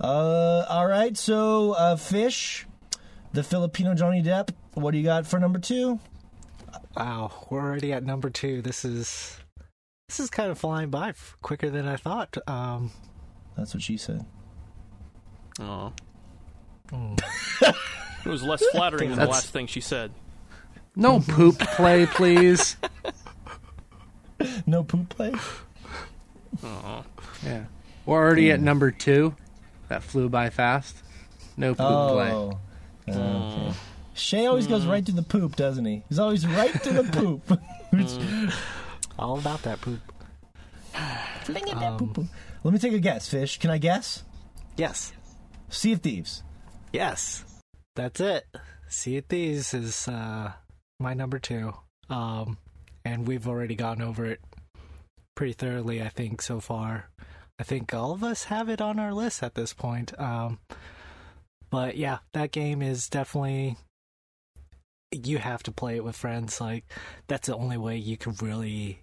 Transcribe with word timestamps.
Uh, 0.00 0.64
all 0.68 0.86
right. 0.86 1.16
So, 1.16 1.72
uh, 1.72 1.96
Fish, 1.96 2.66
the 3.32 3.42
Filipino 3.42 3.94
Johnny 3.94 4.22
Depp. 4.22 4.50
What 4.74 4.90
do 4.90 4.98
you 4.98 5.04
got 5.04 5.26
for 5.26 5.38
number 5.38 5.58
two? 5.58 5.98
Wow, 6.96 7.32
we're 7.50 7.60
already 7.60 7.92
at 7.92 8.04
number 8.04 8.30
two. 8.30 8.62
This 8.62 8.84
is 8.84 9.38
this 10.08 10.20
is 10.20 10.30
kind 10.30 10.50
of 10.50 10.58
flying 10.58 10.90
by 10.90 11.14
quicker 11.42 11.70
than 11.70 11.86
I 11.86 11.96
thought. 11.96 12.36
Um, 12.46 12.90
That's 13.56 13.74
what 13.74 13.82
she 13.82 13.96
said. 13.96 14.24
Oh. 15.60 15.92
mm. 16.92 17.20
It 18.24 18.28
was 18.28 18.42
less 18.42 18.64
flattering 18.72 19.10
than 19.10 19.18
the 19.18 19.26
last 19.26 19.50
thing 19.50 19.66
she 19.66 19.80
said. 19.80 20.12
No 20.94 21.20
poop 21.28 21.58
play, 21.58 22.06
please. 22.06 22.76
No 24.66 24.82
poop 24.84 25.08
play. 25.08 25.32
Oh. 26.64 27.04
Yeah. 27.44 27.64
We're 28.04 28.18
already 28.18 28.50
at 28.50 28.60
number 28.60 28.90
two. 28.90 29.34
That 29.88 30.02
flew 30.02 30.28
by 30.28 30.50
fast. 30.50 30.96
No 31.56 31.74
poop 31.74 31.76
play. 31.78 32.32
Oh. 32.32 32.58
Okay. 33.08 33.72
Shay 34.14 34.46
always 34.46 34.66
goes 34.66 34.86
right 34.86 35.04
to 35.04 35.12
the 35.12 35.22
poop, 35.22 35.56
doesn't 35.56 35.84
he? 35.84 36.02
He's 36.08 36.18
always 36.18 36.46
right 36.46 36.72
to 36.82 36.92
the 36.92 37.02
poop. 37.50 37.60
all 39.18 39.38
about 39.38 39.62
that 39.62 39.80
poop. 39.80 40.00
Fling 41.44 41.68
it 41.68 41.78
that 41.78 41.98
poop. 41.98 42.14
poop. 42.14 42.26
Let 42.64 42.72
me 42.72 42.78
take 42.80 42.94
a 42.94 42.98
guess, 42.98 43.28
Fish. 43.28 43.58
Can 43.58 43.70
I 43.70 43.78
guess? 43.78 44.24
Yes, 44.76 45.12
Sea 45.68 45.92
of 45.92 46.00
Thieves. 46.00 46.42
yes, 46.92 47.44
that's 47.94 48.20
it. 48.20 48.44
See 48.88 49.16
it. 49.16 49.28
These 49.28 49.72
is 49.74 50.08
uh, 50.08 50.52
my 51.00 51.14
number 51.14 51.38
two. 51.38 51.72
Um, 52.10 52.58
and 53.04 53.26
we've 53.26 53.48
already 53.48 53.74
gone 53.74 54.02
over 54.02 54.26
it 54.26 54.40
pretty 55.34 55.52
thoroughly. 55.54 56.02
I 56.02 56.08
think 56.08 56.42
so 56.42 56.60
far. 56.60 57.08
I 57.58 57.62
think 57.62 57.94
all 57.94 58.12
of 58.12 58.22
us 58.22 58.44
have 58.44 58.68
it 58.68 58.80
on 58.80 58.98
our 58.98 59.12
list 59.14 59.42
at 59.42 59.54
this 59.54 59.72
point. 59.72 60.18
Um, 60.20 60.58
but 61.70 61.96
yeah, 61.96 62.18
that 62.34 62.52
game 62.52 62.82
is 62.82 63.08
definitely 63.08 63.76
you 65.12 65.38
have 65.38 65.62
to 65.62 65.72
play 65.72 65.96
it 65.96 66.04
with 66.04 66.16
friends. 66.16 66.60
Like 66.60 66.84
that's 67.28 67.46
the 67.48 67.56
only 67.56 67.76
way 67.78 67.96
you 67.96 68.16
can 68.16 68.34
really 68.42 69.00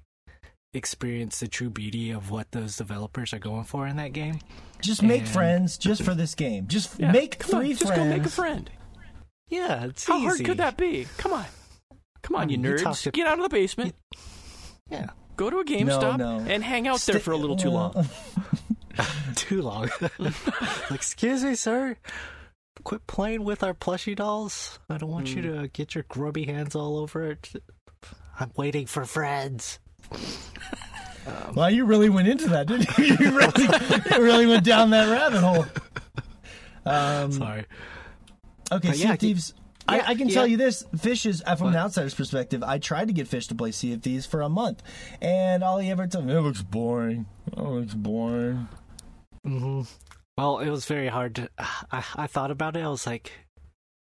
experience 0.73 1.39
the 1.39 1.47
true 1.47 1.69
beauty 1.69 2.11
of 2.11 2.29
what 2.31 2.51
those 2.51 2.77
developers 2.77 3.33
are 3.33 3.39
going 3.39 3.63
for 3.63 3.87
in 3.87 3.95
that 3.97 4.13
game. 4.13 4.39
Just 4.81 5.01
make 5.03 5.21
And- 5.21 5.29
friends 5.29 5.77
just 5.77 6.03
for 6.03 6.13
this 6.13 6.35
game. 6.35 6.67
Just 6.67 6.99
Yeah, 6.99 7.11
make 7.11 7.39
come 7.39 7.59
on, 7.61 7.69
just 7.69 7.83
friends. 7.83 7.97
go 7.97 8.05
make 8.05 8.25
a 8.25 8.29
friend. 8.29 8.69
Yeah, 9.49 9.85
it's 9.85 10.05
How 10.07 10.17
easy. 10.17 10.25
hard 10.25 10.45
could 10.45 10.57
that 10.57 10.77
be? 10.77 11.07
Come 11.17 11.33
on. 11.33 11.45
Come 12.23 12.35
on, 12.37 12.41
I 12.49 12.51
you 12.51 12.57
mean, 12.57 12.71
you 12.71 12.77
talk 12.77 12.93
nerds. 12.95 13.03
to- 13.03 13.11
Get 13.11 13.27
out 13.27 13.37
of 13.37 13.43
the 13.43 13.49
basement. 13.49 13.95
Yeah, 14.89 15.09
Go 15.35 15.49
to 15.49 15.59
a 15.59 15.65
GameStop 15.65 16.17
no. 16.17 16.39
and 16.47 16.63
hang 16.63 16.87
out 16.87 16.99
there 17.01 17.19
for 17.19 17.31
a 17.31 17.37
little 17.37 17.55
too 17.55 17.69
long. 17.69 18.07
too 19.35 19.61
long. 19.61 19.89
Excuse 20.91 21.43
me, 21.43 21.55
sir. 21.55 21.97
Quit 22.83 23.05
playing 23.07 23.43
with 23.43 23.63
our 23.63 23.73
plushie 23.73 24.15
dolls. 24.15 24.79
I 24.89 24.97
don't 24.97 25.09
want 25.09 25.33
you 25.33 25.41
to 25.43 25.67
get 25.69 25.95
your 25.95 26.05
grubby 26.07 26.45
hands 26.45 26.75
all 26.75 26.97
over 26.97 27.31
it. 27.31 27.51
I'm 28.39 28.51
waiting 28.55 28.85
for 28.85 29.05
friends. 29.05 29.79
Well, 31.53 31.69
you 31.71 31.85
really 31.85 32.09
went 32.09 32.27
into 32.27 32.49
that, 32.49 32.67
didn't 32.67 32.97
you? 32.97 33.05
You 33.05 33.37
really, 33.37 33.63
you 33.63 34.21
really 34.21 34.45
went 34.45 34.65
down 34.65 34.89
that 34.89 35.09
rabbit 35.09 35.39
hole. 35.39 35.65
Um, 36.85 37.31
Sorry. 37.31 37.65
okay, 38.69 38.87
But 38.89 38.97
Sea 38.97 39.03
yeah, 39.03 39.13
of 39.13 39.19
Thieves. 39.19 39.53
I, 39.87 39.97
yeah, 39.97 40.03
I 40.07 40.15
can 40.15 40.27
yeah. 40.29 40.33
tell 40.33 40.47
you 40.47 40.57
this: 40.57 40.85
Fish 40.97 41.25
is 41.25 41.43
from 41.57 41.69
an 41.69 41.75
outsider's 41.75 42.13
perspective. 42.13 42.63
I 42.63 42.77
tried 42.77 43.07
to 43.07 43.13
get 43.13 43.27
Fish 43.27 43.47
to 43.47 43.55
play 43.55 43.71
Sea 43.71 43.93
of 43.93 44.01
Thieves 44.01 44.25
for 44.25 44.41
a 44.41 44.49
month, 44.49 44.81
and 45.21 45.63
all 45.63 45.79
he 45.79 45.91
ever 45.91 46.07
told 46.07 46.25
me, 46.25 46.33
"It 46.33 46.41
looks 46.41 46.61
boring. 46.61 47.25
Oh, 47.55 47.79
it's 47.79 47.93
boring." 47.93 48.67
hmm 49.43 49.81
Well, 50.37 50.59
it 50.59 50.69
was 50.69 50.85
very 50.85 51.07
hard 51.07 51.35
to. 51.35 51.49
I, 51.57 52.03
I 52.15 52.27
thought 52.27 52.51
about 52.51 52.77
it. 52.77 52.83
I 52.83 52.89
was 52.89 53.05
like, 53.05 53.31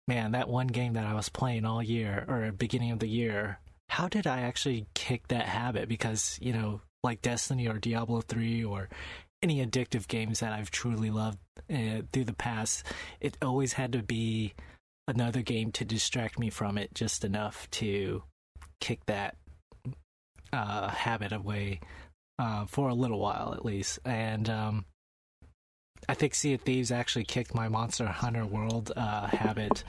man, 0.09 0.33
that 0.33 0.49
one 0.49 0.67
game 0.67 0.95
that 0.95 1.07
I 1.07 1.15
was 1.15 1.29
playing 1.29 1.65
all 1.65 1.83
year 1.83 2.25
or 2.27 2.51
beginning 2.51 2.91
of 2.91 2.99
the 2.99 3.09
year, 3.09 3.61
how 3.91 4.09
did 4.09 4.27
I 4.27 4.41
actually 4.41 4.87
kick 4.95 5.29
that 5.29 5.47
habit? 5.47 5.89
Because, 5.89 6.39
you 6.43 6.53
know, 6.53 6.81
like 7.05 7.23
Destiny 7.23 7.69
or 7.69 7.79
Diablo 7.79 8.23
3 8.23 8.65
or 8.65 8.89
any 9.43 9.65
addictive 9.65 10.09
games 10.09 10.41
that 10.41 10.53
I've 10.53 10.71
truly 10.71 11.11
loved 11.11 11.39
uh, 11.73 12.03
through 12.13 12.25
the 12.25 12.33
past, 12.33 12.85
it 13.21 13.37
always 13.41 13.75
had 13.75 13.93
to 13.93 14.03
be 14.03 14.55
another 15.09 15.43
game 15.43 15.73
to 15.73 15.85
distract 15.85 16.39
me 16.39 16.51
from 16.51 16.79
it 16.79 16.95
just 16.95 17.25
enough 17.25 17.69
to 17.73 18.23
kick 18.81 19.05
that 19.07 19.35
uh, 20.53 20.89
habit 20.89 21.33
away 21.33 21.81
uh, 22.39 22.67
for 22.67 22.89
a 22.89 22.95
little 22.95 23.19
while 23.19 23.53
at 23.55 23.65
least. 23.65 23.99
And 24.05 24.49
um, 24.49 24.85
I 26.09 26.15
think 26.15 26.35
Sea 26.35 26.55
of 26.55 26.61
Thieves 26.61 26.93
actually 26.93 27.25
kicked 27.25 27.55
my 27.55 27.69
Monster 27.69 28.07
Hunter 28.07 28.47
World 28.47 28.93
uh, 28.97 29.27
habit. 29.27 29.83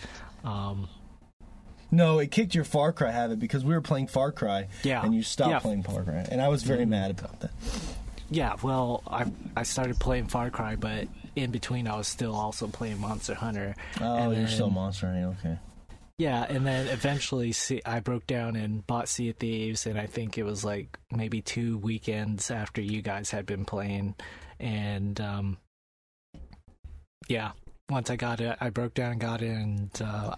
Um, 0.43 0.87
No, 1.91 2.19
it 2.19 2.31
kicked 2.31 2.55
your 2.55 2.63
Far 2.63 2.91
Cry 2.93 3.11
habit 3.11 3.39
because 3.39 3.63
we 3.63 3.73
were 3.73 3.81
playing 3.81 4.07
Far 4.07 4.31
Cry, 4.31 4.67
Yeah. 4.83 5.03
and 5.03 5.13
you 5.13 5.21
stopped 5.21 5.51
Yeah. 5.51 5.59
playing 5.59 5.83
Far 5.83 6.03
Cry, 6.03 6.25
and 6.31 6.41
I 6.41 6.47
was 6.47 6.63
very 6.63 6.85
mad 6.85 7.11
about 7.11 7.39
that. 7.41 7.51
Yeah, 8.29 8.55
well, 8.61 9.03
I 9.07 9.25
I 9.55 9.63
started 9.63 9.99
playing 9.99 10.27
Far 10.27 10.49
Cry, 10.49 10.75
but 10.75 11.07
in 11.35 11.51
between 11.51 11.87
I 11.87 11.95
was 11.97 12.07
still 12.07 12.35
also 12.35 12.67
playing 12.67 12.99
Monster 12.99 13.35
Hunter. 13.35 13.75
Oh, 13.99 14.17
And 14.17 14.37
you're 14.37 14.47
still 14.47 14.69
Monster 14.69 15.07
Hunting. 15.07 15.25
Okay. 15.25 15.57
Yeah, 16.17 16.45
and 16.49 16.67
then 16.67 16.87
eventually 16.87 17.53
see, 17.53 17.81
I 17.85 18.01
broke 18.01 18.27
down 18.27 18.57
and 18.57 18.85
bought 18.85 19.07
Sea 19.07 19.29
of 19.29 19.37
Thieves, 19.37 19.85
and 19.85 19.97
I 19.97 20.05
think 20.05 20.37
it 20.37 20.43
was 20.43 20.65
like 20.65 20.99
maybe 21.11 21.41
two 21.41 21.77
weekends 21.77 22.51
after 22.51 22.81
you 22.81 23.01
guys 23.01 23.31
had 23.31 23.45
been 23.45 23.63
playing, 23.63 24.15
and 24.59 25.19
um, 25.21 25.57
yeah, 27.29 27.51
once 27.89 28.09
I 28.09 28.17
got 28.17 28.41
it, 28.41 28.57
I 28.59 28.69
broke 28.69 28.95
down 28.95 29.13
and 29.13 29.21
got 29.21 29.41
it, 29.41 29.49
and 29.49 29.89
uh, 30.03 30.35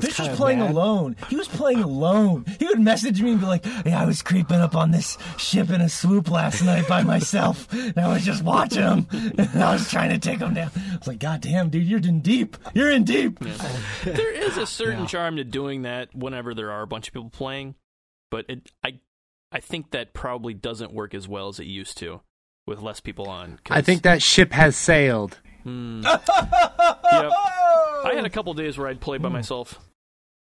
Fish 0.00 0.18
was 0.18 0.28
playing 0.36 0.58
mad. 0.60 0.70
alone. 0.70 1.16
He 1.28 1.36
was 1.36 1.48
playing 1.48 1.80
alone. 1.80 2.44
He 2.58 2.66
would 2.66 2.80
message 2.80 3.20
me 3.22 3.32
and 3.32 3.40
be 3.40 3.46
like, 3.46 3.64
"Hey, 3.64 3.92
I 3.92 4.04
was 4.04 4.22
creeping 4.22 4.60
up 4.60 4.74
on 4.74 4.90
this 4.90 5.16
ship 5.38 5.70
in 5.70 5.80
a 5.80 5.88
sloop 5.88 6.30
last 6.30 6.62
night 6.64 6.88
by 6.88 7.02
myself. 7.14 7.72
And 7.72 7.98
I 7.98 8.08
was 8.12 8.24
just 8.24 8.42
watching 8.42 8.82
him. 8.82 9.06
And 9.38 9.62
I 9.62 9.72
was 9.72 9.90
trying 9.90 10.10
to 10.10 10.18
take 10.18 10.40
him 10.40 10.54
down. 10.54 10.70
I 10.74 10.96
was 10.98 11.06
like, 11.06 11.18
God 11.20 11.40
damn, 11.40 11.68
dude, 11.70 11.86
you're 11.86 12.00
in 12.00 12.20
deep. 12.20 12.56
You're 12.74 12.90
in 12.90 13.04
deep." 13.04 13.38
there 14.04 14.32
is 14.32 14.56
a 14.56 14.66
certain 14.66 15.00
Yeah. 15.00 15.06
charm 15.06 15.36
to 15.36 15.44
doing 15.44 15.82
that 15.82 16.14
whenever 16.14 16.54
there 16.54 16.70
are 16.70 16.82
a 16.82 16.86
bunch 16.86 17.08
of 17.08 17.14
people 17.14 17.30
playing, 17.30 17.74
but 18.30 18.44
it, 18.48 18.70
I, 18.84 19.00
I 19.52 19.60
think 19.60 19.90
that 19.92 20.12
probably 20.14 20.54
doesn't 20.54 20.92
work 20.92 21.14
as 21.14 21.28
well 21.28 21.48
as 21.48 21.60
it 21.60 21.66
used 21.66 21.96
to 21.98 22.20
with 22.66 22.80
less 22.80 23.00
people 23.00 23.28
on. 23.28 23.58
'cause- 23.64 23.76
I 23.76 23.80
think 23.82 24.02
that 24.02 24.22
ship 24.22 24.52
has 24.52 24.76
sailed. 24.76 25.38
Hmm. 25.62 26.02
Yep. 27.12 27.32
I 28.06 28.14
had 28.14 28.24
a 28.24 28.28
oh. 28.28 28.30
couple 28.30 28.54
days 28.54 28.78
where 28.78 28.88
I'd 28.88 29.00
play 29.00 29.18
by 29.18 29.28
hmm. 29.28 29.34
myself, 29.34 29.80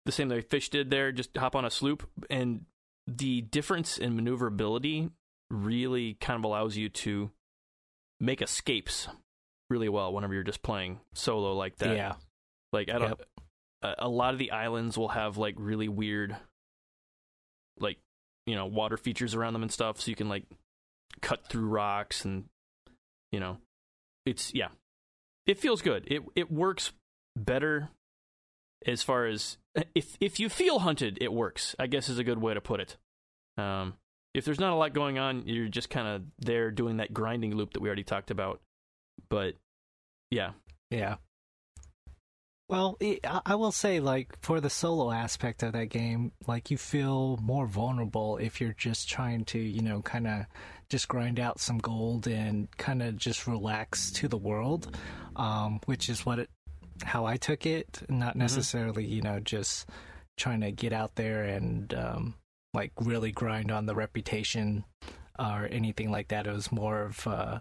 the 0.04 0.12
same 0.12 0.28
way 0.28 0.40
Fish 0.40 0.68
did 0.68 0.90
there, 0.90 1.12
just 1.12 1.36
hop 1.36 1.56
on 1.56 1.64
a 1.64 1.70
sloop, 1.70 2.08
and 2.30 2.64
the 3.06 3.42
difference 3.42 3.98
in 3.98 4.16
maneuverability 4.16 5.10
really 5.50 6.14
kind 6.14 6.38
of 6.38 6.44
allows 6.44 6.76
you 6.76 6.88
to 6.88 7.30
make 8.20 8.42
escapes 8.42 9.08
really 9.70 9.88
well 9.88 10.12
whenever 10.12 10.34
you're 10.34 10.42
just 10.42 10.62
playing 10.62 11.00
solo 11.14 11.54
like 11.54 11.76
that. 11.76 11.96
Yeah, 11.96 12.14
Like 12.72 12.88
I 12.88 12.98
don't. 12.98 13.08
Yep. 13.10 13.22
A, 13.82 13.94
a 14.00 14.08
lot 14.08 14.32
of 14.32 14.38
the 14.38 14.52
islands 14.52 14.96
will 14.96 15.08
have 15.08 15.36
like 15.36 15.54
really 15.58 15.88
weird, 15.88 16.36
like 17.78 17.98
you 18.46 18.54
know, 18.54 18.66
water 18.66 18.96
features 18.96 19.34
around 19.34 19.52
them 19.52 19.62
and 19.62 19.72
stuff, 19.72 20.00
so 20.00 20.10
you 20.10 20.16
can 20.16 20.28
like 20.28 20.44
cut 21.20 21.46
through 21.48 21.66
rocks 21.66 22.24
and 22.24 22.44
you 23.32 23.40
know, 23.40 23.58
it's 24.24 24.54
yeah, 24.54 24.68
it 25.46 25.58
feels 25.58 25.82
good. 25.82 26.04
It 26.06 26.22
it 26.34 26.50
works 26.50 26.92
better 27.36 27.90
as 28.86 29.02
far 29.02 29.26
as 29.26 29.58
if 29.94 30.16
if 30.20 30.40
you 30.40 30.48
feel 30.48 30.80
hunted, 30.80 31.18
it 31.20 31.32
works. 31.32 31.74
I 31.78 31.86
guess 31.86 32.08
is 32.08 32.18
a 32.18 32.24
good 32.24 32.40
way 32.40 32.54
to 32.54 32.60
put 32.60 32.80
it. 32.80 32.96
Um, 33.58 33.94
if 34.34 34.44
there's 34.44 34.60
not 34.60 34.72
a 34.72 34.76
lot 34.76 34.92
going 34.92 35.18
on, 35.18 35.44
you're 35.46 35.68
just 35.68 35.90
kind 35.90 36.06
of 36.08 36.22
there 36.38 36.70
doing 36.70 36.98
that 36.98 37.14
grinding 37.14 37.54
loop 37.54 37.72
that 37.72 37.80
we 37.80 37.88
already 37.88 38.04
talked 38.04 38.30
about. 38.30 38.60
But 39.28 39.54
yeah, 40.30 40.52
Yeah. 40.90 41.16
Well, 42.68 42.98
i 43.46 43.54
will 43.54 43.70
say, 43.70 44.00
like, 44.00 44.36
for 44.42 44.60
the 44.60 44.68
solo 44.68 45.12
aspect 45.12 45.62
of 45.62 45.72
that 45.74 45.86
game, 45.86 46.32
like, 46.48 46.68
you 46.68 46.76
feel 46.76 47.36
more 47.40 47.64
vulnerable 47.64 48.38
if 48.38 48.60
you're 48.60 48.72
just 48.72 49.08
trying 49.08 49.44
to, 49.46 49.58
you 49.60 49.82
know, 49.82 50.02
kind 50.02 50.26
of 50.26 50.46
just 50.88 51.06
grind 51.06 51.38
out 51.38 51.60
some 51.60 51.78
gold 51.78 52.26
and 52.26 52.68
kind 52.76 53.02
of 53.04 53.16
just 53.16 53.46
relax 53.46 54.10
to 54.12 54.26
the 54.26 54.36
world, 54.36 54.96
um, 55.36 55.78
which 55.86 56.08
is 56.08 56.26
what 56.26 56.40
it, 56.40 56.50
how 57.02 57.26
I 57.26 57.36
took 57.36 57.66
it. 57.66 58.02
Not 58.08 58.36
necessarily, 58.36 59.04
you 59.04 59.22
know, 59.22 59.40
just 59.40 59.88
trying 60.36 60.60
to 60.60 60.72
get 60.72 60.92
out 60.92 61.14
there 61.14 61.44
and, 61.44 61.92
um, 61.94 62.34
like, 62.74 62.92
really 63.00 63.32
grind 63.32 63.70
on 63.70 63.86
the 63.86 63.94
reputation 63.94 64.84
or 65.38 65.68
anything 65.70 66.10
like 66.10 66.28
that. 66.28 66.46
It 66.46 66.52
was 66.52 66.70
more 66.70 67.02
of, 67.02 67.26
uh, 67.26 67.60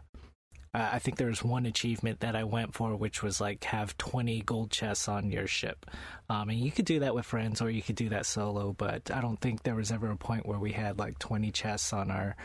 uh, 0.76 0.90
I 0.94 1.00
think 1.00 1.18
there 1.18 1.28
was 1.28 1.42
one 1.44 1.66
achievement 1.66 2.20
that 2.20 2.36
I 2.36 2.44
went 2.44 2.74
for, 2.74 2.98
which 2.98 3.24
was 3.24 3.40
like 3.40 3.64
have 3.64 3.98
20 3.98 4.42
gold 4.42 4.72
chests 4.72 5.08
on 5.08 5.32
your 5.32 5.48
ship. 5.48 5.86
Um, 6.30 6.50
and 6.50 6.60
you 6.60 6.70
could 6.70 6.84
do 6.84 7.00
that 7.00 7.16
with 7.16 7.26
friends 7.26 7.62
or 7.62 7.70
you 7.70 7.82
could 7.82 7.96
do 7.96 8.10
that 8.10 8.26
solo, 8.26 8.74
but 8.74 9.10
I 9.10 9.22
don't 9.22 9.40
think 9.40 9.64
there 9.64 9.76
was 9.76 9.92
ever 9.92 10.12
a 10.12 10.18
point 10.18 10.46
where 10.46 10.60
we 10.60 10.74
had 10.74 11.00
like 11.00 11.18
20 11.20 11.50
chests 11.52 11.94
on 11.94 12.12
our 12.12 12.36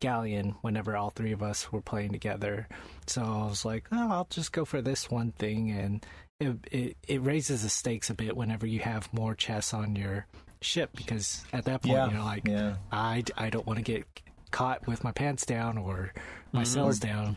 galleon 0.00 0.54
whenever 0.60 0.96
all 0.96 1.10
three 1.10 1.32
of 1.32 1.42
us 1.42 1.72
were 1.72 1.80
playing 1.80 2.12
together. 2.12 2.68
So 3.06 3.22
I 3.22 3.46
was 3.48 3.64
like, 3.64 3.86
oh, 3.90 4.10
I'll 4.10 4.28
just 4.30 4.52
go 4.52 4.64
for 4.64 4.82
this 4.82 5.10
one 5.10 5.32
thing, 5.32 5.70
and 5.70 6.04
it 6.40 6.56
it, 6.70 6.96
it 7.06 7.22
raises 7.22 7.62
the 7.62 7.68
stakes 7.68 8.10
a 8.10 8.14
bit 8.14 8.36
whenever 8.36 8.66
you 8.66 8.80
have 8.80 9.12
more 9.12 9.34
chess 9.34 9.74
on 9.74 9.96
your 9.96 10.26
ship 10.60 10.90
because 10.94 11.44
at 11.52 11.64
that 11.64 11.82
point 11.82 11.94
Yeah, 11.96 12.10
you're 12.10 12.22
like, 12.22 12.46
yeah. 12.46 12.74
I, 12.92 13.24
I 13.36 13.50
don't 13.50 13.66
want 13.66 13.78
to 13.78 13.82
get 13.82 14.04
caught 14.50 14.86
with 14.86 15.02
my 15.04 15.12
pants 15.12 15.44
down 15.46 15.78
or 15.78 16.12
my 16.52 16.64
sails 16.64 16.98
down 16.98 17.36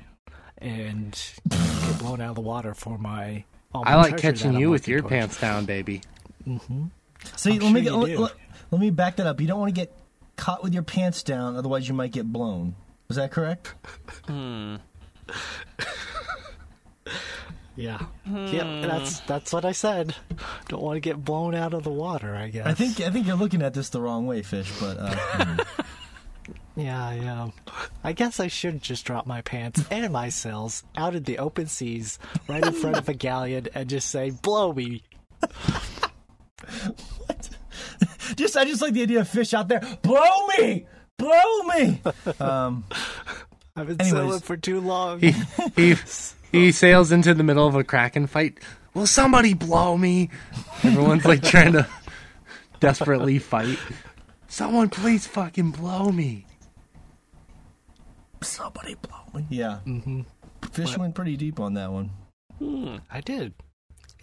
and 0.60 1.20
get 1.50 2.00
blown 2.00 2.22
out 2.22 2.30
of 2.30 2.36
the 2.36 2.42
water 2.42 2.74
for 2.74 2.98
my. 2.98 3.44
all 3.74 3.84
I 3.86 3.96
like 3.96 4.18
catching 4.18 4.54
you 4.54 4.70
with 4.70 4.88
your 4.88 5.00
towards. 5.02 5.12
pants 5.12 5.42
down, 5.42 5.66
baby. 5.66 6.02
So 6.46 7.50
I'm 7.50 7.58
let 7.58 7.62
sure 7.62 7.72
me 7.72 7.82
get, 7.82 7.94
let, 7.94 8.20
let- 8.20 8.34
let 8.72 8.80
me 8.80 8.90
back 8.90 9.18
that 9.18 9.28
up. 9.28 9.42
You 9.42 9.48
don't 9.48 9.60
want 9.60 9.76
to 9.76 9.82
get 9.82 9.92
caught 10.38 10.64
with 10.64 10.74
your 10.74 10.84
pants 10.84 11.24
down, 11.24 11.58
otherwise 11.58 11.90
you 11.90 11.94
might 11.94 12.12
get 12.14 12.32
blown. 12.32 12.74
Is 13.10 13.18
that 13.18 13.32
correct? 13.32 13.74
Hmm. 14.28 14.78
Yeah, 17.76 18.06
yeah, 18.26 18.82
that's 18.86 19.22
that's 19.22 19.54
what 19.54 19.64
I 19.64 19.72
said. 19.72 20.16
Don't 20.68 20.82
want 20.82 20.98
to 20.98 21.00
get 21.00 21.24
blown 21.24 21.56
out 21.56 21.74
of 21.74 21.84
the 21.84 21.90
water. 21.90 22.36
I 22.36 22.50
guess. 22.50 22.66
I 22.68 22.74
think 22.74 23.00
I 23.00 23.10
think 23.10 23.28
you're 23.28 23.38
looking 23.38 23.62
at 23.62 23.74
this 23.74 23.90
the 23.90 24.02
wrong 24.02 24.28
way, 24.28 24.42
fish. 24.42 24.72
But 24.80 24.98
uh, 24.98 25.16
hmm. 25.16 25.60
Yeah, 26.76 27.14
yeah. 27.14 27.50
I 28.04 28.14
guess 28.14 28.40
I 28.40 28.48
should 28.48 28.82
just 28.82 29.06
drop 29.06 29.28
my 29.28 29.42
pants 29.42 29.84
and 29.92 30.12
my 30.14 30.30
sails 30.30 30.84
out 30.96 31.16
in 31.16 31.24
the 31.24 31.38
open 31.40 31.68
seas, 31.68 32.18
right 32.48 32.66
in 32.66 32.74
front 32.74 32.98
of 32.98 33.10
a 33.10 33.14
galleon, 33.14 33.68
and 33.76 33.90
just 33.90 34.10
say, 34.10 34.30
"Blow 34.30 34.74
me." 34.74 35.04
just 38.36 38.56
I 38.56 38.66
just 38.66 38.82
like 38.82 38.94
the 38.94 39.02
idea 39.04 39.20
of 39.22 39.28
fish 39.28 39.54
out 39.54 39.68
there. 39.68 39.82
Blow 40.02 40.48
me, 40.58 40.86
blow 41.18 41.64
me. 41.64 42.02
Um, 42.40 42.86
I've 43.76 43.88
been 43.88 44.02
Anyways. 44.02 44.12
sailing 44.12 44.40
for 44.42 44.58
too 44.58 44.80
long. 44.82 45.20
He 45.20 45.34
he 45.76 45.96
he 46.52 46.72
sails 46.72 47.12
into 47.12 47.34
the 47.34 47.44
middle 47.44 47.68
of 47.68 47.76
a 47.76 47.84
kraken 47.84 48.28
fight. 48.28 48.58
Will 48.94 49.08
somebody 49.08 49.54
blow 49.54 49.98
me? 49.98 50.30
Everyone's 50.84 51.26
like 51.26 51.42
trying 51.44 51.74
to 51.74 51.88
desperately 52.80 53.40
fight. 53.40 53.80
Someone 54.48 54.90
please 54.90 55.26
fucking 55.28 55.72
blow 55.72 56.12
me. 56.12 56.46
somebody 58.42 58.96
blow 58.96 59.20
me. 59.34 59.46
Yeah, 59.50 59.80
mm-hmm. 59.86 60.22
fish 60.72 60.98
went 60.98 61.16
pretty 61.16 61.38
deep 61.38 61.60
on 61.60 61.76
that 61.76 61.92
one. 61.92 62.12
I 63.10 63.22
did. 63.22 63.54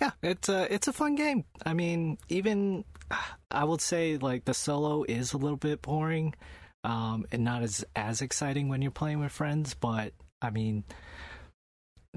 Yeah, 0.01 0.11
it's 0.23 0.49
a 0.49 0.73
it's 0.73 0.87
a 0.87 0.93
fun 0.93 1.15
game. 1.15 1.45
I 1.65 1.73
mean, 1.73 2.19
even 2.29 2.85
I 3.51 3.65
would 3.65 3.81
say 3.81 4.17
like 4.19 4.45
the 4.45 4.55
solo 4.55 5.05
is 5.09 5.33
a 5.33 5.39
little 5.39 5.57
bit 5.57 5.83
boring, 5.83 6.35
um, 6.89 7.27
and 7.31 7.45
not 7.45 7.63
as 7.63 7.85
as 7.95 8.23
exciting 8.23 8.69
when 8.69 8.81
you're 8.81 8.91
playing 8.91 9.21
with 9.21 9.31
friends. 9.31 9.75
But 9.75 10.15
I 10.41 10.49
mean, 10.51 10.85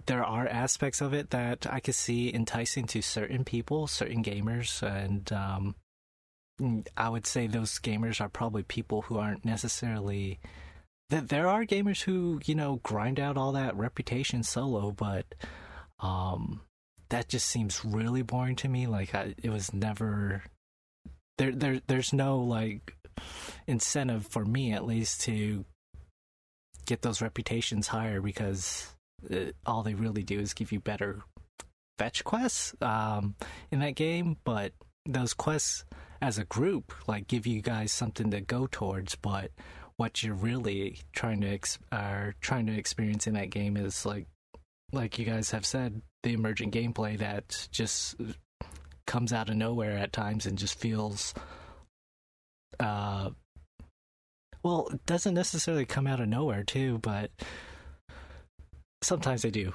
there 0.06 0.23
are 0.23 0.47
aspects 0.47 1.01
of 1.01 1.13
it 1.13 1.31
that 1.31 1.68
I 1.69 1.81
could 1.81 1.95
see 1.95 2.33
enticing 2.33 2.85
to 2.88 3.01
certain 3.01 3.44
people, 3.44 3.85
certain 3.88 4.23
gamers, 4.23 4.81
and 4.81 5.31
um, 5.33 5.75
mm, 6.59 6.88
I 6.95 7.09
would 7.09 7.27
say 7.27 7.47
those 7.47 7.79
gamers 7.79 8.21
are 8.21 8.29
probably 8.29 8.63
people 8.63 9.03
who 9.03 9.18
aren't 9.18 9.45
necessarily. 9.45 10.39
That 11.09 11.27
there 11.27 11.50
are 11.50 11.65
gamers 11.65 12.03
who 12.03 12.39
you 12.45 12.56
know 12.56 12.79
grind 12.83 13.19
out 13.19 13.38
all 13.38 13.51
that 13.51 13.75
reputation 13.75 14.44
solo, 14.44 14.91
but 14.91 15.25
um 16.00 16.62
that 17.09 17.27
just 17.27 17.45
seems 17.45 17.83
really 17.83 18.21
boring 18.21 18.56
to 18.56 18.69
me 18.69 18.88
like 18.88 19.13
I, 19.13 19.35
it 19.44 19.50
was 19.50 19.73
never 19.73 20.44
there 21.38 21.51
there 21.51 21.81
there's 21.85 22.13
no 22.13 22.39
like 22.39 22.95
incentive 23.68 24.25
for 24.28 24.46
me 24.46 24.72
at 24.72 24.86
least 24.86 25.22
to 25.22 25.66
get 26.86 27.02
those 27.02 27.22
reputations 27.22 27.88
higher 27.88 28.22
because 28.22 28.94
uh, 29.31 29.52
all 29.66 29.84
they 29.84 29.94
really 29.94 30.24
do 30.24 30.40
is 30.40 30.54
give 30.54 30.72
you 30.72 30.80
better 30.80 31.22
fetch 31.98 32.24
quests 32.24 32.74
um 32.81 33.36
in 33.69 33.80
that 33.80 33.96
game. 33.96 34.38
But 34.44 34.74
those 35.06 35.34
quests 35.34 35.86
as 36.22 36.38
a 36.38 36.46
group 36.46 36.94
like 37.08 37.28
give 37.28 37.48
you 37.48 37.62
guys 37.62 37.92
something 37.92 38.31
to 38.31 38.42
go 38.42 38.68
towards. 38.68 39.16
But 39.16 39.52
what 39.98 40.24
you're 40.24 40.34
really 40.34 41.00
trying 41.14 41.42
to 41.42 41.48
ex- 41.50 41.78
are 41.92 42.34
trying 42.42 42.66
to 42.68 42.74
experience 42.74 43.28
in 43.28 43.36
that 43.36 43.52
game 43.52 43.78
is 43.78 44.06
like 44.06 44.28
like 44.92 45.18
you 45.19 45.25
guys 45.25 45.52
have 45.52 45.66
said, 45.66 46.02
the 46.24 46.34
emergent 46.34 46.74
gameplay 46.74 47.18
that 47.19 47.68
just 47.72 48.16
comes 49.07 49.34
out 49.34 49.50
of 49.50 49.56
nowhere 49.56 49.98
at 49.98 50.14
times 50.14 50.46
and 50.46 50.57
just 50.57 50.80
feels 50.80 51.34
uh 52.81 53.30
well, 54.63 54.89
it 54.94 55.06
doesn't 55.06 55.33
necessarily 55.33 55.86
come 55.86 56.06
out 56.07 56.19
of 56.19 56.28
nowhere 56.28 56.63
too, 56.63 57.00
but 57.00 57.31
sometimes 59.01 59.42
they 59.42 59.50
do. 59.51 59.74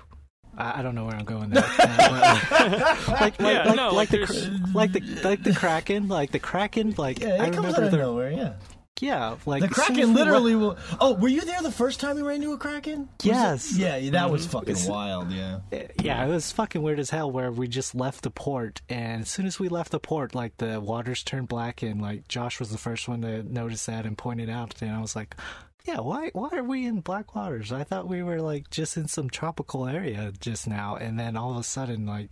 I, 0.57 0.79
I 0.79 0.83
don't 0.83 0.95
know 0.95 1.05
where 1.05 1.17
I'm 1.17 1.25
going 1.25 1.51
there. 1.51 1.65
Uh, 1.79 2.39
like, 3.09 3.09
like, 3.09 3.39
Yeah, 3.41 3.65
like, 3.67 3.77
no, 3.77 3.87
like, 3.93 3.95
like 3.95 4.09
the 4.11 4.17
there's- 4.19 4.49
like 4.75 4.93
the 4.93 5.01
like 5.25 5.43
the 5.43 5.53
kraken, 5.55 6.09
like 6.09 6.31
the 6.31 6.39
kraken, 6.39 6.95
like 6.97 7.21
Yeah, 7.21 7.29
I 7.31 7.47
it 7.47 7.53
comes 7.53 7.57
remember 7.57 7.77
out 7.79 7.83
of 7.85 7.91
the 7.91 7.97
nowhere. 7.99 8.31
Yeah, 8.31 8.53
yeah, 9.01 9.37
like 9.47 9.63
the 9.63 9.69
kraken 9.69 9.97
we 9.97 10.05
literally 10.15 10.55
will. 10.55 10.77
Oh, 11.01 11.15
were 11.15 11.29
you 11.29 11.43
there 11.43 11.63
the 11.63 11.71
first 11.71 12.01
time 12.01 12.17
we 12.17 12.23
ran 12.23 12.37
into 12.37 12.53
a 12.53 12.59
kraken? 12.59 13.09
Was 13.19 13.25
Yes. 13.25 13.77
Yeah, 13.77 13.99
that 13.99 14.03
mm-hmm. 14.03 14.33
was 14.33 14.47
fucking 14.47 14.71
It's- 14.71 14.89
wild. 14.89 15.31
Yeah. 15.31 15.61
Eh, 15.73 15.87
yeah, 16.03 16.25
it 16.25 16.29
was 16.29 16.53
fucking 16.53 16.83
weird 16.83 16.99
as 16.99 17.11
hell. 17.11 17.31
Where 17.31 17.51
we 17.51 17.69
just 17.69 17.95
left 17.95 18.23
the 18.23 18.31
port, 18.31 18.81
and 18.89 19.23
as 19.23 19.31
soon 19.31 19.47
as 19.47 19.59
we 19.59 19.69
left 19.69 19.91
the 19.91 20.01
port, 20.01 20.35
like 20.35 20.57
the 20.59 20.81
waters 20.81 21.23
turned 21.23 21.49
black, 21.49 21.83
and 21.83 22.01
like 22.01 22.29
Josh 22.29 22.59
was 22.59 22.71
the 22.71 22.79
first 22.79 23.09
one 23.09 23.23
to 23.23 23.43
notice 23.43 23.87
that 23.87 24.07
and 24.07 24.17
point 24.17 24.41
it 24.41 24.49
out, 24.49 24.81
and 24.81 24.91
I 24.91 25.01
was 25.01 25.15
like, 25.17 25.37
"Yeah, 25.85 26.01
why? 26.01 26.31
Why 26.33 26.49
are 26.53 26.65
we 26.65 26.87
in 26.87 27.01
black 27.01 27.35
waters? 27.35 27.73
I 27.73 27.85
thought 27.85 28.09
we 28.09 28.23
were 28.23 28.41
like 28.41 28.71
just 28.71 28.97
in 28.97 29.09
some 29.09 29.29
tropical 29.31 29.87
area 29.87 30.33
just 30.41 30.67
now." 30.67 30.97
And 30.97 31.19
then 31.19 31.37
all 31.37 31.53
of 31.53 31.59
a 31.59 31.63
sudden, 31.65 32.07
like. 32.07 32.31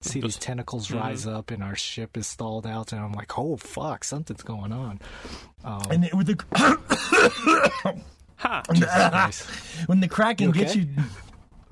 See 0.00 0.20
these 0.20 0.36
tentacles 0.36 0.90
rise 0.92 1.26
up, 1.26 1.50
and 1.50 1.62
our 1.62 1.74
ship 1.74 2.16
is 2.16 2.26
stalled 2.26 2.66
out, 2.66 2.92
and 2.92 3.00
I'm 3.00 3.12
like, 3.12 3.36
"Oh 3.38 3.56
fuck, 3.56 4.04
something's 4.04 4.42
going 4.42 4.72
on." 4.72 5.00
Um, 5.64 5.82
And 5.90 6.04
it, 6.04 6.14
with 6.14 6.28
the 6.28 6.36
Ha! 8.36 8.62
when 9.86 9.98
the 9.98 10.06
kraken 10.08 10.46
You 10.46 10.52
gets 10.52 10.76
you. 10.76 10.86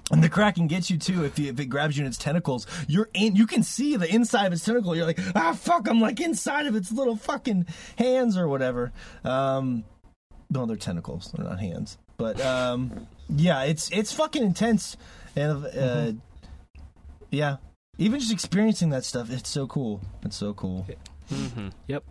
When 0.08 0.20
the 0.20 0.28
kraken 0.28 0.66
gets 0.68 0.88
you 0.90 0.98
too, 0.98 1.24
if, 1.24 1.36
you, 1.38 1.50
if 1.50 1.58
it 1.60 1.66
grabs 1.66 1.96
you 1.96 2.02
in 2.04 2.08
its 2.08 2.18
tentacles, 2.18 2.66
you're 2.88 3.08
in. 3.14 3.34
You 3.36 3.46
can 3.46 3.62
see 3.64 3.96
the 3.96 4.12
inside 4.12 4.46
of 4.46 4.52
its 4.52 4.64
tentacle. 4.64 4.94
You're 4.96 5.06
like, 5.06 5.18
ah, 5.36 5.52
fuck! 5.52 5.88
I'm 5.88 6.00
like 6.00 6.20
inside 6.20 6.66
of 6.66 6.74
its 6.76 6.90
little 6.92 7.16
fucking 7.16 7.66
hands 7.96 8.36
or 8.36 8.46
whatever. 8.48 8.92
Um, 9.24 9.84
no, 10.50 10.66
they're 10.66 10.76
tentacles. 10.76 11.32
They're 11.36 11.44
not 11.46 11.58
hands. 11.60 11.98
But 12.16 12.40
um, 12.40 13.06
yeah, 13.28 13.62
it's 13.64 13.88
it's 13.90 14.12
fucking 14.12 14.42
intense, 14.42 14.96
and 15.36 15.64
uh, 15.64 15.70
Mm-hmm. 15.70 16.18
yeah, 17.30 17.56
even 17.98 18.20
just 18.20 18.32
experiencing 18.32 18.90
that 18.90 19.04
stuff, 19.04 19.30
it's 19.30 19.48
so 19.48 19.66
cool. 19.66 20.00
It's 20.22 20.36
so 20.36 20.54
cool. 20.54 20.86
Yep, 21.86 22.04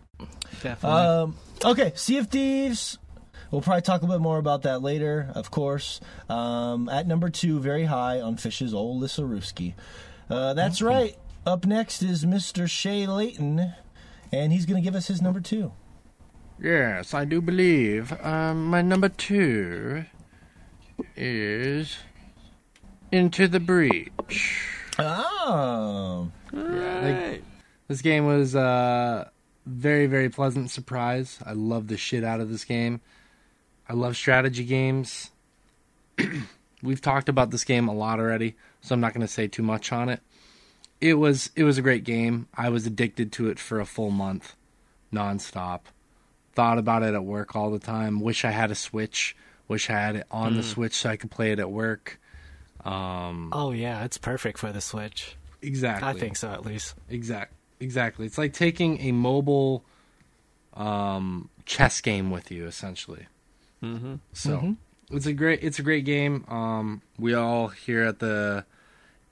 definitely. 0.62 0.90
Um, 0.90 1.36
okay, 1.64 1.92
Sea 1.94 2.18
of 2.18 2.28
Thieves. 2.28 2.98
We'll 3.50 3.62
probably 3.62 3.82
talk 3.82 4.02
a 4.02 4.06
bit 4.06 4.20
more 4.20 4.38
about 4.38 4.62
that 4.62 4.82
later, 4.82 5.30
of 5.34 5.50
course. 5.50 6.00
Um, 6.28 6.88
at 6.88 7.06
number 7.06 7.30
two, 7.30 7.60
very 7.60 7.84
high 7.84 8.20
on 8.20 8.36
Fish's 8.36 8.74
old 8.74 9.02
Lissaruski. 9.02 9.74
Uh, 10.28 10.52
that's 10.54 10.82
right. 10.82 11.16
Up 11.46 11.64
next 11.64 12.02
is 12.02 12.24
Mr. 12.24 12.68
Shay 12.68 13.06
Layton, 13.06 13.72
and 14.32 14.52
he's 14.52 14.66
going 14.66 14.82
to 14.82 14.84
give 14.84 14.96
us 14.96 15.06
his 15.06 15.22
number 15.22 15.40
two. 15.40 15.72
Yes, 16.60 17.14
I 17.14 17.24
do 17.24 17.40
believe. 17.40 18.12
Um, 18.24 18.66
my 18.66 18.82
number 18.82 19.08
two 19.08 20.06
is 21.14 21.98
Into 23.12 23.46
the 23.46 23.60
Breach. 23.60 24.66
Oh, 24.98 26.30
Right. 26.52 27.42
This 27.88 28.02
game 28.02 28.26
was 28.26 28.54
a 28.54 29.30
very, 29.64 30.06
very 30.06 30.28
pleasant 30.28 30.70
surprise. 30.70 31.38
I 31.44 31.52
love 31.52 31.88
the 31.88 31.96
shit 31.96 32.24
out 32.24 32.40
of 32.40 32.50
this 32.50 32.64
game. 32.64 33.00
I 33.88 33.92
love 33.92 34.16
strategy 34.16 34.64
games. 34.64 35.30
We've 36.82 37.00
talked 37.00 37.28
about 37.28 37.50
this 37.50 37.64
game 37.64 37.88
a 37.88 37.94
lot 37.94 38.18
already, 38.18 38.56
so 38.80 38.94
I'm 38.94 39.00
not 39.00 39.12
going 39.12 39.26
to 39.26 39.32
say 39.32 39.46
too 39.46 39.62
much 39.62 39.92
on 39.92 40.08
it. 40.08 40.20
It 41.00 41.14
was 41.14 41.50
it 41.54 41.64
was 41.64 41.78
a 41.78 41.82
great 41.82 42.04
game. 42.04 42.48
I 42.54 42.70
was 42.70 42.86
addicted 42.86 43.30
to 43.32 43.48
it 43.50 43.58
for 43.58 43.80
a 43.80 43.86
full 43.86 44.10
month, 44.10 44.56
nonstop. 45.12 45.80
Thought 46.54 46.78
about 46.78 47.02
it 47.02 47.14
at 47.14 47.24
work 47.24 47.54
all 47.54 47.70
the 47.70 47.78
time. 47.78 48.20
Wish 48.20 48.44
I 48.44 48.50
had 48.50 48.70
a 48.70 48.74
Switch. 48.74 49.36
Wish 49.68 49.90
I 49.90 49.94
had 49.94 50.16
it 50.16 50.26
on 50.30 50.54
the 50.54 50.62
mm. 50.62 50.72
Switch 50.72 50.94
so 50.94 51.10
I 51.10 51.16
could 51.16 51.30
play 51.30 51.52
it 51.52 51.58
at 51.58 51.70
work. 51.70 52.18
Um, 52.86 53.50
oh 53.52 53.72
yeah, 53.72 54.04
it's 54.04 54.18
perfect 54.18 54.58
for 54.58 54.72
the 54.72 54.80
Switch. 54.80 55.36
exactly. 55.60 56.08
I 56.08 56.12
think 56.12 56.36
so, 56.36 56.50
at 56.50 56.64
least. 56.64 56.94
Exact, 57.10 57.52
exactly. 57.80 58.26
It's 58.26 58.38
like 58.38 58.52
taking 58.52 59.00
a 59.00 59.12
mobile 59.12 59.84
um, 60.74 61.50
chess 61.64 62.00
game 62.00 62.30
with 62.30 62.50
you, 62.50 62.66
essentially. 62.66 63.26
Mm-hmm. 63.82 64.16
So 64.32 64.76
it's 65.10 65.26
a 65.26 65.32
great, 65.32 65.64
it's 65.64 65.78
a 65.78 65.82
great 65.82 66.04
game. 66.04 66.44
Um, 66.48 67.02
we 67.18 67.34
all 67.34 67.68
here 67.68 68.02
at 68.02 68.20
the 68.20 68.64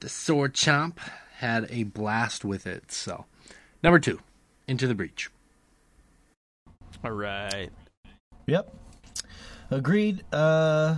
the 0.00 0.08
Sword 0.08 0.54
Chomp 0.54 0.98
had 1.36 1.66
a 1.70 1.84
blast 1.84 2.44
with 2.44 2.66
it. 2.66 2.90
So, 2.90 3.24
number 3.82 3.98
two, 3.98 4.20
Into 4.66 4.86
the 4.86 4.94
Breach. 4.94 5.30
All 7.04 7.12
right. 7.12 7.70
yep. 8.46 8.74
Agreed. 9.70 10.24
Uh, 10.32 10.96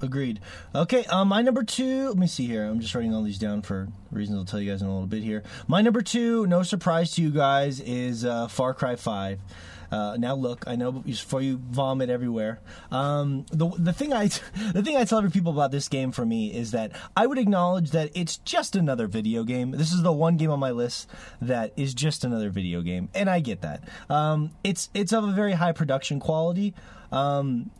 agreed. 0.00 0.40
Okay. 0.74 1.04
Um, 1.06 1.28
my 1.28 1.42
number 1.42 1.62
two. 1.62 2.08
Let 2.08 2.18
me 2.18 2.26
see 2.26 2.46
here. 2.46 2.64
I'm 2.64 2.80
just 2.80 2.94
writing 2.94 3.14
all 3.14 3.22
these 3.22 3.38
down 3.38 3.62
for 3.62 3.88
reasons 4.10 4.38
I'll 4.38 4.44
tell 4.44 4.60
you 4.60 4.70
guys 4.70 4.82
in 4.82 4.88
a 4.88 4.92
little 4.92 5.06
bit 5.06 5.22
here. 5.22 5.42
My 5.66 5.82
number 5.82 6.02
two, 6.02 6.46
no 6.46 6.62
surprise 6.62 7.12
to 7.14 7.22
you 7.22 7.30
guys, 7.30 7.80
is 7.80 8.24
uh, 8.24 8.48
Far 8.48 8.74
Cry 8.74 8.96
Five. 8.96 9.40
Uh, 9.90 10.16
now 10.18 10.34
look, 10.34 10.64
I 10.66 10.76
know 10.76 10.92
before 10.92 11.40
you 11.40 11.60
vomit 11.70 12.10
everywhere. 12.10 12.60
Um, 12.90 13.46
the 13.50 13.68
the 13.78 13.92
thing 13.92 14.12
I 14.12 14.26
the 14.72 14.82
thing 14.82 14.96
I 14.96 15.04
tell 15.04 15.18
other 15.18 15.30
people 15.30 15.52
about 15.52 15.70
this 15.70 15.88
game 15.88 16.12
for 16.12 16.24
me 16.24 16.52
is 16.52 16.72
that 16.72 16.92
I 17.16 17.26
would 17.26 17.38
acknowledge 17.38 17.90
that 17.92 18.10
it's 18.14 18.36
just 18.38 18.76
another 18.76 19.06
video 19.06 19.44
game. 19.44 19.70
This 19.72 19.92
is 19.92 20.02
the 20.02 20.12
one 20.12 20.36
game 20.36 20.50
on 20.50 20.60
my 20.60 20.70
list 20.70 21.08
that 21.40 21.72
is 21.76 21.94
just 21.94 22.24
another 22.24 22.50
video 22.50 22.82
game, 22.82 23.08
and 23.14 23.30
I 23.30 23.40
get 23.40 23.62
that. 23.62 23.82
Um, 24.10 24.50
it's 24.62 24.90
it's 24.94 25.12
of 25.12 25.24
a 25.24 25.32
very 25.32 25.52
high 25.52 25.72
production 25.72 26.20
quality. 26.20 26.74
Um, 27.10 27.70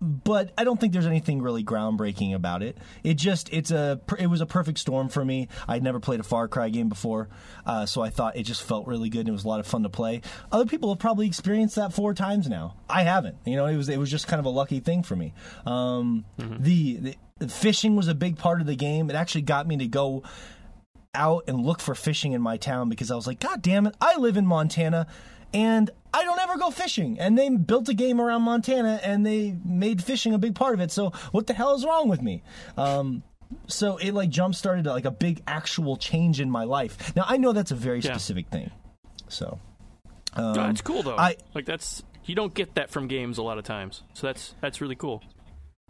but 0.00 0.52
I 0.56 0.64
don't 0.64 0.80
think 0.80 0.92
there's 0.92 1.06
anything 1.06 1.42
really 1.42 1.64
groundbreaking 1.64 2.34
about 2.34 2.62
it. 2.62 2.78
It 3.02 3.14
just 3.14 3.52
it's 3.52 3.70
a 3.70 4.00
it 4.18 4.28
was 4.28 4.40
a 4.40 4.46
perfect 4.46 4.78
storm 4.78 5.08
for 5.08 5.24
me. 5.24 5.48
I'd 5.66 5.82
never 5.82 6.00
played 6.00 6.20
a 6.20 6.22
Far 6.22 6.48
Cry 6.48 6.68
game 6.68 6.88
before, 6.88 7.28
uh, 7.66 7.86
so 7.86 8.02
I 8.02 8.10
thought 8.10 8.36
it 8.36 8.44
just 8.44 8.62
felt 8.62 8.86
really 8.86 9.08
good 9.08 9.20
and 9.20 9.30
it 9.30 9.32
was 9.32 9.44
a 9.44 9.48
lot 9.48 9.60
of 9.60 9.66
fun 9.66 9.82
to 9.82 9.88
play. 9.88 10.22
Other 10.52 10.66
people 10.66 10.90
have 10.90 10.98
probably 10.98 11.26
experienced 11.26 11.76
that 11.76 11.92
four 11.92 12.14
times 12.14 12.48
now. 12.48 12.76
I 12.88 13.02
haven't. 13.02 13.36
You 13.44 13.56
know, 13.56 13.66
it 13.66 13.76
was 13.76 13.88
it 13.88 13.98
was 13.98 14.10
just 14.10 14.28
kind 14.28 14.40
of 14.40 14.46
a 14.46 14.50
lucky 14.50 14.80
thing 14.80 15.02
for 15.02 15.16
me. 15.16 15.34
Um, 15.66 16.24
the, 16.38 17.16
the 17.38 17.48
fishing 17.48 17.96
was 17.96 18.08
a 18.08 18.14
big 18.14 18.38
part 18.38 18.60
of 18.60 18.66
the 18.66 18.76
game. 18.76 19.10
It 19.10 19.16
actually 19.16 19.42
got 19.42 19.66
me 19.66 19.76
to 19.78 19.86
go 19.86 20.22
out 21.14 21.44
and 21.48 21.60
look 21.60 21.80
for 21.80 21.94
fishing 21.94 22.32
in 22.32 22.42
my 22.42 22.56
town 22.56 22.88
because 22.88 23.10
I 23.10 23.16
was 23.16 23.26
like, 23.26 23.40
God 23.40 23.62
damn 23.62 23.86
it, 23.86 23.94
I 24.00 24.16
live 24.18 24.36
in 24.36 24.46
Montana 24.46 25.06
and 25.54 25.90
I 26.12 26.24
don't 26.24 26.38
ever 26.38 26.56
go 26.56 26.70
fishing. 26.70 27.18
And 27.20 27.36
they 27.38 27.48
built 27.50 27.88
a 27.88 27.94
game 27.94 28.20
around 28.20 28.42
Montana 28.42 29.00
and 29.02 29.24
they 29.24 29.56
made 29.64 30.02
fishing 30.02 30.34
a 30.34 30.38
big 30.38 30.54
part 30.54 30.74
of 30.74 30.80
it. 30.80 30.90
So 30.90 31.10
what 31.32 31.46
the 31.46 31.52
hell 31.54 31.74
is 31.74 31.84
wrong 31.84 32.08
with 32.08 32.22
me? 32.22 32.42
Um, 32.76 33.22
so 33.66 33.96
it 33.98 34.12
like 34.12 34.30
jump 34.30 34.54
started 34.54 34.86
like 34.86 35.04
a 35.04 35.10
big 35.10 35.42
actual 35.46 35.96
change 35.96 36.40
in 36.40 36.50
my 36.50 36.64
life. 36.64 37.14
Now 37.16 37.24
I 37.26 37.36
know 37.36 37.52
that's 37.52 37.70
a 37.70 37.74
very 37.76 38.00
Yeah. 38.00 38.12
specific 38.12 38.48
thing. 38.48 38.70
So 39.28 39.58
No, 40.36 40.68
it's 40.68 40.80
cool 40.82 41.02
though. 41.02 41.16
I- 41.16 41.36
like 41.54 41.64
that's 41.66 42.02
you 42.24 42.34
don't 42.34 42.52
get 42.52 42.74
that 42.74 42.90
from 42.90 43.06
games 43.08 43.38
a 43.38 43.42
lot 43.42 43.56
of 43.58 43.64
times. 43.64 44.02
So 44.14 44.26
that's 44.26 44.54
that's 44.60 44.80
really 44.80 44.96
cool. 44.96 45.22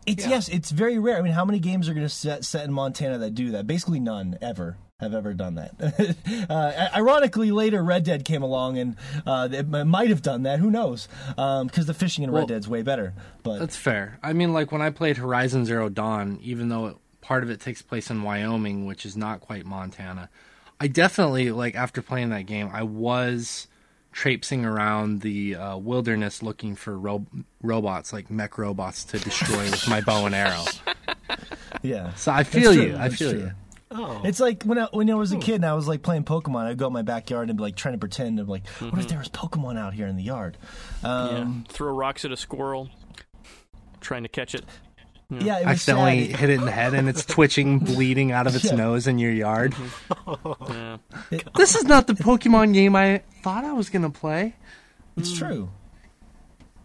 It's 0.07 0.27
yes, 0.27 0.49
it's 0.49 0.71
very 0.71 0.99
rare. 0.99 1.19
I 1.19 1.23
mean, 1.23 1.33
how 1.33 1.45
many 1.45 1.59
games 1.59 1.89
are 1.89 1.95
going 1.95 2.07
to 2.07 2.09
set 2.13 2.45
set 2.45 2.65
in 2.65 2.73
Montana 2.73 3.19
that 3.19 3.35
do 3.35 3.51
that? 3.51 3.67
Basically, 3.67 4.01
none 4.01 4.39
ever 4.41 4.77
have 5.01 5.15
ever 5.15 5.33
done 5.33 5.55
that. 5.55 6.17
uh, 6.51 6.89
ironically, 6.97 7.53
later 7.53 7.85
Red 7.85 8.03
Dead 8.03 8.25
came 8.25 8.43
along 8.43 8.79
and 8.79 8.97
uh, 9.25 9.49
it 9.51 9.69
might 9.69 10.09
have 10.09 10.23
done 10.23 10.43
that. 10.43 10.59
Who 10.59 10.73
knows? 10.73 11.07
Because 11.29 11.87
the 11.87 11.95
fishing 11.95 12.25
in 12.25 12.33
Well, 12.33 12.43
Red 12.43 12.49
Dead's 12.49 12.69
way 12.69 12.83
better. 12.83 13.15
But 13.45 13.61
That's 13.61 13.77
fair. 13.77 14.19
I 14.25 14.33
mean, 14.33 14.53
like 14.53 14.73
when 14.73 14.83
I 14.83 14.91
played 14.91 15.17
Horizon 15.17 15.65
Zero 15.65 15.89
Dawn, 15.89 16.41
even 16.43 16.69
though 16.69 16.87
it, 16.87 16.97
part 17.21 17.45
of 17.45 17.51
it 17.51 17.61
takes 17.61 17.81
place 17.81 18.11
in 18.11 18.25
Wyoming, 18.25 18.87
which 18.87 19.07
is 19.07 19.17
not 19.17 19.41
quite 19.41 19.65
Montana, 19.65 20.31
I 20.81 20.89
definitely 20.89 21.53
like 21.53 21.77
after 21.77 22.03
playing 22.03 22.31
that 22.31 22.47
game, 22.47 22.69
I 22.73 22.83
was 22.83 23.69
traipsing 24.11 24.65
around 24.65 25.21
the 25.21 25.55
uh, 25.55 25.77
wilderness 25.77 26.43
looking 26.43 26.75
for 26.75 26.99
ro- 26.99 27.27
robots, 27.63 28.13
like 28.13 28.33
mech 28.33 28.59
robots, 28.59 29.05
to 29.05 29.21
destroy 29.21 29.63
with 29.71 29.89
my 29.89 30.01
bow 30.01 30.27
and 30.27 30.35
arrow. 30.35 30.65
yeah, 31.83 32.15
So 32.15 32.33
I 32.33 32.43
feel 32.43 32.75
you. 32.75 32.97
I 32.97 33.11
feel 33.11 33.33
you. 33.33 33.53
Oh, 33.91 34.21
It's 34.25 34.39
like 34.39 34.65
when 34.65 34.79
I, 34.79 34.89
when 34.93 35.11
I 35.11 35.15
was 35.15 35.33
a 35.33 35.37
hmm. 35.37 35.41
kid 35.41 35.55
and 35.57 35.67
I 35.67 35.75
was 35.75 35.89
like 35.89 36.03
playing 36.03 36.25
Pokemon. 36.25 36.67
I'd 36.67 36.77
go 36.77 36.87
out 36.87 36.89
in 36.89 36.95
my 36.95 37.03
backyard 37.03 37.49
and 37.49 37.57
be 37.57 37.63
like 37.63 37.77
trying 37.77 37.95
to 37.95 37.99
pretend. 37.99 38.39
And 38.39 38.47
be 38.47 38.53
like, 38.53 38.67
what 38.67 38.89
if 38.89 38.93
mm-hmm. 38.93 39.09
there 39.09 39.19
was 39.19 39.29
Pokemon 39.29 39.79
out 39.79 39.95
here 39.95 40.07
in 40.07 40.17
the 40.17 40.23
yard? 40.23 40.59
Um, 41.03 41.65
yeah. 41.67 41.73
Throw 41.73 41.93
rocks 41.93 42.25
at 42.25 42.33
a 42.33 42.37
squirrel, 42.37 42.91
trying 44.01 44.25
to 44.25 44.29
catch 44.29 44.55
it. 44.55 44.65
yeah. 45.31 45.59
it 45.59 45.65
was 45.65 45.75
Accidentally 45.75 46.31
sad. 46.31 46.41
hit 46.41 46.51
it 46.51 46.55
in 46.55 46.65
the 46.65 46.71
head 46.71 46.95
and 46.95 47.09
it's 47.09 47.25
twitching, 47.25 47.79
bleeding 47.79 48.31
out 48.31 48.47
of 48.47 48.55
its 48.55 48.67
Yeah. 48.67 48.77
nose 48.77 49.07
in 49.07 49.19
your 49.19 49.33
yard. 49.33 49.73
Mm-hmm. 49.73 50.95
Yeah. 51.31 51.41
This 51.57 51.75
is 51.75 51.85
not 51.85 52.07
the 52.07 52.15
Pokemon 52.15 52.73
game 52.73 52.97
I 52.97 53.23
thought 53.43 53.65
I 53.65 53.73
was 53.73 53.91
gonna 53.91 54.11
play. 54.11 54.55
It's 55.17 55.33
mm. 55.33 55.39
true. 55.39 55.71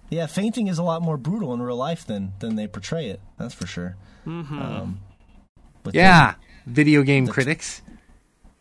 Yeah, 0.10 0.28
fainting 0.28 0.68
is 0.68 0.78
a 0.78 0.84
lot 0.84 1.02
more 1.02 1.18
brutal 1.18 1.54
in 1.54 1.62
real 1.62 1.78
life 1.78 2.06
than 2.06 2.34
than 2.40 2.56
they 2.56 2.68
portray 2.68 3.08
it. 3.08 3.22
That's 3.38 3.54
for 3.54 3.68
sure. 3.68 3.96
Mm-hmm. 4.26 4.62
Um, 4.62 5.00
but 5.84 5.96
Yeah, 5.96 6.36
video 6.66 7.04
game 7.04 7.28
critics. 7.28 7.82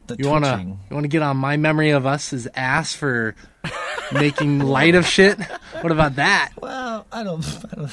the, 0.06 0.16
the 0.16 0.22
You 0.22 0.30
wanna 0.30 0.58
you 0.58 0.94
wanna 0.94 1.08
get 1.08 1.22
on 1.22 1.36
my 1.36 1.56
memory 1.56 1.90
of 1.90 2.06
us 2.06 2.32
as 2.32 2.48
ass 2.54 2.94
for 2.94 3.34
making 4.12 4.58
light 4.64 4.94
of 4.94 5.06
shit? 5.06 5.38
What 5.80 5.92
about 5.92 6.16
that? 6.16 6.52
Well, 6.60 7.06
I 7.12 7.24
don't. 7.24 7.44
I 7.72 7.76
don't 7.76 7.90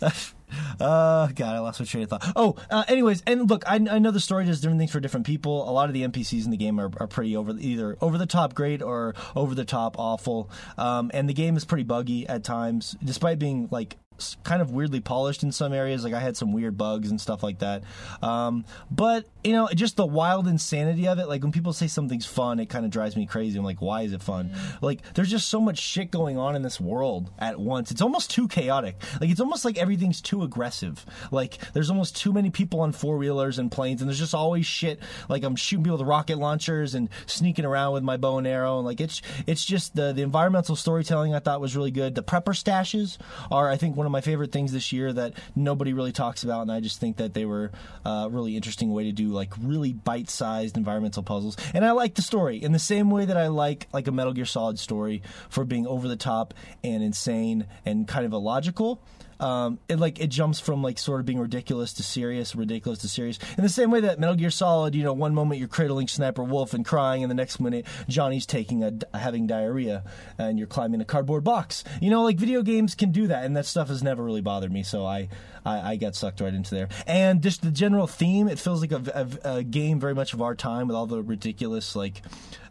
uh, 0.80 1.26
God, 1.28 1.54
I 1.54 1.58
lost 1.58 1.80
my 1.80 1.86
train 1.86 2.04
of 2.04 2.10
thought. 2.10 2.32
Oh, 2.34 2.56
uh, 2.70 2.84
anyways, 2.88 3.22
and 3.26 3.48
look, 3.48 3.64
I, 3.66 3.74
I 3.74 3.98
know 3.98 4.10
the 4.10 4.20
story 4.20 4.44
does 4.46 4.60
different 4.60 4.78
things 4.80 4.90
for 4.90 5.00
different 5.00 5.26
people. 5.26 5.68
A 5.68 5.72
lot 5.72 5.88
of 5.88 5.94
the 5.94 6.02
NPCs 6.06 6.44
in 6.44 6.50
the 6.50 6.56
game 6.56 6.80
are, 6.80 6.90
are 6.98 7.06
pretty 7.06 7.36
over 7.36 7.54
either 7.58 7.96
over 8.00 8.18
the 8.18 8.26
top 8.26 8.54
great 8.54 8.82
or 8.82 9.14
over 9.36 9.54
the 9.54 9.64
top 9.64 9.98
awful. 9.98 10.50
Um, 10.76 11.10
and 11.12 11.28
the 11.28 11.34
game 11.34 11.56
is 11.56 11.64
pretty 11.64 11.84
buggy 11.84 12.26
at 12.28 12.44
times, 12.44 12.96
despite 13.04 13.38
being 13.38 13.68
like 13.70 13.96
kind 14.44 14.62
of 14.62 14.70
weirdly 14.70 15.00
polished 15.00 15.42
in 15.42 15.52
some 15.52 15.72
areas. 15.72 16.04
Like 16.04 16.14
I 16.14 16.20
had 16.20 16.36
some 16.36 16.52
weird 16.52 16.76
bugs 16.76 17.10
and 17.10 17.20
stuff 17.20 17.42
like 17.42 17.60
that. 17.60 17.84
Um, 18.22 18.64
but 18.90 19.26
you 19.44 19.52
know, 19.52 19.68
just 19.74 19.96
the 19.96 20.06
wild 20.06 20.48
insanity 20.48 21.06
of 21.06 21.18
it. 21.18 21.28
Like 21.28 21.42
when 21.42 21.52
people 21.52 21.72
say 21.72 21.86
something's 21.86 22.26
fun, 22.26 22.60
it 22.60 22.66
kind 22.66 22.84
of 22.84 22.90
drives 22.90 23.16
me 23.16 23.26
crazy. 23.26 23.58
I'm 23.58 23.64
like, 23.64 23.80
why 23.80 24.02
is 24.02 24.12
it 24.12 24.22
fun? 24.22 24.52
Like 24.80 25.02
there's 25.14 25.30
just 25.30 25.48
so 25.48 25.60
much 25.60 25.78
shit 25.78 26.10
going 26.10 26.38
on 26.38 26.56
in 26.56 26.62
this 26.62 26.80
world 26.80 27.30
at 27.38 27.58
once. 27.58 27.90
It's 27.90 28.02
almost 28.02 28.30
too 28.30 28.48
chaotic. 28.48 28.96
Like 29.20 29.30
it's 29.30 29.40
almost 29.40 29.64
like 29.64 29.78
everything's 29.78 30.20
too 30.20 30.42
aggressive. 30.42 31.04
Like 31.30 31.58
there's 31.72 31.90
almost 31.90 32.16
too 32.16 32.32
many 32.32 32.50
people 32.50 32.80
on 32.80 32.92
four 32.92 33.16
wheelers 33.16 33.58
and 33.58 33.70
planes, 33.70 34.00
and 34.00 34.08
there's 34.08 34.18
just 34.18 34.34
always 34.34 34.66
shit. 34.66 35.00
Like 35.28 35.44
I'm 35.44 35.56
shooting 35.56 35.84
people 35.84 35.98
with 35.98 36.06
rocket 36.06 36.38
launchers 36.38 36.94
and 36.94 37.08
sneaking 37.26 37.64
around 37.64 37.92
with 37.92 38.02
my 38.02 38.16
bow 38.16 38.38
and 38.38 38.46
arrow, 38.46 38.78
and 38.78 38.86
like 38.86 39.00
it's 39.00 39.22
it's 39.46 39.64
just 39.64 39.94
the 39.94 40.12
the 40.12 40.22
environmental 40.22 40.76
storytelling 40.76 41.34
I 41.34 41.38
thought 41.38 41.60
was 41.60 41.76
really 41.76 41.90
good. 41.90 42.14
The 42.14 42.22
prepper 42.22 42.54
stashes 42.54 43.18
are 43.50 43.68
I 43.68 43.76
think 43.76 43.96
one 43.96 44.07
of 44.08 44.12
my 44.12 44.20
favorite 44.20 44.52
things 44.52 44.72
this 44.72 44.92
year 44.92 45.12
that 45.12 45.34
nobody 45.54 45.92
really 45.92 46.12
talks 46.12 46.42
about, 46.42 46.62
and 46.62 46.72
I 46.72 46.80
just 46.80 47.00
think 47.00 47.18
that 47.18 47.34
they 47.34 47.44
were 47.44 47.70
a 48.04 48.28
really 48.30 48.56
interesting 48.56 48.92
way 48.92 49.04
to 49.04 49.12
do 49.12 49.28
like 49.28 49.52
really 49.62 49.92
bite 49.92 50.30
sized 50.30 50.76
environmental 50.76 51.22
puzzles. 51.22 51.56
And 51.74 51.84
I 51.84 51.92
like 51.92 52.14
the 52.14 52.22
story 52.22 52.62
in 52.62 52.72
the 52.72 52.78
same 52.78 53.10
way 53.10 53.24
that 53.24 53.36
I 53.36 53.48
like 53.48 53.86
like 53.92 54.06
a 54.08 54.12
Metal 54.12 54.32
Gear 54.32 54.44
Solid 54.44 54.78
story 54.78 55.22
for 55.48 55.64
being 55.64 55.86
over 55.86 56.08
the 56.08 56.16
top 56.16 56.54
and 56.82 57.02
insane 57.02 57.66
and 57.84 58.08
kind 58.08 58.26
of 58.26 58.32
illogical 58.32 59.02
um, 59.40 59.78
it 59.88 59.98
like 59.98 60.20
it 60.20 60.28
jumps 60.28 60.60
from 60.60 60.82
like 60.82 60.98
sort 60.98 61.20
of 61.20 61.26
being 61.26 61.38
ridiculous 61.38 61.92
to 61.94 62.02
serious, 62.02 62.54
ridiculous 62.54 63.00
to 63.00 63.08
serious. 63.08 63.38
In 63.56 63.62
the 63.62 63.68
same 63.68 63.90
way 63.90 64.00
that 64.00 64.18
Metal 64.18 64.34
Gear 64.34 64.50
Solid, 64.50 64.94
you 64.94 65.02
know, 65.02 65.12
one 65.12 65.34
moment 65.34 65.58
you're 65.58 65.68
cradling 65.68 66.08
Sniper 66.08 66.42
Wolf 66.42 66.74
and 66.74 66.84
crying, 66.84 67.22
and 67.22 67.30
the 67.30 67.34
next 67.34 67.60
minute 67.60 67.86
Johnny's 68.08 68.46
taking 68.46 68.82
a 68.82 68.92
having 69.16 69.46
diarrhea 69.46 70.04
and 70.38 70.58
you're 70.58 70.66
climbing 70.66 71.00
a 71.00 71.04
cardboard 71.04 71.44
box. 71.44 71.84
You 72.00 72.10
know, 72.10 72.22
like 72.22 72.36
video 72.36 72.62
games 72.62 72.94
can 72.94 73.12
do 73.12 73.28
that, 73.28 73.44
and 73.44 73.56
that 73.56 73.66
stuff 73.66 73.88
has 73.88 74.02
never 74.02 74.22
really 74.24 74.42
bothered 74.42 74.72
me. 74.72 74.82
So 74.82 75.06
I 75.06 75.28
I, 75.64 75.92
I 75.92 75.96
got 75.96 76.14
sucked 76.14 76.40
right 76.40 76.54
into 76.54 76.74
there. 76.74 76.88
And 77.06 77.42
just 77.42 77.62
the 77.62 77.70
general 77.70 78.06
theme, 78.06 78.48
it 78.48 78.58
feels 78.58 78.80
like 78.80 78.92
a, 78.92 79.28
a, 79.44 79.56
a 79.56 79.62
game 79.62 80.00
very 80.00 80.14
much 80.14 80.34
of 80.34 80.42
our 80.42 80.54
time 80.54 80.88
with 80.88 80.96
all 80.96 81.06
the 81.06 81.22
ridiculous 81.22 81.94
like. 81.94 82.22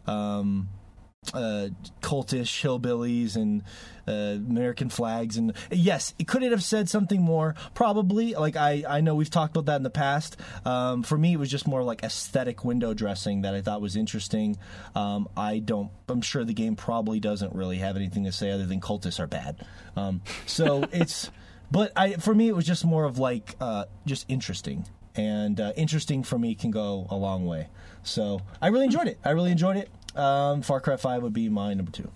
Um, 0.06 0.70
uh, 1.34 1.68
cultish 2.00 2.62
hillbillies 2.62 3.36
and 3.36 3.62
uh, 4.06 4.36
American 4.48 4.88
flags 4.88 5.36
and 5.36 5.52
yes, 5.70 6.14
it 6.18 6.26
could 6.26 6.42
it 6.42 6.52
have 6.52 6.62
said 6.62 6.88
something 6.88 7.20
more? 7.20 7.54
Probably. 7.74 8.34
Like 8.34 8.56
I, 8.56 8.84
I 8.88 9.00
know 9.00 9.14
we've 9.14 9.30
talked 9.30 9.56
about 9.56 9.66
that 9.66 9.76
in 9.76 9.82
the 9.82 9.90
past. 9.90 10.36
Um, 10.64 11.02
for 11.02 11.18
me, 11.18 11.34
it 11.34 11.38
was 11.38 11.50
just 11.50 11.66
more 11.66 11.82
like 11.82 12.02
aesthetic 12.02 12.64
window 12.64 12.94
dressing 12.94 13.42
that 13.42 13.54
I 13.54 13.60
thought 13.60 13.80
was 13.80 13.96
interesting. 13.96 14.56
Um, 14.94 15.28
I 15.36 15.58
don't. 15.58 15.90
I'm 16.08 16.22
sure 16.22 16.44
the 16.44 16.54
game 16.54 16.76
probably 16.76 17.20
doesn't 17.20 17.54
really 17.54 17.78
have 17.78 17.96
anything 17.96 18.24
to 18.24 18.32
say 18.32 18.50
other 18.50 18.66
than 18.66 18.80
cultists 18.80 19.20
are 19.20 19.26
bad. 19.26 19.66
Um, 19.96 20.22
so 20.46 20.84
it's. 20.92 21.30
But 21.70 21.92
I, 21.94 22.14
for 22.14 22.34
me, 22.34 22.48
it 22.48 22.56
was 22.56 22.64
just 22.64 22.86
more 22.86 23.04
of 23.04 23.18
like 23.18 23.54
uh, 23.60 23.84
just 24.06 24.24
interesting 24.28 24.86
and 25.14 25.60
uh, 25.60 25.72
interesting 25.76 26.22
for 26.22 26.38
me 26.38 26.54
can 26.54 26.70
go 26.70 27.06
a 27.10 27.16
long 27.16 27.44
way. 27.44 27.68
So 28.04 28.40
I 28.62 28.68
really 28.68 28.86
enjoyed 28.86 29.08
it. 29.08 29.18
I 29.22 29.30
really 29.30 29.50
enjoyed 29.50 29.76
it. 29.76 29.90
Um, 30.18 30.62
Far 30.62 30.80
Cry 30.80 30.96
Five 30.96 31.22
would 31.22 31.32
be 31.32 31.48
my 31.48 31.72
number 31.74 31.92
two. 31.92 32.10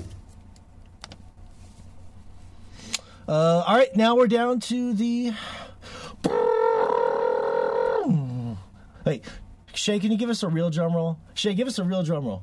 Uh, 3.29 3.63
all 3.67 3.77
right, 3.77 3.95
now 3.95 4.17
we're 4.17 4.27
down 4.27 4.59
to 4.61 4.93
the. 4.93 5.33
Hey, 9.05 9.23
Shay, 9.75 9.99
can 10.01 10.11
you 10.11 10.19
give 10.19 10.31
us 10.31 10.43
a 10.43 10.49
real 10.49 10.71
drum 10.71 10.95
roll? 10.95 11.19
Shay, 11.35 11.55
give 11.55 11.69
us 11.69 11.79
a 11.79 11.85
real 11.85 12.03
drum 12.03 12.27
roll. 12.27 12.43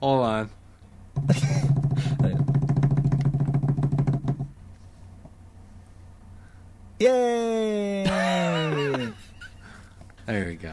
Hold 0.00 0.24
on. 0.24 0.50
Yay! 7.00 8.06
There 10.26 10.46
we 10.46 10.54
go. 10.54 10.72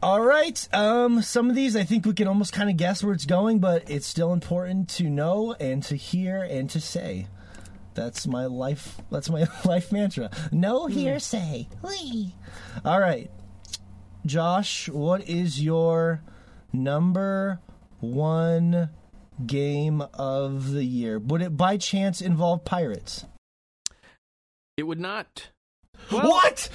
All 0.04 0.20
right. 0.20 0.68
Um, 0.74 1.22
some 1.22 1.48
of 1.48 1.56
these 1.56 1.74
I 1.74 1.84
think 1.84 2.04
we 2.04 2.12
can 2.12 2.28
almost 2.28 2.52
kind 2.52 2.68
of 2.68 2.76
guess 2.76 3.02
where 3.02 3.14
it's 3.14 3.24
going, 3.24 3.58
but 3.58 3.90
it's 3.90 4.06
still 4.06 4.34
important 4.34 4.90
to 4.90 5.04
know 5.04 5.54
and 5.58 5.82
to 5.84 5.96
hear 5.96 6.42
and 6.42 6.68
to 6.68 6.78
say. 6.78 7.26
That's 7.94 8.26
my 8.26 8.44
life. 8.44 9.00
That's 9.10 9.30
my 9.30 9.46
life 9.64 9.92
mantra. 9.92 10.30
No 10.52 10.84
hearsay. 10.88 11.68
Whee. 11.82 12.34
All 12.84 13.00
right, 13.00 13.30
Josh. 14.26 14.90
What 14.90 15.26
is 15.26 15.62
your 15.62 16.20
number 16.70 17.60
one 18.00 18.90
game 19.46 20.02
of 20.12 20.72
the 20.72 20.84
year? 20.84 21.18
Would 21.18 21.40
it 21.40 21.56
by 21.56 21.78
chance 21.78 22.20
involve 22.20 22.66
pirates? 22.66 23.24
It 24.76 24.82
would 24.82 25.00
not. 25.00 25.48
Well, 26.12 26.28
what? 26.28 26.68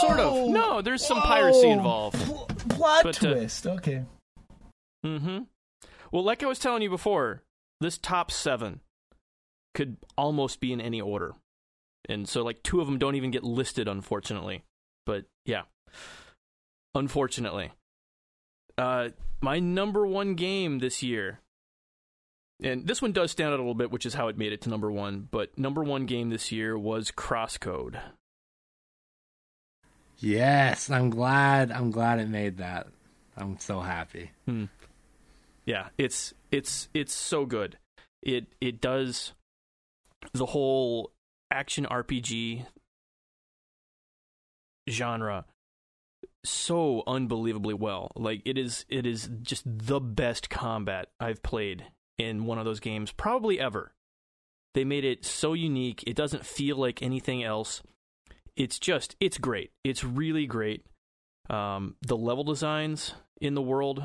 Sort 0.00 0.20
of. 0.20 0.48
No, 0.48 0.82
there's 0.82 1.04
some 1.04 1.20
piracy 1.20 1.68
involved. 1.68 2.16
Pl- 2.24 2.46
plot 2.68 3.02
But, 3.04 3.24
uh, 3.24 3.32
twist. 3.34 3.66
okay. 3.66 4.04
Mm-hmm. 5.04 5.38
Well, 6.12 6.22
like 6.24 6.42
I 6.42 6.46
was 6.46 6.58
telling 6.58 6.82
you 6.82 6.90
before, 6.90 7.42
this 7.80 7.98
top 7.98 8.30
seven 8.30 8.80
could 9.74 9.96
almost 10.16 10.60
be 10.60 10.72
in 10.72 10.80
any 10.80 11.00
order, 11.00 11.34
and 12.08 12.28
so 12.28 12.42
like 12.42 12.62
two 12.62 12.80
of 12.80 12.86
them 12.86 12.98
don't 12.98 13.16
even 13.16 13.30
get 13.32 13.42
listed, 13.44 13.88
unfortunately. 13.88 14.62
But 15.06 15.24
yeah, 15.44 15.62
unfortunately, 16.94 17.72
uh, 18.78 19.08
my 19.40 19.58
number 19.58 20.06
one 20.06 20.34
game 20.34 20.78
this 20.78 21.02
year, 21.02 21.40
and 22.62 22.86
this 22.86 23.02
one 23.02 23.12
does 23.12 23.32
stand 23.32 23.48
out 23.52 23.58
a 23.58 23.62
little 23.62 23.74
bit, 23.74 23.90
which 23.90 24.06
is 24.06 24.14
how 24.14 24.28
it 24.28 24.38
made 24.38 24.52
it 24.52 24.62
to 24.62 24.70
number 24.70 24.90
one. 24.90 25.28
But 25.30 25.58
number 25.58 25.82
one 25.82 26.06
game 26.06 26.30
this 26.30 26.52
year 26.52 26.78
was 26.78 27.10
Crosscode. 27.10 28.00
Yes, 30.18 30.90
I'm 30.90 31.10
glad. 31.10 31.70
I'm 31.70 31.90
glad 31.90 32.18
it 32.18 32.28
made 32.28 32.58
that. 32.58 32.86
I'm 33.36 33.58
so 33.58 33.80
happy. 33.80 34.30
Hmm. 34.46 34.64
Yeah, 35.66 35.88
it's 35.98 36.34
it's 36.50 36.88
it's 36.94 37.12
so 37.12 37.46
good. 37.46 37.78
It 38.22 38.46
it 38.60 38.80
does 38.80 39.32
the 40.32 40.46
whole 40.46 41.10
action 41.50 41.86
RPG 41.86 42.66
genre 44.88 45.44
so 46.44 47.02
unbelievably 47.06 47.74
well. 47.74 48.12
Like 48.14 48.42
it 48.44 48.58
is 48.58 48.84
it 48.88 49.06
is 49.06 49.30
just 49.42 49.64
the 49.66 50.00
best 50.00 50.50
combat 50.50 51.08
I've 51.18 51.42
played 51.42 51.86
in 52.18 52.44
one 52.44 52.58
of 52.58 52.64
those 52.64 52.80
games 52.80 53.12
probably 53.12 53.58
ever. 53.58 53.92
They 54.74 54.84
made 54.84 55.04
it 55.04 55.24
so 55.24 55.52
unique. 55.52 56.02
It 56.06 56.16
doesn't 56.16 56.44
feel 56.44 56.76
like 56.76 57.02
anything 57.02 57.42
else. 57.42 57.82
It's 58.56 58.78
just 58.78 59.16
it's 59.20 59.38
great. 59.38 59.72
It's 59.82 60.04
really 60.04 60.46
great. 60.46 60.84
Um, 61.50 61.96
the 62.02 62.16
level 62.16 62.44
designs 62.44 63.14
in 63.40 63.54
the 63.54 63.62
world 63.62 64.02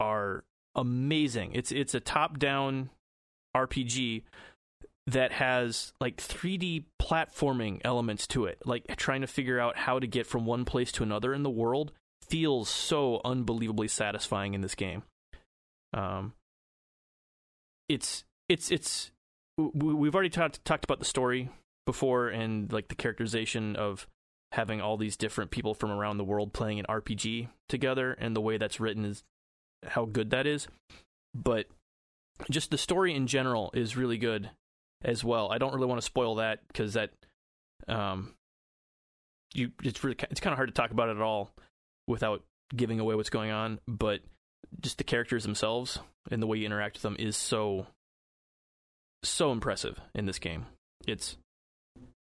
are 0.00 0.44
amazing. 0.74 1.52
It's 1.54 1.72
it's 1.72 1.94
a 1.94 2.00
top-down 2.00 2.90
RPG 3.56 4.22
that 5.08 5.32
has 5.32 5.92
like 6.00 6.16
3D 6.16 6.84
platforming 7.00 7.80
elements 7.84 8.26
to 8.28 8.46
it. 8.46 8.58
Like 8.64 8.96
trying 8.96 9.20
to 9.20 9.26
figure 9.26 9.60
out 9.60 9.76
how 9.76 9.98
to 9.98 10.06
get 10.06 10.26
from 10.26 10.46
one 10.46 10.64
place 10.64 10.92
to 10.92 11.02
another 11.02 11.32
in 11.32 11.42
the 11.42 11.50
world 11.50 11.92
feels 12.28 12.68
so 12.68 13.20
unbelievably 13.24 13.88
satisfying 13.88 14.54
in 14.54 14.60
this 14.60 14.74
game. 14.74 15.02
Um 15.94 16.34
it's 17.88 18.24
it's 18.48 18.70
it's 18.70 19.12
we've 19.56 20.14
already 20.14 20.30
talked 20.30 20.64
talked 20.64 20.84
about 20.84 20.98
the 20.98 21.04
story 21.04 21.50
before 21.86 22.28
and 22.28 22.70
like 22.72 22.88
the 22.88 22.94
characterization 22.94 23.76
of 23.76 24.06
having 24.52 24.80
all 24.80 24.96
these 24.96 25.16
different 25.16 25.50
people 25.50 25.74
from 25.74 25.90
around 25.90 26.18
the 26.18 26.24
world 26.24 26.52
playing 26.52 26.78
an 26.78 26.86
RPG 26.88 27.48
together 27.68 28.12
and 28.12 28.36
the 28.36 28.40
way 28.40 28.58
that's 28.58 28.80
written 28.80 29.04
is 29.04 29.24
how 29.86 30.04
good 30.04 30.30
that 30.30 30.46
is. 30.46 30.68
But 31.34 31.66
just 32.50 32.70
the 32.70 32.78
story 32.78 33.14
in 33.14 33.26
general 33.26 33.70
is 33.74 33.96
really 33.96 34.18
good 34.18 34.50
as 35.02 35.24
well. 35.24 35.50
I 35.50 35.58
don't 35.58 35.74
really 35.74 35.86
want 35.86 36.00
to 36.00 36.06
spoil 36.06 36.36
that 36.36 36.60
because 36.68 36.94
that 36.94 37.10
um 37.88 38.34
you 39.54 39.70
it's 39.82 40.02
really 40.02 40.16
it's 40.30 40.40
kind 40.40 40.52
of 40.52 40.58
hard 40.58 40.68
to 40.68 40.74
talk 40.74 40.90
about 40.90 41.08
it 41.08 41.16
at 41.16 41.22
all 41.22 41.50
without 42.06 42.42
giving 42.74 43.00
away 43.00 43.14
what's 43.14 43.30
going 43.30 43.50
on, 43.50 43.80
but 43.86 44.20
just 44.80 44.98
the 44.98 45.04
characters 45.04 45.44
themselves 45.44 45.98
and 46.30 46.42
the 46.42 46.46
way 46.46 46.58
you 46.58 46.66
interact 46.66 46.96
with 46.96 47.02
them 47.02 47.16
is 47.18 47.36
so 47.36 47.86
so 49.22 49.52
impressive 49.52 50.00
in 50.14 50.26
this 50.26 50.38
game. 50.38 50.66
It's 51.06 51.36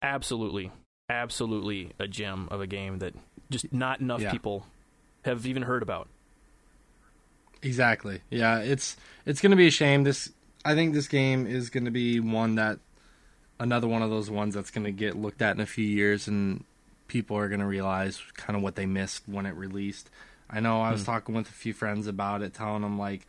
absolutely 0.02 0.70
absolutely 1.08 1.92
a 1.98 2.08
gem 2.08 2.48
of 2.50 2.60
a 2.60 2.66
game 2.66 2.98
that 2.98 3.14
just 3.50 3.72
not 3.72 4.00
enough 4.00 4.22
Yeah. 4.22 4.30
people 4.30 4.66
have 5.24 5.46
even 5.46 5.62
heard 5.62 5.82
about. 5.82 6.08
Exactly. 7.62 8.20
Yeah, 8.30 8.58
it's 8.60 8.96
it's 9.24 9.40
going 9.40 9.50
to 9.50 9.56
be 9.56 9.66
a 9.66 9.70
shame. 9.70 10.04
This 10.04 10.30
I 10.64 10.74
think 10.74 10.94
this 10.94 11.08
game 11.08 11.46
is 11.46 11.70
going 11.70 11.84
to 11.84 11.90
be 11.90 12.20
one 12.20 12.56
that 12.56 12.78
another 13.58 13.86
one 13.86 14.02
of 14.02 14.10
those 14.10 14.30
ones 14.30 14.54
that's 14.54 14.70
going 14.70 14.84
to 14.84 14.92
get 14.92 15.16
looked 15.16 15.40
at 15.40 15.54
in 15.54 15.60
a 15.60 15.66
few 15.66 15.84
years 15.84 16.26
and 16.28 16.64
people 17.06 17.36
are 17.36 17.48
going 17.48 17.60
to 17.60 17.66
realize 17.66 18.20
kind 18.34 18.56
of 18.56 18.62
what 18.62 18.74
they 18.74 18.86
missed 18.86 19.28
when 19.28 19.46
it 19.46 19.54
released. 19.54 20.10
I 20.50 20.60
know 20.60 20.80
I 20.80 20.90
was 20.90 21.02
hmm. 21.02 21.06
talking 21.06 21.34
with 21.34 21.48
a 21.48 21.52
few 21.52 21.72
friends 21.72 22.06
about 22.06 22.42
it 22.42 22.54
telling 22.54 22.82
them 22.82 22.98
like 22.98 23.26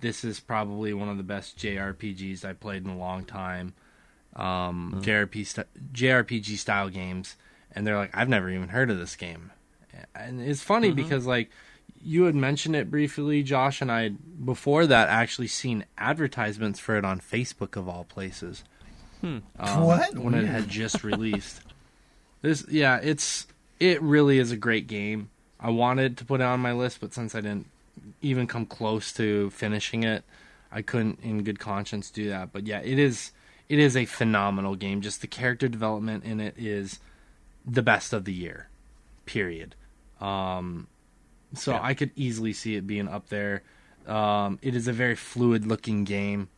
this 0.00 0.24
is 0.24 0.40
probably 0.40 0.92
one 0.92 1.08
of 1.08 1.16
the 1.16 1.22
best 1.22 1.58
JRPGs 1.58 2.44
I 2.44 2.52
played 2.52 2.84
in 2.84 2.90
a 2.90 2.96
long 2.98 3.24
time. 3.24 3.74
Um 4.38 5.00
JRP 5.04 5.46
st- 5.46 5.66
JRPG 5.92 6.56
style 6.56 6.88
games 6.88 7.36
and 7.72 7.86
they're 7.86 7.96
like 7.96 8.16
I've 8.16 8.28
never 8.28 8.48
even 8.50 8.68
heard 8.68 8.90
of 8.90 8.98
this 8.98 9.16
game. 9.16 9.50
And 10.14 10.40
it's 10.40 10.62
funny 10.62 10.92
because 10.92 11.26
like 11.26 11.50
you 12.00 12.24
had 12.24 12.34
mentioned 12.36 12.76
it 12.76 12.90
briefly, 12.90 13.42
Josh, 13.42 13.80
and 13.82 13.90
I 13.90 14.02
had 14.02 14.46
before 14.46 14.86
that 14.86 15.08
actually 15.08 15.48
seen 15.48 15.84
advertisements 15.96 16.78
for 16.78 16.96
it 16.96 17.04
on 17.04 17.18
Facebook 17.20 17.76
of 17.76 17.88
all 17.88 18.04
places. 18.04 18.62
Um, 19.22 19.42
What? 19.58 20.16
when 20.16 20.34
it 20.34 20.46
had 20.46 20.68
just 20.68 21.02
released. 21.12 21.60
This, 22.40 22.64
yeah, 22.70 22.98
it's 23.02 23.48
it 23.80 24.00
really 24.00 24.38
is 24.38 24.52
a 24.52 24.56
great 24.56 24.86
game. 24.86 25.30
I 25.58 25.70
wanted 25.70 26.16
to 26.18 26.24
put 26.24 26.40
it 26.40 26.44
on 26.44 26.60
my 26.60 26.72
list, 26.72 27.00
but 27.00 27.12
since 27.12 27.34
I 27.34 27.40
didn't 27.40 27.66
even 28.22 28.46
come 28.46 28.64
close 28.64 29.12
to 29.14 29.50
finishing 29.50 30.04
it, 30.04 30.22
I 30.70 30.82
couldn't, 30.82 31.18
in 31.24 31.42
good 31.42 31.58
conscience, 31.58 32.10
do 32.12 32.28
that. 32.28 32.52
But 32.52 32.68
yeah, 32.68 32.78
it 32.78 32.98
is 33.00 33.32
it 33.68 33.78
is 33.78 33.96
a 33.96 34.04
phenomenal 34.06 34.74
game. 34.76 35.00
Just 35.00 35.20
the 35.20 35.26
character 35.26 35.68
development 35.68 36.24
in 36.24 36.40
it 36.40 36.54
is 36.58 37.00
the 37.66 37.82
best 37.82 38.12
of 38.12 38.24
the 38.24 38.32
year. 38.32 38.68
Period. 39.26 39.74
Um, 40.20 40.86
so 41.54 41.72
Yeah. 41.72 41.80
I 41.82 41.94
could 41.94 42.10
easily 42.16 42.52
see 42.52 42.76
it 42.76 42.86
being 42.86 43.08
up 43.08 43.28
there. 43.28 43.62
Um, 44.06 44.58
it 44.62 44.74
is 44.74 44.88
a 44.88 44.92
very 44.92 45.14
fluid 45.16 45.66
looking 45.66 46.04
game 46.04 46.48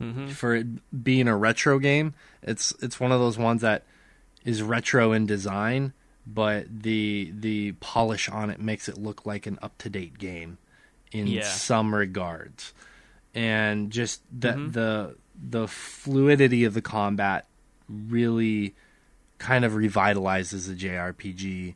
Mm-hmm. 0.00 0.28
for 0.30 0.56
it 0.56 1.04
being 1.04 1.28
a 1.28 1.36
retro 1.36 1.78
game. 1.78 2.14
It's 2.42 2.72
it's 2.82 2.98
one 2.98 3.12
of 3.12 3.20
those 3.20 3.38
ones 3.38 3.60
that 3.62 3.84
is 4.44 4.60
retro 4.60 5.12
in 5.12 5.26
design, 5.26 5.92
but 6.26 6.66
the 6.82 7.32
the 7.32 7.72
polish 7.78 8.28
on 8.28 8.50
it 8.50 8.58
makes 8.60 8.88
it 8.88 8.98
look 8.98 9.24
like 9.24 9.46
an 9.46 9.60
up 9.62 9.78
to 9.78 9.88
date 9.88 10.18
game 10.18 10.58
in 11.12 11.28
Yeah. 11.28 11.42
some 11.44 11.94
regards, 11.94 12.72
and 13.32 13.92
just 13.92 14.22
the 14.36 14.48
Mhm. 14.54 14.72
the 14.72 15.16
the 15.34 15.66
fluidity 15.68 16.64
of 16.64 16.74
the 16.74 16.82
combat 16.82 17.46
really 17.88 18.74
kind 19.38 19.64
of 19.64 19.72
revitalizes 19.72 20.68
the 20.68 20.74
JRPG 20.74 21.74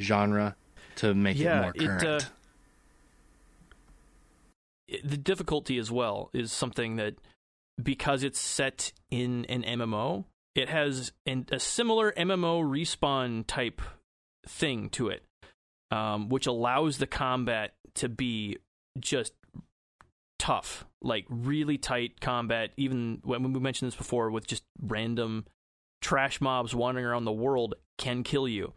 genre 0.00 0.56
to 0.96 1.14
make 1.14 1.38
Yeah, 1.38 1.58
it 1.58 1.62
more 1.62 1.72
it, 1.74 1.82
uh, 1.82 2.00
current. 2.00 2.30
it- 4.88 5.08
the 5.08 5.16
difficulty 5.16 5.78
as 5.78 5.90
well 5.90 6.30
is 6.32 6.52
something 6.52 6.96
that 6.96 7.14
because 7.82 8.22
it's 8.22 8.40
set 8.40 8.92
in 9.10 9.44
an 9.46 9.62
MMO, 9.64 10.24
it 10.54 10.68
has 10.68 11.12
an, 11.26 11.46
a 11.50 11.58
similar 11.60 12.12
MMO 12.16 12.62
respawn 12.62 13.44
type 13.46 13.82
thing 14.46 14.88
to 14.90 15.08
it, 15.08 15.24
um, 15.90 16.28
which 16.28 16.46
allows 16.46 16.98
the 16.98 17.06
combat 17.06 17.74
to 17.94 18.08
be 18.08 18.56
just 18.98 19.32
tough, 20.46 20.86
like 21.02 21.24
really 21.28 21.76
tight 21.76 22.20
combat. 22.20 22.70
Even 22.76 23.20
when 23.24 23.52
we 23.52 23.60
mentioned 23.60 23.90
this 23.90 23.96
before, 23.96 24.30
with 24.30 24.46
just 24.46 24.62
random 24.80 25.44
trash 26.00 26.40
mobs 26.40 26.74
wandering 26.74 27.04
around 27.04 27.24
the 27.24 27.32
world 27.32 27.74
can 27.98 28.22
kill 28.22 28.46
you. 28.46 28.72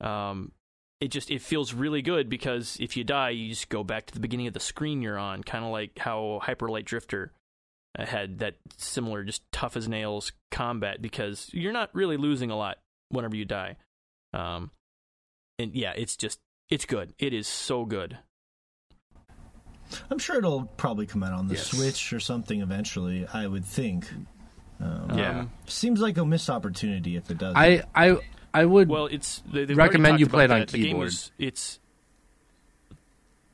Um, 0.00 0.52
it 1.00 1.08
just 1.08 1.30
it 1.30 1.40
feels 1.40 1.72
really 1.72 2.02
good 2.02 2.28
because 2.28 2.76
if 2.80 2.96
you 2.96 3.04
die, 3.04 3.30
you 3.30 3.48
just 3.48 3.70
go 3.70 3.82
back 3.82 4.06
to 4.06 4.14
the 4.14 4.20
beginning 4.20 4.46
of 4.46 4.52
the 4.52 4.60
screen 4.60 5.00
you're 5.00 5.18
on, 5.18 5.42
kind 5.42 5.64
of 5.64 5.70
like 5.70 5.98
how 5.98 6.40
Hyper 6.42 6.68
Light 6.68 6.84
Drifter 6.84 7.32
uh, 7.98 8.04
had 8.04 8.40
that 8.40 8.56
similar, 8.76 9.24
just 9.24 9.42
tough 9.52 9.78
as 9.78 9.88
nails 9.88 10.32
combat 10.50 11.00
because 11.00 11.48
you're 11.54 11.72
not 11.72 11.88
really 11.94 12.18
losing 12.18 12.50
a 12.50 12.56
lot 12.56 12.76
whenever 13.08 13.36
you 13.36 13.46
die. 13.46 13.76
Um, 14.34 14.70
and 15.58 15.74
yeah, 15.74 15.94
it's 15.96 16.16
just 16.16 16.40
it's 16.68 16.84
good. 16.84 17.14
It 17.18 17.32
is 17.32 17.48
so 17.48 17.86
good. 17.86 18.18
I'm 20.10 20.18
sure 20.18 20.36
it'll 20.38 20.64
probably 20.76 21.06
come 21.06 21.22
out 21.22 21.32
on 21.32 21.48
the 21.48 21.54
Yes. 21.54 21.68
Switch 21.68 22.12
or 22.12 22.20
something 22.20 22.60
eventually. 22.60 23.26
I 23.32 23.46
would 23.46 23.64
think. 23.64 24.06
Um, 24.80 25.18
Yeah. 25.18 25.44
Seems 25.66 26.00
like 26.00 26.16
a 26.18 26.24
missed 26.24 26.48
opportunity 26.50 27.16
if 27.16 27.30
it 27.30 27.38
does. 27.38 27.54
I 27.56 27.82
I 27.94 28.16
I 28.52 28.64
would 28.64 28.88
Well, 28.88 29.06
it's 29.06 29.42
they, 29.52 29.64
Recommend 29.66 30.20
you 30.20 30.26
play 30.26 30.44
it 30.44 30.50
on 30.50 30.60
that. 30.60 30.68
The 30.68 30.78
game 30.78 30.86
keyboard. 30.88 31.04
was- 31.04 31.32
it's 31.38 31.78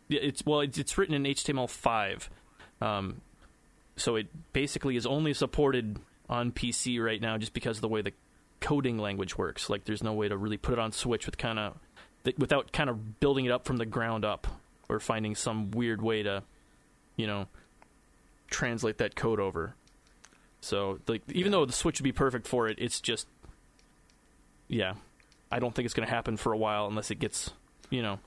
yeah, 0.08 0.20
it's 0.22 0.44
well, 0.46 0.60
it's, 0.60 0.78
it's 0.78 0.96
written 0.96 1.14
in 1.16 1.24
HTML5, 1.24 2.28
um, 2.80 3.20
so 3.96 4.14
it 4.16 4.28
basically 4.52 4.94
is 4.96 5.04
only 5.04 5.34
supported 5.34 5.98
on 6.28 6.52
PC 6.52 7.02
right 7.02 7.20
now 7.20 7.36
just 7.38 7.52
because 7.52 7.78
of 7.78 7.80
the 7.82 7.88
way 7.88 8.02
the 8.02 8.12
coding 8.60 8.98
language 8.98 9.36
works. 9.36 9.68
Like, 9.68 9.84
there's 9.84 10.04
no 10.04 10.12
way 10.12 10.28
to 10.28 10.36
really 10.36 10.58
put 10.58 10.74
it 10.74 10.78
on 10.78 10.92
Switch 10.92 11.26
with 11.26 11.38
kind 11.38 11.58
of 11.58 11.76
without 12.38 12.72
kind 12.72 12.88
of 12.88 13.18
building 13.20 13.44
it 13.46 13.50
up 13.52 13.64
from 13.64 13.76
the 13.78 13.86
ground 13.86 14.24
up 14.24 14.46
or 14.88 15.00
finding 15.00 15.34
some 15.34 15.70
weird 15.70 16.02
way 16.02 16.22
to, 16.22 16.42
you 17.16 17.26
know, 17.26 17.46
translate 18.48 18.98
that 18.98 19.16
code 19.16 19.40
over. 19.40 19.74
So, 20.60 20.98
like, 21.06 21.22
even 21.30 21.52
though 21.52 21.64
the 21.64 21.72
Switch 21.72 22.00
would 22.00 22.04
be 22.04 22.12
perfect 22.12 22.46
for 22.46 22.68
it, 22.68 22.78
it's 22.80 23.00
just, 23.00 23.26
yeah, 24.68 24.94
I 25.50 25.58
don't 25.58 25.74
think 25.74 25.84
it's 25.86 25.94
going 25.94 26.06
to 26.06 26.14
happen 26.14 26.36
for 26.36 26.52
a 26.52 26.56
while 26.56 26.86
unless 26.86 27.10
it 27.10 27.18
gets, 27.18 27.50
you 27.90 28.02
know, 28.02 28.18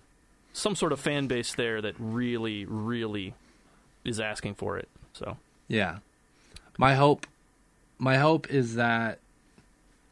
some 0.53 0.75
sort 0.75 0.91
of 0.91 0.99
fan 0.99 1.27
base 1.27 1.53
there 1.55 1.81
that 1.81 1.95
really, 1.99 2.65
really 2.65 3.33
is 4.03 4.19
asking 4.19 4.55
for 4.55 4.77
it. 4.77 4.87
So, 5.13 5.37
Yeah. 5.67 5.99
My 6.77 6.95
hope 6.95 7.27
my 7.99 8.15
hope 8.15 8.49
is 8.49 8.75
that 8.75 9.19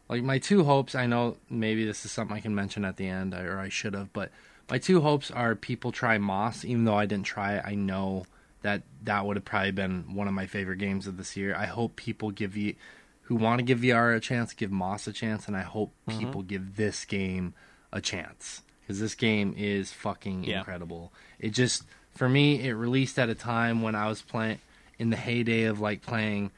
like 0.09 0.21
my 0.21 0.37
two 0.37 0.63
hopes, 0.63 0.93
I 0.93 1.05
know 1.05 1.37
maybe 1.49 1.85
this 1.85 2.05
is 2.05 2.11
something 2.11 2.35
I 2.35 2.41
can 2.41 2.53
mention 2.53 2.85
at 2.85 2.97
the 2.97 3.07
end 3.07 3.33
or 3.33 3.59
I 3.59 3.69
should 3.69 3.93
have, 3.93 4.13
but 4.13 4.31
my 4.69 4.77
two 4.77 5.01
hopes 5.01 5.31
are 5.31 5.55
people 5.55 5.91
try 5.91 6.17
Moss 6.17 6.65
even 6.65 6.85
though 6.85 6.97
I 6.97 7.05
didn't 7.05 7.25
try 7.25 7.55
it. 7.55 7.63
I 7.65 7.75
know 7.75 8.25
that 8.61 8.83
that 9.03 9.25
would 9.25 9.37
have 9.37 9.45
probably 9.45 9.71
been 9.71 10.13
one 10.15 10.27
of 10.27 10.33
my 10.33 10.45
favorite 10.45 10.77
games 10.77 11.07
of 11.07 11.17
this 11.17 11.37
year. 11.37 11.55
I 11.55 11.65
hope 11.65 11.95
people 11.95 12.31
give 12.31 12.57
you 12.57 12.75
who 13.23 13.35
want 13.35 13.59
to 13.59 13.63
give 13.63 13.79
VR 13.79 14.15
a 14.15 14.19
chance, 14.19 14.53
give 14.53 14.71
Moss 14.71 15.07
a 15.07 15.13
chance 15.13 15.47
and 15.47 15.55
I 15.55 15.61
hope 15.61 15.93
mm-hmm. 16.07 16.19
people 16.19 16.41
give 16.43 16.75
this 16.75 17.05
game 17.05 17.53
a 17.91 18.01
chance 18.01 18.61
cuz 18.87 18.99
this 18.99 19.15
game 19.15 19.53
is 19.57 19.91
fucking 19.93 20.43
Yeah. 20.43 20.59
incredible. 20.59 21.13
It 21.39 21.51
just 21.51 21.83
for 22.15 22.27
me 22.27 22.61
it 22.67 22.73
released 22.73 23.17
at 23.19 23.29
a 23.29 23.35
time 23.35 23.81
when 23.81 23.95
I 23.95 24.07
was 24.07 24.21
playing 24.21 24.59
in 24.99 25.09
the 25.11 25.17
heyday 25.17 25.63
of 25.63 25.79
like 25.79 26.01
playing 26.01 26.51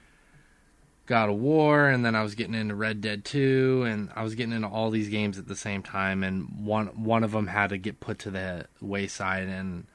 God 1.10 1.30
of 1.30 1.36
War, 1.38 1.88
and 1.90 2.06
then 2.06 2.16
I 2.16 2.22
was 2.22 2.36
getting 2.36 2.54
into 2.54 2.76
Red 2.76 3.02
Dead 3.02 3.26
2, 3.26 3.84
and 3.88 4.10
I 4.16 4.22
was 4.24 4.36
getting 4.36 4.54
into 4.54 4.68
all 4.68 4.92
these 4.92 5.10
games 5.10 5.40
at 5.40 5.48
the 5.48 5.56
same 5.56 5.82
time, 5.82 6.24
and 6.24 6.48
one 6.64 6.88
one 7.04 7.24
of 7.24 7.32
them 7.32 7.48
had 7.48 7.72
to 7.72 7.78
get 7.80 8.00
put 8.00 8.20
to 8.20 8.32
the 8.32 8.68
wayside, 8.80 9.48
and 9.48 9.86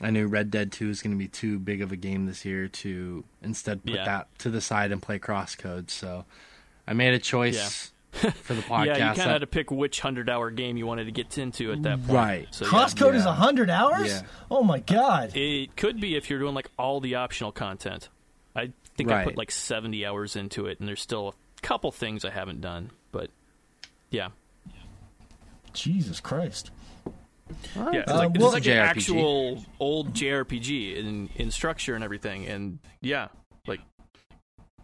I 0.00 0.10
knew 0.10 0.26
Red 0.26 0.50
Dead 0.50 0.72
2 0.72 0.88
is 0.88 1.02
going 1.02 1.12
to 1.12 1.18
be 1.18 1.28
too 1.28 1.58
big 1.58 1.82
of 1.82 1.92
a 1.92 1.96
game 1.96 2.24
this 2.26 2.44
year 2.46 2.66
to 2.66 3.24
instead 3.42 3.84
put 3.84 3.94
Yeah. 3.94 4.04
that 4.06 4.38
to 4.40 4.50
the 4.50 4.60
side 4.62 4.90
and 4.90 5.00
play 5.02 5.18
Crosscode. 5.18 5.90
So 5.90 6.24
I 6.88 6.94
made 6.94 7.12
a 7.14 7.18
choice 7.18 7.92
for 8.12 8.54
the 8.54 8.62
podcast. 8.62 8.86
yeah, 8.86 9.10
you 9.10 9.16
kind 9.16 9.20
of 9.20 9.24
had 9.32 9.40
to 9.42 9.46
pick 9.46 9.70
which 9.70 10.00
hundred-hour 10.00 10.50
game 10.50 10.76
you 10.78 10.86
wanted 10.86 11.04
to 11.04 11.12
get 11.12 11.36
into 11.36 11.72
at 11.72 11.82
that 11.82 11.98
point. 12.06 12.10
Right. 12.10 12.48
So, 12.52 12.64
yeah. 12.64 12.70
Crosscode 12.70 13.14
is 13.14 13.24
Yeah. 13.24 13.30
a 13.30 13.34
hundred 13.34 13.68
hours. 13.70 14.08
Yeah. 14.08 14.22
Oh 14.50 14.62
my 14.62 14.78
god. 14.80 15.36
It 15.36 15.76
could 15.76 16.00
be 16.00 16.16
if 16.16 16.30
you're 16.30 16.38
doing 16.40 16.54
like 16.54 16.70
all 16.78 17.00
the 17.00 17.14
optional 17.16 17.52
content. 17.52 18.08
I 18.56 18.70
think 18.96 19.10
I 19.10 19.24
put 19.24 19.36
like 19.36 19.50
70 19.50 20.04
hours 20.06 20.36
into 20.36 20.66
it, 20.66 20.78
and 20.80 20.88
there's 20.88 21.00
still 21.02 21.34
a 21.58 21.60
couple 21.62 21.90
things 21.92 22.24
I 22.24 22.30
haven't 22.30 22.60
done. 22.60 22.90
But 23.12 23.30
yeah, 24.10 24.28
Jesus 25.72 26.20
Christ. 26.20 26.70
yeah, 27.76 27.90
it's 27.92 28.10
Uh, 28.10 28.16
like, 28.16 28.30
it's 28.30 28.38
well- 28.38 28.52
like 28.52 28.66
an 28.66 28.72
JRPG. 28.72 28.80
actual 28.80 29.64
old 29.80 30.14
JRPG 30.14 30.96
in 30.96 31.28
in 31.36 31.50
structure 31.50 31.94
and 31.94 32.04
everything. 32.04 32.46
And 32.46 32.78
yeah, 33.00 33.28
like 33.66 33.80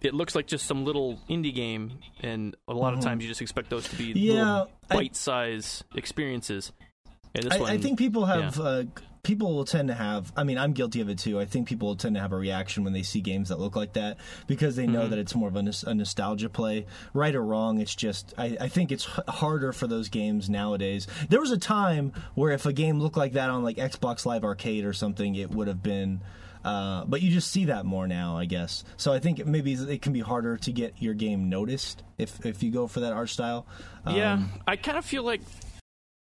it 0.01 0.15
looks 0.15 0.35
like 0.35 0.47
just 0.47 0.67
some 0.67 0.85
little 0.85 1.19
indie 1.29 1.55
game, 1.55 1.99
and 2.21 2.57
a 2.69 2.75
lot 2.75 2.95
of 2.95 3.01
times 3.01 3.23
you 3.23 3.29
just 3.29 3.43
expect 3.43 3.71
those 3.71 3.89
to 3.89 3.97
be 3.97 4.09
Mm-hmm. 4.15 4.19
Yeah, 4.19 4.53
little 4.61 4.71
bite-size 4.89 5.85
experiences. 5.95 6.73
And 7.35 7.45
this 7.45 7.53
I, 7.55 7.61
one, 7.61 7.71
I 7.71 7.79
think 7.79 7.99
people 7.99 8.25
have 8.25 8.59
uh, 8.59 8.85
people 9.23 9.55
will 9.55 9.65
tend 9.65 9.89
to 9.89 9.95
have. 9.95 10.33
I 10.37 10.45
mean, 10.45 10.57
I'm 10.59 10.73
guilty 10.73 11.01
of 11.01 11.09
it 11.09 11.19
too. 11.19 11.39
I 11.39 11.45
think 11.45 11.69
people 11.69 11.89
will 11.89 11.97
tend 11.97 12.15
to 12.17 12.21
have 12.21 12.33
a 12.33 12.37
reaction 12.37 12.85
when 12.85 12.93
they 12.93 13.03
see 13.03 13.21
games 13.21 13.49
that 13.51 13.59
look 13.59 13.77
like 13.77 13.93
that 13.95 14.17
because 14.47 14.77
they 14.77 14.85
Mm-hmm. 14.85 14.93
know 14.95 15.09
that 15.09 15.19
it's 15.19 15.35
more 15.35 15.49
of 15.49 15.57
a, 15.57 15.73
a 15.87 15.95
nostalgia 15.95 16.49
play. 16.49 16.87
Right 17.15 17.35
or 17.35 17.43
wrong, 17.45 17.81
it's 17.81 17.95
just. 17.95 18.33
I, 18.39 18.57
I 18.61 18.69
think 18.69 18.93
it's 18.93 19.05
harder 19.05 19.73
for 19.73 19.87
those 19.87 20.09
games 20.09 20.49
nowadays. 20.49 21.07
There 21.29 21.41
was 21.41 21.51
a 21.51 21.59
time 21.59 22.13
where 22.35 22.53
if 22.53 22.67
a 22.67 22.73
game 22.73 22.99
looked 23.01 23.17
like 23.17 23.33
that 23.35 23.51
on 23.51 23.63
like 23.63 23.77
Xbox 23.77 24.25
Live 24.27 24.45
Arcade 24.45 24.85
or 24.85 24.93
something, 24.93 25.35
it 25.35 25.51
would 25.51 25.69
have 25.69 25.83
been. 25.83 26.21
Uh, 26.63 27.05
but 27.07 27.23
you 27.23 27.31
just 27.31 27.51
see 27.51 27.65
that 27.67 27.87
more 27.87 28.07
now, 28.07 28.37
I 28.37 28.45
guess. 28.45 28.85
So 28.99 29.15
I 29.15 29.19
think 29.19 29.47
maybe 29.47 29.73
it 29.73 30.03
can 30.03 30.13
be 30.13 30.21
harder 30.21 30.59
to 30.59 30.73
get 30.73 30.95
your 30.99 31.15
game 31.15 31.49
noticed 31.49 32.03
if 32.19 32.45
if 32.45 32.63
you 32.63 32.71
go 32.71 32.87
for 32.87 33.01
that 33.01 33.15
art 33.15 33.31
style. 33.31 33.67
Um, 34.05 34.15
Yeah, 34.17 34.43
I 34.67 34.77
kind 34.77 34.99
of 34.99 35.05
feel 35.07 35.23
like 35.23 35.41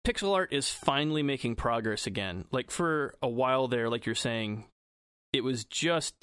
pixel 0.05 0.33
art 0.33 0.53
is 0.53 0.69
finally 0.69 1.23
making 1.23 1.55
progress 1.55 2.07
again. 2.07 2.45
Like 2.51 2.71
for 2.71 3.15
a 3.21 3.27
while 3.27 3.67
there, 3.67 3.89
like 3.89 4.05
you're 4.05 4.15
saying, 4.15 4.65
it 5.33 5.43
was 5.43 5.65
just 5.65 6.13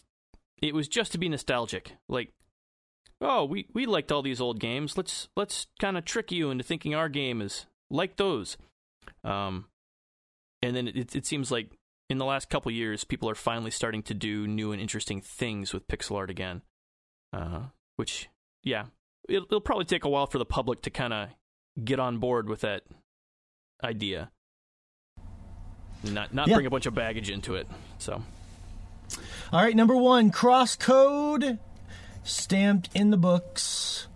it 0.63 0.75
was 0.75 0.89
just 0.89 1.13
to 1.13 1.19
be 1.19 1.29
nostalgic. 1.29 1.93
Like, 2.09 2.33
oh, 3.21 3.45
we 3.45 3.67
we 3.75 3.87
liked 3.87 4.13
all 4.13 4.23
these 4.23 4.41
old 4.41 4.61
games. 4.61 4.97
Let's 4.97 5.29
let's 5.37 5.67
kind 5.81 5.99
of 5.99 6.05
trick 6.05 6.33
you 6.33 6.51
into 6.51 6.65
thinking 6.65 6.95
our 6.95 7.09
game 7.09 7.43
is 7.43 7.67
like 7.91 8.17
those. 8.17 8.57
Um, 9.25 9.67
and 10.63 10.75
then 10.75 10.89
it 10.89 11.15
it 11.15 11.27
seems 11.27 11.51
like 11.51 11.73
in 12.09 12.19
the 12.19 12.25
last 12.25 12.49
couple 12.49 12.71
years, 12.71 13.05
people 13.05 13.29
are 13.29 13.35
finally 13.35 13.71
starting 13.71 14.03
to 14.05 14.15
do 14.15 14.47
new 14.47 14.73
and 14.73 14.81
interesting 14.81 15.21
things 15.21 15.73
with 15.73 15.89
pixel 15.89 16.17
art 16.17 16.31
again. 16.31 16.63
Uh, 17.33 17.63
which, 17.97 18.29
yeah, 18.63 18.85
it'll, 19.29 19.47
it'll 19.47 19.61
probably 19.61 19.87
take 19.87 20.05
a 20.05 20.09
while 20.09 20.27
for 20.27 20.39
the 20.39 20.45
public 20.45 20.83
to 20.83 20.91
kind 20.91 21.15
of 21.15 21.29
get 21.83 21.99
on 21.99 22.19
board 22.19 22.49
with 22.49 22.61
that 22.61 22.83
idea. 23.85 24.31
Not 26.05 26.35
not 26.35 26.49
Yeah. 26.49 26.55
bring 26.57 26.67
a 26.67 26.71
bunch 26.71 26.87
of 26.87 26.95
baggage 26.95 27.31
into 27.31 27.55
it. 27.55 27.67
So 27.99 28.23
All 29.53 29.61
right, 29.63 29.77
number 29.77 29.95
one, 29.97 30.31
Crosscode 30.33 31.59
stamped 32.25 32.89
in 32.95 33.11
the 33.11 33.17
books. 33.19 34.09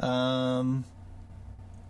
Um, 0.00 0.84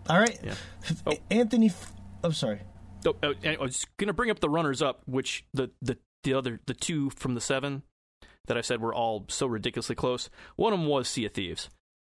all 0.09 0.19
right, 0.19 0.39
Yeah. 0.43 0.55
Oh. 1.07 1.15
Anthony. 1.31 1.69
F- 1.69 1.93
oh, 2.23 2.31
sorry. 2.31 2.61
Oh, 3.07 3.17
oh, 3.23 3.35
I 3.45 3.57
was 3.59 3.87
gonna 3.97 4.13
bring 4.13 4.31
up 4.31 4.41
the 4.41 4.49
runners 4.51 4.83
up, 4.83 5.03
which 5.07 5.45
the 5.55 5.71
the 5.81 5.99
the 6.25 6.35
other 6.35 6.61
the 6.67 6.75
two 6.75 7.11
from 7.11 7.35
the 7.35 7.41
seven 7.41 7.83
that 8.47 8.57
I 8.57 8.61
said 8.61 8.81
were 8.81 8.95
all 8.95 9.25
so 9.29 9.47
ridiculously 9.47 9.97
close. 9.97 10.29
One 10.57 10.73
of 10.73 10.79
them 10.79 10.89
was 10.89 11.09
Sea 11.09 11.25
of 11.27 11.33
Thieves, 11.33 11.69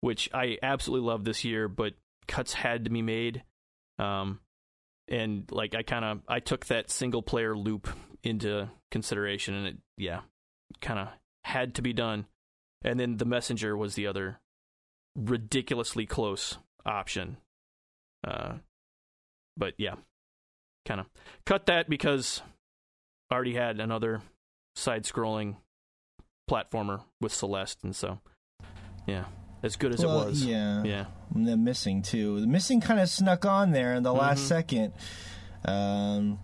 which 0.01 0.29
I 0.33 0.57
absolutely 0.61 1.07
love 1.07 1.23
this 1.23 1.43
year, 1.43 1.67
but 1.67 1.93
cuts 2.27 2.53
had 2.53 2.83
to 2.85 2.89
be 2.91 3.01
made. 3.01 3.43
Um, 3.97 4.39
and 5.07 5.49
like 5.51 5.75
I 5.75 5.83
kind 5.83 6.05
of 6.05 6.21
I 6.27 6.39
took 6.39 6.65
that 6.67 6.89
single 6.89 7.21
player 7.21 7.55
loop 7.55 7.87
into 8.23 8.69
consideration, 8.91 9.53
and 9.53 9.67
it 9.67 9.77
yeah, 9.97 10.21
kind 10.81 10.99
of 10.99 11.09
had 11.43 11.75
to 11.75 11.81
be 11.81 11.93
done. 11.93 12.25
And 12.83 12.99
then 12.99 13.17
the 13.17 13.25
messenger 13.25 13.75
was 13.75 13.95
the 13.95 14.07
other 14.07 14.39
ridiculously 15.15 16.05
close 16.05 16.57
option. 16.85 17.37
Uh, 18.23 18.53
but 19.57 19.73
yeah, 19.77 19.95
kind 20.85 20.99
of 20.99 21.07
cut 21.45 21.67
that 21.67 21.89
because 21.89 22.41
I 23.29 23.35
already 23.35 23.53
had 23.53 23.79
another 23.79 24.21
side-scrolling 24.75 25.55
platformer 26.49 27.01
with 27.21 27.33
Celeste, 27.33 27.83
and 27.83 27.95
so 27.95 28.19
yeah, 29.07 29.25
as 29.65 29.75
good 29.75 29.91
as 29.93 30.05
Well, 30.05 30.21
it 30.23 30.25
was, 30.27 30.45
yeah. 30.45 30.83
yeah, 30.83 31.05
And 31.33 31.47
the 31.47 31.57
missing 31.57 32.01
too. 32.01 32.39
The 32.39 32.47
missing 32.47 32.79
kind 32.81 32.99
of 32.99 33.09
snuck 33.09 33.45
on 33.45 33.71
there 33.71 33.93
in 33.95 34.03
the 34.03 34.13
last 34.13 34.43
Mhm. 34.43 34.47
second. 34.47 34.93
Um, 35.65 36.39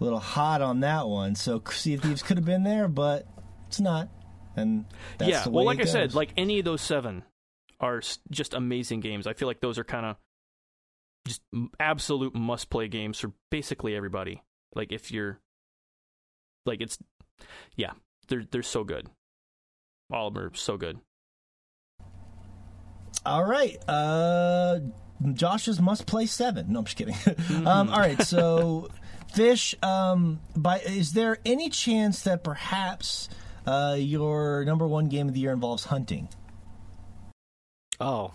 a 0.00 0.04
little 0.04 0.18
hot 0.18 0.62
on 0.62 0.80
that 0.80 1.06
one. 1.08 1.34
So 1.34 1.62
Sea 1.70 1.94
of 1.94 2.00
Thieves 2.02 2.22
could 2.22 2.38
have 2.38 2.46
been 2.46 2.62
there, 2.64 2.88
but 2.88 3.26
it's 3.68 3.80
not. 3.80 4.08
And 4.56 4.86
that's 5.18 5.30
yeah. 5.30 5.46
Well, 5.48 5.64
like 5.64 5.80
I 5.80 5.84
said, 5.84 6.14
like 6.14 6.32
any 6.36 6.58
of 6.58 6.64
those 6.64 6.80
seven 6.80 7.22
are 7.78 8.02
just 8.30 8.54
amazing 8.54 9.00
games. 9.00 9.26
I 9.26 9.34
feel 9.34 9.46
like 9.46 9.60
those 9.60 9.78
are 9.78 9.84
kind 9.84 10.06
of 10.06 10.16
just 11.26 11.42
absolute 11.78 12.34
must-play 12.34 12.88
games 12.88 13.20
for 13.20 13.32
basically 13.50 13.94
everybody. 13.94 14.42
Like 14.74 14.90
if 14.92 15.12
you're 15.12 15.38
like 16.66 16.80
it's 16.80 16.98
yeah, 17.76 17.92
they're 18.28 18.44
they're 18.50 18.62
so 18.62 18.84
good. 18.84 19.08
All 20.10 20.28
of 20.28 20.34
them 20.34 20.44
are 20.44 20.54
so 20.54 20.76
good. 20.76 20.98
All 23.24 23.44
right. 23.44 23.76
Uh, 23.86 24.80
Josh's 25.34 25.80
must 25.80 26.06
play 26.06 26.26
seven. 26.26 26.72
No, 26.72 26.80
I'm 26.80 26.84
just 26.84 26.96
kidding. 26.96 27.16
um, 27.66 27.90
all 27.90 28.00
right. 28.00 28.20
So, 28.22 28.88
Fish, 29.32 29.74
um, 29.82 30.40
by 30.56 30.78
is 30.80 31.12
there 31.12 31.38
any 31.44 31.68
chance 31.68 32.22
that 32.22 32.42
perhaps 32.42 33.28
uh, 33.66 33.96
your 33.98 34.64
number 34.64 34.86
one 34.86 35.08
game 35.08 35.28
of 35.28 35.34
the 35.34 35.40
year 35.40 35.52
involves 35.52 35.84
hunting? 35.84 36.28
Oh, 38.00 38.32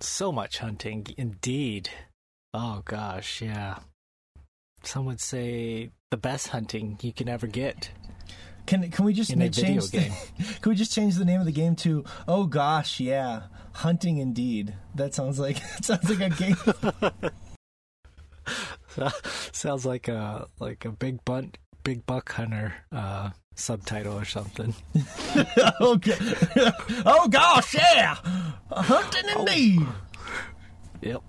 so 0.00 0.32
much 0.32 0.58
hunting, 0.58 1.06
indeed. 1.16 1.88
Oh 2.52 2.82
gosh, 2.84 3.40
yeah. 3.40 3.78
Some 4.82 5.06
would 5.06 5.20
say 5.20 5.90
the 6.10 6.16
best 6.16 6.48
hunting 6.48 6.98
you 7.02 7.12
can 7.12 7.28
ever 7.28 7.46
get. 7.46 7.90
Can 8.66 8.90
can 8.90 9.04
we 9.04 9.12
just 9.12 9.30
In 9.30 9.38
change 9.52 9.90
the, 9.90 9.98
Can 10.60 10.70
we 10.70 10.74
just 10.74 10.92
change 10.92 11.14
the 11.16 11.24
name 11.24 11.40
of 11.40 11.46
the 11.46 11.52
game 11.52 11.76
to 11.76 12.04
Oh 12.26 12.46
gosh, 12.46 13.00
yeah, 13.00 13.42
hunting 13.72 14.18
indeed. 14.18 14.74
That 14.94 15.14
sounds 15.14 15.38
like 15.38 15.60
that 15.76 15.84
sounds 15.84 16.10
like 16.10 16.20
a 16.20 16.34
game. 16.34 16.56
Sounds 19.52 19.84
like 19.84 20.08
a 20.08 20.46
like 20.58 20.86
a 20.86 20.90
big 20.90 21.22
bunt, 21.24 21.58
big 21.84 22.06
buck 22.06 22.32
hunter 22.32 22.72
uh, 22.90 23.30
subtitle 23.54 24.18
or 24.18 24.24
something. 24.24 24.74
okay. 25.80 26.16
oh 27.04 27.28
gosh, 27.28 27.74
yeah, 27.74 28.16
hunting 28.70 29.38
indeed. 29.38 29.86
Yep. 31.02 31.22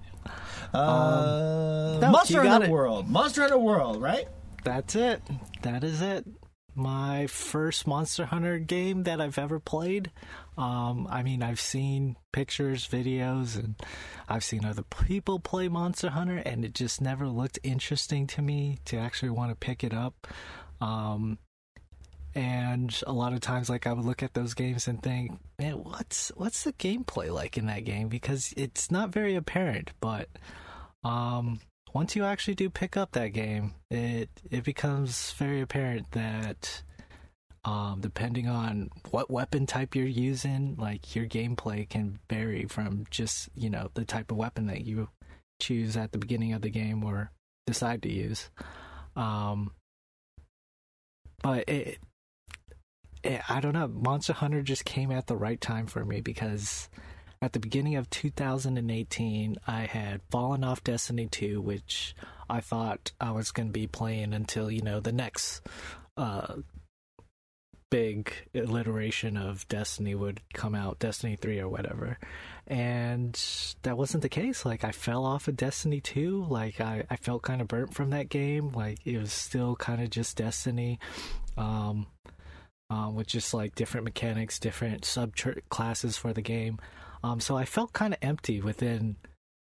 Uh, 0.74 1.98
no, 2.02 2.12
Monster 2.12 2.44
Hunter. 2.44 2.70
World. 2.70 3.10
Monster 3.10 3.42
Hunter 3.42 3.58
World, 3.58 4.02
right? 4.02 4.28
That's 4.64 4.96
it. 4.96 5.22
That 5.64 5.84
is 5.84 6.02
it. 6.02 6.26
My 6.78 7.26
first 7.26 7.88
Monster 7.88 8.26
Hunter 8.26 8.60
game 8.60 9.02
that 9.04 9.20
I've 9.20 9.40
ever 9.40 9.60
played. 9.60 10.12
Um, 10.60 11.08
I 11.10 11.24
mean, 11.24 11.42
I've 11.42 11.60
seen 11.60 12.18
pictures, 12.32 12.88
videos, 12.88 13.58
and 13.58 13.74
I've 14.30 14.44
seen 14.44 14.64
other 14.64 14.84
people 14.84 15.40
play 15.40 15.70
Monster 15.70 16.12
Hunter, 16.12 16.38
and 16.38 16.64
it 16.64 16.76
just 16.76 17.02
never 17.02 17.28
looked 17.28 17.58
interesting 17.64 18.28
to 18.28 18.44
me 18.44 18.78
to 18.86 18.98
actually 18.98 19.32
want 19.32 19.50
to 19.50 19.56
pick 19.56 19.84
it 19.84 19.92
up. 19.92 20.28
Um, 20.80 21.40
and 22.36 23.02
a 23.08 23.12
lot 23.12 23.34
of 23.34 23.40
times, 23.42 23.72
like 23.72 23.88
I 23.88 23.94
would 23.94 24.06
look 24.06 24.22
at 24.22 24.36
those 24.36 24.54
games 24.54 24.88
and 24.88 25.02
think, 25.02 25.32
man, 25.58 25.84
what's 25.84 26.30
what's 26.36 26.64
the 26.64 26.74
gameplay 26.74 27.34
like 27.34 27.58
in 27.58 27.66
that 27.66 27.86
game? 27.86 28.08
Because 28.08 28.54
it's 28.56 28.92
not 28.92 29.10
very 29.10 29.34
apparent, 29.34 29.90
but 30.00 30.30
um, 31.04 31.60
once 31.94 32.16
you 32.16 32.24
actually 32.24 32.56
do 32.56 32.70
pick 32.70 32.98
up 32.98 33.12
that 33.14 33.30
game, 33.30 33.74
it 33.90 34.30
it 34.50 34.64
becomes 34.64 35.34
very 35.34 35.62
apparent 35.62 36.12
that 36.12 36.84
um, 37.66 38.00
depending 38.00 38.48
on 38.48 38.90
what 39.12 39.30
weapon 39.30 39.66
type 39.66 39.96
you're 39.96 40.06
using, 40.06 40.76
like 40.78 41.16
your 41.16 41.26
gameplay 41.26 41.88
can 41.88 42.20
vary 42.30 42.66
from 42.66 43.06
just 43.10 43.50
you 43.56 43.70
know 43.70 43.90
the 43.94 44.06
type 44.06 44.32
of 44.32 44.38
weapon 44.38 44.68
that 44.68 44.86
you 44.86 45.10
choose 45.60 45.98
at 45.98 46.12
the 46.12 46.18
beginning 46.18 46.54
of 46.54 46.62
the 46.62 46.70
game 46.70 47.04
or 47.04 47.32
decide 47.66 48.02
to 48.04 48.12
use. 48.12 48.50
Um, 49.16 49.72
but 51.44 51.68
it, 51.68 52.00
it, 53.24 53.42
I 53.50 53.60
don't 53.60 53.74
know. 53.74 53.88
Monster 53.88 54.34
Hunter 54.34 54.62
just 54.62 54.86
came 54.86 55.12
at 55.12 55.28
the 55.28 55.36
right 55.36 55.60
time 55.60 55.88
for 55.88 56.06
me 56.06 56.22
because 56.22 56.90
at 57.42 57.54
the 57.54 57.60
beginning 57.60 57.96
of 57.96 58.10
2018, 58.10 59.58
I 59.68 59.82
had 59.82 60.22
fallen 60.32 60.64
off 60.64 60.84
Destiny 60.84 61.28
2, 61.28 61.62
which 61.62 62.16
I 62.50 62.62
thought 62.62 63.12
I 63.22 63.32
was 63.32 63.52
going 63.52 63.70
to 63.70 63.74
be 63.74 63.88
playing 63.88 64.34
until, 64.34 64.72
you 64.72 64.82
know, 64.82 65.00
the 65.00 65.12
next 65.12 65.62
uh, 66.16 66.56
big 67.92 68.34
iteration 68.54 69.38
of 69.38 69.68
Destiny 69.68 70.16
would 70.16 70.42
come 70.54 70.74
out, 70.74 71.00
Destiny 71.00 71.36
3 71.36 71.60
or 71.60 71.70
whatever. 71.70 72.18
And 72.66 73.40
that 73.84 73.98
wasn't 73.98 74.24
the 74.24 74.30
case. 74.30 74.66
Like, 74.66 74.84
I 74.84 74.92
fell 74.92 75.24
off 75.24 75.48
of 75.48 75.56
Destiny 75.56 76.02
2. 76.02 76.48
Like, 76.50 76.82
I, 76.82 77.06
I 77.10 77.18
felt 77.18 77.44
kind 77.44 77.62
of 77.62 77.68
burnt 77.68 77.94
from 77.94 78.10
that 78.10 78.30
game. 78.30 78.70
Like, 78.70 79.00
it 79.06 79.18
was 79.18 79.32
still 79.32 79.76
kind 79.76 80.02
of 80.02 80.10
just 80.10 80.38
Destiny. 80.38 81.00
Um, 81.56 82.08
um, 82.90 83.16
with 83.16 83.28
just 83.28 83.54
like 83.54 83.76
different 83.76 84.06
mechanics, 84.06 84.60
different 84.60 85.04
sub 85.04 85.34
classes 85.70 86.18
for 86.18 86.34
the 86.34 86.42
game. 86.42 86.80
Um, 87.24 87.40
so 87.40 87.58
I 87.58 87.66
felt 87.66 87.94
kind 87.94 88.14
of 88.14 88.20
empty 88.22 88.62
within 88.62 89.16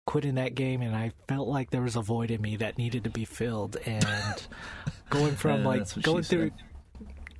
quitting 0.07 0.35
that 0.37 0.55
game, 0.55 0.83
and 0.83 0.95
I 0.95 1.13
felt 1.29 1.49
like 1.49 1.71
there 1.71 1.83
was 1.83 1.97
a 1.97 2.01
void 2.03 2.31
in 2.31 2.41
me 2.41 2.57
that 2.57 2.79
needed 2.79 3.05
to 3.05 3.11
be 3.11 3.25
filled. 3.25 3.77
And 3.87 4.47
going 5.11 5.35
from 5.35 5.63
Yeah, 5.63 5.67
like 5.69 6.03
going 6.03 6.23
through, 6.23 6.51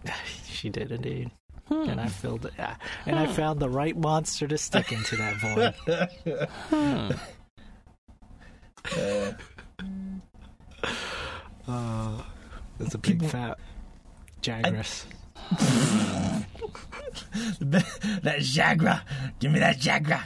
she 0.47 0.69
did 0.71 0.91
indeed. 0.93 1.31
And 1.69 2.01
I 2.01 2.07
filled 2.07 2.47
it, 2.47 2.53
yeah. 2.57 2.77
and 3.07 3.19
I 3.19 3.27
found 3.27 3.59
the 3.59 3.69
right 3.69 3.97
monster 3.97 4.47
to 4.47 4.57
stick 4.57 4.93
into 4.93 5.17
that 5.17 5.37
void. 6.71 7.13
Uh, 11.67 12.23
it's 12.79 12.95
a 12.95 12.99
big 12.99 13.19
People- 13.21 13.29
fat 13.29 13.59
Jagras. 14.43 15.05
that 17.61 18.41
Jagra. 18.41 19.03
Give 19.39 19.53
me 19.53 19.59
that 19.61 19.79
Jagra. 19.79 20.23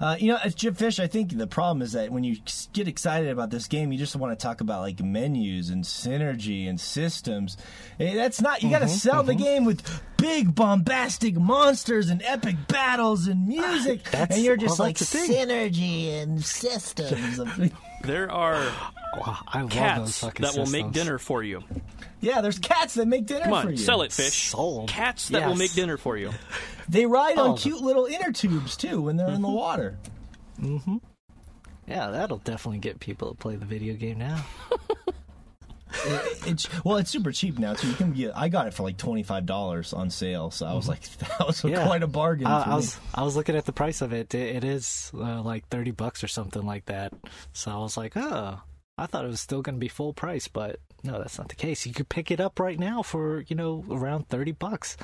Uh, 0.00 0.16
you 0.18 0.28
know, 0.28 0.38
as 0.42 0.54
Chip 0.54 0.78
Fish, 0.78 0.98
I 0.98 1.06
think 1.06 1.36
the 1.36 1.46
problem 1.46 1.82
is 1.82 1.92
that 1.92 2.10
when 2.10 2.24
you 2.24 2.38
get 2.72 2.88
excited 2.88 3.28
about 3.28 3.50
this 3.50 3.66
game, 3.66 3.92
you 3.92 3.98
just 3.98 4.16
want 4.16 4.38
to 4.38 4.42
talk 4.42 4.62
about 4.62 4.80
like 4.80 4.98
menus 5.02 5.68
and 5.68 5.84
synergy 5.84 6.70
and 6.70 6.80
systems. 6.80 7.58
Eh, 7.98 8.14
That's 8.14 8.40
not. 8.40 8.62
You 8.62 8.70
got 8.70 8.78
to 8.78 8.88
sell 8.88 9.22
the 9.22 9.34
game 9.34 9.66
with 9.66 9.82
big 10.16 10.54
bombastic 10.54 11.36
monsters 11.36 12.08
and 12.08 12.22
epic 12.22 12.56
battles 12.66 13.26
and 13.26 13.46
music, 13.46 14.04
That's- 14.04 14.36
and 14.36 14.42
you're 14.44 14.56
just 14.56 14.78
well, 14.78 14.88
like 14.88 14.96
that's 14.96 15.10
the 15.12 15.18
thing. 15.18 15.48
synergy 15.48 16.22
and 16.22 16.42
systems. 16.42 17.38
There 18.02 18.30
are 18.32 18.56
Wow, 19.16 19.38
I 19.48 19.60
love 19.62 19.70
those 19.70 19.78
cats 19.78 20.20
fucking 20.20 20.46
that 20.46 20.56
will 20.56 20.66
make 20.66 20.92
dinner 20.92 21.18
for 21.18 21.42
you. 21.42 21.64
yeah, 22.20 22.40
there's 22.40 22.58
cats 22.60 22.94
that 22.94 23.06
make 23.08 23.26
dinner 23.26 23.44
Come 23.46 23.62
for 23.62 23.66
on, 23.68 23.70
you. 23.72 23.76
sell 23.76 24.02
it, 24.02 24.12
fish. 24.12 24.50
Sold. 24.50 24.88
Cats 24.88 25.28
that 25.30 25.46
will 25.48 25.56
make 25.56 25.72
dinner 25.72 25.96
for 25.96 26.16
you. 26.16 26.30
They 26.88 27.06
ride 27.06 27.38
on 27.38 27.50
Oh. 27.50 27.54
cute 27.54 27.80
little 27.80 28.06
inner 28.06 28.32
tubes 28.32 28.76
too 28.76 29.00
when 29.02 29.16
they're 29.16 29.28
in 29.30 29.42
the 29.42 29.48
water. 29.48 29.96
Mm-hmm. 30.60 30.96
Yeah, 31.86 32.10
that'll 32.10 32.38
definitely 32.38 32.78
get 32.80 32.98
people 32.98 33.28
to 33.30 33.36
play 33.36 33.54
the 33.54 33.64
video 33.64 33.94
game 33.94 34.18
now. 34.18 34.44
It- 36.06 36.46
it's 36.46 36.84
well, 36.84 36.96
it's 36.98 37.10
super 37.10 37.32
cheap 37.32 37.58
now 37.58 37.74
too. 37.74 37.88
You 37.88 37.94
can 37.94 38.12
get. 38.12 38.36
I 38.36 38.48
got 38.48 38.68
it 38.68 38.74
for 38.74 38.84
like 38.84 38.96
twenty 38.96 39.24
five 39.24 39.44
dollars 39.44 39.92
on 39.92 40.08
sale, 40.08 40.50
so 40.52 40.64
I 40.66 40.74
was 40.74 40.88
like, 40.88 41.02
that 41.18 41.44
was 41.46 41.64
Yeah. 41.64 41.84
quite 41.84 42.02
a 42.04 42.06
bargain. 42.06 42.46
I, 42.46 42.62
for 42.62 42.68
I 42.68 42.70
me. 42.70 42.76
was 42.76 42.98
I 43.14 43.22
was 43.24 43.34
looking 43.36 43.56
at 43.56 43.64
the 43.66 43.72
price 43.72 44.00
of 44.00 44.12
it. 44.12 44.32
It, 44.34 44.56
it 44.56 44.64
is 44.64 45.10
uh, 45.14 45.42
like 45.42 45.66
thirty 45.68 45.90
bucks 45.90 46.22
or 46.22 46.28
something 46.28 46.62
like 46.62 46.86
that. 46.86 47.12
So 47.52 47.72
I 47.72 47.78
was 47.78 47.96
like, 47.96 48.16
oh, 48.16 48.60
I 49.00 49.06
thought 49.06 49.24
it 49.24 49.28
was 49.28 49.40
still 49.40 49.62
going 49.62 49.76
to 49.76 49.80
be 49.80 49.88
full 49.88 50.12
price, 50.12 50.46
but 50.46 50.78
no, 51.02 51.18
that's 51.18 51.38
not 51.38 51.48
the 51.48 51.54
case. 51.54 51.86
You 51.86 51.94
could 51.94 52.10
pick 52.10 52.30
it 52.30 52.38
up 52.38 52.60
right 52.60 52.78
now 52.78 53.02
for 53.02 53.40
you 53.48 53.56
know 53.56 53.82
around 53.90 54.28
thirty 54.28 54.52
bucks 54.52 54.98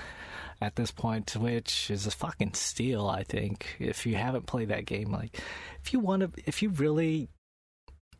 at 0.60 0.76
this 0.76 0.90
point, 0.90 1.34
which 1.34 1.90
is 1.90 2.06
a 2.06 2.10
fucking 2.10 2.52
steal. 2.52 3.06
I 3.06 3.24
think 3.24 3.76
if 3.78 4.04
you 4.04 4.16
haven't 4.16 4.44
played 4.44 4.68
that 4.68 4.84
game, 4.84 5.10
like 5.10 5.40
if 5.82 5.94
you 5.94 6.00
want 6.00 6.22
to, 6.22 6.42
if 6.46 6.60
you 6.62 6.68
really, 6.68 7.28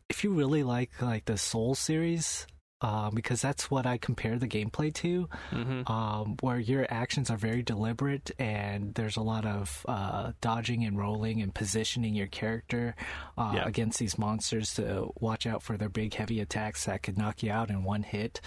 if 0.09 0.23
you 0.23 0.31
really 0.31 0.63
like 0.63 0.99
like 0.99 1.25
the 1.25 1.37
Soul 1.37 1.75
series. 1.75 2.47
Um, 2.79 3.15
because 3.15 3.41
that's 3.41 3.71
what 3.71 3.87
I 3.87 3.97
compare 3.97 4.37
the 4.37 4.47
gameplay 4.47 4.93
to 4.95 5.27
hmm 5.49 5.81
um, 5.91 6.37
where 6.41 6.59
your 6.59 6.85
actions 6.91 7.31
are 7.31 7.37
very 7.37 7.63
deliberate 7.63 8.29
and 8.37 8.93
there's 8.93 9.17
a 9.17 9.21
lot 9.23 9.45
of 9.45 9.83
uh, 9.87 10.33
dodging 10.41 10.83
and 10.85 10.95
rolling 10.95 11.41
and 11.41 11.55
positioning 11.55 12.13
your 12.13 12.27
character 12.27 12.95
uh, 13.35 13.53
Yeah. 13.55 13.65
against 13.67 13.97
these 13.97 14.19
monsters 14.19 14.75
to 14.75 15.11
watch 15.19 15.47
out 15.47 15.63
for 15.63 15.75
their 15.75 15.89
big 15.89 16.13
heavy 16.13 16.39
attacks 16.39 16.85
that 16.85 17.01
could 17.01 17.17
knock 17.17 17.41
you 17.41 17.51
out 17.51 17.71
in 17.71 17.83
one 17.83 18.03
hit. 18.03 18.41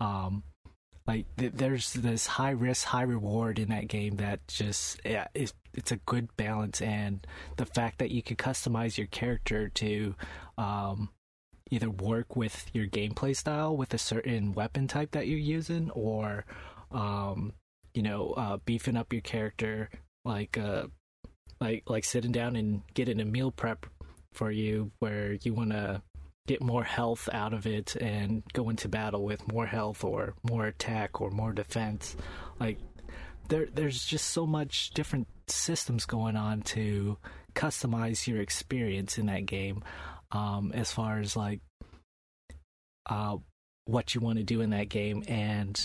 Um, 0.00 0.42
like 1.06 1.26
th- 1.36 1.52
there's 1.54 1.92
this 1.92 2.26
high 2.26 2.50
risk, 2.50 2.86
high 2.86 3.02
reward 3.02 3.60
in 3.60 3.68
that 3.68 3.86
game 3.86 4.16
that 4.16 4.48
just 4.48 5.00
yeah, 5.04 5.28
it's, 5.34 5.52
it's 5.74 5.92
a 5.92 5.96
good 5.98 6.36
balance, 6.36 6.80
and 6.82 7.24
the 7.56 7.66
fact 7.66 7.98
that 8.00 8.10
you 8.10 8.20
could 8.22 8.38
customize 8.38 8.98
your 8.98 9.06
character 9.06 9.68
to 9.68 10.16
um, 10.58 11.10
either 11.70 11.90
work 11.90 12.36
with 12.36 12.66
your 12.72 12.86
gameplay 12.86 13.34
style 13.34 13.76
with 13.76 13.92
a 13.94 13.98
certain 13.98 14.52
weapon 14.52 14.86
type 14.86 15.10
that 15.12 15.26
you're 15.26 15.38
using 15.38 15.90
or 15.90 16.44
um 16.92 17.52
you 17.94 18.02
know 18.02 18.32
uh 18.36 18.56
beefing 18.64 18.96
up 18.96 19.12
your 19.12 19.22
character 19.22 19.90
like 20.24 20.56
uh 20.58 20.86
like 21.60 21.82
like 21.86 22.04
sitting 22.04 22.32
down 22.32 22.56
and 22.56 22.82
getting 22.94 23.20
a 23.20 23.24
meal 23.24 23.50
prep 23.50 23.86
for 24.32 24.50
you 24.50 24.92
where 24.98 25.32
you 25.42 25.54
want 25.54 25.70
to 25.70 26.02
get 26.46 26.62
more 26.62 26.84
health 26.84 27.28
out 27.32 27.52
of 27.52 27.66
it 27.66 27.96
and 27.96 28.42
go 28.52 28.70
into 28.70 28.88
battle 28.88 29.24
with 29.24 29.52
more 29.52 29.66
health 29.66 30.04
or 30.04 30.34
more 30.48 30.66
attack 30.66 31.20
or 31.20 31.30
more 31.30 31.52
defense. 31.52 32.16
Like 32.60 32.78
there 33.48 33.66
there's 33.72 34.04
just 34.04 34.28
so 34.28 34.46
much 34.46 34.90
different 34.90 35.26
systems 35.48 36.06
going 36.06 36.36
on 36.36 36.62
to 36.62 37.18
customize 37.54 38.26
your 38.26 38.40
experience 38.40 39.18
in 39.18 39.26
that 39.26 39.46
game 39.46 39.82
um 40.32 40.72
as 40.74 40.90
far 40.92 41.18
as 41.20 41.36
like 41.36 41.60
uh 43.08 43.36
what 43.86 44.14
you 44.14 44.20
want 44.20 44.38
to 44.38 44.44
do 44.44 44.60
in 44.60 44.70
that 44.70 44.88
game 44.88 45.22
and 45.28 45.80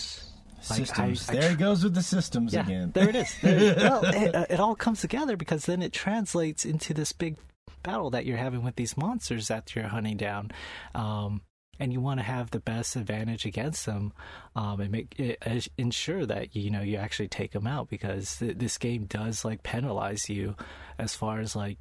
like, 0.70 0.78
systems. 0.80 1.28
I- 1.28 1.32
I 1.32 1.36
there 1.36 1.48
tr- 1.50 1.54
it 1.54 1.58
goes 1.58 1.84
with 1.84 1.94
the 1.94 2.02
systems 2.02 2.52
yeah, 2.54 2.62
again. 2.62 2.90
there 2.94 3.08
it 3.08 3.16
is. 3.16 3.34
There- 3.40 3.74
well, 3.78 4.04
it, 4.04 4.50
it 4.50 4.60
all 4.60 4.74
comes 4.74 5.00
together 5.00 5.36
because 5.36 5.66
then 5.66 5.82
it 5.82 5.92
translates 5.92 6.64
into 6.64 6.94
this 6.94 7.12
big 7.12 7.36
battle 7.82 8.10
that 8.10 8.26
you're 8.26 8.36
having 8.38 8.62
with 8.62 8.76
these 8.76 8.96
monsters 8.96 9.48
that 9.48 9.74
you're 9.74 9.88
hunting 9.88 10.16
down, 10.16 10.50
um, 10.94 11.42
and 11.80 11.92
you 11.92 12.00
want 12.00 12.20
to 12.20 12.24
have 12.24 12.50
the 12.50 12.60
best 12.60 12.94
advantage 12.96 13.44
against 13.44 13.86
them, 13.86 14.12
um, 14.54 14.80
and 14.80 14.90
make 14.92 15.14
it, 15.18 15.38
uh, 15.44 15.58
ensure 15.78 16.26
that 16.26 16.54
you 16.54 16.70
know 16.70 16.80
you 16.82 16.96
actually 16.96 17.28
take 17.28 17.52
them 17.52 17.66
out 17.66 17.88
because 17.88 18.36
th- 18.38 18.56
this 18.58 18.78
game 18.78 19.04
does 19.06 19.44
like 19.44 19.62
penalize 19.64 20.28
you 20.28 20.54
as 20.98 21.14
far 21.14 21.40
as 21.40 21.56
like 21.56 21.78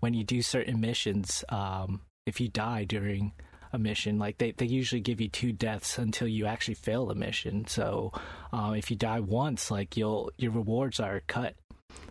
when 0.00 0.14
you 0.14 0.24
do 0.24 0.42
certain 0.42 0.80
missions. 0.80 1.44
Um, 1.48 2.02
if 2.26 2.40
you 2.40 2.48
die 2.48 2.84
during 2.84 3.32
a 3.72 3.78
mission 3.78 4.18
like 4.18 4.38
they, 4.38 4.52
they 4.52 4.66
usually 4.66 5.00
give 5.00 5.20
you 5.20 5.28
two 5.28 5.52
deaths 5.52 5.98
until 5.98 6.28
you 6.28 6.46
actually 6.46 6.74
fail 6.74 7.06
the 7.06 7.14
mission. 7.14 7.66
So 7.66 8.12
uh, 8.52 8.74
if 8.76 8.90
you 8.90 8.96
die 8.96 9.20
once 9.20 9.70
like 9.70 9.96
you'll 9.96 10.30
your 10.36 10.52
rewards 10.52 11.00
are 11.00 11.22
cut. 11.26 11.54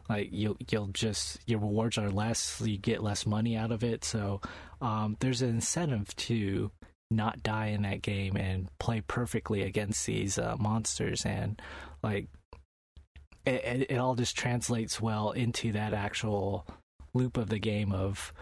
Like 0.09 0.29
you'll 0.31 0.57
you'll 0.71 0.87
just 0.87 1.39
your 1.45 1.59
rewards 1.59 1.97
are 1.97 2.09
less 2.09 2.61
you 2.61 2.77
get 2.77 3.03
less 3.03 3.25
money 3.25 3.55
out 3.55 3.71
of 3.71 3.83
it. 3.83 4.03
So 4.03 4.41
um, 4.81 5.17
there's 5.19 5.41
an 5.41 5.49
incentive 5.49 6.15
to 6.15 6.71
not 7.09 7.41
die 7.43 7.67
in 7.67 7.83
that 7.83 8.01
game 8.01 8.35
and 8.35 8.69
play 8.79 9.01
perfectly 9.07 9.61
against 9.61 10.05
these 10.05 10.37
uh, 10.37 10.55
monsters. 10.59 11.25
And 11.25 11.61
like 12.03 12.27
it, 13.45 13.87
it 13.89 13.97
all 13.97 14.15
just 14.15 14.37
translates 14.37 15.01
well 15.01 15.31
into 15.31 15.71
that 15.73 15.93
actual 15.93 16.67
loop 17.13 17.37
of 17.37 17.49
the 17.49 17.59
game 17.59 17.91
of 17.91 18.33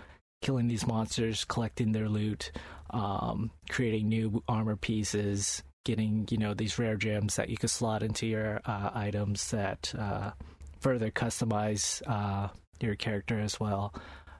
killing 0.42 0.68
these 0.68 0.86
monsters, 0.86 1.46
collecting 1.46 1.92
their 1.92 2.10
loot, 2.10 2.52
um, 2.92 3.52
creating 3.70 4.08
new 4.08 4.44
armor 4.48 4.76
pieces, 4.76 5.64
getting 5.86 6.28
you 6.30 6.38
know 6.38 6.54
these 6.54 6.78
rare 6.78 6.98
gems 6.98 7.36
that 7.36 7.50
you 7.50 7.58
can 7.58 7.70
slot 7.70 8.04
into 8.04 8.28
your 8.28 8.62
uh, 8.66 8.92
items 8.94 9.52
that 9.52 9.94
uh, 9.98 10.32
further 10.80 11.12
customize 11.12 12.02
uh, 12.08 12.50
your 12.80 12.96
character 12.96 13.40
as 13.40 13.60
well. 13.60 13.94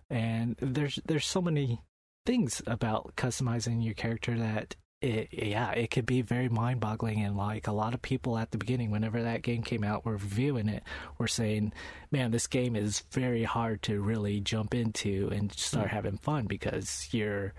And 0.10 0.56
there's 0.60 1.00
there's 1.06 1.26
so 1.26 1.42
many 1.42 1.82
things 2.26 2.62
about 2.68 3.16
customizing 3.16 3.84
your 3.84 3.94
character 3.94 4.38
that 4.38 4.76
it, 5.06 5.30
yeah, 5.32 5.72
it 5.72 5.92
could 5.92 6.06
be 6.06 6.22
very 6.22 6.50
mind 6.50 6.80
boggling. 6.80 7.22
And 7.22 7.38
like 7.38 7.68
a 7.68 7.72
lot 7.72 7.94
of 7.94 8.02
people 8.02 8.38
at 8.38 8.52
the 8.52 8.58
beginning, 8.58 8.90
whenever 8.90 9.22
that 9.22 9.44
game 9.44 9.62
came 9.62 9.84
out, 9.84 10.04
were 10.04 10.14
reviewing 10.14 10.68
it, 10.68 10.84
were 11.20 11.28
saying, 11.28 11.74
man, 12.12 12.32
this 12.32 12.48
game 12.48 12.76
is 12.76 13.02
very 13.12 13.44
hard 13.44 13.84
to 13.84 14.02
really 14.02 14.40
jump 14.40 14.74
into 14.74 15.30
and 15.32 15.54
start 15.54 15.88
mm-hmm. 15.88 15.96
having 15.96 16.18
fun 16.18 16.46
because 16.46 17.08
you're. 17.12 17.54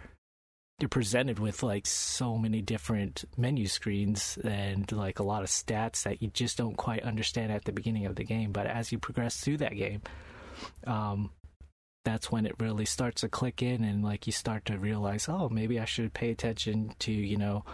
You're 0.78 0.90
presented 0.90 1.38
with 1.38 1.62
like 1.62 1.87
so 1.87 2.37
many 2.37 2.61
different 2.61 3.24
menu 3.38 3.66
screens 3.66 4.37
and 4.44 4.92
like 4.92 5.20
a 5.20 5.22
lot 5.22 5.42
of 5.42 5.48
stats 5.48 6.02
that 6.02 6.20
you 6.20 6.28
just 6.28 6.59
don't 6.59 6.76
quite 6.76 7.02
understand 7.02 7.50
at 7.50 7.64
the 7.64 7.72
beginning 7.72 8.04
of 8.04 8.14
the 8.14 8.24
game. 8.24 8.52
But 8.52 8.66
as 8.66 8.92
you 8.92 8.98
progress 8.98 9.40
through 9.40 9.56
that 9.56 9.74
game, 9.74 10.02
um, 10.87 11.30
that's 12.06 12.30
when 12.30 12.46
it 12.46 12.54
really 12.60 12.84
starts 12.86 13.22
to 13.22 13.28
click 13.28 13.60
in 13.62 13.82
and 13.82 14.04
like 14.04 14.26
you 14.26 14.32
start 14.32 14.64
to 14.64 14.78
realize 14.78 15.28
oh 15.28 15.48
maybe 15.48 15.80
i 15.80 15.84
should 15.84 16.14
pay 16.14 16.30
attention 16.30 16.94
to 17.00 17.10
you 17.10 17.36
know 17.36 17.64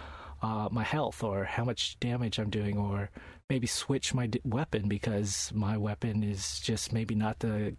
uh, 0.40 0.68
my 0.72 0.82
health 0.82 1.22
or 1.22 1.44
how 1.44 1.64
much 1.64 2.00
damage 2.00 2.38
i'm 2.38 2.50
doing 2.50 2.76
or 2.78 3.10
maybe 3.50 3.66
switch 3.66 4.14
my 4.14 4.26
d- 4.26 4.40
weapon 4.44 4.88
because 4.88 5.52
my 5.54 5.76
weapon 5.76 6.22
is 6.22 6.58
just 6.60 6.92
maybe 6.92 7.14
not 7.14 7.38
the 7.40 7.76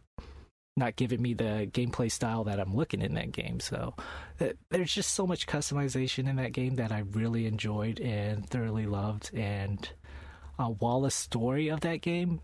not 0.77 0.95
giving 0.95 1.21
me 1.21 1.33
the 1.33 1.67
gameplay 1.73 2.11
style 2.11 2.43
that 2.43 2.59
i'm 2.59 2.75
looking 2.75 3.01
in 3.01 3.15
that 3.15 3.31
game. 3.31 3.59
So 3.59 3.95
th- 4.39 4.55
there's 4.69 4.93
just 4.93 5.11
so 5.11 5.25
much 5.25 5.47
customization 5.47 6.29
in 6.29 6.35
that 6.35 6.53
game 6.53 6.75
that 6.75 6.91
i 6.91 6.99
really 6.99 7.47
enjoyed 7.47 7.99
and 7.99 8.47
thoroughly 8.47 8.85
loved. 8.85 9.33
And 9.33 9.89
uh, 10.59 10.67
while 10.67 11.01
the 11.01 11.11
story 11.11 11.69
of 11.69 11.81
that 11.81 12.01
game 12.01 12.41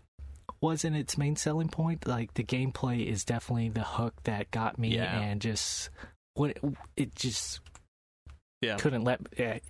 wasn't 0.60 0.96
its 0.96 1.16
main 1.16 1.36
selling 1.36 1.68
point. 1.68 2.06
Like 2.06 2.34
the 2.34 2.44
gameplay 2.44 3.06
is 3.06 3.24
definitely 3.24 3.70
the 3.70 3.82
hook 3.82 4.14
that 4.24 4.50
got 4.50 4.78
me, 4.78 4.96
yeah. 4.96 5.20
and 5.20 5.40
just 5.40 5.90
what 6.34 6.56
it 6.96 7.14
just 7.14 7.60
yeah. 8.60 8.76
couldn't 8.76 9.04
let 9.04 9.20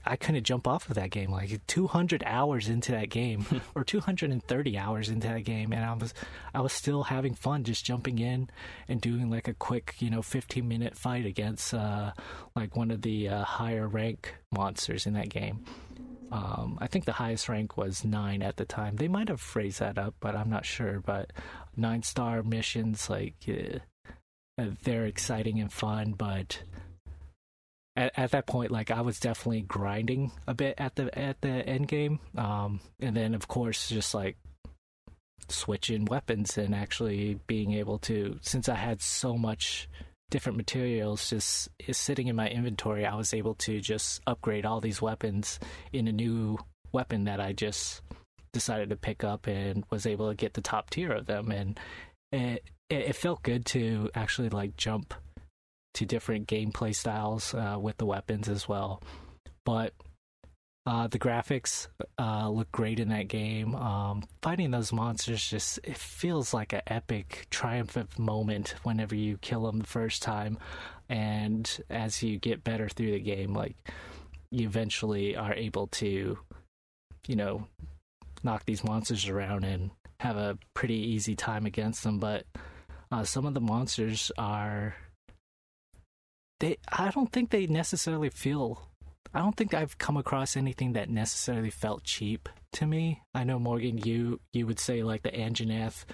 I 0.04 0.16
couldn't 0.16 0.44
jump 0.44 0.66
off 0.66 0.88
of 0.88 0.96
that 0.96 1.10
game. 1.10 1.30
Like 1.30 1.64
200 1.66 2.24
hours 2.26 2.68
into 2.68 2.92
that 2.92 3.08
game, 3.08 3.46
or 3.74 3.84
230 3.84 4.78
hours 4.78 5.08
into 5.08 5.28
that 5.28 5.44
game, 5.44 5.72
and 5.72 5.84
I 5.84 5.92
was 5.94 6.12
I 6.54 6.60
was 6.60 6.72
still 6.72 7.04
having 7.04 7.34
fun 7.34 7.64
just 7.64 7.84
jumping 7.84 8.18
in 8.18 8.50
and 8.88 9.00
doing 9.00 9.30
like 9.30 9.48
a 9.48 9.54
quick 9.54 9.94
you 10.00 10.10
know 10.10 10.22
15 10.22 10.66
minute 10.66 10.96
fight 10.96 11.24
against 11.24 11.72
uh, 11.72 12.12
like 12.56 12.76
one 12.76 12.90
of 12.90 13.02
the 13.02 13.28
uh, 13.28 13.44
higher 13.44 13.86
rank 13.86 14.34
monsters 14.50 15.06
in 15.06 15.14
that 15.14 15.28
game. 15.28 15.64
Um, 16.32 16.78
I 16.80 16.86
think 16.86 17.04
the 17.04 17.12
highest 17.12 17.48
rank 17.48 17.76
was 17.76 18.04
nine 18.04 18.42
at 18.42 18.56
the 18.56 18.64
time. 18.64 18.96
They 18.96 19.08
might 19.08 19.28
have 19.28 19.40
phrased 19.40 19.80
that 19.80 19.98
up, 19.98 20.14
but 20.20 20.36
I'm 20.36 20.50
not 20.50 20.64
sure. 20.64 21.00
But 21.00 21.32
nine 21.76 22.02
star 22.02 22.42
missions, 22.42 23.10
like 23.10 23.34
uh, 23.48 23.78
they're 24.84 25.06
exciting 25.06 25.60
and 25.60 25.72
fun, 25.72 26.12
but 26.12 26.62
at, 27.96 28.12
at, 28.16 28.30
that 28.30 28.46
point, 28.46 28.70
like 28.70 28.90
I 28.90 29.00
was 29.00 29.18
definitely 29.18 29.62
grinding 29.62 30.32
a 30.46 30.54
bit 30.54 30.76
at 30.78 30.94
the 30.94 31.16
at 31.18 31.40
the 31.40 31.48
end 31.48 31.88
game, 31.88 32.20
um, 32.36 32.80
and 33.00 33.16
then 33.16 33.34
of 33.34 33.48
course 33.48 33.88
just 33.88 34.14
like 34.14 34.36
switching 35.48 36.04
weapons 36.04 36.56
and 36.56 36.74
actually 36.74 37.40
being 37.48 37.72
able 37.72 37.98
to 37.98 38.38
since 38.40 38.68
I 38.68 38.76
had 38.76 39.02
so 39.02 39.36
much 39.36 39.88
different 40.30 40.56
materials 40.56 41.28
just 41.28 41.68
is 41.86 41.98
sitting 41.98 42.28
in 42.28 42.36
my 42.36 42.48
inventory, 42.48 43.04
I 43.04 43.16
was 43.16 43.34
able 43.34 43.54
to 43.56 43.80
just 43.80 44.20
upgrade 44.26 44.64
all 44.64 44.80
these 44.80 45.02
weapons 45.02 45.58
in 45.92 46.08
a 46.08 46.12
new 46.12 46.58
weapon 46.92 47.24
that 47.24 47.40
I 47.40 47.52
just 47.52 48.02
decided 48.52 48.90
to 48.90 48.96
pick 48.96 49.22
up 49.22 49.46
and 49.46 49.84
was 49.90 50.06
able 50.06 50.28
to 50.28 50.34
get 50.34 50.54
the 50.54 50.60
top 50.60 50.90
tier 50.90 51.12
of 51.12 51.26
them. 51.26 51.50
And 51.50 51.78
it 52.32 52.64
it 52.88 53.14
felt 53.14 53.42
good 53.42 53.66
to 53.66 54.10
actually 54.14 54.48
like 54.48 54.76
jump 54.76 55.14
to 55.94 56.06
different 56.06 56.48
gameplay 56.48 56.94
styles 56.94 57.54
uh, 57.54 57.76
with 57.80 57.96
the 57.98 58.06
weapons 58.06 58.48
as 58.48 58.68
well. 58.68 59.02
But 59.64 59.92
uh, 60.86 61.06
the 61.08 61.18
graphics 61.18 61.88
uh, 62.18 62.48
look 62.48 62.72
great 62.72 63.00
in 63.00 63.10
that 63.10 63.28
game. 63.28 63.74
Um, 63.74 64.22
fighting 64.40 64.70
those 64.70 64.92
monsters 64.92 65.46
just 65.46 65.78
it 65.84 65.96
feels 65.96 66.54
like 66.54 66.72
an 66.72 66.82
epic, 66.86 67.46
triumphant 67.50 68.18
moment 68.18 68.74
whenever 68.82 69.14
you 69.14 69.36
kill 69.38 69.66
them 69.66 69.80
the 69.80 69.86
first 69.86 70.22
time, 70.22 70.58
and 71.08 71.80
as 71.90 72.22
you 72.22 72.38
get 72.38 72.64
better 72.64 72.88
through 72.88 73.12
the 73.12 73.20
game, 73.20 73.52
like 73.52 73.76
you 74.50 74.66
eventually 74.66 75.36
are 75.36 75.54
able 75.54 75.86
to, 75.88 76.38
you 77.26 77.36
know, 77.36 77.66
knock 78.42 78.64
these 78.64 78.82
monsters 78.82 79.28
around 79.28 79.64
and 79.64 79.90
have 80.20 80.36
a 80.36 80.58
pretty 80.74 80.94
easy 80.94 81.36
time 81.36 81.66
against 81.66 82.04
them. 82.04 82.18
But 82.18 82.46
uh, 83.12 83.24
some 83.24 83.44
of 83.44 83.52
the 83.52 83.60
monsters 83.60 84.32
are 84.38 84.94
they. 86.58 86.78
I 86.88 87.10
don't 87.10 87.30
think 87.30 87.50
they 87.50 87.66
necessarily 87.66 88.30
feel 88.30 88.89
I 89.32 89.40
don't 89.40 89.56
think 89.56 89.74
I've 89.74 89.98
come 89.98 90.16
across 90.16 90.56
anything 90.56 90.94
that 90.94 91.08
necessarily 91.08 91.70
felt 91.70 92.02
cheap 92.02 92.48
to 92.72 92.86
me. 92.86 93.22
I 93.34 93.44
know 93.44 93.58
Morgan, 93.58 93.98
you 93.98 94.40
you 94.52 94.66
would 94.66 94.80
say 94.80 95.02
like 95.02 95.22
the 95.22 95.30
Anjanath 95.30 96.04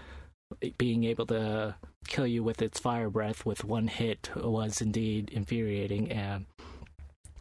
eh, 0.62 0.70
being 0.76 1.04
able 1.04 1.26
to 1.26 1.76
kill 2.06 2.26
you 2.26 2.42
with 2.42 2.62
its 2.62 2.78
fire 2.78 3.10
breath 3.10 3.44
with 3.44 3.64
one 3.64 3.88
hit 3.88 4.30
was 4.36 4.80
indeed 4.80 5.30
infuriating 5.30 6.12
and 6.12 6.46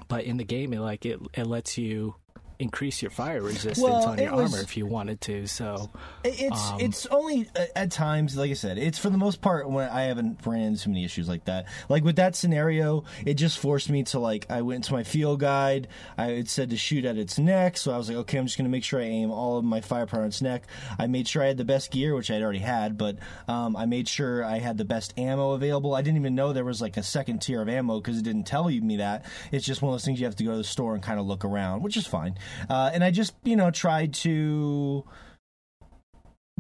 but 0.08 0.24
in 0.24 0.38
the 0.38 0.44
game 0.44 0.74
it 0.74 0.80
like 0.80 1.06
it 1.06 1.20
it 1.34 1.46
lets 1.46 1.78
you 1.78 2.16
increase 2.60 3.02
your 3.02 3.12
fire 3.12 3.42
resistance 3.42 3.80
well, 3.80 4.06
on 4.06 4.18
your 4.18 4.36
was, 4.36 4.54
armor 4.54 4.64
if 4.64 4.78
you 4.78 4.86
wanted 4.86 5.22
to. 5.22 5.48
So 5.48 5.90
it's 6.24 6.72
um, 6.72 6.80
it's 6.80 7.06
only 7.08 7.50
uh, 7.56 7.66
at 7.76 7.92
times, 7.92 8.36
like 8.38 8.52
I 8.52 8.56
said, 8.56 8.78
it's 8.78 8.98
for 8.98 9.10
the 9.10 9.18
most 9.18 9.42
part 9.42 9.70
when 9.70 9.90
I 9.90 10.04
haven't 10.04 10.46
ran 10.46 10.62
into 10.62 10.90
many 10.90 11.06
issues 11.06 11.28
like 11.28 11.46
that. 11.46 11.68
Like 11.90 12.04
with 12.04 12.18
that 12.18 12.36
scenario, 12.36 13.04
it 13.26 13.36
just 13.36 13.60
forced 13.60 13.90
me 13.90 14.04
to 14.04 14.20
like 14.20 14.50
I 14.50 14.62
went 14.62 14.84
to 14.86 14.94
my 14.94 15.04
field 15.04 15.40
guide. 15.40 15.88
I 16.18 16.32
it 16.32 16.50
said 16.50 16.70
to 16.72 16.78
shoot 16.78 17.06
at 17.06 17.18
its 17.18 17.40
neck, 17.40 17.78
so 17.78 17.94
I 17.94 17.98
was 17.98 18.10
like, 18.10 18.18
okay, 18.20 18.38
I'm 18.38 18.46
just 18.46 18.58
gonna 18.58 18.70
make 18.70 18.84
sure 18.84 19.00
I 19.00 19.06
aim 19.06 19.32
all 19.32 19.58
of 19.58 19.66
my 19.66 19.82
firepower 19.82 20.22
on 20.22 20.28
its 20.28 20.42
neck. 20.42 20.64
I 21.00 21.08
made 21.08 21.28
sure 21.28 21.44
I 21.44 21.48
had 21.48 21.58
the 21.58 21.66
best 21.66 21.92
gear, 21.92 22.16
which 22.16 22.30
I'd 22.30 22.42
already 22.42 22.60
had, 22.60 22.98
but 22.98 23.18
um, 23.48 23.76
I 23.76 23.86
made 23.86 24.08
sure 24.08 24.44
I 24.44 24.60
had 24.60 24.78
the 24.78 24.86
best 24.86 25.18
ammo 25.18 25.52
available. 25.52 25.96
I 25.96 26.02
didn't 26.02 26.18
even 26.18 26.36
know 26.36 26.54
there 26.54 26.66
was 26.66 26.82
like 26.82 26.98
a 26.98 27.04
second 27.04 27.42
tier 27.42 27.62
of 27.62 27.70
ammo 27.70 28.00
because 28.00 28.18
it 28.18 28.24
didn't 28.24 28.46
tell 28.46 28.66
me 28.66 28.98
that. 28.98 29.26
It's 29.52 29.66
just 29.66 29.82
one 29.82 29.92
of 29.92 29.94
those 29.94 30.06
things 30.06 30.20
you 30.20 30.26
have 30.26 30.36
to 30.38 30.44
go 30.44 30.52
to 30.52 30.58
the 30.58 30.64
store 30.64 30.94
and 30.94 31.04
kind 31.04 31.20
of 31.20 31.26
look 31.26 31.46
around, 31.46 31.84
which 31.84 31.98
is 31.98 32.08
fine. 32.08 32.38
Uh, 32.70 32.92
and 32.94 33.04
I 33.04 33.12
just, 33.12 33.34
you 33.44 33.56
know, 33.56 33.72
tried 33.72 34.14
to 34.16 35.04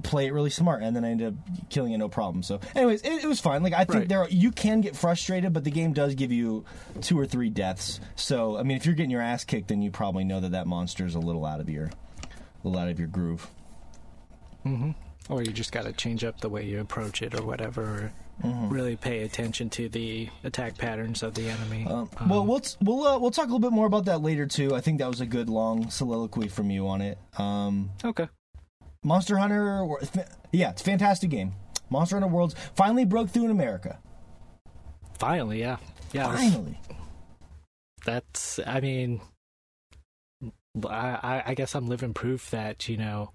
play 0.03 0.25
it 0.25 0.33
really 0.33 0.49
smart 0.49 0.83
and 0.83 0.93
then 0.93 1.05
I 1.05 1.09
ended 1.09 1.27
up 1.27 1.69
killing 1.69 1.93
it 1.93 1.97
no 1.97 2.09
problem. 2.09 2.43
So 2.43 2.59
anyways, 2.75 3.01
it, 3.01 3.23
it 3.23 3.27
was 3.27 3.39
fine. 3.39 3.63
Like 3.63 3.73
I 3.73 3.85
think 3.85 3.99
right. 3.99 4.09
there 4.09 4.19
are, 4.19 4.29
you 4.29 4.51
can 4.51 4.81
get 4.81 4.95
frustrated, 4.95 5.53
but 5.53 5.63
the 5.63 5.71
game 5.71 5.93
does 5.93 6.15
give 6.15 6.31
you 6.31 6.65
two 7.01 7.17
or 7.17 7.25
three 7.25 7.49
deaths. 7.49 7.99
So 8.15 8.57
I 8.57 8.63
mean, 8.63 8.77
if 8.77 8.85
you're 8.85 8.95
getting 8.95 9.11
your 9.11 9.21
ass 9.21 9.43
kicked, 9.43 9.69
then 9.69 9.81
you 9.81 9.91
probably 9.91 10.25
know 10.25 10.39
that 10.41 10.51
that 10.51 10.67
monster 10.67 11.05
is 11.05 11.15
a 11.15 11.19
little 11.19 11.45
out 11.45 11.61
of 11.61 11.69
your 11.69 11.85
a 11.85 12.67
little 12.67 12.79
out 12.79 12.89
of 12.89 12.99
your 12.99 13.07
groove. 13.07 13.47
Mm-hmm. 14.65 14.91
Or 15.29 15.41
you 15.41 15.51
just 15.51 15.71
got 15.71 15.85
to 15.85 15.93
change 15.93 16.23
up 16.23 16.39
the 16.39 16.49
way 16.49 16.63
you 16.65 16.79
approach 16.79 17.21
it 17.21 17.33
or 17.33 17.43
whatever. 17.43 18.11
Mm-hmm. 18.43 18.69
Really 18.69 18.95
pay 18.95 19.23
attention 19.23 19.69
to 19.71 19.89
the 19.89 20.29
attack 20.43 20.77
patterns 20.77 21.23
of 21.23 21.33
the 21.33 21.49
enemy. 21.49 21.85
Um, 21.87 22.09
um, 22.17 22.29
well, 22.29 22.45
we'll 22.45 22.61
we'll 22.81 23.07
uh, 23.07 23.17
we'll 23.17 23.31
talk 23.31 23.45
a 23.45 23.47
little 23.47 23.59
bit 23.59 23.71
more 23.71 23.87
about 23.87 24.05
that 24.05 24.21
later 24.21 24.45
too. 24.45 24.75
I 24.75 24.81
think 24.81 24.99
that 24.99 25.07
was 25.07 25.21
a 25.21 25.25
good 25.25 25.49
long 25.49 25.89
soliloquy 25.89 26.49
from 26.49 26.69
you 26.69 26.87
on 26.87 27.01
it. 27.01 27.17
Um, 27.37 27.91
okay. 28.03 28.27
Monster 29.03 29.37
Hunter, 29.37 29.87
yeah, 30.51 30.71
it's 30.71 30.81
a 30.81 30.85
fantastic 30.85 31.29
game. 31.29 31.53
Monster 31.89 32.17
Hunter 32.17 32.27
Worlds 32.27 32.55
finally 32.75 33.05
broke 33.05 33.29
through 33.29 33.45
in 33.45 33.51
America. 33.51 33.99
Finally, 35.17 35.59
yeah, 35.59 35.77
yeah. 36.11 36.35
Finally. 36.35 36.79
That's. 38.05 38.59
I 38.65 38.81
mean, 38.81 39.21
I 40.89 41.43
I 41.45 41.53
guess 41.53 41.73
I'm 41.73 41.87
living 41.87 42.13
proof 42.13 42.49
that 42.51 42.89
you 42.89 42.97
know 42.97 43.31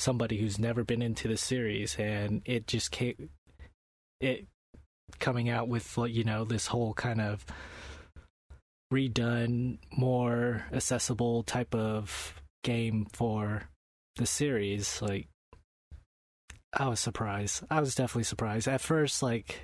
somebody 0.00 0.38
who's 0.38 0.58
never 0.58 0.84
been 0.84 1.02
into 1.02 1.28
the 1.28 1.36
series 1.36 1.96
and 1.98 2.42
it 2.44 2.66
just 2.66 2.90
came 2.90 3.28
it 4.20 4.46
coming 5.18 5.48
out 5.48 5.68
with 5.68 5.96
like 5.98 6.12
you 6.12 6.24
know 6.24 6.44
this 6.44 6.66
whole 6.66 6.94
kind 6.94 7.20
of 7.20 7.44
redone 8.92 9.78
more 9.92 10.64
accessible 10.72 11.42
type 11.42 11.74
of 11.74 12.34
game 12.64 13.06
for 13.12 13.62
the 14.16 14.26
series. 14.26 15.00
Like 15.00 15.28
i 16.72 16.88
was 16.88 17.00
surprised. 17.00 17.64
I 17.70 17.80
was 17.80 17.94
definitely 17.94 18.24
surprised. 18.24 18.68
At 18.68 18.80
first 18.80 19.22
like 19.22 19.60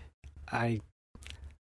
i 0.50 0.80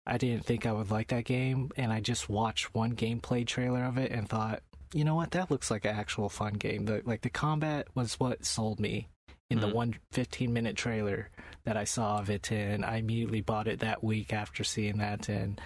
I 0.04 0.18
didn't 0.18 0.44
think 0.44 0.66
I 0.66 0.72
would 0.72 0.90
like 0.90 1.08
that 1.08 1.24
game, 1.24 1.70
and 1.76 1.92
I 1.92 2.00
just 2.00 2.28
watched 2.28 2.74
one 2.74 2.96
gameplay 2.96 3.46
trailer 3.46 3.84
of 3.84 3.98
it 3.98 4.10
and 4.10 4.28
thought, 4.28 4.60
you 4.92 5.04
know 5.04 5.14
what, 5.14 5.30
that 5.32 5.50
looks 5.50 5.70
like 5.70 5.84
an 5.84 5.94
actual 5.96 6.28
fun 6.28 6.54
game. 6.54 6.84
The 6.84 7.02
like 7.04 7.22
the 7.22 7.30
combat 7.30 7.88
was 7.94 8.20
what 8.20 8.44
sold 8.44 8.78
me 8.80 9.08
in 9.50 9.58
Mhm. 9.58 9.60
the 9.62 9.74
one 9.74 9.94
15 10.12 10.52
minute 10.52 10.76
trailer 10.76 11.30
that 11.64 11.76
I 11.76 11.84
saw 11.84 12.18
of 12.18 12.30
it, 12.30 12.50
and 12.52 12.84
I 12.84 12.96
immediately 12.96 13.40
bought 13.40 13.68
it 13.68 13.80
that 13.80 14.02
week 14.04 14.32
after 14.32 14.64
seeing 14.64 14.98
that, 14.98 15.28
and 15.28 15.60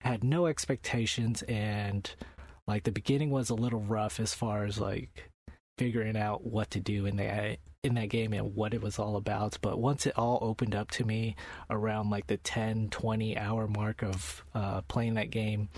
had 0.00 0.22
no 0.24 0.46
expectations, 0.46 1.42
and 1.42 2.10
like 2.66 2.84
the 2.84 2.92
beginning 2.92 3.30
was 3.30 3.50
a 3.50 3.54
little 3.54 3.80
rough 3.80 4.20
as 4.20 4.34
far 4.34 4.64
as 4.64 4.78
like 4.78 5.30
figuring 5.78 6.16
out 6.16 6.44
what 6.44 6.70
to 6.70 6.80
do 6.80 7.06
in 7.06 7.16
that 7.16 7.58
in 7.82 7.94
that 7.94 8.10
game 8.10 8.34
and 8.34 8.54
what 8.54 8.74
it 8.74 8.82
was 8.82 8.98
all 8.98 9.16
about 9.16 9.56
but 9.62 9.78
once 9.80 10.04
it 10.04 10.12
all 10.18 10.38
opened 10.42 10.74
up 10.74 10.90
to 10.90 11.02
me 11.02 11.34
around 11.70 12.10
like 12.10 12.26
the 12.26 12.36
10 12.36 12.90
20 12.90 13.38
hour 13.38 13.66
mark 13.66 14.02
of 14.02 14.44
uh 14.54 14.82
playing 14.82 15.14
that 15.14 15.30
game 15.30 15.70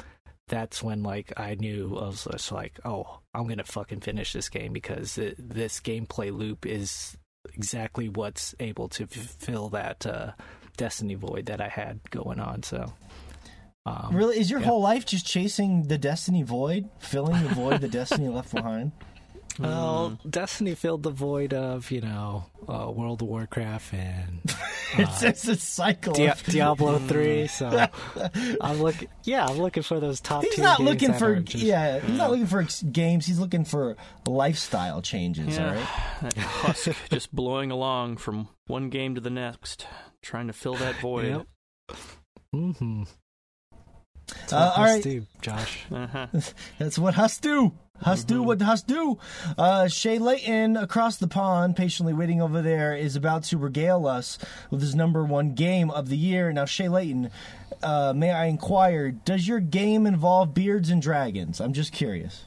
that's 0.52 0.82
when 0.82 1.02
like 1.02 1.32
i 1.38 1.54
knew 1.54 1.96
i 1.96 2.04
was 2.08 2.28
just 2.30 2.52
like 2.52 2.78
oh 2.84 3.20
i'm 3.32 3.48
gonna 3.48 3.64
fucking 3.64 4.00
finish 4.00 4.34
this 4.34 4.50
game 4.50 4.70
because 4.70 5.16
it, 5.16 5.34
this 5.38 5.80
gameplay 5.80 6.30
loop 6.30 6.66
is 6.66 7.16
exactly 7.54 8.10
what's 8.10 8.54
able 8.60 8.86
to 8.86 9.04
f- 9.04 9.10
fill 9.38 9.70
that 9.70 10.04
uh 10.04 10.30
destiny 10.76 11.14
void 11.14 11.46
that 11.46 11.58
i 11.62 11.68
had 11.68 11.98
going 12.10 12.38
on 12.38 12.62
so 12.62 12.84
um, 13.86 14.10
Really, 14.14 14.38
is 14.38 14.50
your 14.50 14.60
yeah. 14.60 14.66
whole 14.66 14.80
life 14.82 15.06
just 15.06 15.26
chasing 15.26 15.88
the 15.88 15.98
destiny 15.98 16.44
void, 16.44 16.88
filling 17.00 17.42
the 17.42 17.48
void 17.48 17.80
the 17.80 17.88
destiny 17.88 18.28
left 18.28 18.54
behind? 18.54 18.92
Well, 19.58 20.18
Destiny 20.28 20.74
filled 20.74 21.02
the 21.02 21.10
void 21.10 21.52
of, 21.52 21.90
you 21.90 22.00
know, 22.00 22.46
uh, 22.68 22.90
World 22.90 23.22
of 23.22 23.28
Warcraft 23.28 23.92
and 23.94 24.40
it's, 24.98 25.22
it's 25.22 25.46
a 25.48 25.56
cycle. 25.56 26.14
Dia- 26.14 26.32
of- 26.32 26.42
Diablo 26.44 26.98
3. 26.98 27.46
So 27.48 27.86
I'm 28.60 28.80
looking, 28.82 29.08
yeah, 29.24 29.46
I'm 29.46 29.58
looking 29.58 29.82
for 29.82 30.00
those 30.00 30.20
top 30.20 30.42
He's 30.44 30.54
tier 30.54 30.64
not 30.64 30.78
games 30.78 30.88
looking 30.90 31.12
for 31.14 31.36
just- 31.40 31.64
yeah. 31.64 32.00
He's 32.00 32.16
not 32.16 32.30
looking 32.30 32.46
for 32.46 32.66
games. 32.90 33.26
He's 33.26 33.38
looking 33.38 33.64
for 33.64 33.96
lifestyle 34.26 35.02
changes. 35.02 35.56
Yeah. 35.56 35.74
right. 35.74 36.34
That 36.34 36.38
husk 36.38 36.90
just 37.10 37.34
blowing 37.34 37.70
along 37.70 38.16
from 38.18 38.48
one 38.68 38.88
game 38.90 39.14
to 39.16 39.20
the 39.20 39.30
next, 39.30 39.86
trying 40.22 40.46
to 40.46 40.52
fill 40.52 40.74
that 40.76 40.96
void. 41.00 41.26
Yep. 41.90 41.96
Mm-hmm. 42.54 43.02
That's 44.28 44.52
Uh, 44.52 44.56
what 44.56 44.78
all 44.78 44.84
us 44.84 44.90
right. 44.94 45.02
do, 45.02 45.26
Josh. 45.42 45.84
Uh-huh. 45.90 46.26
That's 46.78 46.98
what 46.98 47.14
Hus 47.14 47.38
do. 47.38 47.72
Hus 48.00 48.24
do 48.24 48.42
what 48.42 48.60
Hus 48.60 48.82
do. 48.82 49.18
Uh, 49.56 49.86
Shay 49.86 50.18
Layton 50.18 50.76
across 50.76 51.18
the 51.18 51.28
pond, 51.28 51.76
patiently 51.76 52.12
waiting 52.12 52.42
over 52.42 52.60
there, 52.60 52.96
is 52.96 53.14
about 53.14 53.44
to 53.44 53.58
regale 53.58 54.06
us 54.06 54.38
with 54.70 54.80
his 54.80 54.94
number 54.94 55.24
one 55.24 55.54
game 55.54 55.90
of 55.90 56.08
the 56.08 56.16
year. 56.16 56.52
Now, 56.52 56.64
Shay 56.64 56.88
Layton, 56.88 57.30
uh, 57.82 58.12
may 58.16 58.32
I 58.32 58.46
inquire, 58.46 59.12
does 59.12 59.46
your 59.46 59.60
game 59.60 60.06
involve 60.06 60.52
beards 60.52 60.90
and 60.90 61.00
dragons? 61.00 61.60
I'm 61.60 61.72
just 61.72 61.92
curious. 61.92 62.44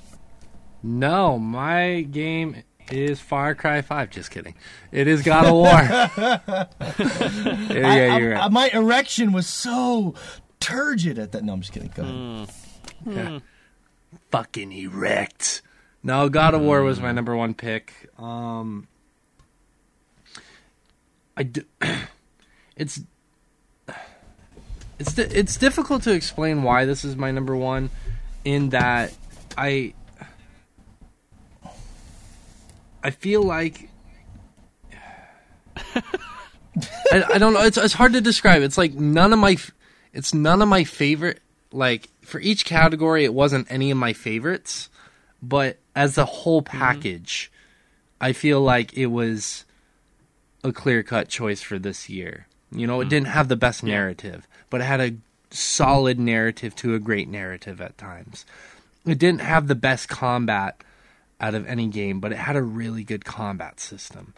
No, 0.83 1.39
my 1.39 2.01
game 2.01 2.63
is 2.91 3.21
Far 3.21 3.55
Cry 3.55 3.81
5. 3.81 4.09
Just 4.09 4.31
kidding. 4.31 4.55
It 4.91 5.07
is 5.07 5.21
God 5.23 5.45
of 5.45 5.53
War. 5.53 5.67
yeah, 5.71 6.67
I- 8.13 8.17
you're 8.19 8.35
I- 8.35 8.41
right. 8.41 8.51
my 8.51 8.69
erection 8.73 9.31
was 9.31 9.47
so 9.47 10.15
turgid 10.59 11.17
at 11.17 11.31
that. 11.31 11.45
No, 11.45 11.53
I'm 11.53 11.61
just 11.61 11.71
kidding. 11.71 11.91
Go 11.95 12.03
ahead. 12.03 12.49
Yeah. 13.05 13.39
Fucking 14.31 14.71
erect. 14.71 15.61
No, 16.03 16.29
God 16.29 16.53
of 16.53 16.61
War 16.61 16.83
was 16.83 16.99
my 16.99 17.11
number 17.11 17.35
one 17.35 17.53
pick. 17.53 18.09
Um, 18.17 18.87
I 21.35 21.43
do, 21.43 21.63
it's 22.75 23.01
it's 24.99 25.13
di- 25.13 25.23
it's 25.23 25.57
difficult 25.57 26.03
to 26.03 26.11
explain 26.13 26.63
why 26.63 26.85
this 26.85 27.03
is 27.03 27.15
my 27.15 27.31
number 27.31 27.55
one. 27.55 27.89
In 28.43 28.69
that 28.69 29.13
I 29.57 29.93
I 33.03 33.09
feel 33.09 33.41
like 33.41 33.89
I, 35.95 37.23
I 37.33 37.37
don't 37.37 37.53
know. 37.53 37.61
It's 37.61 37.77
it's 37.77 37.93
hard 37.93 38.13
to 38.13 38.21
describe. 38.21 38.61
It's 38.61 38.77
like 38.77 38.93
none 38.93 39.33
of 39.33 39.39
my 39.39 39.51
f- 39.53 39.71
it's 40.13 40.33
none 40.33 40.61
of 40.61 40.67
my 40.67 40.83
favorite 40.83 41.41
like 41.75 42.09
for 42.21 42.39
each 42.39 42.65
category 42.65 43.25
it 43.25 43.33
wasn't 43.33 43.71
any 43.71 43.91
of 43.91 43.97
my 43.97 44.13
favorites, 44.13 44.89
but 45.41 45.77
as 45.95 46.17
a 46.17 46.25
whole 46.25 46.61
mm-hmm. 46.61 46.77
package, 46.77 47.51
I 48.19 48.33
feel 48.33 48.61
like 48.61 48.93
it 48.93 49.07
was 49.07 49.65
a 50.63 50.71
clear-cut 50.71 51.27
choice 51.27 51.61
for 51.61 51.77
this 51.77 52.09
year. 52.09 52.47
You 52.71 52.87
know, 52.87 53.01
it 53.01 53.05
mm. 53.05 53.09
didn't 53.09 53.27
have 53.27 53.47
the 53.47 53.55
best 53.55 53.83
narrative, 53.83 54.47
but 54.69 54.81
it 54.81 54.85
had 54.85 55.01
a 55.01 55.15
solid 55.51 56.19
narrative 56.19 56.75
to 56.77 56.95
a 56.95 56.99
great 56.99 57.29
narrative 57.29 57.79
at 57.79 57.97
times. 57.97 58.45
It 59.05 59.19
didn't 59.19 59.41
have 59.41 59.67
the 59.67 59.75
best 59.75 60.09
combat 60.09 60.83
out 61.39 61.53
of 61.53 61.67
any 61.67 61.87
game, 61.87 62.19
but 62.19 62.31
it 62.31 62.37
had 62.37 62.55
a 62.55 62.63
really 62.63 63.03
good 63.03 63.25
combat 63.25 63.79
system. 63.79 64.33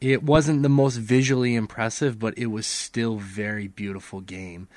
It 0.00 0.22
wasn't 0.22 0.62
the 0.62 0.68
most 0.68 0.96
visually 0.96 1.54
impressive, 1.54 2.18
but 2.18 2.36
it 2.36 2.46
was 2.46 2.66
still 2.66 3.16
very 3.16 3.68
beautiful 3.68 4.20
game 4.20 4.68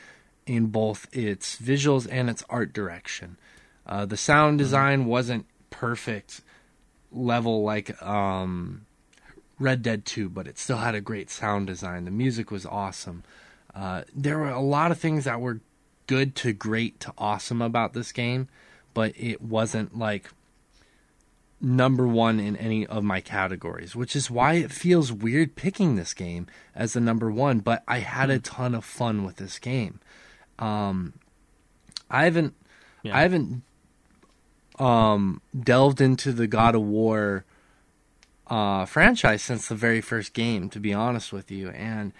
in 0.45 0.67
both 0.67 1.07
its 1.11 1.57
visuals 1.57 2.07
and 2.11 2.29
its 2.29 2.43
art 2.49 2.73
direction. 2.73 3.37
Uh, 3.85 4.05
the 4.05 4.17
sound 4.17 4.57
design 4.57 5.05
wasn't 5.05 5.45
perfect 5.69 6.41
level 7.11 7.63
like 7.63 8.01
um, 8.01 8.85
Red 9.59 9.81
Dead 9.81 10.05
2, 10.05 10.29
but 10.29 10.47
it 10.47 10.57
still 10.57 10.77
had 10.77 10.95
a 10.95 11.01
great 11.01 11.29
sound 11.29 11.67
design. 11.67 12.05
The 12.05 12.11
music 12.11 12.51
was 12.51 12.65
awesome. 12.65 13.23
Uh, 13.75 14.03
there 14.15 14.37
were 14.37 14.49
a 14.49 14.61
lot 14.61 14.91
of 14.91 14.99
things 14.99 15.25
that 15.25 15.41
were 15.41 15.61
good 16.07 16.35
to 16.35 16.53
great 16.53 16.99
to 17.01 17.13
awesome 17.17 17.61
about 17.61 17.93
this 17.93 18.11
game, 18.11 18.47
but 18.93 19.13
it 19.15 19.41
wasn't 19.41 19.97
like 19.97 20.29
number 21.63 22.05
one 22.05 22.39
in 22.39 22.57
any 22.57 22.85
of 22.85 23.03
my 23.03 23.21
categories, 23.21 23.95
which 23.95 24.15
is 24.15 24.29
why 24.29 24.53
it 24.53 24.71
feels 24.71 25.11
weird 25.11 25.55
picking 25.55 25.95
this 25.95 26.13
game 26.13 26.45
as 26.75 26.93
the 26.93 26.99
number 26.99 27.31
one. 27.31 27.59
But 27.59 27.83
I 27.87 27.99
had 27.99 28.29
a 28.29 28.39
ton 28.39 28.75
of 28.75 28.83
fun 28.83 29.23
with 29.23 29.37
this 29.37 29.59
game. 29.59 29.99
Um, 30.59 31.13
I 32.09 32.25
haven't, 32.25 32.53
Yeah. 33.01 33.17
I 33.17 33.21
haven't, 33.21 33.63
um, 34.79 35.41
delved 35.57 36.01
into 36.01 36.31
the 36.31 36.47
God 36.47 36.75
of 36.75 36.81
War 36.81 37.45
uh, 38.47 38.85
franchise 38.85 39.41
since 39.41 39.67
the 39.67 39.75
very 39.75 40.01
first 40.01 40.33
game, 40.33 40.69
to 40.69 40.79
be 40.79 40.93
honest 40.93 41.31
with 41.33 41.49
you, 41.51 41.69
and 41.69 42.13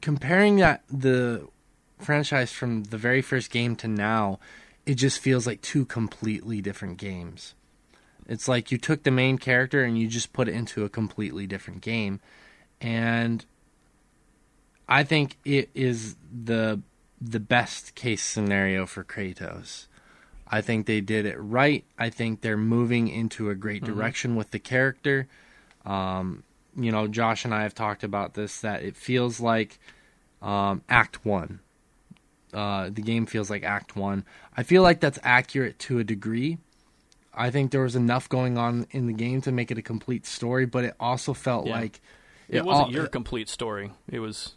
comparing 0.00 0.56
that 0.56 0.82
the 0.90 1.48
franchise 1.98 2.52
from 2.52 2.84
the 2.84 2.98
very 2.98 3.22
first 3.22 3.50
game 3.50 3.76
to 3.76 3.88
now, 3.88 4.38
it 4.86 4.94
just 4.94 5.20
feels 5.20 5.46
like 5.46 5.62
two 5.62 5.84
completely 5.84 6.60
different 6.60 6.96
games. 6.98 7.54
It's 8.26 8.48
like 8.48 8.72
you 8.72 8.78
took 8.78 9.02
the 9.02 9.10
main 9.10 9.38
character 9.38 9.84
and 9.84 9.98
you 9.98 10.08
just 10.08 10.32
put 10.32 10.48
it 10.48 10.54
into 10.54 10.84
a 10.84 10.88
completely 10.88 11.46
different 11.46 11.80
game. 11.80 12.20
And 12.80 13.44
I 14.88 15.04
think 15.04 15.38
it 15.44 15.70
is 15.74 16.16
the 16.32 16.80
the 17.24 17.40
best 17.40 17.94
case 17.94 18.22
scenario 18.22 18.84
for 18.86 19.04
Kratos. 19.04 19.86
I 20.48 20.60
think 20.60 20.86
they 20.86 21.00
did 21.00 21.24
it 21.24 21.36
right. 21.38 21.84
I 21.98 22.10
think 22.10 22.40
they're 22.40 22.56
moving 22.56 23.08
into 23.08 23.48
a 23.48 23.54
great 23.54 23.84
direction 23.84 24.34
with 24.36 24.50
the 24.50 24.58
character. 24.58 25.28
Um, 25.86 26.42
you 26.76 26.90
know, 26.90 27.06
Josh 27.06 27.44
and 27.44 27.54
I 27.54 27.62
have 27.62 27.74
talked 27.74 28.02
about 28.04 28.34
this 28.34 28.60
that 28.60 28.82
it 28.82 28.96
feels 28.96 29.40
like 29.40 29.78
um, 30.42 30.82
Act 30.88 31.24
One. 31.24 31.60
Uh, 32.52 32.90
the 32.90 33.00
game 33.02 33.24
feels 33.24 33.48
like 33.48 33.62
Act 33.62 33.96
One. 33.96 34.24
I 34.56 34.62
feel 34.62 34.82
like 34.82 35.00
that's 35.00 35.18
accurate 35.22 35.78
to 35.80 35.98
a 36.00 36.04
degree. 36.04 36.58
I 37.32 37.50
think 37.50 37.70
there 37.70 37.80
was 37.80 37.96
enough 37.96 38.28
going 38.28 38.58
on 38.58 38.86
in 38.90 39.06
the 39.06 39.14
game 39.14 39.40
to 39.42 39.52
make 39.52 39.70
it 39.70 39.78
a 39.78 39.82
complete 39.82 40.26
story, 40.26 40.66
but 40.66 40.84
it 40.84 40.94
also 41.00 41.32
felt 41.32 41.66
Yeah. 41.66 41.80
like 41.80 42.00
It 42.48 42.62
wasn't 42.64 42.88
all- 42.88 42.92
your 42.92 43.06
complete 43.06 43.48
story. 43.48 43.92
It 44.10 44.18
was, 44.20 44.52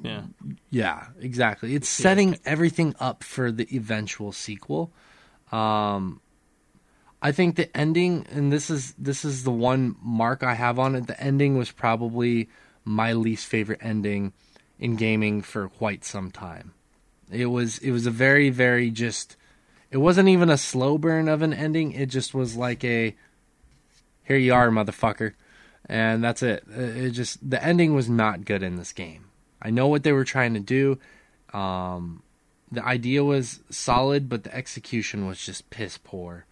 yeah. 0.00 0.22
Yeah, 0.70 1.06
exactly. 1.20 1.74
It's 1.74 1.98
Yeah. 1.98 2.02
setting 2.02 2.38
everything 2.44 2.94
up 3.00 3.22
for 3.24 3.50
the 3.52 3.66
eventual 3.74 4.32
sequel. 4.32 4.92
Um 5.50 6.20
I 7.20 7.30
think 7.30 7.54
the 7.56 7.74
ending 7.76 8.26
and 8.30 8.52
this 8.52 8.68
is 8.70 8.94
this 8.98 9.24
is 9.24 9.44
the 9.44 9.52
one 9.52 9.96
mark 10.02 10.42
I 10.42 10.54
have 10.54 10.78
on 10.78 10.94
it. 10.96 11.06
The 11.06 11.20
ending 11.20 11.56
was 11.56 11.70
probably 11.70 12.48
my 12.84 13.12
least 13.12 13.46
favorite 13.46 13.78
ending 13.80 14.32
in 14.78 14.96
gaming 14.96 15.42
for 15.42 15.68
quite 15.68 16.04
some 16.04 16.30
time. 16.32 16.72
It 17.30 17.46
was 17.46 17.78
it 17.78 17.92
was 17.92 18.06
a 18.06 18.10
very 18.10 18.50
very 18.50 18.90
just 18.90 19.36
it 19.90 19.98
wasn't 19.98 20.28
even 20.30 20.50
a 20.50 20.56
slow 20.56 20.98
burn 20.98 21.28
of 21.28 21.42
an 21.42 21.52
ending. 21.52 21.92
It 21.92 22.06
just 22.06 22.34
was 22.34 22.56
like 22.56 22.82
a 22.82 23.14
here 24.24 24.36
you 24.36 24.54
are 24.54 24.70
motherfucker. 24.70 25.34
And 25.86 26.24
that's 26.24 26.42
it. 26.42 26.64
Uh, 26.68 26.80
It 26.80 27.10
just 27.10 27.48
the 27.48 27.62
ending 27.62 27.94
was 27.94 28.08
not 28.08 28.44
good 28.44 28.62
in 28.62 28.76
this 28.76 28.92
game. 28.92 29.26
I 29.62 29.70
know 29.70 29.86
what 29.86 30.02
they 30.02 30.12
were 30.12 30.24
trying 30.24 30.54
to 30.54 30.60
do. 30.60 30.98
Um, 31.56 32.22
the 32.70 32.84
idea 32.84 33.22
was 33.22 33.60
solid, 33.70 34.28
but 34.28 34.44
the 34.44 34.54
execution 34.54 35.26
was 35.26 35.38
just 35.44 35.70
piss 35.70 35.98
poor. 36.02 36.46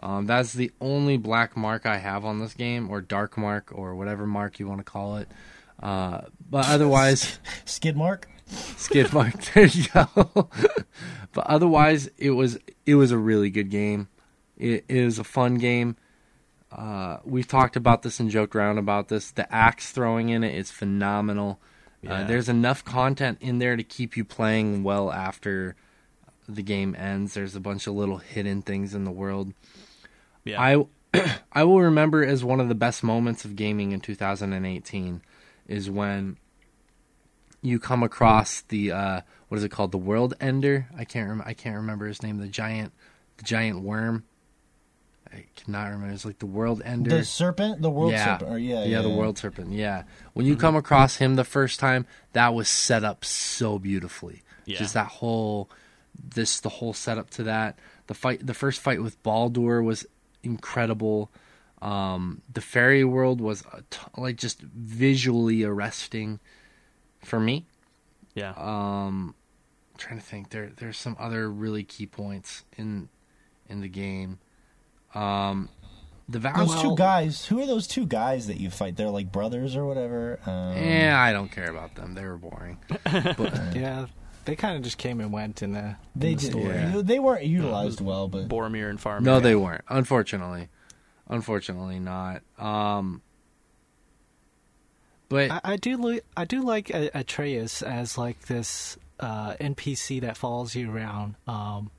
Um, 0.00 0.26
that's 0.26 0.52
the 0.52 0.70
only 0.80 1.16
black 1.16 1.56
mark 1.56 1.86
I 1.86 1.96
have 1.96 2.24
on 2.24 2.38
this 2.38 2.54
game, 2.54 2.90
or 2.90 3.00
dark 3.00 3.36
mark, 3.36 3.72
or 3.74 3.94
whatever 3.94 4.26
mark 4.26 4.58
you 4.60 4.68
want 4.68 4.80
to 4.80 4.84
call 4.84 5.16
it. 5.16 5.28
Uh, 5.82 6.22
but 6.50 6.68
otherwise, 6.68 7.38
Skid 7.64 7.96
mark. 7.96 8.28
skid 8.46 9.12
mark. 9.12 9.34
There 9.54 9.66
you 9.66 9.84
go. 9.92 10.08
but 11.32 11.46
otherwise, 11.46 12.10
it 12.18 12.30
was 12.32 12.58
it 12.84 12.94
was 12.94 13.10
a 13.10 13.18
really 13.18 13.50
good 13.50 13.70
game. 13.70 14.08
It 14.58 14.84
is 14.88 15.18
a 15.18 15.24
fun 15.24 15.54
game. 15.56 15.96
Uh, 16.70 17.18
we've 17.24 17.48
talked 17.48 17.76
about 17.76 18.02
this 18.02 18.20
and 18.20 18.30
joked 18.30 18.54
around 18.54 18.76
about 18.78 19.08
this. 19.08 19.30
The 19.30 19.50
axe 19.54 19.92
throwing 19.92 20.28
in 20.28 20.44
it 20.44 20.54
is 20.54 20.70
phenomenal. 20.70 21.58
Uh, 22.08 22.24
there's 22.24 22.48
enough 22.48 22.84
content 22.84 23.38
in 23.40 23.58
there 23.58 23.76
to 23.76 23.82
keep 23.82 24.16
you 24.16 24.24
playing 24.24 24.82
well 24.82 25.12
after 25.12 25.74
the 26.48 26.62
game 26.62 26.94
ends. 26.96 27.34
There's 27.34 27.56
a 27.56 27.60
bunch 27.60 27.86
of 27.86 27.94
little 27.94 28.18
hidden 28.18 28.62
things 28.62 28.94
in 28.94 29.04
the 29.04 29.10
world. 29.10 29.52
Yeah. 30.44 30.60
I 30.60 30.86
I 31.52 31.64
will 31.64 31.80
remember 31.80 32.24
as 32.24 32.44
one 32.44 32.60
of 32.60 32.68
the 32.68 32.74
best 32.74 33.02
moments 33.02 33.44
of 33.44 33.56
gaming 33.56 33.92
in 33.92 34.00
2018 34.00 35.22
is 35.66 35.90
when 35.90 36.36
you 37.62 37.78
come 37.78 38.02
across 38.02 38.60
the 38.62 38.92
uh, 38.92 39.20
what 39.48 39.58
is 39.58 39.64
it 39.64 39.70
called 39.70 39.92
the 39.92 39.98
world 39.98 40.34
ender 40.40 40.88
I 40.96 41.04
can't 41.04 41.28
rem- 41.28 41.42
I 41.44 41.54
can't 41.54 41.76
remember 41.76 42.06
his 42.06 42.22
name 42.22 42.38
the 42.38 42.48
giant 42.48 42.92
the 43.38 43.44
giant 43.44 43.80
worm 43.80 44.24
I 45.32 45.44
cannot 45.56 45.90
remember 45.90 46.14
it's 46.14 46.24
like 46.24 46.38
the 46.38 46.46
world 46.46 46.82
ender 46.84 47.10
The 47.18 47.24
serpent, 47.24 47.82
the 47.82 47.90
world 47.90 48.12
yeah. 48.12 48.38
serpent, 48.38 48.50
or 48.50 48.58
yeah, 48.58 48.84
yeah, 48.84 49.02
the 49.02 49.10
world 49.10 49.38
serpent. 49.38 49.72
Yeah, 49.72 50.04
when 50.34 50.46
you 50.46 50.56
come 50.56 50.76
across 50.76 51.16
him 51.16 51.34
the 51.36 51.44
first 51.44 51.80
time, 51.80 52.06
that 52.32 52.54
was 52.54 52.68
set 52.68 53.04
up 53.04 53.24
so 53.24 53.78
beautifully. 53.78 54.42
Yeah. 54.64 54.78
Just 54.78 54.94
that 54.94 55.06
whole, 55.06 55.68
this 56.18 56.60
the 56.60 56.68
whole 56.68 56.92
setup 56.92 57.30
to 57.30 57.42
that. 57.44 57.78
The 58.06 58.14
fight, 58.14 58.46
the 58.46 58.54
first 58.54 58.80
fight 58.80 59.02
with 59.02 59.20
Baldur 59.22 59.82
was 59.82 60.06
incredible. 60.42 61.30
Um, 61.82 62.40
the 62.52 62.60
fairy 62.60 63.04
world 63.04 63.40
was 63.40 63.62
a 63.72 63.82
t- 63.90 63.98
like 64.16 64.36
just 64.36 64.60
visually 64.60 65.62
arresting 65.64 66.40
for 67.22 67.38
me. 67.40 67.66
yeah. 68.34 68.54
Um, 68.56 69.34
I'm 69.92 69.98
trying 69.98 70.18
to 70.18 70.24
think, 70.24 70.50
there 70.50 70.70
there's 70.76 70.96
some 70.98 71.16
other 71.18 71.50
really 71.50 71.82
key 71.84 72.06
points 72.06 72.64
in 72.76 73.08
in 73.68 73.80
the 73.80 73.88
game. 73.88 74.38
Um, 75.16 75.68
the 76.28 76.38
Those 76.40 76.82
two 76.82 76.96
guys. 76.96 77.46
Who 77.46 77.60
are 77.62 77.66
those 77.66 77.86
two 77.86 78.04
guys 78.06 78.48
that 78.48 78.58
you 78.58 78.68
fight? 78.70 78.96
They're 78.96 79.08
like 79.10 79.30
brothers 79.30 79.76
or 79.76 79.86
whatever. 79.86 80.40
Um, 80.44 80.76
Yeah, 80.76 81.16
I 81.20 81.32
don't 81.32 81.50
care 81.52 81.70
about 81.70 81.94
them. 81.94 82.14
They 82.14 82.24
were 82.24 82.36
boring. 82.36 82.78
But 83.04 83.38
Yeah, 83.76 84.06
they 84.44 84.56
kind 84.56 84.76
of 84.76 84.82
just 84.82 84.98
came 84.98 85.20
and 85.20 85.32
went 85.32 85.62
in 85.62 85.72
the, 85.72 85.94
they 86.16 86.30
in 86.32 86.36
the 86.36 86.40
did. 86.42 86.50
story. 86.50 86.66
Yeah. 86.74 87.00
They 87.04 87.18
weren't 87.20 87.44
utilized 87.44 88.00
well, 88.00 88.26
but 88.28 88.48
Boromir 88.48 88.90
and 88.90 88.98
Faramir. 88.98 89.22
no, 89.22 89.38
they 89.40 89.54
weren't. 89.54 89.84
Unfortunately, 89.88 90.68
unfortunately 91.28 92.00
not. 92.00 92.42
Um, 92.58 93.22
but 95.28 95.50
I, 95.50 95.60
I 95.64 95.76
do 95.76 95.96
li- 95.96 96.20
I 96.36 96.44
do 96.44 96.62
like 96.62 96.90
A- 96.90 97.10
Atreus 97.14 97.82
as 97.82 98.16
like 98.18 98.40
this 98.46 98.96
uh, 99.20 99.54
NPC 99.54 100.20
that 100.20 100.36
follows 100.36 100.74
you 100.76 100.92
around, 100.92 101.34
um, 101.48 101.90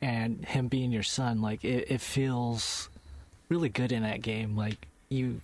and 0.00 0.44
him 0.44 0.68
being 0.68 0.92
your 0.92 1.02
son. 1.02 1.40
Like 1.40 1.64
it, 1.64 1.90
it 1.90 2.00
feels 2.00 2.88
really 3.48 3.68
good 3.68 3.92
in 3.92 4.02
that 4.02 4.22
game. 4.22 4.56
Like 4.56 4.88
you, 5.08 5.40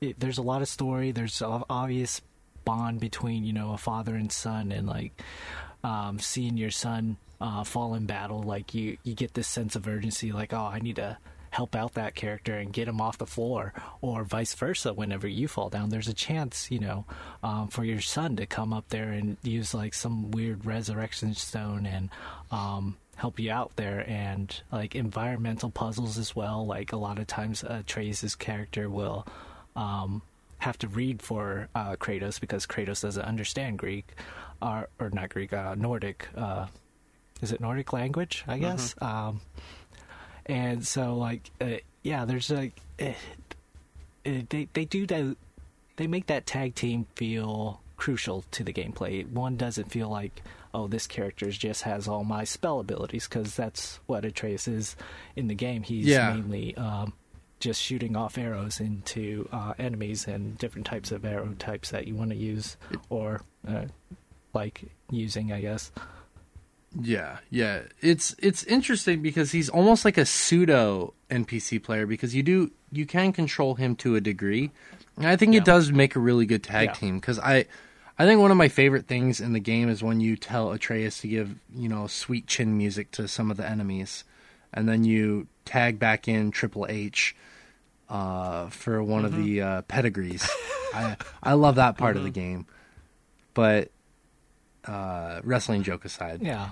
it, 0.00 0.18
there's 0.18 0.38
a 0.38 0.42
lot 0.42 0.62
of 0.62 0.68
story. 0.68 1.10
There's 1.10 1.40
an 1.42 1.62
obvious 1.68 2.20
bond 2.64 3.00
between 3.00 3.44
you 3.44 3.52
know 3.52 3.72
a 3.72 3.78
father 3.78 4.14
and 4.14 4.30
son, 4.30 4.72
and 4.72 4.86
like 4.86 5.20
um, 5.84 6.18
seeing 6.18 6.56
your 6.56 6.70
son 6.70 7.16
uh, 7.40 7.64
fall 7.64 7.94
in 7.94 8.06
battle. 8.06 8.42
Like 8.42 8.74
you, 8.74 8.98
you 9.04 9.14
get 9.14 9.34
this 9.34 9.48
sense 9.48 9.76
of 9.76 9.86
urgency. 9.86 10.32
Like 10.32 10.52
oh, 10.52 10.70
I 10.72 10.80
need 10.80 10.96
to 10.96 11.18
help 11.50 11.74
out 11.74 11.94
that 11.94 12.14
character 12.14 12.58
and 12.58 12.72
get 12.72 12.88
him 12.88 13.00
off 13.00 13.18
the 13.18 13.26
floor, 13.26 13.72
or 14.00 14.24
vice 14.24 14.54
versa. 14.54 14.92
Whenever 14.92 15.26
you 15.26 15.48
fall 15.48 15.70
down, 15.70 15.88
there's 15.88 16.08
a 16.08 16.14
chance, 16.14 16.70
you 16.70 16.78
know, 16.78 17.04
um, 17.42 17.68
for 17.68 17.84
your 17.84 18.00
son 18.00 18.36
to 18.36 18.46
come 18.46 18.72
up 18.72 18.88
there 18.90 19.10
and 19.10 19.36
use 19.42 19.72
like 19.74 19.94
some 19.94 20.30
weird 20.30 20.64
resurrection 20.66 21.34
stone 21.34 21.86
and 21.86 22.10
um, 22.50 22.96
help 23.18 23.38
you 23.38 23.50
out 23.50 23.76
there. 23.76 24.04
And 24.08 24.54
like 24.72 24.94
environmental 24.94 25.70
puzzles 25.70 26.16
as 26.18 26.34
well. 26.34 26.66
Like 26.66 26.92
a 26.92 26.96
lot 26.96 27.18
of 27.18 27.26
times, 27.26 27.62
uh, 27.62 27.82
character 28.38 28.88
will. 28.88 29.26
Um, 29.76 30.22
have 30.60 30.76
to 30.78 30.88
read 30.88 31.22
for 31.22 31.68
uh, 31.76 31.94
Kratos 31.94 32.40
because 32.40 32.66
Kratos 32.66 33.02
doesn't 33.02 33.22
understand 33.22 33.78
Greek, 33.78 34.08
or, 34.60 34.88
or 34.98 35.08
not 35.10 35.28
Greek, 35.28 35.52
uh, 35.52 35.76
Nordic. 35.76 36.26
Uh, 36.36 36.66
is 37.40 37.52
it 37.52 37.60
Nordic 37.60 37.92
language? 37.92 38.42
I 38.48 38.58
guess. 38.58 38.96
Um, 39.00 39.40
and 40.48 40.86
so 40.86 41.16
like 41.16 41.50
uh, 41.60 41.76
yeah 42.02 42.24
there's 42.24 42.50
like 42.50 42.80
uh, 43.00 43.12
uh, 44.26 44.40
they 44.48 44.68
they 44.72 44.84
do 44.84 45.06
that 45.06 45.36
they 45.96 46.06
make 46.06 46.26
that 46.26 46.46
tag 46.46 46.74
team 46.74 47.06
feel 47.14 47.80
crucial 47.96 48.44
to 48.50 48.64
the 48.64 48.72
gameplay 48.72 49.28
one 49.30 49.56
doesn't 49.56 49.90
feel 49.90 50.08
like 50.08 50.42
oh 50.74 50.86
this 50.86 51.06
character 51.06 51.50
just 51.50 51.82
has 51.82 52.06
all 52.08 52.24
my 52.24 52.44
spell 52.44 52.80
abilities 52.80 53.26
because 53.28 53.54
that's 53.56 54.00
what 54.06 54.24
Atreus 54.24 54.68
is 54.68 54.96
in 55.36 55.48
the 55.48 55.54
game 55.54 55.82
he's 55.82 56.06
Yeah. 56.06 56.32
mainly 56.32 56.76
um, 56.76 57.12
just 57.60 57.82
shooting 57.82 58.16
off 58.16 58.38
arrows 58.38 58.78
into 58.80 59.48
uh, 59.52 59.74
enemies 59.78 60.26
and 60.28 60.56
different 60.58 60.86
types 60.86 61.10
of 61.10 61.24
arrow 61.24 61.54
types 61.58 61.90
that 61.90 62.06
you 62.06 62.14
want 62.14 62.30
to 62.30 62.36
use 62.36 62.76
or 63.08 63.40
uh, 63.66 63.86
like 64.54 64.84
using 65.10 65.52
i 65.52 65.60
guess 65.60 65.90
yeah, 66.98 67.38
yeah, 67.50 67.82
it's 68.00 68.34
it's 68.38 68.64
interesting 68.64 69.20
because 69.20 69.52
he's 69.52 69.68
almost 69.68 70.06
like 70.06 70.16
a 70.16 70.24
pseudo 70.24 71.12
NPC 71.30 71.82
player 71.82 72.06
because 72.06 72.34
you 72.34 72.42
do 72.42 72.70
you 72.90 73.04
can 73.04 73.30
control 73.34 73.74
him 73.74 73.94
to 73.96 74.16
a 74.16 74.22
degree. 74.22 74.70
And 75.18 75.26
I 75.26 75.36
think 75.36 75.52
Yeah. 75.52 75.58
it 75.58 75.64
does 75.66 75.92
make 75.92 76.16
a 76.16 76.18
really 76.18 76.46
good 76.46 76.62
tag 76.62 76.86
Yeah. 76.88 76.92
team 76.94 77.18
because 77.20 77.38
I. 77.38 77.66
I 78.18 78.26
think 78.26 78.40
one 78.40 78.50
of 78.50 78.56
my 78.56 78.68
favorite 78.68 79.06
things 79.06 79.40
in 79.40 79.52
the 79.52 79.60
game 79.60 79.88
is 79.88 80.02
when 80.02 80.18
you 80.20 80.36
tell 80.36 80.72
Atreus 80.72 81.20
to 81.20 81.28
give, 81.28 81.54
you 81.74 81.88
know, 81.88 82.08
sweet 82.08 82.46
chin 82.48 82.76
music 82.76 83.12
to 83.12 83.28
some 83.28 83.50
of 83.50 83.56
the 83.56 83.68
enemies, 83.68 84.24
and 84.74 84.88
then 84.88 85.04
you 85.04 85.46
tag 85.64 85.98
back 86.00 86.26
in 86.26 86.50
Triple 86.50 86.86
H 86.88 87.36
uh, 88.08 88.68
for 88.70 89.02
one 89.02 89.24
of 89.24 89.36
the 89.36 89.62
uh, 89.62 89.82
pedigrees. 89.82 90.48
I 90.94 91.16
I 91.42 91.52
love 91.52 91.76
that 91.76 91.96
part 91.96 92.16
of 92.16 92.24
the 92.24 92.30
game, 92.30 92.66
but 93.54 93.90
uh, 94.84 95.40
wrestling 95.44 95.82
joke 95.84 96.04
aside, 96.04 96.42
yeah. 96.42 96.70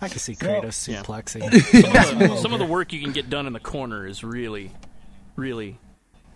I 0.00 0.08
can 0.08 0.18
see 0.18 0.36
Well, 0.40 0.62
kratos 0.62 0.88
yeah. 0.88 1.02
suplexing. 1.02 1.50
Some, 2.04 2.20
of 2.20 2.28
the, 2.30 2.36
some 2.36 2.52
of 2.52 2.58
the 2.58 2.66
work 2.66 2.92
you 2.92 3.00
can 3.00 3.12
get 3.12 3.30
done 3.30 3.46
in 3.46 3.52
the 3.52 3.60
corner 3.60 4.06
is 4.06 4.22
really, 4.24 4.72
really 5.36 5.78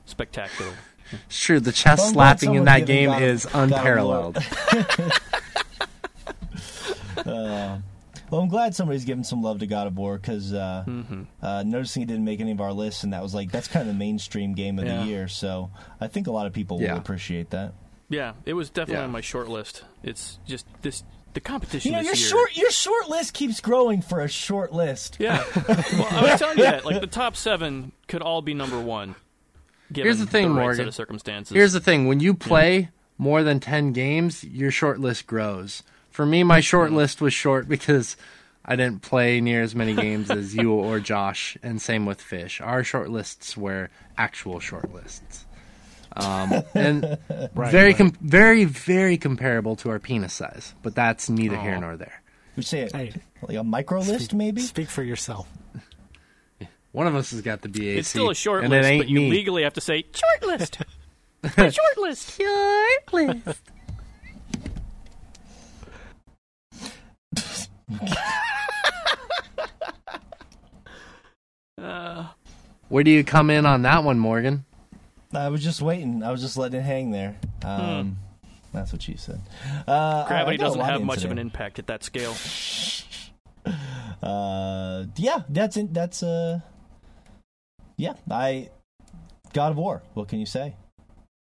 spectacular. 0.06 0.72
It's 1.12 1.40
true. 1.40 1.60
The 1.60 1.72
chest 1.72 1.98
Well, 2.00 2.08
I'm 2.08 2.12
slapping 2.38 2.54
in 2.54 2.64
that 2.64 2.86
game 2.86 3.10
God 3.10 3.22
is 3.22 3.44
God 3.46 3.54
of 3.64 3.70
War. 3.70 3.78
unparalleled. 3.78 4.38
Uh, 7.18 7.78
well, 8.30 8.40
I'm 8.40 8.48
glad 8.48 8.74
somebody's 8.74 9.04
giving 9.04 9.24
some 9.24 9.42
love 9.42 9.58
to 9.60 9.66
God 9.66 9.86
of 9.86 9.96
War 9.96 10.18
because 10.18 10.52
uh, 10.52 10.84
Mm-hmm. 10.86 11.22
uh, 11.42 11.62
noticing 11.64 12.02
it 12.02 12.06
didn't 12.06 12.24
make 12.24 12.40
any 12.40 12.52
of 12.52 12.60
our 12.60 12.72
lists, 12.72 13.02
and 13.02 13.12
that 13.12 13.22
was 13.22 13.34
like 13.34 13.50
that's 13.50 13.68
kind 13.68 13.88
of 13.88 13.94
the 13.94 13.98
mainstream 13.98 14.54
game 14.54 14.78
of 14.78 14.86
Yeah. 14.86 15.00
the 15.00 15.06
year. 15.06 15.28
So 15.28 15.70
I 16.00 16.06
think 16.06 16.26
a 16.26 16.30
lot 16.30 16.46
of 16.46 16.52
people 16.52 16.80
Yeah. 16.80 16.92
will 16.92 17.00
appreciate 17.00 17.50
that. 17.50 17.72
Yeah, 18.08 18.34
it 18.46 18.54
was 18.54 18.70
definitely 18.70 19.00
Yeah. 19.00 19.04
on 19.04 19.10
my 19.10 19.20
short 19.20 19.48
list. 19.48 19.82
It's 20.02 20.38
just 20.46 20.66
this 20.82 21.02
the 21.34 21.40
competition 21.40 21.90
You 21.90 21.96
know, 21.96 22.02
your 22.02 22.14
year. 22.14 22.28
short 22.28 22.56
your 22.56 22.70
short 22.70 23.08
list 23.10 23.34
keeps 23.34 23.60
growing 23.60 24.00
for 24.00 24.20
a 24.20 24.28
short 24.28 24.72
list. 24.72 25.16
Yeah, 25.18 25.42
well, 25.68 26.08
I 26.10 26.22
was 26.22 26.38
telling 26.38 26.58
you 26.58 26.64
that 26.64 26.84
like 26.84 27.00
the 27.00 27.06
top 27.06 27.34
seven 27.36 27.92
could 28.06 28.22
all 28.22 28.42
be 28.42 28.54
number 28.54 28.80
one. 28.80 29.16
Given 29.92 30.06
Here's 30.06 30.18
the 30.18 30.26
thing, 30.26 30.48
right 30.48 30.54
Morgan. 30.62 30.76
Set 30.76 30.88
of 30.88 30.94
circumstances. 30.94 31.54
Here's 31.54 31.72
the 31.72 31.80
thing: 31.80 32.06
when 32.06 32.20
you 32.20 32.34
play 32.34 32.90
more 33.16 33.42
than 33.42 33.60
ten 33.60 33.92
games, 33.92 34.44
your 34.44 34.70
short 34.70 35.00
list 35.00 35.26
grows. 35.26 35.82
For 36.10 36.26
me, 36.26 36.42
my 36.42 36.60
short 36.60 36.92
list 36.92 37.20
was 37.20 37.32
short 37.32 37.68
because 37.68 38.16
I 38.64 38.76
didn't 38.76 39.02
play 39.02 39.40
near 39.40 39.62
as 39.62 39.74
many 39.74 39.94
games 39.94 40.30
as 40.30 40.54
you 40.54 40.72
or 40.74 41.00
Josh, 41.00 41.56
and 41.62 41.80
same 41.80 42.06
with 42.06 42.20
Fish. 42.20 42.60
Our 42.60 42.84
short 42.84 43.08
lists 43.08 43.56
were 43.56 43.88
actual 44.16 44.60
short 44.60 44.92
lists, 44.92 45.46
um, 46.16 46.52
and 46.74 47.18
Right, 47.54 47.70
very, 47.70 47.88
right. 47.88 47.96
com- 47.96 48.16
very, 48.20 48.64
very 48.64 49.16
comparable 49.16 49.76
to 49.76 49.90
our 49.90 49.98
penis 49.98 50.34
size. 50.34 50.74
But 50.82 50.94
that's 50.94 51.30
neither 51.30 51.56
here 51.58 51.78
nor 51.80 51.96
there. 51.96 52.20
We 52.56 52.62
say 52.64 52.80
it 52.80 52.92
like 52.92 53.56
a 53.56 53.62
micro 53.62 54.00
list, 54.00 54.34
maybe. 54.34 54.60
Speak 54.62 54.88
for 54.88 55.04
yourself. 55.04 55.48
One 56.92 57.06
of 57.06 57.14
us 57.14 57.30
has 57.32 57.42
got 57.42 57.60
the 57.62 57.68
BAC. 57.68 57.82
it's 57.82 58.08
still 58.08 58.30
a 58.30 58.34
short 58.34 58.62
and 58.64 58.70
list, 58.70 58.86
it 58.86 58.90
ain't 58.92 59.00
but 59.02 59.08
you 59.08 59.20
me. 59.20 59.30
legally 59.30 59.62
have 59.62 59.74
to 59.74 59.80
say 59.80 60.04
short 60.14 60.46
list. 60.46 60.78
Short 61.56 61.98
list. 61.98 62.36
Short 62.36 63.12
list. 63.12 63.58
Uh, 71.80 72.26
Where 72.88 73.04
do 73.04 73.10
you 73.10 73.22
come 73.24 73.50
in 73.50 73.66
on 73.66 73.82
that 73.82 74.02
one, 74.02 74.18
Morgan? 74.18 74.64
I 75.32 75.48
was 75.48 75.62
just 75.62 75.82
waiting. 75.82 76.22
I 76.22 76.30
was 76.30 76.40
just 76.40 76.56
letting 76.56 76.80
it 76.80 76.84
hang 76.84 77.10
there. 77.10 77.36
Um, 77.62 78.16
That's 78.72 78.92
what 78.92 79.02
she 79.02 79.16
said. 79.16 79.40
Uh, 79.86 80.26
gravity 80.26 80.54
I 80.54 80.56
doesn't 80.56 80.80
have 80.80 81.00
in 81.02 81.06
much 81.06 81.24
of 81.24 81.30
an 81.30 81.38
impact 81.38 81.78
at 81.78 81.86
that 81.88 82.02
scale. 82.04 82.34
Uh, 84.22 85.04
yeah, 85.16 85.42
that's 85.48 85.76
in, 85.76 85.92
that's 85.92 86.22
uh, 86.24 86.58
yeah. 87.98 88.14
I 88.30 88.70
God 89.52 89.72
of 89.72 89.76
War. 89.76 90.02
What 90.14 90.28
can 90.28 90.40
you 90.40 90.46
say? 90.46 90.76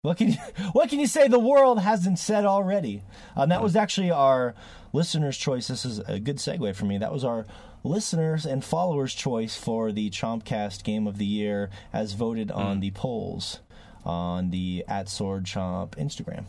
What 0.03 0.17
can 0.17 0.31
you 0.31 0.39
What 0.73 0.89
can 0.89 0.99
you 0.99 1.07
say 1.07 1.29
the 1.29 1.39
world 1.39 1.81
hasn't 1.81 2.19
said 2.19 2.45
already? 2.45 3.03
Um, 3.37 3.51
that 3.51 3.63
was 3.63 3.77
actually 3.77 4.11
our 4.11 4.55
listeners' 4.93 5.37
choice. 5.37 5.69
This 5.69 5.85
is 5.85 6.01
a 6.01 6.19
good 6.19 6.39
segue 6.39 6.75
for 6.75 6.87
me. 6.87 6.99
That 6.99 7.13
was 7.13 7.25
our 7.25 7.47
listeners 7.85 8.45
and 8.47 8.65
followers' 8.65 9.15
choice 9.15 9.57
for 9.57 9.93
the 9.93 10.11
Chompcast 10.11 10.83
Game 10.83 11.07
of 11.07 11.19
the 11.19 11.27
Year, 11.27 11.71
as 11.93 12.15
voted 12.15 12.51
on 12.51 12.81
the 12.81 12.91
polls 12.91 13.61
on 14.05 14.51
the 14.51 14.85
at 14.89 15.09
Sword 15.09 15.45
Chomp 15.45 15.91
Instagram. 15.97 16.45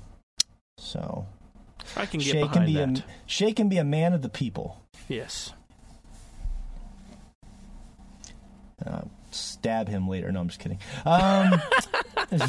So 0.78 1.26
I 1.96 2.06
can 2.06 2.20
get 2.20 2.30
Shay 2.30 2.42
behind 2.42 2.54
can 2.54 2.66
be 2.66 2.74
that. 2.74 3.00
a 3.00 3.04
Shay 3.26 3.52
can 3.54 3.68
be 3.70 3.78
a 3.78 3.84
man 3.84 4.14
of 4.14 4.22
the 4.22 4.30
people. 4.30 4.82
yes. 5.08 5.54
Uh, 8.86 9.02
stab 9.32 9.88
him 9.88 10.08
later. 10.08 10.32
No, 10.32 10.40
I'm 10.42 10.48
just 10.48 10.60
kidding. 10.60 10.80
Um, 11.06 11.62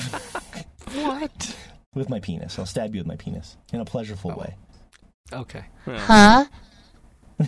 What? 0.94 1.56
with 1.94 2.08
my 2.08 2.18
penis, 2.20 2.58
I'll 2.58 2.66
stab 2.66 2.94
you 2.94 3.00
with 3.00 3.06
my 3.06 3.16
penis 3.16 3.56
in 3.72 3.80
a 3.80 3.84
pleasureful 3.84 4.32
Oh. 4.34 4.40
way. 4.40 4.54
Okay. 5.32 5.64
Yeah. 5.86 6.46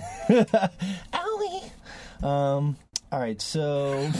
Owie. 1.12 1.70
Um. 2.22 2.76
All 3.10 3.18
right. 3.18 3.40
So. 3.40 4.10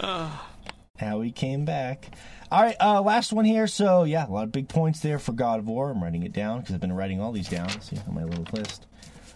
Howie 0.98 1.30
came 1.32 1.64
back. 1.64 2.10
All 2.52 2.62
right. 2.62 2.76
Uh, 2.80 3.00
last 3.00 3.32
one 3.32 3.44
here. 3.44 3.66
So 3.66 4.04
yeah, 4.04 4.26
a 4.26 4.30
lot 4.30 4.44
of 4.44 4.52
big 4.52 4.68
points 4.68 5.00
there 5.00 5.18
for 5.18 5.32
God 5.32 5.58
of 5.60 5.66
War. 5.68 5.90
I'm 5.90 6.02
writing 6.02 6.22
it 6.24 6.32
down 6.32 6.60
because 6.60 6.74
I've 6.74 6.80
been 6.80 6.92
writing 6.92 7.20
all 7.20 7.32
these 7.32 7.48
down. 7.48 7.68
See 7.80 7.96
on 8.06 8.14
my 8.14 8.24
little 8.24 8.44
list. 8.52 8.86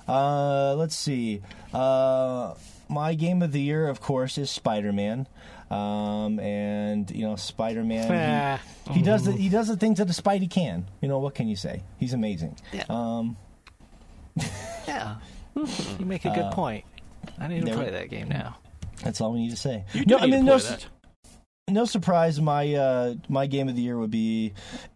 Uh, 0.07 0.75
let's 0.75 0.95
see. 0.95 1.41
Uh, 1.73 2.55
my 2.89 3.15
game 3.15 3.43
of 3.43 3.53
the 3.53 3.61
year, 3.61 3.89
of 3.89 4.01
course, 4.01 4.39
is 4.39 4.51
Spider 4.51 4.93
Man. 4.93 5.27
Um, 5.71 6.39
and 6.41 7.11
you 7.11 7.23
know, 7.27 7.37
Spider 7.37 7.83
Man. 7.83 8.61
He, 8.89 8.95
he 8.95 9.03
does 9.03 9.25
the 9.25 9.33
he 9.33 9.49
does 9.49 9.69
the 9.69 9.77
things 9.77 9.99
that 9.99 10.09
a 10.09 10.23
Spidey 10.23 10.51
can. 10.51 10.87
You 11.01 11.09
know 11.09 11.19
what 11.19 11.35
can 11.35 11.49
you 11.49 11.57
say? 11.57 11.83
He's 11.99 12.13
amazing. 12.13 12.57
Yeah. 12.73 12.85
Um. 12.89 13.37
Yeah. 14.87 15.17
You 15.99 16.05
make 16.05 16.25
a 16.25 16.31
good 16.31 16.53
point. 16.53 16.85
I 17.39 17.47
need 17.49 17.65
to 17.65 17.73
play 17.73 17.87
we- 17.87 17.91
that 17.93 18.11
game 18.11 18.29
now. 18.29 18.59
That's 19.03 19.21
all 19.21 19.33
we 19.33 19.39
need 19.41 19.51
to 19.51 19.57
say. 19.57 19.85
You 19.93 20.05
no, 20.05 20.19
do 20.19 20.25
I 20.25 20.27
mean 20.27 20.41
to 20.41 20.47
no, 20.47 20.59
that. 20.59 20.87
no 21.69 21.85
surprise. 21.85 22.41
My 22.41 22.75
uh, 22.75 23.15
my 23.29 23.47
game 23.47 23.69
of 23.69 23.77
the 23.77 23.83
year 23.83 23.97
would 23.99 24.11
be 24.11 24.53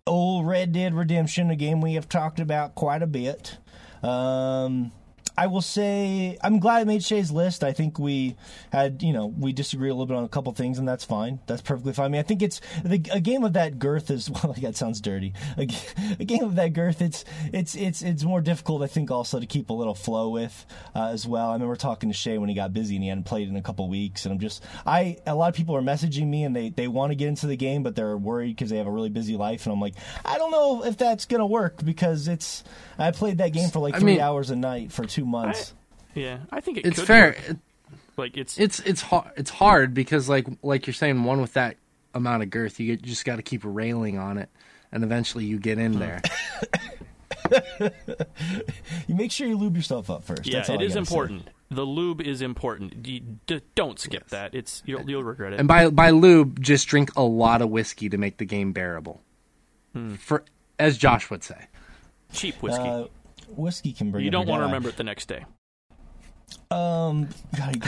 old 0.06 0.46
Red 0.46 0.72
Dead 0.72 0.94
Redemption, 0.94 1.50
a 1.50 1.56
game 1.56 1.80
we 1.80 1.94
have 1.94 2.08
talked 2.08 2.40
about 2.40 2.74
quite 2.74 3.02
a 3.02 3.06
bit. 3.06 3.58
Um, 4.02 4.92
I 5.38 5.46
will 5.46 5.62
say 5.62 6.36
I'm 6.42 6.58
glad 6.58 6.78
I 6.80 6.84
made 6.84 7.04
Shay's 7.04 7.30
list. 7.30 7.62
I 7.62 7.72
think 7.72 7.96
we 7.96 8.34
had, 8.72 9.04
you 9.04 9.12
know, 9.12 9.26
we 9.26 9.52
disagree 9.52 9.88
a 9.88 9.94
little 9.94 10.06
bit 10.06 10.16
on 10.16 10.24
a 10.24 10.28
couple 10.28 10.52
things, 10.52 10.80
and 10.80 10.88
that's 10.88 11.04
fine. 11.04 11.38
That's 11.46 11.62
perfectly 11.62 11.92
fine. 11.92 12.06
I 12.06 12.08
mean, 12.08 12.18
I 12.18 12.24
think 12.24 12.42
it's 12.42 12.60
the, 12.84 13.00
a 13.12 13.20
game 13.20 13.44
of 13.44 13.52
that 13.52 13.78
girth 13.78 14.10
is 14.10 14.28
well. 14.42 14.52
That 14.58 14.76
sounds 14.76 15.00
dirty. 15.00 15.34
A 15.56 15.66
game 16.24 16.42
of 16.42 16.56
that 16.56 16.72
girth, 16.72 17.00
it's 17.00 17.24
it's 17.52 17.76
it's 17.76 18.02
it's 18.02 18.24
more 18.24 18.40
difficult. 18.40 18.82
I 18.82 18.88
think 18.88 19.12
also 19.12 19.38
to 19.38 19.46
keep 19.46 19.70
a 19.70 19.72
little 19.72 19.94
flow 19.94 20.28
with 20.30 20.66
uh, 20.96 21.10
as 21.10 21.24
well. 21.24 21.50
I 21.50 21.52
remember 21.52 21.76
talking 21.76 22.08
to 22.10 22.14
Shay 22.14 22.36
when 22.38 22.48
he 22.48 22.54
got 22.56 22.72
busy 22.72 22.96
and 22.96 23.04
he 23.04 23.08
hadn't 23.08 23.24
played 23.24 23.48
in 23.48 23.54
a 23.54 23.62
couple 23.62 23.88
weeks, 23.88 24.24
and 24.26 24.32
I'm 24.32 24.40
just 24.40 24.64
I 24.84 25.18
a 25.24 25.36
lot 25.36 25.50
of 25.50 25.54
people 25.54 25.76
are 25.76 25.82
messaging 25.82 26.26
me 26.26 26.42
and 26.42 26.56
they 26.56 26.70
they 26.70 26.88
want 26.88 27.12
to 27.12 27.14
get 27.14 27.28
into 27.28 27.46
the 27.46 27.56
game, 27.56 27.84
but 27.84 27.94
they're 27.94 28.16
worried 28.16 28.56
because 28.56 28.70
they 28.70 28.78
have 28.78 28.88
a 28.88 28.90
really 28.90 29.08
busy 29.08 29.36
life, 29.36 29.66
and 29.66 29.72
I'm 29.72 29.80
like, 29.80 29.94
I 30.24 30.36
don't 30.36 30.50
know 30.50 30.84
if 30.84 30.96
that's 30.96 31.26
gonna 31.26 31.46
work 31.46 31.84
because 31.84 32.26
it's 32.26 32.64
I 32.98 33.12
played 33.12 33.38
that 33.38 33.52
game 33.52 33.70
for 33.70 33.78
like 33.78 33.94
I 33.94 34.00
three 34.00 34.14
mean- 34.14 34.20
hours 34.20 34.50
a 34.50 34.56
night 34.56 34.90
for 34.90 35.06
two 35.06 35.27
months. 35.28 35.74
Yeah, 36.14 36.38
I 36.50 36.60
think 36.60 36.78
it 36.78 36.86
It's 36.86 36.98
could 36.98 37.06
fair. 37.06 37.36
work. 37.48 37.56
Like 38.16 38.36
it's 38.36 38.58
It's 38.58 38.80
it's 38.80 39.00
hard. 39.02 39.30
It's 39.36 39.50
hard 39.50 39.94
because 39.94 40.28
like 40.28 40.46
like 40.62 40.86
you're 40.86 40.94
saying, 40.94 41.22
one 41.22 41.40
with 41.40 41.52
that 41.52 41.76
amount 42.14 42.42
of 42.42 42.50
girth, 42.50 42.80
you, 42.80 42.86
get, 42.96 43.04
you 43.06 43.12
just 43.12 43.24
got 43.24 43.36
to 43.36 43.42
keep 43.42 43.60
railing 43.64 44.18
on 44.18 44.38
it, 44.38 44.48
and 44.90 45.04
eventually 45.04 45.44
you 45.44 45.58
get 45.58 45.78
in 45.78 45.98
there. 45.98 46.20
You 49.06 49.14
make 49.14 49.30
sure 49.32 49.46
you 49.46 49.56
lube 49.56 49.76
yourself 49.76 50.10
up 50.10 50.22
first. 50.24 50.46
yeah, 50.46 50.58
That's 50.58 50.68
all 50.70 50.76
it 50.76 50.82
I 50.82 50.84
is 50.84 50.94
gotta 50.94 51.06
say. 51.06 51.10
important. 51.14 51.48
The 51.70 51.84
lube 51.84 52.20
is 52.20 52.42
important. 52.42 53.06
You, 53.06 53.20
d- 53.46 53.60
don't 53.74 53.98
skip 53.98 54.28
that. 54.28 54.54
It's 54.54 54.82
you'll, 54.86 55.08
you'll 55.08 55.24
regret 55.24 55.52
it. 55.52 55.58
And 55.60 55.68
by 55.68 55.88
by 55.90 56.10
lube, 56.10 56.60
just 56.60 56.88
drink 56.88 57.10
a 57.16 57.22
lot 57.22 57.62
of 57.62 57.70
whiskey 57.70 58.08
to 58.10 58.18
make 58.18 58.36
the 58.38 58.44
game 58.44 58.72
bearable. 58.72 59.22
For 60.18 60.44
as 60.78 60.96
Josh 60.98 61.30
would 61.30 61.42
say. 61.42 61.66
Cheap 62.32 62.62
whiskey. 62.62 62.82
Uh, 62.82 63.04
whiskey 63.56 63.92
can 63.92 64.10
bring. 64.10 64.24
you 64.24 64.30
don't 64.30 64.46
want 64.46 64.60
to 64.60 64.66
remember 64.66 64.88
it 64.88 64.96
the 64.96 65.04
next 65.04 65.26
day. 65.26 65.44
Um, 66.70 67.28
God. 67.56 67.80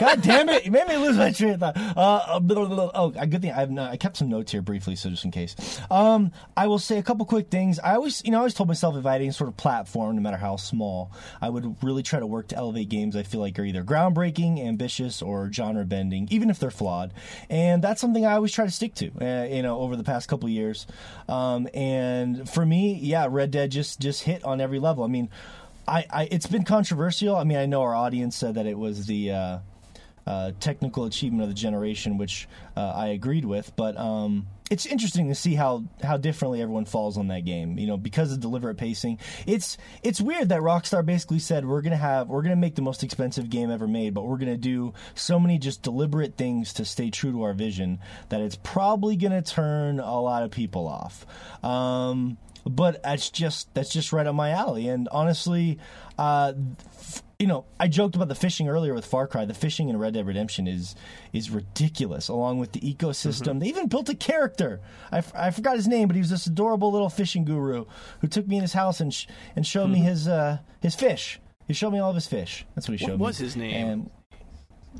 God 0.00 0.22
damn 0.22 0.48
it! 0.48 0.64
You 0.64 0.70
made 0.70 0.88
me 0.88 0.96
lose 0.96 1.18
my 1.18 1.30
train 1.30 1.52
of 1.52 1.60
thought. 1.60 1.76
Uh, 1.76 2.20
uh, 2.26 2.40
blah, 2.40 2.64
blah, 2.64 2.74
blah. 2.74 2.90
oh, 2.94 3.10
good 3.10 3.42
thing 3.42 3.50
I 3.50 3.60
have 3.60 3.70
not. 3.70 3.90
I 3.90 3.98
kept 3.98 4.16
some 4.16 4.30
notes 4.30 4.50
here 4.50 4.62
briefly, 4.62 4.96
so 4.96 5.10
just 5.10 5.26
in 5.26 5.30
case. 5.30 5.78
Um, 5.90 6.32
I 6.56 6.68
will 6.68 6.78
say 6.78 6.96
a 6.96 7.02
couple 7.02 7.26
quick 7.26 7.50
things. 7.50 7.78
I 7.78 7.94
always, 7.94 8.24
you 8.24 8.30
know, 8.30 8.38
I 8.38 8.40
always 8.40 8.54
told 8.54 8.68
myself 8.68 8.96
if 8.96 9.04
I 9.04 9.12
had 9.12 9.20
any 9.20 9.30
sort 9.30 9.48
of 9.48 9.58
platform, 9.58 10.16
no 10.16 10.22
matter 10.22 10.38
how 10.38 10.56
small, 10.56 11.12
I 11.42 11.50
would 11.50 11.76
really 11.82 12.02
try 12.02 12.18
to 12.18 12.26
work 12.26 12.48
to 12.48 12.56
elevate 12.56 12.88
games 12.88 13.14
I 13.14 13.24
feel 13.24 13.40
like 13.40 13.58
are 13.58 13.64
either 13.64 13.84
groundbreaking, 13.84 14.64
ambitious, 14.66 15.20
or 15.20 15.52
genre 15.52 15.84
bending, 15.84 16.28
even 16.30 16.48
if 16.48 16.58
they're 16.58 16.70
flawed. 16.70 17.12
And 17.50 17.84
that's 17.84 18.00
something 18.00 18.24
I 18.24 18.32
always 18.32 18.52
try 18.52 18.64
to 18.64 18.70
stick 18.70 18.94
to. 18.96 19.10
Uh, 19.20 19.44
you 19.44 19.60
know, 19.60 19.80
over 19.80 19.96
the 19.96 20.04
past 20.04 20.28
couple 20.28 20.48
years. 20.48 20.86
Um, 21.28 21.68
and 21.74 22.48
for 22.48 22.64
me, 22.64 22.94
yeah, 22.94 23.26
Red 23.28 23.50
Dead 23.50 23.70
just 23.70 24.00
just 24.00 24.22
hit 24.22 24.42
on 24.44 24.62
every 24.62 24.78
level. 24.78 25.04
I 25.04 25.08
mean. 25.08 25.28
I, 25.86 26.04
I 26.10 26.28
it's 26.30 26.46
been 26.46 26.64
controversial. 26.64 27.36
I 27.36 27.44
mean, 27.44 27.58
I 27.58 27.66
know 27.66 27.82
our 27.82 27.94
audience 27.94 28.36
said 28.36 28.54
that 28.54 28.66
it 28.66 28.78
was 28.78 29.06
the 29.06 29.32
uh, 29.32 29.58
uh, 30.26 30.52
technical 30.60 31.04
achievement 31.04 31.42
of 31.42 31.48
the 31.48 31.54
generation, 31.54 32.18
which 32.18 32.48
uh, 32.76 32.92
I 32.94 33.08
agreed 33.08 33.44
with. 33.44 33.74
But 33.74 33.96
um, 33.96 34.46
it's 34.70 34.86
interesting 34.86 35.28
to 35.28 35.34
see 35.34 35.54
how 35.54 35.84
how 36.02 36.16
differently 36.16 36.62
everyone 36.62 36.84
falls 36.84 37.18
on 37.18 37.28
that 37.28 37.44
game. 37.44 37.78
You 37.78 37.88
know, 37.88 37.96
because 37.96 38.32
of 38.32 38.40
deliberate 38.40 38.76
pacing. 38.76 39.18
It's 39.46 39.76
it's 40.02 40.20
weird 40.20 40.50
that 40.50 40.60
Rockstar 40.60 41.04
basically 41.04 41.40
said 41.40 41.66
we're 41.66 41.82
gonna 41.82 41.96
have 41.96 42.28
we're 42.28 42.42
gonna 42.42 42.56
make 42.56 42.76
the 42.76 42.82
most 42.82 43.02
expensive 43.02 43.50
game 43.50 43.70
ever 43.70 43.88
made, 43.88 44.14
but 44.14 44.24
we're 44.24 44.38
gonna 44.38 44.56
do 44.56 44.94
so 45.14 45.40
many 45.40 45.58
just 45.58 45.82
deliberate 45.82 46.36
things 46.36 46.72
to 46.74 46.84
stay 46.84 47.10
true 47.10 47.32
to 47.32 47.42
our 47.42 47.54
vision 47.54 47.98
that 48.28 48.40
it's 48.40 48.56
probably 48.56 49.16
gonna 49.16 49.42
turn 49.42 49.98
a 49.98 50.20
lot 50.20 50.44
of 50.44 50.50
people 50.52 50.86
off. 50.86 51.26
Um, 51.64 52.38
but 52.66 53.02
that's 53.02 53.30
just 53.30 53.72
that's 53.74 53.92
just 53.92 54.12
right 54.12 54.26
up 54.26 54.34
my 54.34 54.50
alley. 54.50 54.88
And 54.88 55.08
honestly, 55.12 55.78
uh, 56.18 56.52
f- 56.98 57.22
you 57.38 57.46
know, 57.48 57.64
I 57.80 57.88
joked 57.88 58.14
about 58.14 58.28
the 58.28 58.36
fishing 58.36 58.68
earlier 58.68 58.94
with 58.94 59.04
Far 59.04 59.26
Cry. 59.26 59.44
The 59.44 59.54
fishing 59.54 59.88
in 59.88 59.96
Red 59.96 60.14
Dead 60.14 60.26
Redemption 60.26 60.68
is 60.68 60.94
is 61.32 61.50
ridiculous, 61.50 62.28
along 62.28 62.58
with 62.58 62.70
the 62.72 62.80
ecosystem. 62.80 63.58
They 63.58 63.66
even 63.66 63.88
built 63.88 64.08
a 64.08 64.14
character. 64.14 64.80
I, 65.10 65.18
f- 65.18 65.32
I 65.34 65.50
forgot 65.50 65.74
his 65.76 65.88
name, 65.88 66.06
but 66.06 66.14
he 66.14 66.20
was 66.20 66.30
this 66.30 66.46
adorable 66.46 66.92
little 66.92 67.08
fishing 67.10 67.44
guru 67.44 67.86
who 68.20 68.28
took 68.28 68.46
me 68.46 68.56
in 68.56 68.62
his 68.62 68.74
house 68.74 69.00
and 69.00 69.12
sh- 69.12 69.26
and 69.56 69.66
showed 69.66 69.88
me 69.90 69.98
his 69.98 70.28
uh, 70.28 70.58
his 70.80 70.94
fish. 70.94 71.40
He 71.66 71.74
showed 71.74 71.90
me 71.92 71.98
all 71.98 72.10
of 72.10 72.14
his 72.16 72.26
fish. 72.26 72.64
That's 72.74 72.88
what 72.88 72.98
he 72.98 73.04
What 73.04 73.08
showed 73.10 73.16
me. 73.18 73.22
What 73.22 73.28
was 73.28 73.38
his 73.38 73.56
name? 73.56 73.86
And 73.88 74.10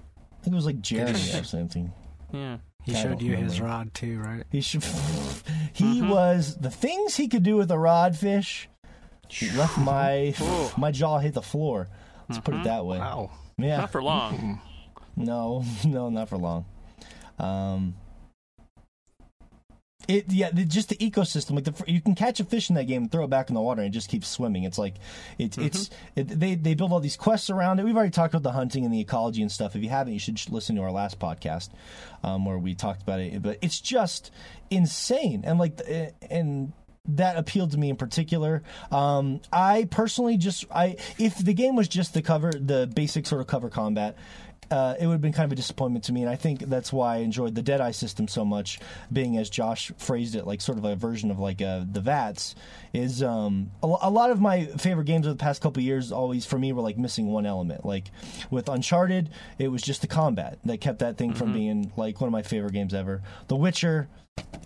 I 0.02 0.44
think 0.44 0.52
it 0.54 0.56
was 0.56 0.66
like 0.66 0.80
Jeremy 0.80 1.12
or 1.34 1.44
something. 1.44 1.92
Yeah. 2.32 2.56
He 2.84 2.94
I 2.94 3.02
showed 3.02 3.08
don't 3.18 3.22
you 3.22 3.36
his 3.36 3.60
rod 3.60 3.94
too, 3.94 4.18
right? 4.20 4.44
He 4.50 4.60
should. 4.60 4.84
he 5.72 6.02
was 6.02 6.56
the 6.56 6.70
things 6.70 7.16
he 7.16 7.28
could 7.28 7.42
do 7.42 7.56
with 7.56 7.70
a 7.70 7.78
rod 7.78 8.16
fish. 8.16 8.68
Left 9.56 9.78
my 9.78 10.34
my 10.76 10.90
jaw 10.90 11.18
hit 11.18 11.34
the 11.34 11.42
floor. 11.42 11.88
Let's 12.28 12.40
put 12.40 12.54
it 12.54 12.64
that 12.64 12.84
way. 12.84 12.98
Wow. 12.98 13.30
Yeah. 13.58 13.78
Not 13.78 13.92
for 13.92 14.02
long. 14.02 14.60
No, 15.14 15.62
no, 15.84 16.08
not 16.08 16.30
for 16.30 16.38
long. 16.38 16.64
Um, 17.38 17.96
it 20.08 20.30
yeah, 20.32 20.50
the, 20.50 20.64
just 20.64 20.88
the 20.88 20.96
ecosystem. 20.96 21.52
Like 21.52 21.64
the 21.64 21.84
you 21.86 22.00
can 22.00 22.14
catch 22.14 22.40
a 22.40 22.44
fish 22.44 22.68
in 22.68 22.76
that 22.76 22.84
game 22.84 23.02
and 23.02 23.12
throw 23.12 23.24
it 23.24 23.30
back 23.30 23.48
in 23.48 23.54
the 23.54 23.60
water 23.60 23.82
and 23.82 23.88
it 23.88 23.92
just 23.92 24.08
keeps 24.08 24.28
swimming. 24.28 24.64
It's 24.64 24.78
like 24.78 24.96
it's 25.38 25.58
it's 25.58 25.90
it, 26.16 26.28
they 26.28 26.54
they 26.54 26.74
build 26.74 26.92
all 26.92 27.00
these 27.00 27.16
quests 27.16 27.50
around 27.50 27.78
it. 27.78 27.84
We've 27.84 27.96
already 27.96 28.10
talked 28.10 28.34
about 28.34 28.42
the 28.42 28.52
hunting 28.52 28.84
and 28.84 28.92
the 28.92 29.00
ecology 29.00 29.42
and 29.42 29.50
stuff. 29.50 29.76
If 29.76 29.82
you 29.82 29.90
haven't, 29.90 30.12
you 30.12 30.18
should 30.18 30.50
listen 30.50 30.76
to 30.76 30.82
our 30.82 30.92
last 30.92 31.18
podcast 31.18 31.70
um, 32.22 32.44
where 32.44 32.58
we 32.58 32.74
talked 32.74 33.02
about 33.02 33.20
it. 33.20 33.42
But 33.42 33.58
it's 33.62 33.80
just 33.80 34.30
insane 34.70 35.42
and 35.44 35.58
like 35.58 35.80
and 36.30 36.72
that 37.08 37.36
appealed 37.36 37.72
to 37.72 37.78
me 37.78 37.90
in 37.90 37.96
particular. 37.96 38.62
Um, 38.90 39.40
I 39.52 39.88
personally 39.90 40.36
just 40.36 40.64
I 40.70 40.96
if 41.18 41.36
the 41.38 41.54
game 41.54 41.76
was 41.76 41.88
just 41.88 42.14
the 42.14 42.22
cover, 42.22 42.52
the 42.52 42.90
basic 42.94 43.26
sort 43.26 43.40
of 43.40 43.46
cover 43.46 43.68
combat. 43.68 44.16
Uh, 44.70 44.94
it 44.98 45.06
would 45.06 45.12
have 45.12 45.20
been 45.20 45.34
kind 45.34 45.44
of 45.44 45.52
a 45.52 45.56
disappointment 45.56 46.04
to 46.04 46.12
me, 46.12 46.22
and 46.22 46.30
I 46.30 46.36
think 46.36 46.60
that's 46.60 46.92
why 46.92 47.16
I 47.16 47.18
enjoyed 47.18 47.54
the 47.54 47.62
Deadeye 47.62 47.90
system 47.90 48.26
so 48.26 48.42
much. 48.42 48.80
Being 49.12 49.36
as 49.36 49.50
Josh 49.50 49.92
phrased 49.98 50.34
it, 50.34 50.46
like 50.46 50.62
sort 50.62 50.78
of 50.78 50.84
a 50.86 50.96
version 50.96 51.30
of 51.30 51.38
like 51.38 51.60
uh, 51.60 51.84
the 51.90 52.00
VATS, 52.00 52.54
is 52.94 53.22
um, 53.22 53.70
a, 53.82 53.86
a 54.02 54.10
lot 54.10 54.30
of 54.30 54.40
my 54.40 54.64
favorite 54.66 55.04
games 55.04 55.26
of 55.26 55.36
the 55.36 55.42
past 55.42 55.60
couple 55.60 55.82
years. 55.82 56.10
Always 56.10 56.46
for 56.46 56.58
me 56.58 56.72
were 56.72 56.80
like 56.80 56.96
missing 56.96 57.26
one 57.26 57.44
element. 57.44 57.84
Like 57.84 58.10
with 58.50 58.68
Uncharted, 58.68 59.28
it 59.58 59.68
was 59.68 59.82
just 59.82 60.00
the 60.00 60.06
combat 60.06 60.58
that 60.64 60.80
kept 60.80 61.00
that 61.00 61.18
thing 61.18 61.34
from 61.34 61.52
being 61.52 61.92
like 61.98 62.20
one 62.20 62.28
of 62.28 62.32
my 62.32 62.42
favorite 62.42 62.72
games 62.72 62.94
ever. 62.94 63.20
The 63.48 63.56
Witcher, 63.56 64.08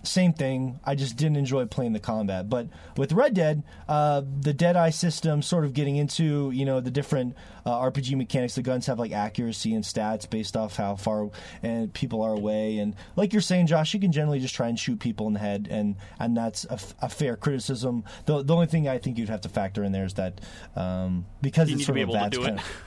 same 0.07 0.33
thing. 0.33 0.79
I 0.85 0.95
just 0.95 1.15
didn't 1.17 1.37
enjoy 1.37 1.65
playing 1.65 1.93
the 1.93 1.99
combat. 1.99 2.49
But 2.49 2.67
with 2.95 3.11
Red 3.11 3.33
Dead, 3.33 3.63
uh, 3.87 4.23
the 4.41 4.53
Deadeye 4.53 4.89
system, 4.89 5.41
sort 5.41 5.65
of 5.65 5.73
getting 5.73 5.97
into 5.97 6.51
you 6.51 6.65
know 6.65 6.79
the 6.79 6.91
different 6.91 7.35
uh, 7.65 7.71
RPG 7.71 8.15
mechanics. 8.15 8.55
The 8.55 8.61
guns 8.61 8.87
have 8.87 8.99
like 8.99 9.11
accuracy 9.11 9.73
and 9.73 9.83
stats 9.83 10.29
based 10.29 10.55
off 10.57 10.75
how 10.77 10.95
far 10.95 11.29
and 11.61 11.93
people 11.93 12.21
are 12.21 12.33
away. 12.33 12.79
And 12.79 12.95
like 13.15 13.33
you're 13.33 13.41
saying, 13.41 13.67
Josh, 13.67 13.93
you 13.93 13.99
can 13.99 14.11
generally 14.11 14.39
just 14.39 14.55
try 14.55 14.67
and 14.67 14.79
shoot 14.79 14.99
people 14.99 15.27
in 15.27 15.33
the 15.33 15.39
head, 15.39 15.67
and 15.69 15.95
and 16.19 16.35
that's 16.35 16.65
a, 16.65 16.73
f- 16.73 16.95
a 17.01 17.09
fair 17.09 17.35
criticism. 17.35 18.03
The 18.25 18.43
the 18.43 18.53
only 18.53 18.67
thing 18.67 18.87
I 18.87 18.97
think 18.97 19.17
you'd 19.17 19.29
have 19.29 19.41
to 19.41 19.49
factor 19.49 19.83
in 19.83 19.91
there 19.91 20.05
is 20.05 20.15
that 20.15 20.41
um, 20.75 21.25
because 21.41 21.69
You 21.69 21.75
it's 21.75 21.85
sort 21.85 21.95
be 21.95 22.01
of 22.01 22.09
a 22.09 22.11
able 22.11 22.59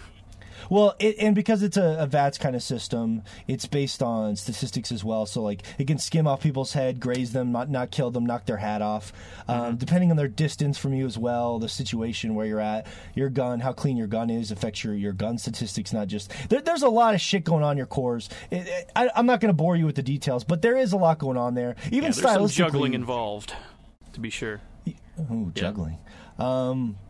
well, 0.71 0.95
it, 0.99 1.17
and 1.19 1.35
because 1.35 1.63
it's 1.63 1.77
a, 1.77 1.99
a 1.99 2.07
VATS 2.07 2.39
kind 2.39 2.57
of 2.57 2.63
system, 2.63 3.23
it's 3.47 3.67
based 3.67 4.03
on 4.03 4.37
statistics 4.37 4.91
as 4.91 5.05
well. 5.05 5.27
So, 5.27 5.43
like, 5.43 5.63
it 5.79 5.87
can 5.87 5.99
skim 5.99 6.27
off 6.27 6.41
people's 6.41 6.73
head, 6.73 7.01
graze 7.01 7.33
them, 7.33 7.53
not, 7.53 7.69
not 7.69 7.91
kill 7.91 8.11
them, 8.11 8.25
knock 8.25 8.47
their 8.47 8.57
hat 8.57 8.81
off. 8.81 9.13
Um, 9.49 9.77
depending 9.77 10.11
on 10.11 10.17
their 10.17 10.29
distance 10.29 10.79
from 10.79 10.95
you 10.95 11.05
as 11.05 11.19
well, 11.19 11.59
the 11.59 11.69
situation 11.69 12.35
where 12.35 12.47
you're 12.47 12.61
at, 12.61 12.87
your 13.15 13.29
gun, 13.29 13.61
how 13.61 13.73
clean 13.73 13.97
your 13.97 14.07
gun 14.07 14.31
is, 14.31 14.51
affects 14.51 14.85
your, 14.85 14.95
your 14.95 15.13
gun 15.13 15.37
statistics, 15.37 15.93
not 15.93 16.07
just. 16.09 16.33
There, 16.49 16.61
there's 16.61 16.83
a 16.83 16.89
lot 16.89 17.15
of 17.15 17.21
shit 17.21 17.45
going 17.45 17.65
on 17.65 17.73
in 17.73 17.77
your 17.77 17.87
cores. 17.87 18.29
It, 18.51 18.67
it, 18.69 18.91
I, 18.95 19.11
I'm 19.17 19.27
not 19.27 19.41
going 19.41 19.51
to 19.51 19.57
bore 19.57 19.77
you 19.77 19.87
with 19.87 19.97
the 19.97 20.03
details, 20.03 20.45
but 20.45 20.63
there 20.63 20.77
is 20.77 20.93
a 20.93 20.97
lot 20.97 21.19
going 21.19 21.37
on 21.37 21.55
there. 21.55 21.75
Even 21.87 22.05
Yeah, 22.05 22.11
there's 22.11 22.21
some 22.21 22.49
juggling 22.49 22.95
involved, 22.95 23.55
to 24.13 24.21
be 24.21 24.31
sure. 24.31 24.61
Ooh, 25.31 25.51
juggling. 25.55 25.99
Um, 26.39 26.97
a- 26.97 27.10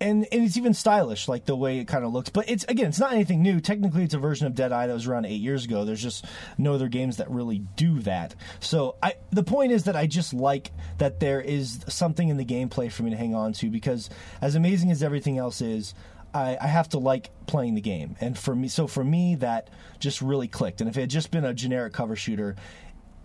and 0.00 0.26
and 0.30 0.44
it's 0.44 0.56
even 0.56 0.74
stylish, 0.74 1.28
like 1.28 1.46
the 1.46 1.56
way 1.56 1.78
it 1.78 1.88
kind 1.88 2.04
of 2.04 2.12
looks. 2.12 2.30
But 2.30 2.48
it's 2.48 2.64
again, 2.64 2.88
it's 2.88 2.98
not 2.98 3.12
anything 3.12 3.42
new. 3.42 3.60
Technically, 3.60 4.04
it's 4.04 4.14
a 4.14 4.18
version 4.18 4.46
of 4.46 4.54
Dead 4.54 4.72
Eye 4.72 4.86
that 4.86 4.92
was 4.92 5.06
around 5.06 5.26
eight 5.26 5.40
years 5.40 5.64
ago. 5.64 5.84
There's 5.84 6.02
just 6.02 6.24
no 6.58 6.74
other 6.74 6.88
games 6.88 7.16
that 7.18 7.30
really 7.30 7.58
do 7.76 8.00
that. 8.00 8.34
So 8.60 8.96
I, 9.02 9.14
the 9.30 9.42
point 9.42 9.72
is 9.72 9.84
that 9.84 9.96
I 9.96 10.06
just 10.06 10.34
like 10.34 10.72
that 10.98 11.20
there 11.20 11.40
is 11.40 11.84
something 11.88 12.28
in 12.28 12.36
the 12.36 12.44
gameplay 12.44 12.90
for 12.90 13.02
me 13.02 13.10
to 13.10 13.16
hang 13.16 13.34
on 13.34 13.52
to 13.54 13.70
because 13.70 14.10
as 14.40 14.54
amazing 14.54 14.90
as 14.90 15.02
everything 15.02 15.38
else 15.38 15.60
is. 15.60 15.94
I, 16.32 16.56
I 16.60 16.68
have 16.68 16.88
to 16.90 16.98
like 16.98 17.30
playing 17.48 17.74
the 17.74 17.80
game, 17.80 18.14
and 18.20 18.38
for 18.38 18.54
me, 18.54 18.68
so 18.68 18.86
for 18.86 19.02
me, 19.02 19.34
that 19.34 19.68
just 19.98 20.22
really 20.22 20.46
clicked. 20.46 20.80
And 20.80 20.88
if 20.88 20.96
it 20.96 21.00
had 21.00 21.10
just 21.10 21.32
been 21.32 21.44
a 21.44 21.52
generic 21.52 21.92
cover 21.92 22.14
shooter, 22.14 22.54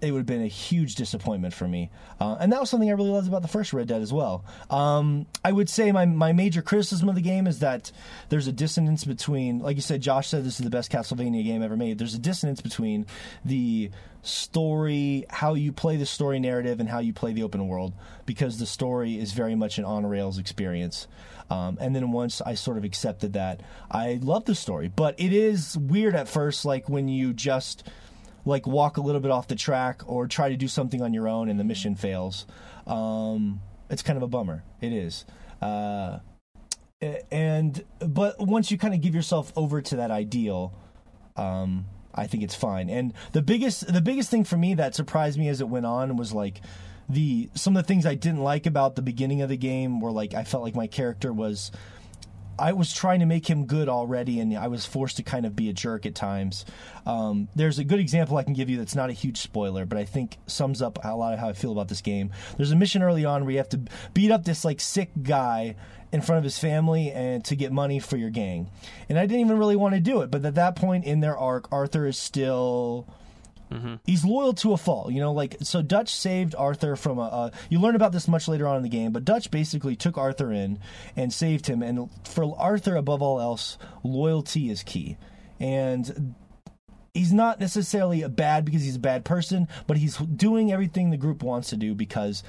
it 0.01 0.11
would 0.11 0.19
have 0.19 0.25
been 0.25 0.43
a 0.43 0.47
huge 0.47 0.95
disappointment 0.95 1.53
for 1.53 1.67
me. 1.67 1.89
Uh, 2.19 2.35
and 2.39 2.51
that 2.51 2.59
was 2.59 2.69
something 2.69 2.89
I 2.89 2.93
really 2.93 3.09
loved 3.09 3.27
about 3.27 3.41
the 3.41 3.47
first 3.47 3.73
Red 3.73 3.87
Dead 3.87 4.01
as 4.01 4.11
well. 4.11 4.43
Um, 4.69 5.25
I 5.43 5.51
would 5.51 5.69
say 5.69 5.91
my, 5.91 6.05
my 6.05 6.33
major 6.33 6.61
criticism 6.61 7.07
of 7.09 7.15
the 7.15 7.21
game 7.21 7.47
is 7.47 7.59
that 7.59 7.91
there's 8.29 8.47
a 8.47 8.51
dissonance 8.51 9.05
between, 9.05 9.59
like 9.59 9.77
you 9.77 9.81
said, 9.81 10.01
Josh 10.01 10.27
said 10.27 10.43
this 10.43 10.59
is 10.59 10.63
the 10.63 10.69
best 10.69 10.91
Castlevania 10.91 11.43
game 11.43 11.63
ever 11.63 11.77
made. 11.77 11.97
There's 11.97 12.13
a 12.13 12.19
dissonance 12.19 12.61
between 12.61 13.05
the 13.45 13.89
story, 14.21 15.25
how 15.29 15.53
you 15.53 15.71
play 15.71 15.97
the 15.97 16.05
story 16.05 16.39
narrative, 16.39 16.79
and 16.79 16.89
how 16.89 16.99
you 16.99 17.13
play 17.13 17.31
the 17.31 17.43
open 17.43 17.67
world, 17.67 17.93
because 18.25 18.57
the 18.59 18.65
story 18.65 19.17
is 19.17 19.33
very 19.33 19.55
much 19.55 19.77
an 19.77 19.85
on 19.85 20.05
rails 20.05 20.37
experience. 20.39 21.07
Um, 21.49 21.77
and 21.79 21.95
then 21.95 22.11
once 22.11 22.41
I 22.41 22.55
sort 22.55 22.77
of 22.77 22.83
accepted 22.83 23.33
that, 23.33 23.61
I 23.89 24.19
love 24.21 24.45
the 24.45 24.55
story. 24.55 24.87
But 24.87 25.19
it 25.19 25.31
is 25.31 25.77
weird 25.77 26.15
at 26.15 26.27
first, 26.27 26.65
like 26.65 26.89
when 26.89 27.07
you 27.07 27.33
just 27.33 27.87
like 28.45 28.67
walk 28.67 28.97
a 28.97 29.01
little 29.01 29.21
bit 29.21 29.31
off 29.31 29.47
the 29.47 29.55
track 29.55 30.01
or 30.07 30.27
try 30.27 30.49
to 30.49 30.55
do 30.55 30.67
something 30.67 31.01
on 31.01 31.13
your 31.13 31.27
own 31.27 31.49
and 31.49 31.59
the 31.59 31.63
mission 31.63 31.95
fails. 31.95 32.45
Um, 32.87 33.61
it's 33.89 34.01
kind 34.01 34.17
of 34.17 34.23
a 34.23 34.27
bummer. 34.27 34.63
It 34.81 34.93
is. 34.93 35.25
Uh, 35.61 36.19
and 37.31 37.83
but 37.99 38.39
once 38.39 38.71
you 38.71 38.77
kind 38.77 38.93
of 38.93 39.01
give 39.01 39.13
yourself 39.13 39.51
over 39.55 39.81
to 39.81 39.97
that 39.97 40.11
ideal, 40.11 40.73
um, 41.35 41.85
I 42.13 42.27
think 42.27 42.43
it's 42.43 42.55
fine. 42.55 42.89
And 42.89 43.13
the 43.33 43.41
biggest 43.41 43.91
the 43.91 44.01
biggest 44.01 44.29
thing 44.29 44.43
for 44.43 44.57
me 44.57 44.75
that 44.75 44.95
surprised 44.95 45.37
me 45.37 45.49
as 45.49 45.61
it 45.61 45.67
went 45.67 45.85
on 45.85 46.15
was 46.15 46.33
like 46.33 46.61
the 47.09 47.49
some 47.53 47.75
of 47.75 47.83
the 47.83 47.87
things 47.87 48.05
I 48.05 48.15
didn't 48.15 48.41
like 48.41 48.65
about 48.65 48.95
the 48.95 49.01
beginning 49.01 49.41
of 49.41 49.49
the 49.49 49.57
game 49.57 49.99
were 49.99 50.11
like 50.11 50.33
I 50.33 50.43
felt 50.43 50.63
like 50.63 50.75
my 50.75 50.87
character 50.87 51.33
was 51.33 51.71
I 52.57 52.73
was 52.73 52.93
trying 52.93 53.19
to 53.19 53.25
make 53.25 53.49
him 53.49 53.65
good 53.65 53.89
already, 53.89 54.39
and 54.39 54.57
I 54.57 54.67
was 54.67 54.85
forced 54.85 55.17
to 55.17 55.23
kind 55.23 55.45
of 55.45 55.55
be 55.55 55.69
a 55.69 55.73
jerk 55.73 56.05
at 56.05 56.15
times. 56.15 56.65
Um, 57.05 57.49
there's 57.55 57.79
a 57.79 57.83
good 57.83 57.99
example 57.99 58.37
I 58.37 58.43
can 58.43 58.53
give 58.53 58.69
you 58.69 58.77
that's 58.77 58.95
not 58.95 59.09
a 59.09 59.13
huge 59.13 59.37
spoiler, 59.37 59.85
but 59.85 59.97
I 59.97 60.05
think 60.05 60.37
sums 60.47 60.81
up 60.81 60.99
a 61.03 61.15
lot 61.15 61.33
of 61.33 61.39
how 61.39 61.49
I 61.49 61.53
feel 61.53 61.71
about 61.71 61.87
this 61.87 62.01
game. 62.01 62.31
There's 62.57 62.71
a 62.71 62.75
mission 62.75 63.03
early 63.03 63.25
on 63.25 63.43
where 63.43 63.51
you 63.51 63.57
have 63.57 63.69
to 63.69 63.81
beat 64.13 64.31
up 64.31 64.45
this 64.45 64.63
like 64.63 64.79
sick 64.79 65.11
guy 65.21 65.75
in 66.11 66.21
front 66.21 66.37
of 66.37 66.43
his 66.43 66.57
family 66.57 67.11
and 67.11 67.43
to 67.45 67.55
get 67.55 67.71
money 67.71 67.99
for 67.99 68.15
your 68.15 68.29
gang. 68.29 68.69
And 69.09 69.19
I 69.19 69.25
didn't 69.25 69.41
even 69.41 69.57
really 69.57 69.75
want 69.75 69.95
to 69.95 70.01
do 70.01 70.21
it, 70.21 70.31
but 70.31 70.45
at 70.45 70.55
that 70.55 70.75
point 70.75 71.05
in 71.05 71.19
their 71.19 71.37
arc, 71.37 71.71
Arthur 71.71 72.07
is 72.07 72.17
still 72.17 73.07
Mm-hmm. 73.71 73.95
he's 74.05 74.23
loyal 74.23 74.53
to 74.53 74.73
a 74.73 74.77
fault 74.77 75.11
you 75.11 75.19
know 75.19 75.33
like 75.33 75.57
so 75.61 75.81
dutch 75.81 76.13
saved 76.13 76.53
arthur 76.55 76.95
from 76.95 77.17
a, 77.17 77.23
a 77.23 77.51
you 77.69 77.79
learn 77.79 77.95
about 77.95 78.11
this 78.11 78.27
much 78.27 78.47
later 78.47 78.67
on 78.67 78.77
in 78.77 78.83
the 78.83 78.89
game 78.89 79.11
but 79.11 79.25
dutch 79.25 79.49
basically 79.49 79.95
took 79.95 80.19
arthur 80.19 80.51
in 80.51 80.77
and 81.15 81.33
saved 81.33 81.65
him 81.65 81.81
and 81.81 82.09
for 82.25 82.55
arthur 82.59 82.95
above 82.95 83.23
all 83.23 83.41
else 83.41 83.77
loyalty 84.03 84.69
is 84.69 84.83
key. 84.83 85.17
And 85.59 86.35
he's 87.13 87.33
not 87.33 87.59
necessarily 87.59 88.21
a 88.21 88.29
bad 88.29 88.65
because 88.65 88.83
he's 88.83 88.97
a 88.97 88.99
bad 88.99 89.23
person 89.23 89.67
but 89.87 89.97
he's 89.97 90.17
doing 90.17 90.71
everything 90.71 91.09
the 91.09 91.17
group 91.17 91.43
wants 91.43 91.69
to 91.69 91.77
do 91.77 91.95
because 91.95 92.43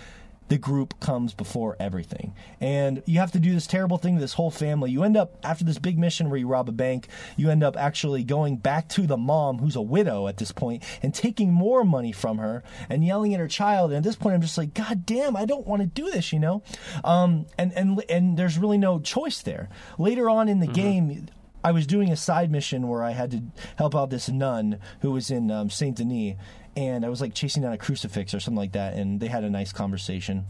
the 0.48 0.58
group 0.58 0.98
comes 1.00 1.34
before 1.34 1.76
everything. 1.80 2.34
And 2.60 3.02
you 3.06 3.18
have 3.18 3.32
to 3.32 3.38
do 3.38 3.52
this 3.52 3.66
terrible 3.66 3.98
thing 3.98 4.14
to 4.14 4.20
this 4.20 4.34
whole 4.34 4.50
family. 4.50 4.90
You 4.90 5.02
end 5.02 5.16
up, 5.16 5.36
after 5.42 5.64
this 5.64 5.78
big 5.78 5.98
mission 5.98 6.30
where 6.30 6.38
you 6.38 6.46
rob 6.46 6.68
a 6.68 6.72
bank, 6.72 7.08
you 7.36 7.50
end 7.50 7.64
up 7.64 7.76
actually 7.76 8.22
going 8.24 8.56
back 8.56 8.88
to 8.90 9.06
the 9.06 9.16
mom, 9.16 9.58
who's 9.58 9.76
a 9.76 9.82
widow 9.82 10.28
at 10.28 10.36
this 10.36 10.52
point, 10.52 10.82
and 11.02 11.14
taking 11.14 11.52
more 11.52 11.84
money 11.84 12.12
from 12.12 12.38
her 12.38 12.62
and 12.88 13.04
yelling 13.04 13.34
at 13.34 13.40
her 13.40 13.48
child. 13.48 13.90
And 13.90 13.98
at 13.98 14.04
this 14.04 14.16
point, 14.16 14.34
I'm 14.34 14.42
just 14.42 14.58
like, 14.58 14.74
God 14.74 15.04
damn, 15.04 15.36
I 15.36 15.44
don't 15.44 15.66
want 15.66 15.82
to 15.82 15.88
do 15.88 16.10
this, 16.10 16.32
you 16.32 16.38
know? 16.38 16.62
Um, 17.04 17.46
and, 17.58 17.72
and, 17.72 18.02
and 18.08 18.36
there's 18.36 18.58
really 18.58 18.78
no 18.78 19.00
choice 19.00 19.42
there. 19.42 19.68
Later 19.98 20.30
on 20.30 20.48
in 20.48 20.60
the 20.60 20.66
game, 20.66 21.28
I 21.64 21.72
was 21.72 21.84
doing 21.84 22.12
a 22.12 22.16
side 22.16 22.52
mission 22.52 22.86
where 22.86 23.02
I 23.02 23.10
had 23.10 23.32
to 23.32 23.42
help 23.76 23.96
out 23.96 24.10
this 24.10 24.28
nun 24.28 24.78
who 25.00 25.10
was 25.10 25.32
in 25.32 25.50
um, 25.50 25.68
Saint 25.68 25.96
Denis, 25.96 26.36
and 26.76 27.04
I 27.04 27.08
was 27.08 27.20
like 27.20 27.34
chasing 27.34 27.62
down 27.62 27.72
a 27.72 27.78
crucifix 27.78 28.34
or 28.34 28.40
something 28.40 28.58
like 28.58 28.72
that, 28.72 28.94
and 28.94 29.18
they 29.18 29.28
had 29.28 29.44
a 29.44 29.50
nice 29.50 29.72
conversation. 29.72 30.44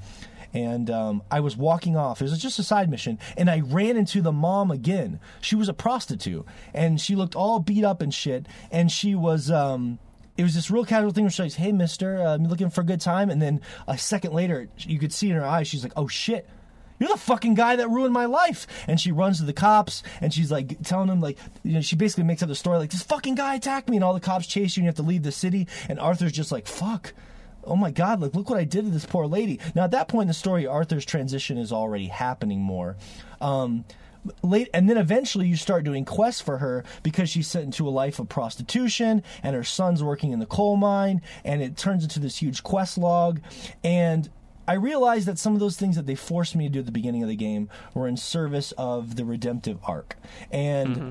And 0.52 0.90
um, 0.90 1.22
I 1.30 1.40
was 1.40 1.56
walking 1.56 1.96
off. 1.96 2.20
It 2.20 2.24
was 2.24 2.38
just 2.38 2.58
a 2.58 2.62
side 2.62 2.90
mission, 2.90 3.18
and 3.36 3.48
I 3.50 3.60
ran 3.60 3.96
into 3.96 4.22
the 4.22 4.32
mom 4.32 4.70
again. 4.70 5.20
She 5.40 5.54
was 5.54 5.68
a 5.68 5.74
prostitute, 5.74 6.46
and 6.74 7.00
she 7.00 7.14
looked 7.14 7.36
all 7.36 7.58
beat 7.58 7.84
up 7.84 8.00
and 8.00 8.12
shit. 8.12 8.46
And 8.70 8.90
she 8.90 9.14
was, 9.14 9.50
um, 9.50 9.98
it 10.36 10.42
was 10.42 10.54
this 10.54 10.70
real 10.70 10.84
casual 10.84 11.10
thing 11.10 11.24
where 11.24 11.30
she's 11.30 11.38
like, 11.40 11.52
"Hey, 11.52 11.72
Mister, 11.72 12.18
uh, 12.18 12.38
you 12.38 12.48
looking 12.48 12.70
for 12.70 12.80
a 12.80 12.84
good 12.84 13.00
time?" 13.00 13.28
And 13.28 13.40
then 13.40 13.60
a 13.86 13.98
second 13.98 14.32
later, 14.32 14.68
you 14.78 14.98
could 14.98 15.12
see 15.12 15.30
in 15.30 15.36
her 15.36 15.44
eyes, 15.44 15.68
she's 15.68 15.82
like, 15.82 15.92
"Oh 15.96 16.08
shit." 16.08 16.48
You're 16.98 17.08
the 17.08 17.16
fucking 17.16 17.54
guy 17.54 17.76
that 17.76 17.88
ruined 17.88 18.12
my 18.12 18.26
life. 18.26 18.66
And 18.86 19.00
she 19.00 19.12
runs 19.12 19.38
to 19.38 19.44
the 19.44 19.52
cops 19.52 20.02
and 20.20 20.32
she's 20.32 20.50
like 20.50 20.82
telling 20.82 21.08
them 21.08 21.20
like 21.20 21.38
you 21.62 21.72
know, 21.72 21.80
she 21.80 21.96
basically 21.96 22.24
makes 22.24 22.42
up 22.42 22.48
the 22.48 22.54
story 22.54 22.78
like 22.78 22.90
this 22.90 23.02
fucking 23.02 23.34
guy 23.34 23.54
attacked 23.54 23.88
me 23.88 23.96
and 23.96 24.04
all 24.04 24.14
the 24.14 24.20
cops 24.20 24.46
chase 24.46 24.76
you 24.76 24.80
and 24.80 24.84
you 24.84 24.88
have 24.88 24.96
to 24.96 25.02
leave 25.02 25.22
the 25.22 25.32
city 25.32 25.66
and 25.88 25.98
Arthur's 26.00 26.32
just 26.32 26.52
like 26.52 26.66
fuck. 26.66 27.12
Oh 27.64 27.76
my 27.76 27.90
god, 27.90 28.20
like 28.20 28.34
look 28.34 28.48
what 28.48 28.58
I 28.58 28.64
did 28.64 28.84
to 28.84 28.90
this 28.90 29.06
poor 29.06 29.26
lady. 29.26 29.58
Now 29.74 29.84
at 29.84 29.90
that 29.90 30.08
point 30.08 30.24
in 30.24 30.28
the 30.28 30.34
story, 30.34 30.66
Arthur's 30.66 31.04
transition 31.04 31.58
is 31.58 31.72
already 31.72 32.06
happening 32.06 32.60
more. 32.60 32.96
Um 33.40 33.84
late 34.42 34.68
and 34.74 34.88
then 34.88 34.96
eventually 34.96 35.46
you 35.46 35.56
start 35.56 35.84
doing 35.84 36.04
quests 36.04 36.40
for 36.40 36.58
her 36.58 36.84
because 37.02 37.28
she's 37.28 37.46
sent 37.46 37.64
into 37.64 37.88
a 37.88 37.90
life 37.90 38.18
of 38.18 38.28
prostitution 38.28 39.22
and 39.42 39.54
her 39.54 39.64
son's 39.64 40.02
working 40.02 40.32
in 40.32 40.38
the 40.38 40.46
coal 40.46 40.76
mine 40.76 41.20
and 41.44 41.62
it 41.62 41.76
turns 41.76 42.02
into 42.02 42.20
this 42.20 42.38
huge 42.38 42.62
quest 42.62 42.98
log 42.98 43.40
and 43.84 44.28
I 44.68 44.74
realized 44.74 45.26
that 45.26 45.38
some 45.38 45.54
of 45.54 45.60
those 45.60 45.76
things 45.76 45.96
that 45.96 46.06
they 46.06 46.14
forced 46.14 46.56
me 46.56 46.66
to 46.66 46.72
do 46.72 46.78
at 46.80 46.86
the 46.86 46.92
beginning 46.92 47.22
of 47.22 47.28
the 47.28 47.36
game 47.36 47.68
were 47.94 48.08
in 48.08 48.16
service 48.16 48.72
of 48.76 49.16
the 49.16 49.24
redemptive 49.24 49.78
arc. 49.84 50.16
And 50.50 50.96
mm-hmm. 50.96 51.10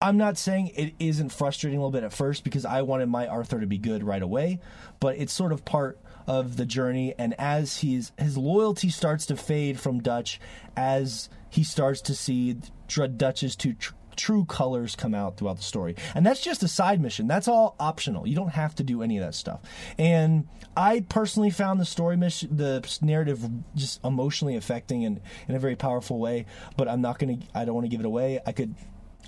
I'm 0.00 0.16
not 0.18 0.36
saying 0.36 0.72
it 0.74 0.94
isn't 0.98 1.30
frustrating 1.30 1.78
a 1.78 1.82
little 1.82 1.90
bit 1.90 2.04
at 2.04 2.12
first 2.12 2.44
because 2.44 2.64
I 2.64 2.82
wanted 2.82 3.08
my 3.08 3.26
Arthur 3.26 3.60
to 3.60 3.66
be 3.66 3.78
good 3.78 4.04
right 4.04 4.22
away, 4.22 4.60
but 5.00 5.16
it's 5.16 5.32
sort 5.32 5.52
of 5.52 5.64
part 5.64 5.98
of 6.26 6.56
the 6.56 6.66
journey. 6.66 7.14
And 7.18 7.34
as 7.38 7.78
he's 7.78 8.12
his 8.18 8.36
loyalty 8.36 8.90
starts 8.90 9.26
to 9.26 9.36
fade 9.36 9.80
from 9.80 10.00
Dutch, 10.00 10.38
as 10.76 11.30
he 11.48 11.64
starts 11.64 12.02
to 12.02 12.14
see 12.14 12.56
Dutch's 12.88 13.56
two 13.56 13.72
tr- 13.74 13.94
true 14.16 14.44
colors 14.44 14.96
come 14.96 15.14
out 15.14 15.36
throughout 15.36 15.56
the 15.56 15.62
story, 15.62 15.96
and 16.14 16.24
that's 16.24 16.40
just 16.40 16.62
a 16.62 16.68
side 16.68 17.00
mission. 17.00 17.26
That's 17.26 17.48
all 17.48 17.76
optional. 17.78 18.26
You 18.26 18.36
don't 18.36 18.50
have 18.50 18.74
to 18.76 18.82
do 18.82 19.02
any 19.02 19.18
of 19.18 19.24
that 19.24 19.34
stuff. 19.34 19.60
And 19.98 20.48
I 20.76 21.00
personally 21.08 21.50
found 21.50 21.80
the 21.80 21.84
story 21.84 22.16
mission, 22.16 22.56
the 22.56 22.98
narrative, 23.00 23.48
just 23.74 24.04
emotionally 24.04 24.56
affecting 24.56 25.04
and 25.04 25.20
in 25.48 25.54
a 25.54 25.58
very 25.58 25.76
powerful 25.76 26.18
way. 26.18 26.46
But 26.76 26.88
I'm 26.88 27.00
not 27.00 27.18
gonna. 27.18 27.38
I 27.54 27.64
don't 27.64 27.74
want 27.74 27.84
to 27.84 27.90
give 27.90 28.00
it 28.00 28.06
away. 28.06 28.40
I 28.46 28.52
could. 28.52 28.74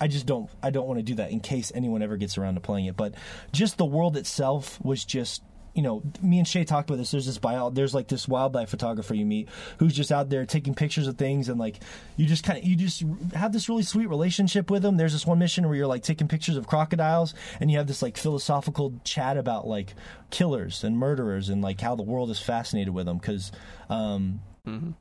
I 0.01 0.07
just 0.07 0.26
don't 0.26 0.49
I 0.62 0.70
don't 0.70 0.86
want 0.86 1.01
to 1.01 1.03
do 1.03 1.16
that 1.16 1.32
in 1.32 1.41
case 1.41 1.72
anyone 1.74 2.03
ever 2.03 2.16
gets 2.16 2.39
around 2.39 2.55
to 2.55 2.61
playing 2.61 2.86
it. 2.86 2.97
But 2.97 3.14
just 3.53 3.78
the 3.78 3.84
world 3.84 4.16
itself 4.16 4.80
was 4.80 5.05
just 5.05 5.43
you 5.79 5.83
know, 5.83 6.03
me 6.20 6.39
and 6.39 6.49
Shay 6.49 6.64
talked 6.64 6.91
about 6.91 6.97
this. 6.97 7.12
There's 7.12 7.26
this 7.26 7.39
bio, 7.39 7.70
there's 7.70 7.95
like 7.95 8.09
this 8.09 8.26
wildlife 8.26 8.68
photographer 8.68 9.14
you 9.14 9.24
meet 9.24 9.49
who's 9.79 9.95
just 9.95 10.11
out 10.11 10.29
there 10.29 10.45
taking 10.45 10.74
pictures 10.74 11.07
of 11.07 11.16
things, 11.16 11.49
and 11.49 11.57
like 11.57 11.79
you 12.16 12.26
just 12.26 12.43
kind 12.43 12.59
of 12.59 12.64
you 12.64 12.74
just 12.74 13.05
have 13.33 13.53
this 13.53 13.68
really 13.68 13.85
sweet 13.85 14.09
relationship 14.09 14.72
with 14.72 14.83
them. 14.83 14.97
There's 14.97 15.12
this 15.12 15.24
one 15.24 15.39
mission 15.39 15.68
where 15.68 15.76
you're 15.76 15.87
like 15.87 16.03
taking 16.03 16.26
pictures 16.26 16.57
of 16.57 16.66
crocodiles, 16.66 17.33
and 17.61 17.70
you 17.70 17.79
have 17.79 17.87
this 17.87 18.03
like 18.03 18.16
philosophical 18.16 19.01
chat 19.05 19.37
about 19.37 19.68
like 19.68 19.95
killers 20.31 20.83
and 20.83 20.99
murderers 20.99 21.49
and 21.49 21.62
like 21.62 21.81
how 21.81 21.95
the 21.95 22.03
world 22.03 22.29
is 22.31 22.41
fascinated 22.41 22.93
with 22.93 23.07
them 23.07 23.18
because. 23.18 23.53
Um, 23.89 24.41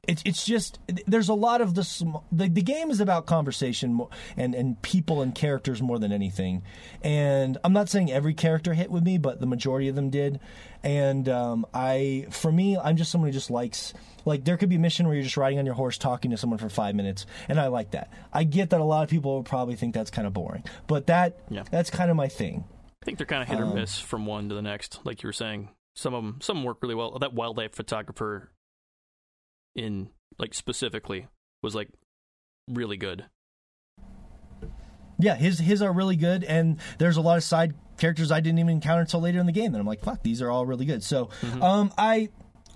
it's 0.08 0.22
it's 0.26 0.46
just 0.46 0.80
there's 1.08 1.30
a 1.30 1.34
lot 1.34 1.62
of 1.62 1.76
the, 1.76 1.84
sm- 1.84 2.16
the 2.32 2.48
the 2.50 2.62
game 2.62 2.90
is 2.90 3.00
about 3.00 3.26
conversation 3.26 4.00
and 4.36 4.54
and 4.56 4.82
people 4.82 5.22
and 5.22 5.34
characters 5.36 5.82
more 5.82 6.00
than 6.00 6.12
anything, 6.12 6.64
and 7.02 7.58
I'm 7.64 7.74
not 7.74 7.90
saying 7.90 8.12
every 8.12 8.34
character 8.34 8.74
hit 8.74 8.90
with 8.92 9.04
me, 9.04 9.18
but 9.18 9.40
the 9.40 9.46
majority 9.48 9.88
of 9.88 9.96
them 9.96 10.10
did, 10.10 10.40
and 10.84 11.28
um, 11.30 11.66
I 11.74 12.28
for 12.32 12.52
me 12.52 12.78
I'm 12.78 12.98
just 12.98 13.12
someone 13.12 13.30
who 13.30 13.34
just 13.34 13.50
likes 13.52 13.94
like 14.26 14.44
there 14.46 14.58
could 14.58 14.70
be 14.70 14.76
a 14.76 14.80
mission 14.80 15.06
where 15.08 15.16
you're 15.16 15.24
just 15.24 15.38
riding 15.38 15.60
on 15.60 15.66
your 15.66 15.76
horse 15.76 15.98
talking 15.98 16.32
to 16.32 16.38
someone 16.38 16.60
for 16.60 16.70
five 16.70 16.96
minutes, 16.96 17.26
and 17.50 17.60
I 17.60 17.68
like 17.68 17.92
that. 17.92 18.12
I 18.34 18.44
get 18.44 18.72
that 18.72 18.82
a 18.82 18.84
lot 18.84 19.04
of 19.04 19.10
people 19.10 19.34
will 19.36 19.44
probably 19.44 19.76
think 19.76 19.94
that's 19.94 20.12
kind 20.12 20.28
of 20.28 20.34
boring, 20.34 20.64
but 20.88 21.08
that 21.08 21.38
Yeah. 21.50 21.64
that's 21.72 21.90
kind 21.90 22.10
of 22.12 22.18
my 22.18 22.28
thing. 22.28 22.64
I 23.02 23.06
think 23.06 23.18
they're 23.20 23.28
kind 23.28 23.42
of 23.44 23.48
hit 23.48 23.60
or 23.60 23.64
Um, 23.66 23.76
miss 23.76 24.00
from 24.00 24.26
one 24.26 24.50
to 24.50 24.56
the 24.56 24.62
next, 24.62 25.00
like 25.06 25.24
you 25.24 25.28
were 25.28 25.34
saying. 25.34 25.70
Some 25.96 26.14
of 26.14 26.24
them, 26.24 26.38
some 26.42 26.64
work 26.64 26.78
really 26.84 26.94
well. 26.94 27.18
That 27.20 27.34
wildlife 27.34 27.74
photographer, 27.74 28.52
in 29.78 30.10
like 30.38 30.54
specifically, 30.54 31.28
was 31.64 31.74
like 31.74 31.90
really 32.68 32.98
good. 32.98 33.26
Yeah, 35.20 35.36
his 35.36 35.60
his 35.60 35.82
are 35.82 35.94
really 35.94 36.18
good, 36.18 36.44
and 36.44 36.80
there's 36.98 37.18
a 37.18 37.22
lot 37.22 37.38
of 37.38 37.44
side 37.44 37.74
characters 37.98 38.32
I 38.32 38.40
didn't 38.40 38.60
even 38.60 38.74
encounter 38.74 39.02
until 39.02 39.22
later 39.22 39.40
in 39.40 39.46
the 39.46 39.52
game. 39.52 39.72
That 39.72 39.80
I'm 39.80 39.88
like, 39.88 40.04
fuck, 40.04 40.22
these 40.22 40.42
are 40.42 40.52
all 40.52 40.66
really 40.66 40.86
good. 40.86 41.04
So, 41.04 41.30
um, 41.62 41.92
I. 41.98 42.30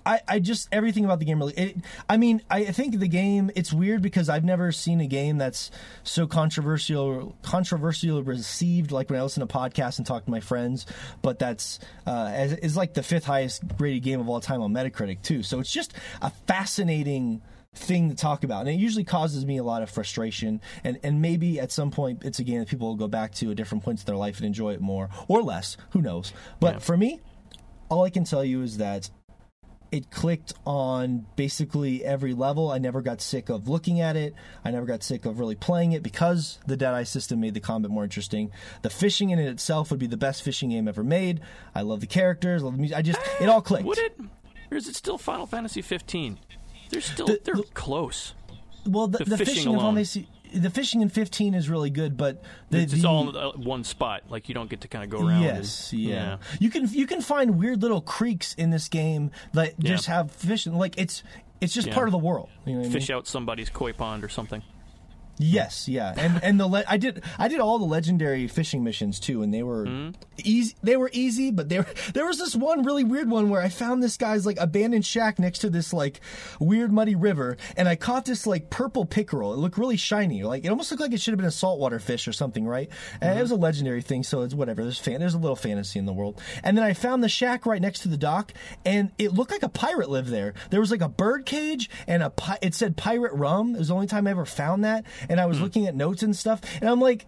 I, 0.04 0.20
I 0.26 0.38
just 0.38 0.68
everything 0.72 1.04
about 1.04 1.18
the 1.18 1.24
game 1.24 1.38
really. 1.38 1.54
It, 1.54 1.76
I 2.08 2.16
mean, 2.16 2.42
I 2.50 2.64
think 2.66 2.98
the 2.98 3.08
game. 3.08 3.50
It's 3.54 3.72
weird 3.72 4.02
because 4.02 4.28
I've 4.28 4.44
never 4.44 4.72
seen 4.72 5.00
a 5.00 5.06
game 5.06 5.38
that's 5.38 5.70
so 6.02 6.26
controversial, 6.26 7.36
controversial 7.42 8.22
received. 8.22 8.92
Like 8.92 9.10
when 9.10 9.18
I 9.18 9.22
listen 9.22 9.46
to 9.46 9.52
podcasts 9.52 9.98
and 9.98 10.06
talk 10.06 10.24
to 10.24 10.30
my 10.30 10.40
friends, 10.40 10.86
but 11.22 11.38
that's 11.38 11.78
uh, 12.06 12.30
as, 12.32 12.52
is 12.54 12.76
like 12.76 12.94
the 12.94 13.02
fifth 13.02 13.24
highest 13.24 13.62
rated 13.78 14.02
game 14.02 14.20
of 14.20 14.28
all 14.28 14.40
time 14.40 14.60
on 14.62 14.72
Metacritic 14.72 15.22
too. 15.22 15.42
So 15.42 15.60
it's 15.60 15.72
just 15.72 15.94
a 16.20 16.30
fascinating 16.46 17.42
thing 17.74 18.10
to 18.10 18.14
talk 18.14 18.44
about 18.44 18.60
and 18.66 18.68
it 18.68 18.78
usually 18.78 19.02
causes 19.02 19.46
me 19.46 19.56
a 19.56 19.64
lot 19.64 19.80
of 19.82 19.88
frustration 19.88 20.60
and 20.84 20.98
and 21.02 21.22
maybe 21.22 21.58
at 21.58 21.72
some 21.72 21.90
point 21.90 22.22
it's 22.22 22.38
a 22.38 22.44
game 22.44 22.58
that 22.58 22.68
people 22.68 22.86
will 22.86 22.96
go 22.96 23.08
back 23.08 23.32
to 23.32 23.50
at 23.50 23.56
different 23.56 23.82
points 23.82 24.02
in 24.02 24.06
their 24.06 24.16
life 24.16 24.36
and 24.36 24.44
enjoy 24.44 24.74
it 24.74 24.80
more 24.82 25.08
or 25.26 25.42
less 25.42 25.78
who 25.92 26.02
knows 26.02 26.34
but 26.60 26.74
Yeah. 26.74 26.78
for 26.80 26.98
me 26.98 27.20
all 27.88 28.04
i 28.04 28.10
can 28.10 28.24
tell 28.24 28.44
you 28.44 28.60
is 28.60 28.76
that 28.76 29.08
it 29.92 30.10
clicked 30.10 30.54
on 30.66 31.26
basically 31.36 32.02
every 32.04 32.32
level. 32.32 32.70
I 32.70 32.78
never 32.78 33.02
got 33.02 33.20
sick 33.20 33.50
of 33.50 33.68
looking 33.68 34.00
at 34.00 34.16
it. 34.16 34.34
I 34.64 34.70
never 34.70 34.86
got 34.86 35.02
sick 35.02 35.26
of 35.26 35.38
really 35.38 35.54
playing 35.54 35.92
it 35.92 36.02
because 36.02 36.58
the 36.66 36.76
Dead 36.76 36.94
Eye 36.94 37.04
system 37.04 37.40
made 37.40 37.52
the 37.54 37.60
combat 37.60 37.90
more 37.90 38.02
interesting. 38.02 38.50
The 38.80 38.90
fishing 38.90 39.30
in 39.30 39.38
it 39.38 39.46
itself 39.46 39.90
would 39.90 40.00
be 40.00 40.06
the 40.06 40.16
best 40.16 40.42
fishing 40.42 40.70
game 40.70 40.88
ever 40.88 41.04
made. 41.04 41.40
I 41.74 41.82
love 41.82 42.00
the 42.00 42.06
characters, 42.06 42.62
love 42.62 42.72
the 42.72 42.78
music. 42.78 42.96
I 42.96 43.02
just 43.02 43.20
it 43.38 43.48
ah, 43.48 43.52
all 43.52 43.62
clicked. 43.62 43.84
Would 43.84 43.98
it? 43.98 44.18
Or 44.70 44.76
is 44.78 44.88
it 44.88 44.96
still 44.96 45.18
Final 45.18 45.46
Fantasy 45.46 45.82
15? 45.82 46.38
They're 46.88 47.00
still 47.02 47.26
The- 47.26 47.40
they're 47.44 47.54
the- 47.54 47.62
close. 47.74 48.34
Well, 48.86 49.06
the, 49.06 49.18
The 49.18 49.24
the, 49.26 49.38
fishing 49.38 49.54
fishing, 49.54 49.68
alone. 49.68 49.78
Final 49.78 49.94
Fantasy- 49.96 50.28
the 50.54 50.70
fishing 50.70 51.00
in 51.02 51.08
15 51.08 51.54
is 51.54 51.68
really 51.68 51.90
good, 51.90 52.16
but 52.16 52.42
the, 52.70 52.78
it's 52.78 52.92
just 52.92 53.02
the- 53.02 53.08
all 53.08 53.28
in 53.30 53.36
uh, 53.36 53.52
one 53.52 53.84
spot. 53.84 54.22
Like 54.28 54.48
you 54.48 54.54
don't 54.54 54.68
get 54.70 54.82
to 54.82 54.88
kind 54.88 55.04
of 55.04 55.10
go 55.10 55.26
around. 55.26 55.42
Yes, 55.42 55.92
and- 55.92 56.00
yeah. 56.02 56.36
You 56.60 56.70
can 56.70 56.88
you 56.92 57.06
can 57.06 57.20
find 57.20 57.58
weird 57.58 57.82
little 57.82 58.00
creeks 58.00 58.54
in 58.54 58.70
this 58.70 58.88
game 58.88 59.30
that 59.54 59.74
Yeah. 59.78 59.90
just 59.90 60.06
have 60.06 60.30
fishing. 60.30 60.74
Like 60.74 60.94
it's 60.98 61.22
it's 61.60 61.72
just 61.74 61.88
Yeah. 61.88 61.94
part 61.94 62.08
of 62.08 62.12
the 62.12 62.18
world. 62.18 62.48
You 62.66 62.72
know 62.72 62.78
what 62.80 62.84
I 62.86 62.88
mean? 62.88 62.92
Fish 62.92 63.10
out 63.10 63.26
somebody's 63.26 63.70
koi 63.70 63.92
pond 63.92 64.24
or 64.24 64.28
something. 64.28 64.62
Yes, 65.38 65.88
yeah, 65.88 66.14
and 66.16 66.42
and 66.44 66.60
the 66.60 66.66
le- 66.66 66.84
I 66.86 66.98
did 66.98 67.22
I 67.38 67.48
did 67.48 67.58
all 67.58 67.78
the 67.78 67.84
legendary 67.84 68.46
fishing 68.48 68.84
missions 68.84 69.18
too, 69.18 69.42
and 69.42 69.52
they 69.52 69.62
were 69.62 69.86
Mm-hmm. 69.86 70.10
easy. 70.44 70.76
They 70.82 70.96
were 70.96 71.10
easy, 71.12 71.50
but 71.50 71.68
there 71.68 71.86
there 72.14 72.26
was 72.26 72.38
this 72.38 72.54
one 72.54 72.84
really 72.84 73.02
weird 73.02 73.28
one 73.30 73.48
where 73.50 73.60
I 73.62 73.68
found 73.68 74.02
this 74.02 74.16
guy's 74.16 74.46
like 74.46 74.58
abandoned 74.60 75.04
shack 75.06 75.38
next 75.38 75.60
to 75.60 75.70
this 75.70 75.92
like 75.92 76.20
weird 76.60 76.92
muddy 76.92 77.14
river, 77.14 77.56
and 77.76 77.88
I 77.88 77.96
caught 77.96 78.24
this 78.26 78.46
like 78.46 78.70
purple 78.70 79.04
pickerel. 79.04 79.52
It 79.54 79.56
looked 79.56 79.78
really 79.78 79.96
shiny, 79.96 80.42
like 80.44 80.64
it 80.64 80.68
almost 80.68 80.90
looked 80.90 81.00
like 81.00 81.12
it 81.12 81.20
should 81.20 81.32
have 81.32 81.38
been 81.38 81.46
a 81.46 81.50
saltwater 81.50 81.98
fish 81.98 82.28
or 82.28 82.32
something, 82.32 82.66
right? 82.66 82.88
And 83.20 83.38
it 83.38 83.42
was 83.42 83.50
a 83.50 83.56
legendary 83.56 84.02
thing, 84.02 84.22
so 84.22 84.42
it's 84.42 84.54
whatever. 84.54 84.82
There's 84.82 84.98
fan, 84.98 85.18
there's 85.18 85.34
a 85.34 85.38
little 85.38 85.56
fantasy 85.56 85.98
in 85.98 86.06
the 86.06 86.12
world. 86.12 86.40
And 86.62 86.76
then 86.76 86.84
I 86.84 86.92
found 86.92 87.22
the 87.24 87.28
shack 87.28 87.66
right 87.66 87.80
next 87.82 88.00
to 88.00 88.08
the 88.08 88.16
dock, 88.18 88.52
and 88.84 89.10
it 89.18 89.32
looked 89.32 89.50
like 89.50 89.62
a 89.62 89.68
pirate 89.68 90.10
lived 90.10 90.28
there. 90.28 90.54
There 90.70 90.80
was 90.80 90.90
like 90.90 91.00
a 91.02 91.08
bird 91.08 91.46
cage 91.46 91.90
and 92.06 92.22
a 92.22 92.30
pi- 92.30 92.58
it 92.62 92.74
said 92.74 92.96
pirate 92.96 93.32
rum. 93.32 93.74
It 93.74 93.78
was 93.78 93.88
the 93.88 93.94
only 93.94 94.06
time 94.06 94.26
I 94.26 94.30
ever 94.30 94.44
found 94.46 94.84
that, 94.84 95.04
and 95.28 95.40
I 95.40 95.46
was 95.46 95.60
looking 95.60 95.86
at 95.86 95.94
notes 95.94 96.22
and 96.22 96.34
stuff, 96.36 96.60
and 96.80 96.88
I'm 96.88 97.00
like 97.00 97.26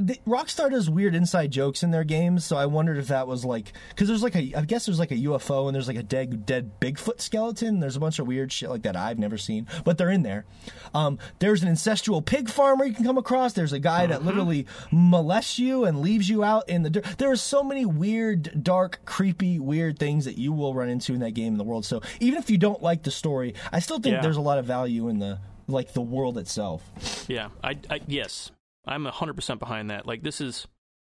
the, 0.00 0.18
Rockstar 0.26 0.70
does 0.70 0.88
weird 0.88 1.14
inside 1.14 1.50
jokes 1.50 1.82
in 1.82 1.90
their 1.90 2.02
games, 2.04 2.46
so 2.46 2.56
I 2.56 2.64
wondered 2.64 2.96
if 2.96 3.08
that 3.08 3.26
was 3.28 3.44
like 3.44 3.74
because 3.90 4.08
there's 4.08 4.22
like 4.22 4.34
a 4.34 4.54
I 4.56 4.62
guess 4.62 4.86
there's 4.86 4.98
like 4.98 5.10
a 5.10 5.16
UFO 5.16 5.66
and 5.66 5.74
there's 5.74 5.86
like 5.86 5.98
a 5.98 6.02
dead 6.02 6.46
dead 6.46 6.80
Bigfoot 6.80 7.20
skeleton. 7.20 7.78
There's 7.78 7.96
a 7.96 8.00
bunch 8.00 8.18
of 8.18 8.26
weird 8.26 8.50
shit 8.50 8.70
like 8.70 8.84
that 8.84 8.96
I've 8.96 9.18
never 9.18 9.36
seen, 9.36 9.66
but 9.84 9.98
they're 9.98 10.08
in 10.08 10.22
there. 10.22 10.46
Um, 10.94 11.18
there's 11.40 11.62
an 11.62 11.68
incestual 11.68 12.24
pig 12.24 12.48
farmer 12.48 12.86
you 12.86 12.94
can 12.94 13.04
come 13.04 13.18
across. 13.18 13.52
There's 13.52 13.74
a 13.74 13.78
guy 13.78 14.06
that 14.06 14.24
literally 14.24 14.66
molests 14.90 15.58
you 15.58 15.84
and 15.84 16.00
leaves 16.00 16.26
you 16.26 16.42
out 16.42 16.70
in 16.70 16.84
the 16.84 16.90
dirt. 16.90 17.04
There 17.18 17.30
are 17.30 17.36
so 17.36 17.62
many 17.62 17.84
weird, 17.84 18.64
dark, 18.64 19.00
creepy, 19.04 19.58
weird 19.58 19.98
things 19.98 20.24
that 20.24 20.38
you 20.38 20.52
will 20.54 20.72
run 20.72 20.88
into 20.88 21.12
in 21.12 21.20
that 21.20 21.32
game 21.32 21.52
in 21.52 21.58
the 21.58 21.64
world. 21.64 21.84
So 21.84 22.00
even 22.18 22.38
if 22.38 22.48
you 22.48 22.56
don't 22.56 22.82
like 22.82 23.02
the 23.02 23.10
story, 23.10 23.54
I 23.70 23.80
still 23.80 23.98
think 23.98 24.14
Yeah. 24.14 24.22
there's 24.22 24.38
a 24.38 24.40
lot 24.42 24.58
of 24.58 24.64
value 24.64 25.08
in 25.08 25.18
the 25.18 25.38
like 25.72 25.92
the 25.94 26.00
world 26.00 26.38
itself. 26.38 26.82
Yeah, 27.28 27.48
I, 27.64 27.76
I 27.90 28.00
yes, 28.06 28.50
I'm 28.86 29.04
hundred 29.06 29.34
percent 29.34 29.58
behind 29.60 29.90
that. 29.90 30.06
Like 30.06 30.22
this 30.22 30.40
is 30.40 30.66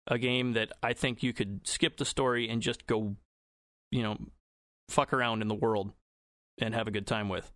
a 0.06 0.18
game 0.18 0.52
that 0.54 0.70
I 0.82 0.92
think 0.92 1.22
you 1.22 1.32
could 1.32 1.60
skip 1.66 1.96
the 1.96 2.04
story 2.04 2.48
and 2.48 2.62
just 2.62 2.86
go, 2.86 3.16
you 3.90 4.02
know, 4.02 4.16
fuck 4.88 5.12
around 5.12 5.42
in 5.42 5.48
the 5.48 5.54
world 5.54 5.92
and 6.60 6.74
have 6.74 6.86
a 6.86 6.90
good 6.90 7.06
time 7.06 7.28
with. 7.28 7.50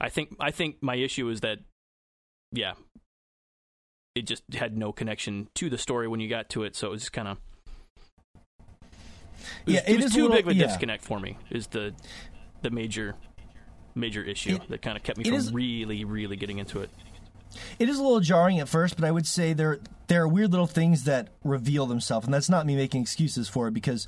I 0.00 0.08
think 0.10 0.36
I 0.40 0.50
think 0.50 0.76
my 0.82 0.94
issue 0.96 1.28
is 1.30 1.40
that, 1.40 1.58
yeah, 2.52 2.74
it 4.14 4.22
just 4.26 4.42
had 4.54 4.76
no 4.76 4.92
connection 4.92 5.48
to 5.54 5.70
the 5.70 5.78
story 5.78 6.06
when 6.08 6.20
you 6.20 6.28
got 6.28 6.48
to 6.50 6.64
it, 6.64 6.76
so 6.76 6.88
it 6.88 6.90
was 6.90 7.02
just 7.02 7.12
kind 7.12 7.28
of. 7.28 7.38
It 8.58 9.66
was, 9.66 9.74
Yeah, 9.74 9.80
it 9.86 9.92
it 9.92 9.96
was 9.96 10.04
is 10.06 10.10
a 10.12 10.14
too 10.14 10.22
little- 10.22 10.36
big 10.36 10.46
of 10.46 10.52
a 10.52 10.54
yeah. 10.54 10.66
disconnect 10.66 11.04
for 11.04 11.18
me. 11.20 11.38
Is 11.50 11.68
the 11.68 11.94
the 12.62 12.70
major 12.70 13.14
major 13.96 14.22
issue 14.22 14.56
It- 14.56 14.68
that 14.68 14.82
kind 14.82 14.96
of 14.96 15.02
kept 15.02 15.18
me 15.18 15.24
from 15.24 15.34
is- 15.34 15.52
really 15.52 16.04
really 16.04 16.36
getting 16.36 16.58
into 16.58 16.80
it. 16.80 16.90
It 17.78 17.88
is 17.88 17.98
a 17.98 18.02
little 18.02 18.20
jarring 18.20 18.58
at 18.60 18.68
first, 18.68 18.96
but 18.96 19.04
I 19.04 19.10
would 19.10 19.26
say 19.26 19.52
there 19.52 19.78
there 20.08 20.22
are 20.22 20.28
weird 20.28 20.50
little 20.50 20.66
things 20.66 21.04
that 21.04 21.28
reveal 21.42 21.86
themselves, 21.86 22.26
and 22.26 22.34
that's 22.34 22.48
not 22.50 22.66
me 22.66 22.76
making 22.76 23.00
excuses 23.02 23.48
for 23.48 23.68
it 23.68 23.72
because 23.74 24.06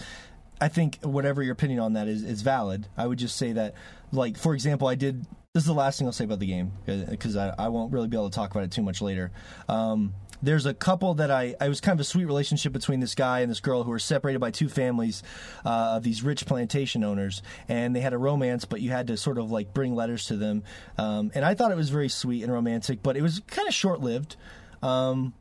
I 0.60 0.68
think 0.68 0.98
whatever 1.02 1.42
your 1.42 1.52
opinion 1.52 1.80
on 1.80 1.92
that 1.94 2.08
is 2.08 2.22
is 2.22 2.42
valid. 2.42 2.88
I 2.96 3.06
would 3.06 3.18
just 3.18 3.36
say 3.36 3.52
that, 3.52 3.74
like 4.12 4.36
for 4.36 4.54
example, 4.54 4.86
I 4.88 4.96
did. 4.96 5.24
This 5.54 5.62
is 5.62 5.66
the 5.66 5.72
last 5.74 5.98
thing 5.98 6.06
I'll 6.06 6.12
say 6.12 6.24
about 6.24 6.40
the 6.40 6.46
game 6.46 6.72
because 6.86 7.36
I, 7.36 7.54
I 7.58 7.68
won't 7.68 7.90
really 7.92 8.06
be 8.06 8.16
able 8.16 8.28
to 8.28 8.34
talk 8.34 8.50
about 8.50 8.64
it 8.64 8.70
too 8.70 8.82
much 8.82 9.00
later. 9.00 9.30
Um, 9.68 10.12
there's 10.42 10.66
a 10.66 10.74
couple 10.74 11.14
that 11.14 11.30
I, 11.30 11.54
I 11.60 11.68
was 11.68 11.80
kind 11.80 11.96
of 11.96 12.00
a 12.00 12.04
sweet 12.04 12.24
relationship 12.24 12.72
between 12.72 13.00
this 13.00 13.14
guy 13.14 13.40
and 13.40 13.50
this 13.50 13.60
girl 13.60 13.82
who 13.82 13.90
were 13.90 13.98
separated 13.98 14.38
by 14.38 14.50
two 14.50 14.68
families 14.68 15.22
uh, 15.64 15.96
of 15.96 16.02
these 16.02 16.22
rich 16.22 16.46
plantation 16.46 17.04
owners, 17.04 17.42
and 17.68 17.94
they 17.94 18.00
had 18.00 18.12
a 18.12 18.18
romance, 18.18 18.64
but 18.64 18.80
you 18.80 18.90
had 18.90 19.06
to 19.08 19.16
sort 19.16 19.38
of 19.38 19.50
like 19.50 19.74
bring 19.74 19.94
letters 19.94 20.26
to 20.26 20.36
them, 20.36 20.62
um, 20.96 21.30
and 21.34 21.44
I 21.44 21.54
thought 21.54 21.70
it 21.70 21.76
was 21.76 21.90
very 21.90 22.08
sweet 22.08 22.42
and 22.42 22.52
romantic, 22.52 23.02
but 23.02 23.16
it 23.16 23.22
was 23.22 23.40
kind 23.46 23.68
of 23.68 23.74
short 23.74 24.00
lived. 24.00 24.36
Um, 24.82 25.34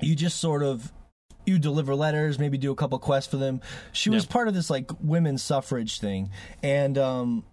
you 0.00 0.14
just 0.14 0.38
sort 0.38 0.62
of 0.62 0.92
you 1.46 1.58
deliver 1.58 1.94
letters, 1.94 2.38
maybe 2.38 2.58
do 2.58 2.72
a 2.72 2.74
couple 2.74 2.98
quests 2.98 3.30
for 3.30 3.36
them. 3.36 3.60
She 3.92 4.10
was 4.10 4.26
part 4.26 4.48
of 4.48 4.54
this 4.54 4.68
like 4.68 4.90
women's 5.00 5.42
suffrage 5.42 6.00
thing, 6.00 6.30
and 6.62 6.98
um, 6.98 7.44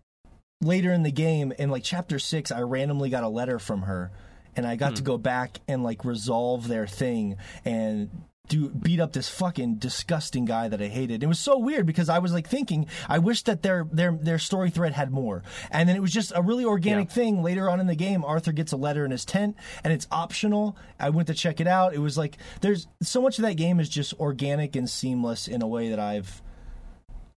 later 0.62 0.92
in 0.92 1.04
the 1.04 1.12
game, 1.12 1.54
in 1.58 1.70
like 1.70 1.84
chapter 1.84 2.20
six, 2.20 2.52
I 2.52 2.62
randomly 2.62 3.10
got 3.10 3.24
a 3.24 3.30
letter 3.30 3.60
from 3.60 3.84
her, 3.84 4.12
and 4.56 4.66
I 4.68 4.76
got 4.76 4.90
Hmm. 4.92 4.96
to 4.96 5.02
go 5.04 5.18
back 5.18 5.60
and 5.68 5.84
like 5.84 6.06
resolve 6.06 6.68
their 6.68 6.88
thing 6.88 7.38
and 7.66 8.10
do 8.50 8.68
beat 8.70 9.00
up 9.00 9.14
this 9.14 9.30
fucking 9.30 9.76
disgusting 9.76 10.44
guy 10.44 10.68
that 10.68 10.82
I 10.82 10.88
hated. 10.88 11.24
It 11.24 11.28
was 11.28 11.40
so 11.40 11.58
weird 11.58 11.86
because 11.86 12.10
I 12.10 12.20
was 12.20 12.34
like 12.34 12.46
thinking, 12.46 12.88
I 13.08 13.20
wish 13.20 13.42
that 13.44 13.64
their 13.64 13.88
their 13.90 14.12
their 14.12 14.38
story 14.38 14.70
thread 14.70 14.92
had 14.94 15.12
more. 15.12 15.44
And 15.72 15.88
then 15.88 15.96
it 15.96 16.02
was 16.02 16.12
just 16.12 16.34
a 16.36 16.42
really 16.42 16.66
organic 16.66 17.08
Yeah. 17.08 17.14
thing. 17.14 17.42
Later 17.42 17.70
on 17.70 17.80
in 17.80 17.88
the 17.88 17.96
game, 17.96 18.26
Arthur 18.26 18.52
gets 18.52 18.74
a 18.74 18.78
letter 18.78 19.06
in 19.06 19.12
his 19.12 19.24
tent 19.24 19.56
and 19.84 19.94
it's 19.94 20.08
optional. 20.12 20.76
I 21.00 21.10
went 21.10 21.28
to 21.30 21.34
check 21.34 21.62
it 21.62 21.68
out. 21.68 21.94
It 21.94 22.00
was 22.00 22.18
like 22.18 22.38
there's 22.60 22.86
so 23.02 23.22
much 23.22 23.40
of 23.40 23.44
that 23.44 23.56
game 23.56 23.80
is 23.80 23.88
just 23.88 24.14
organic 24.20 24.76
and 24.76 24.90
seamless 24.90 25.48
in 25.48 25.62
a 25.62 25.68
way 25.68 25.88
that 25.90 26.00
I've 26.00 26.42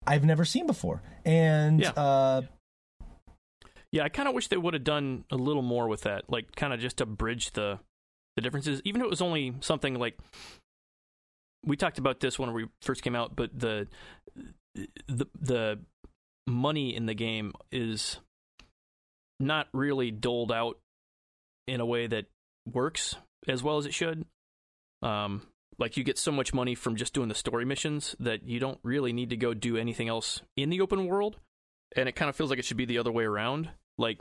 I've 0.08 0.24
never 0.24 0.44
seen 0.44 0.66
before. 0.66 1.02
And 1.24 1.80
Yeah. 1.80 1.90
uh 1.90 2.42
Yeah, 2.42 2.48
I 4.02 4.08
kind 4.08 4.28
of 4.28 4.34
wish 4.34 4.48
they 4.48 4.56
would 4.56 4.74
have 4.74 4.84
done 4.84 5.24
a 5.30 5.36
little 5.36 5.62
more 5.62 5.88
with 5.88 6.02
that, 6.02 6.24
like 6.28 6.54
kind 6.54 6.72
of 6.72 6.80
just 6.80 6.98
to 6.98 7.06
bridge 7.06 7.52
the 7.52 7.78
the 8.36 8.42
differences. 8.42 8.82
Even 8.84 9.00
if 9.00 9.06
it 9.06 9.10
was 9.10 9.22
only 9.22 9.54
something 9.60 9.94
like 9.94 10.18
we 11.64 11.76
talked 11.76 11.98
about 11.98 12.20
this 12.20 12.38
when 12.38 12.52
we 12.52 12.66
first 12.82 13.02
came 13.02 13.16
out, 13.16 13.34
but 13.34 13.58
the 13.58 13.88
the 15.08 15.26
the 15.40 15.78
money 16.46 16.94
in 16.94 17.06
the 17.06 17.14
game 17.14 17.52
is 17.72 18.20
not 19.40 19.68
really 19.72 20.10
doled 20.10 20.52
out 20.52 20.78
in 21.66 21.80
a 21.80 21.86
way 21.86 22.06
that 22.06 22.26
works 22.72 23.16
as 23.48 23.62
well 23.62 23.78
as 23.78 23.86
it 23.86 23.94
should. 23.94 24.24
Um, 25.02 25.42
like 25.78 25.96
you 25.96 26.04
get 26.04 26.18
so 26.18 26.32
much 26.32 26.54
money 26.54 26.74
from 26.74 26.96
just 26.96 27.12
doing 27.12 27.28
the 27.28 27.34
story 27.34 27.64
missions 27.64 28.16
that 28.18 28.48
you 28.48 28.58
don't 28.58 28.78
really 28.82 29.12
need 29.12 29.30
to 29.30 29.36
go 29.36 29.52
do 29.52 29.76
anything 29.76 30.08
else 30.08 30.40
in 30.56 30.70
the 30.70 30.80
open 30.80 31.06
world, 31.06 31.36
and 31.94 32.08
it 32.08 32.16
kind 32.16 32.28
of 32.28 32.36
feels 32.36 32.50
like 32.50 32.58
it 32.58 32.64
should 32.64 32.76
be 32.76 32.84
the 32.84 32.98
other 32.98 33.12
way 33.12 33.24
around. 33.24 33.70
Like 33.98 34.20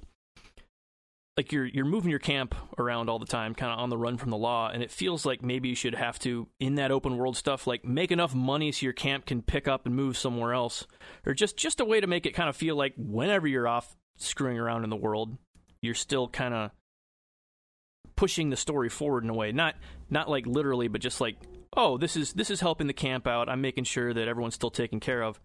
like 1.37 1.51
you're 1.51 1.65
you're 1.65 1.85
moving 1.85 2.09
your 2.09 2.19
camp 2.19 2.55
around 2.77 3.09
all 3.09 3.19
the 3.19 3.25
time, 3.25 3.53
kind 3.53 3.71
of 3.71 3.79
on 3.79 3.89
the 3.89 3.97
run 3.97 4.17
from 4.17 4.29
the 4.29 4.37
law, 4.37 4.69
and 4.69 4.81
it 4.81 4.91
feels 4.91 5.25
like 5.25 5.43
maybe 5.43 5.67
you 5.67 5.75
should 5.75 5.95
have 5.95 6.17
to 6.19 6.47
in 6.59 6.75
that 6.75 6.91
open 6.91 7.17
world 7.17 7.35
stuff, 7.35 7.67
like 7.67 7.83
make 7.83 8.11
enough 8.11 8.33
money 8.33 8.71
so 8.71 8.85
your 8.85 8.93
camp 8.93 9.25
can 9.25 9.41
pick 9.41 9.67
up 9.67 9.85
and 9.85 9.95
move 9.95 10.17
somewhere 10.17 10.53
else, 10.53 10.87
or 11.25 11.33
just 11.33 11.57
just 11.57 11.81
a 11.81 11.85
way 11.85 11.99
to 11.99 12.07
make 12.07 12.25
it 12.25 12.33
kind 12.33 12.47
of 12.47 12.55
feel 12.55 12.75
like 12.75 12.93
whenever 12.97 13.47
you're 13.47 13.67
off 13.67 13.95
screwing 14.17 14.57
around 14.57 14.85
in 14.85 14.89
the 14.89 14.95
world, 14.95 15.37
you're 15.81 15.93
still 15.93 16.29
kind 16.29 16.53
of 16.53 16.71
pushing 18.15 18.49
the 18.49 18.55
story 18.55 18.87
forward 18.87 19.25
in 19.25 19.29
a 19.29 19.33
way, 19.33 19.51
not 19.51 19.75
not 20.09 20.29
like 20.29 20.45
literally, 20.47 20.87
but 20.87 21.01
just 21.01 21.19
like 21.19 21.35
oh 21.75 21.97
this 21.97 22.15
is 22.15 22.31
this 22.31 22.49
is 22.49 22.61
helping 22.61 22.87
the 22.87 22.93
camp 22.93 23.27
out. 23.27 23.49
I'm 23.49 23.59
making 23.59 23.83
sure 23.83 24.13
that 24.13 24.27
everyone's 24.29 24.55
still 24.55 24.71
taken 24.71 25.01
care 25.01 25.21
of. 25.21 25.41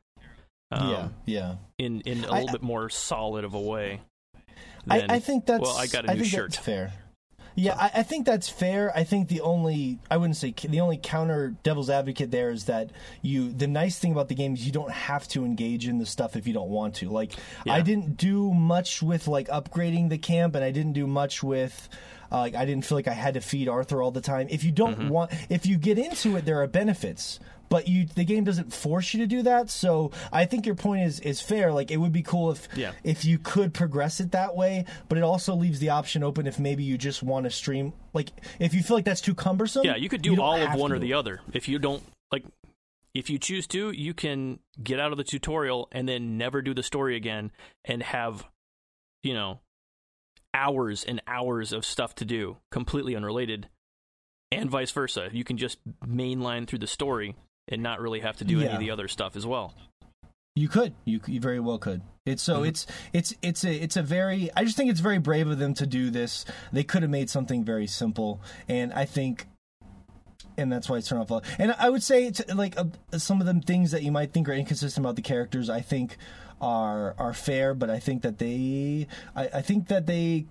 Um, 0.72 0.88
yeah, 0.90 1.08
yeah. 1.26 1.54
In 1.78 2.00
in 2.02 2.24
a 2.24 2.28
I- 2.28 2.40
little 2.40 2.52
bit 2.52 2.62
more 2.62 2.88
solid 2.90 3.44
of 3.44 3.54
a 3.54 3.60
way. 3.60 4.00
I, 4.88 5.00
than, 5.00 5.10
I 5.10 5.18
think 5.18 5.46
that's. 5.46 5.62
well, 5.62 5.76
I 5.76 5.86
got 5.86 6.06
a 6.06 6.10
I 6.10 6.14
new 6.14 6.20
think 6.20 6.32
shirt. 6.32 6.52
That's 6.52 6.64
fair. 6.64 6.92
Yeah, 7.56 7.74
I, 7.78 7.90
I 7.96 8.02
think 8.04 8.24
that's 8.26 8.48
fair. 8.48 8.96
I 8.96 9.02
think 9.04 9.28
the 9.28 9.40
only 9.40 9.98
I 10.10 10.16
wouldn't 10.16 10.36
say 10.36 10.54
the 10.66 10.80
only 10.80 10.96
counter 10.96 11.54
devil's 11.64 11.90
advocate 11.90 12.30
there 12.30 12.50
is 12.50 12.66
that 12.66 12.90
you 13.22 13.52
the 13.52 13.66
nice 13.66 13.98
thing 13.98 14.12
about 14.12 14.28
the 14.28 14.34
game 14.36 14.54
is 14.54 14.64
you 14.64 14.72
don't 14.72 14.90
have 14.92 15.26
to 15.28 15.44
engage 15.44 15.86
in 15.88 15.98
the 15.98 16.06
stuff 16.06 16.36
if 16.36 16.46
you 16.46 16.54
don't 16.54 16.70
want 16.70 16.94
to. 16.96 17.10
Like 17.10 17.32
I 17.68 17.80
didn't 17.82 18.16
do 18.16 18.54
much 18.54 19.02
with 19.02 19.26
like 19.26 19.48
upgrading 19.48 20.08
the 20.08 20.18
camp, 20.18 20.54
and 20.54 20.64
I 20.64 20.70
didn't 20.70 20.92
do 20.94 21.06
much 21.06 21.42
with. 21.42 21.88
Uh, 22.32 22.38
like 22.38 22.54
I 22.54 22.64
didn't 22.64 22.84
feel 22.86 22.96
like 22.96 23.08
I 23.08 23.12
had 23.12 23.34
to 23.34 23.40
feed 23.40 23.68
Arthur 23.68 24.00
all 24.00 24.12
the 24.12 24.20
time. 24.20 24.46
If 24.50 24.62
you 24.62 24.70
don't 24.70 24.96
Mm-hmm. 24.96 25.08
want, 25.08 25.32
if 25.50 25.66
you 25.66 25.76
get 25.76 25.98
into 25.98 26.36
it, 26.36 26.44
there 26.44 26.62
are 26.62 26.68
benefits, 26.68 27.40
but 27.70 27.88
you 27.88 28.04
the 28.04 28.24
game 28.24 28.44
doesn't 28.44 28.74
force 28.74 29.14
you 29.14 29.20
to 29.20 29.26
do 29.26 29.42
that. 29.44 29.70
So 29.70 30.10
I 30.30 30.44
think 30.44 30.66
your 30.66 30.74
point 30.74 31.04
is 31.06 31.20
is 31.20 31.40
fair. 31.40 31.72
Like 31.72 31.90
it 31.90 31.96
would 31.96 32.12
be 32.12 32.22
cool 32.22 32.50
if 32.50 32.68
Yeah. 32.76 32.92
if 33.02 33.24
you 33.24 33.38
could 33.38 33.72
progress 33.72 34.20
it 34.20 34.32
that 34.32 34.54
way, 34.54 34.84
but 35.08 35.16
it 35.16 35.24
also 35.24 35.54
leaves 35.54 35.78
the 35.78 35.88
option 35.88 36.22
open 36.22 36.46
if 36.46 36.58
maybe 36.58 36.82
you 36.84 36.98
just 36.98 37.22
want 37.22 37.44
to 37.44 37.50
stream. 37.50 37.94
Like 38.12 38.32
if 38.58 38.74
you 38.74 38.82
feel 38.82 38.96
like 38.98 39.06
that's 39.06 39.22
too 39.22 39.34
cumbersome. 39.34 39.86
Yeah, 39.86 39.96
you 39.96 40.10
could 40.10 40.20
do 40.20 40.36
don't 40.36 40.44
all 40.44 40.60
of 40.60 40.74
one 40.74 40.90
to 40.90 40.96
or 40.96 40.98
the 40.98 41.14
other. 41.14 41.40
If 41.54 41.66
you 41.68 41.78
don't 41.78 42.02
like 42.30 42.44
if 43.14 43.30
you 43.30 43.38
choose 43.38 43.66
to, 43.68 43.90
you 43.90 44.14
can 44.14 44.58
get 44.82 45.00
out 45.00 45.10
of 45.12 45.18
the 45.18 45.24
tutorial 45.24 45.88
and 45.92 46.08
then 46.08 46.36
never 46.36 46.62
do 46.62 46.74
the 46.74 46.82
story 46.82 47.16
again 47.16 47.50
and 47.84 48.02
have 48.02 48.44
you 49.22 49.32
know 49.34 49.60
hours 50.52 51.04
and 51.04 51.22
hours 51.28 51.72
of 51.72 51.84
stuff 51.84 52.14
to 52.16 52.24
do 52.24 52.56
completely 52.72 53.14
unrelated 53.14 53.68
and 54.50 54.68
vice 54.68 54.90
versa. 54.90 55.28
You 55.32 55.44
can 55.44 55.56
just 55.56 55.78
mainline 56.04 56.66
through 56.66 56.80
the 56.80 56.88
story 56.88 57.36
and 57.70 57.82
not 57.82 58.00
really 58.00 58.20
have 58.20 58.36
to 58.38 58.44
do 58.44 58.60
any 58.60 58.72
of 58.72 58.80
the 58.80 58.90
other 58.90 59.08
stuff 59.08 59.36
as 59.36 59.46
well. 59.46 59.74
You 60.56 60.68
could. 60.68 60.94
You, 61.04 61.20
you 61.26 61.40
very 61.40 61.60
well 61.60 61.78
could. 61.78 62.02
It's 62.26 62.42
so 62.42 62.64
it's 62.64 62.86
it's 63.12 63.34
it's 63.40 63.64
a 63.64 63.72
it's 63.72 63.96
a 63.96 64.02
very. 64.02 64.50
I 64.56 64.64
just 64.64 64.76
think 64.76 64.90
it's 64.90 65.00
very 65.00 65.18
brave 65.18 65.48
of 65.48 65.58
them 65.58 65.74
to 65.74 65.86
do 65.86 66.10
this. 66.10 66.44
They 66.72 66.82
could 66.82 67.02
have 67.02 67.10
made 67.10 67.30
something 67.30 67.64
very 67.64 67.86
simple, 67.86 68.40
and 68.68 68.92
I 68.92 69.04
think. 69.04 69.46
And 70.56 70.70
that's 70.70 70.90
why 70.90 70.98
it's 70.98 71.08
turned 71.08 71.30
off. 71.30 71.42
And 71.58 71.74
I 71.78 71.88
would 71.88 72.02
say 72.02 72.26
it's 72.26 72.42
like 72.52 72.78
uh, 72.78 72.84
some 73.16 73.40
of 73.40 73.46
the 73.46 73.54
things 73.64 73.92
that 73.92 74.02
you 74.02 74.12
might 74.12 74.32
think 74.32 74.48
are 74.48 74.52
inconsistent 74.52 75.06
about 75.06 75.16
the 75.16 75.22
characters. 75.22 75.70
I 75.70 75.80
think 75.80 76.18
are 76.60 77.14
are 77.16 77.32
fair, 77.32 77.72
but 77.72 77.88
I 77.88 77.98
think 77.98 78.22
that 78.22 78.38
they. 78.38 79.06
I, 79.34 79.48
I 79.54 79.62
think 79.62 79.88
that 79.88 80.06
they 80.06 80.46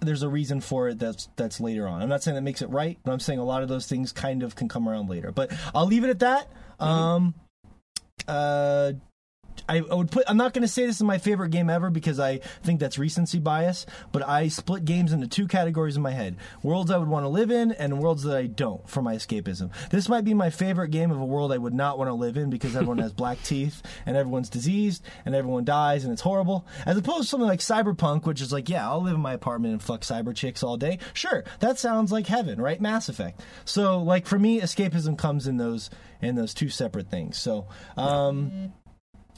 there's 0.00 0.22
a 0.22 0.28
reason 0.28 0.60
for 0.60 0.88
it 0.88 0.98
that's 0.98 1.28
that's 1.36 1.60
later 1.60 1.86
on. 1.86 2.02
I'm 2.02 2.08
not 2.08 2.22
saying 2.22 2.34
that 2.34 2.42
makes 2.42 2.62
it 2.62 2.70
right, 2.70 2.98
but 3.04 3.12
I'm 3.12 3.20
saying 3.20 3.38
a 3.38 3.44
lot 3.44 3.62
of 3.62 3.68
those 3.68 3.86
things 3.86 4.12
kind 4.12 4.42
of 4.42 4.54
can 4.54 4.68
come 4.68 4.88
around 4.88 5.08
later. 5.08 5.32
But 5.32 5.52
I'll 5.74 5.86
leave 5.86 6.04
it 6.04 6.10
at 6.10 6.18
that. 6.20 6.48
Um 6.80 7.34
uh 8.26 8.92
I, 9.68 9.80
would 9.80 10.10
put 10.10 10.24
I'm 10.26 10.36
not 10.36 10.52
going 10.52 10.62
to 10.62 10.68
say 10.68 10.86
this 10.86 10.96
is 10.96 11.02
my 11.02 11.18
favorite 11.18 11.50
game 11.50 11.70
ever 11.70 11.90
because 11.90 12.20
I 12.20 12.38
think 12.62 12.80
that's 12.80 12.98
recency 12.98 13.38
bias, 13.38 13.86
but 14.12 14.26
I 14.26 14.48
split 14.48 14.84
games 14.84 15.12
into 15.12 15.26
two 15.26 15.46
categories 15.46 15.96
in 15.96 16.02
my 16.02 16.10
head. 16.10 16.36
Worlds 16.62 16.90
I 16.90 16.98
would 16.98 17.08
want 17.08 17.24
to 17.24 17.28
live 17.28 17.50
in 17.50 17.72
and 17.72 17.98
worlds 17.98 18.22
that 18.24 18.36
I 18.36 18.46
don't 18.46 18.86
for 18.88 19.02
my 19.02 19.14
escapism. 19.14 19.70
This 19.90 20.08
might 20.08 20.24
be 20.24 20.34
my 20.34 20.50
favorite 20.50 20.88
game 20.88 21.10
of 21.10 21.20
a 21.20 21.24
world 21.24 21.52
I 21.52 21.58
would 21.58 21.74
not 21.74 21.98
want 21.98 22.08
to 22.08 22.14
live 22.14 22.36
in 22.36 22.50
because 22.50 22.76
everyone 22.76 22.98
has 22.98 23.12
black 23.12 23.42
teeth 23.42 23.82
and 24.06 24.16
everyone's 24.16 24.50
diseased 24.50 25.04
and 25.24 25.34
everyone 25.34 25.64
dies 25.64 26.04
and 26.04 26.12
it's 26.12 26.22
horrible. 26.22 26.66
As 26.84 26.96
opposed 26.96 27.22
to 27.22 27.28
something 27.28 27.48
like 27.48 27.60
Cyberpunk 27.60 28.26
which 28.26 28.40
is 28.40 28.52
like, 28.52 28.68
yeah, 28.68 28.88
I'll 28.88 29.02
live 29.02 29.14
in 29.14 29.20
my 29.20 29.32
apartment 29.32 29.72
and 29.72 29.82
fuck 29.82 30.02
cyber 30.02 30.34
chicks 30.34 30.62
all 30.62 30.76
day. 30.76 30.98
Sure, 31.14 31.44
that 31.60 31.78
sounds 31.78 32.12
like 32.12 32.26
heaven, 32.26 32.60
right? 32.60 32.80
Mass 32.80 33.08
Effect. 33.08 33.40
So 33.64 34.02
like 34.02 34.26
for 34.26 34.38
me 34.38 34.60
escapism 34.60 35.16
comes 35.16 35.46
in 35.46 35.56
those 35.56 35.90
in 36.20 36.34
those 36.34 36.54
two 36.54 36.68
separate 36.68 37.08
things. 37.08 37.38
So, 37.38 37.66
um 37.96 38.72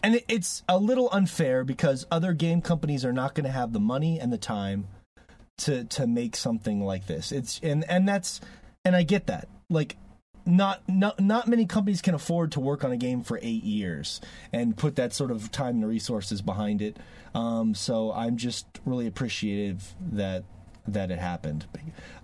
and 0.07 0.23
it's 0.29 0.63
a 0.69 0.79
little 0.79 1.09
unfair 1.11 1.65
because 1.65 2.07
other 2.13 2.33
game 2.33 2.63
companies 2.63 3.05
are 3.05 3.13
not 3.13 3.35
going 3.35 3.45
to 3.45 3.51
have 3.51 3.73
the 3.73 3.81
money 3.81 4.21
and 4.21 4.33
the 4.33 4.39
time 4.39 4.87
to 5.59 5.83
to 5.85 6.07
make 6.07 6.37
something 6.37 6.81
like 6.81 7.09
this. 7.09 7.33
It's 7.33 7.59
and 7.61 7.85
and 7.89 8.09
that's 8.09 8.41
and 8.85 8.95
I 8.95 9.03
get 9.03 9.27
that. 9.27 9.49
Like 9.69 9.97
not 10.45 10.89
not 10.89 11.19
not 11.19 11.49
many 11.49 11.67
companies 11.67 12.03
can 12.03 12.15
afford 12.15 12.53
to 12.53 12.61
work 12.61 12.85
on 12.85 12.93
a 12.93 12.97
game 12.97 13.25
for 13.25 13.41
8 13.43 13.65
years 13.65 14.21
and 14.53 14.77
put 14.77 14.95
that 14.95 15.13
sort 15.13 15.33
of 15.33 15.51
time 15.51 15.75
and 15.77 15.89
resources 15.89 16.41
behind 16.41 16.83
it. 16.83 16.99
Um 17.35 17.75
so 17.75 18.13
I'm 18.13 18.37
just 18.37 18.67
really 18.85 19.09
appreciative 19.09 19.93
that 20.13 20.45
that 20.89 21.11
it 21.11 21.19
happened. 21.19 21.67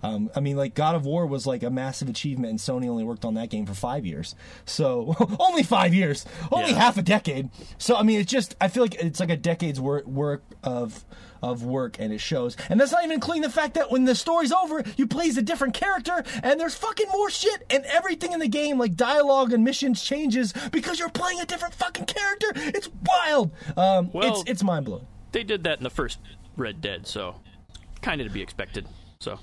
Um, 0.01 0.29
I 0.35 0.39
mean, 0.39 0.57
like 0.57 0.73
God 0.75 0.95
of 0.95 1.05
War 1.05 1.25
was 1.25 1.45
like 1.47 1.63
a 1.63 1.69
massive 1.69 2.09
achievement, 2.09 2.49
and 2.51 2.59
Sony 2.59 2.87
only 2.89 3.03
worked 3.03 3.25
on 3.25 3.33
that 3.35 3.49
game 3.49 3.65
for 3.65 3.73
five 3.73 4.05
years. 4.05 4.35
So 4.65 5.15
only 5.39 5.63
five 5.63 5.93
years, 5.93 6.25
only 6.51 6.71
Yeah. 6.71 6.79
half 6.79 6.97
a 6.97 7.01
decade. 7.01 7.49
So 7.77 7.95
I 7.95 8.03
mean, 8.03 8.19
it's 8.19 8.31
just 8.31 8.55
I 8.61 8.67
feel 8.67 8.83
like 8.83 8.95
it's 8.95 9.19
like 9.19 9.29
a 9.29 9.37
decade's 9.37 9.79
work 9.79 10.05
work 10.05 10.43
of 10.63 11.05
of 11.41 11.61
work, 11.63 11.97
and 11.99 12.13
it 12.13 12.19
shows. 12.19 12.55
And 12.69 12.79
that's 12.79 12.93
not 12.93 13.03
even 13.03 13.15
including 13.15 13.41
the 13.41 13.49
fact 13.49 13.73
that 13.73 13.91
when 13.91 14.05
the 14.05 14.15
story's 14.15 14.53
over, 14.53 14.81
you 14.95 15.07
play 15.07 15.27
as 15.27 15.35
a 15.35 15.41
different 15.41 15.73
character, 15.73 16.23
and 16.41 16.57
there's 16.57 16.75
fucking 16.75 17.07
more 17.11 17.29
shit, 17.29 17.65
and 17.69 17.83
everything 17.85 18.31
in 18.31 18.39
the 18.39 18.47
game, 18.47 18.77
like 18.79 18.95
dialogue 18.95 19.51
and 19.51 19.61
missions, 19.63 20.01
changes 20.01 20.53
because 20.71 20.99
you're 20.99 21.09
playing 21.09 21.41
a 21.41 21.45
different 21.45 21.73
fucking 21.75 22.05
character. 22.05 22.47
It's 22.55 22.89
wild. 23.05 23.51
Um, 23.75 24.09
Well- 24.13 24.41
it's 24.41 24.49
it's 24.49 24.63
mind 24.63 24.85
blowing. 24.85 25.05
They 25.33 25.43
did 25.43 25.63
that 25.65 25.79
in 25.79 25.83
the 25.83 25.89
first 25.89 26.19
Red 26.55 26.79
Dead, 26.79 27.07
so 27.07 27.35
kind 28.03 28.21
of 28.21 28.27
to 28.27 28.33
be 28.33 28.41
expected. 28.41 28.85
So 29.19 29.39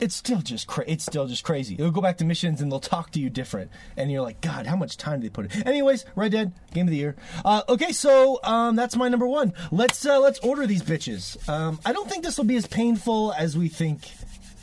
it's 0.00 0.14
still 0.14 0.40
just 0.40 0.66
cra- 0.66 0.84
it's 0.86 1.04
still 1.04 1.26
just 1.26 1.44
crazy. 1.44 1.76
They'll 1.76 1.90
go 1.90 2.00
back 2.00 2.18
to 2.18 2.24
missions 2.24 2.60
and 2.60 2.70
they'll 2.70 2.80
talk 2.80 3.10
to 3.12 3.20
you 3.20 3.30
different, 3.30 3.70
and 3.96 4.10
you're 4.10 4.22
like, 4.22 4.40
God, 4.40 4.66
how 4.66 4.76
much 4.76 4.96
time 4.96 5.20
did 5.20 5.30
they 5.30 5.34
put 5.34 5.54
in? 5.54 5.66
Anyways, 5.66 6.04
Red 6.14 6.32
Dead 6.32 6.52
Game 6.74 6.86
of 6.86 6.90
the 6.90 6.96
Year. 6.96 7.16
Uh, 7.44 7.62
okay, 7.68 7.92
so 7.92 8.38
um, 8.42 8.76
that's 8.76 8.96
my 8.96 9.08
number 9.08 9.26
one. 9.26 9.54
Let's 9.70 10.04
uh, 10.04 10.18
let's 10.20 10.38
order 10.40 10.66
these 10.66 10.82
bitches. 10.82 11.48
Um, 11.48 11.80
I 11.86 11.92
don't 11.92 12.08
think 12.10 12.24
this 12.24 12.36
will 12.36 12.44
be 12.44 12.56
as 12.56 12.66
painful 12.66 13.32
as 13.32 13.56
we 13.56 13.68
think 13.68 14.10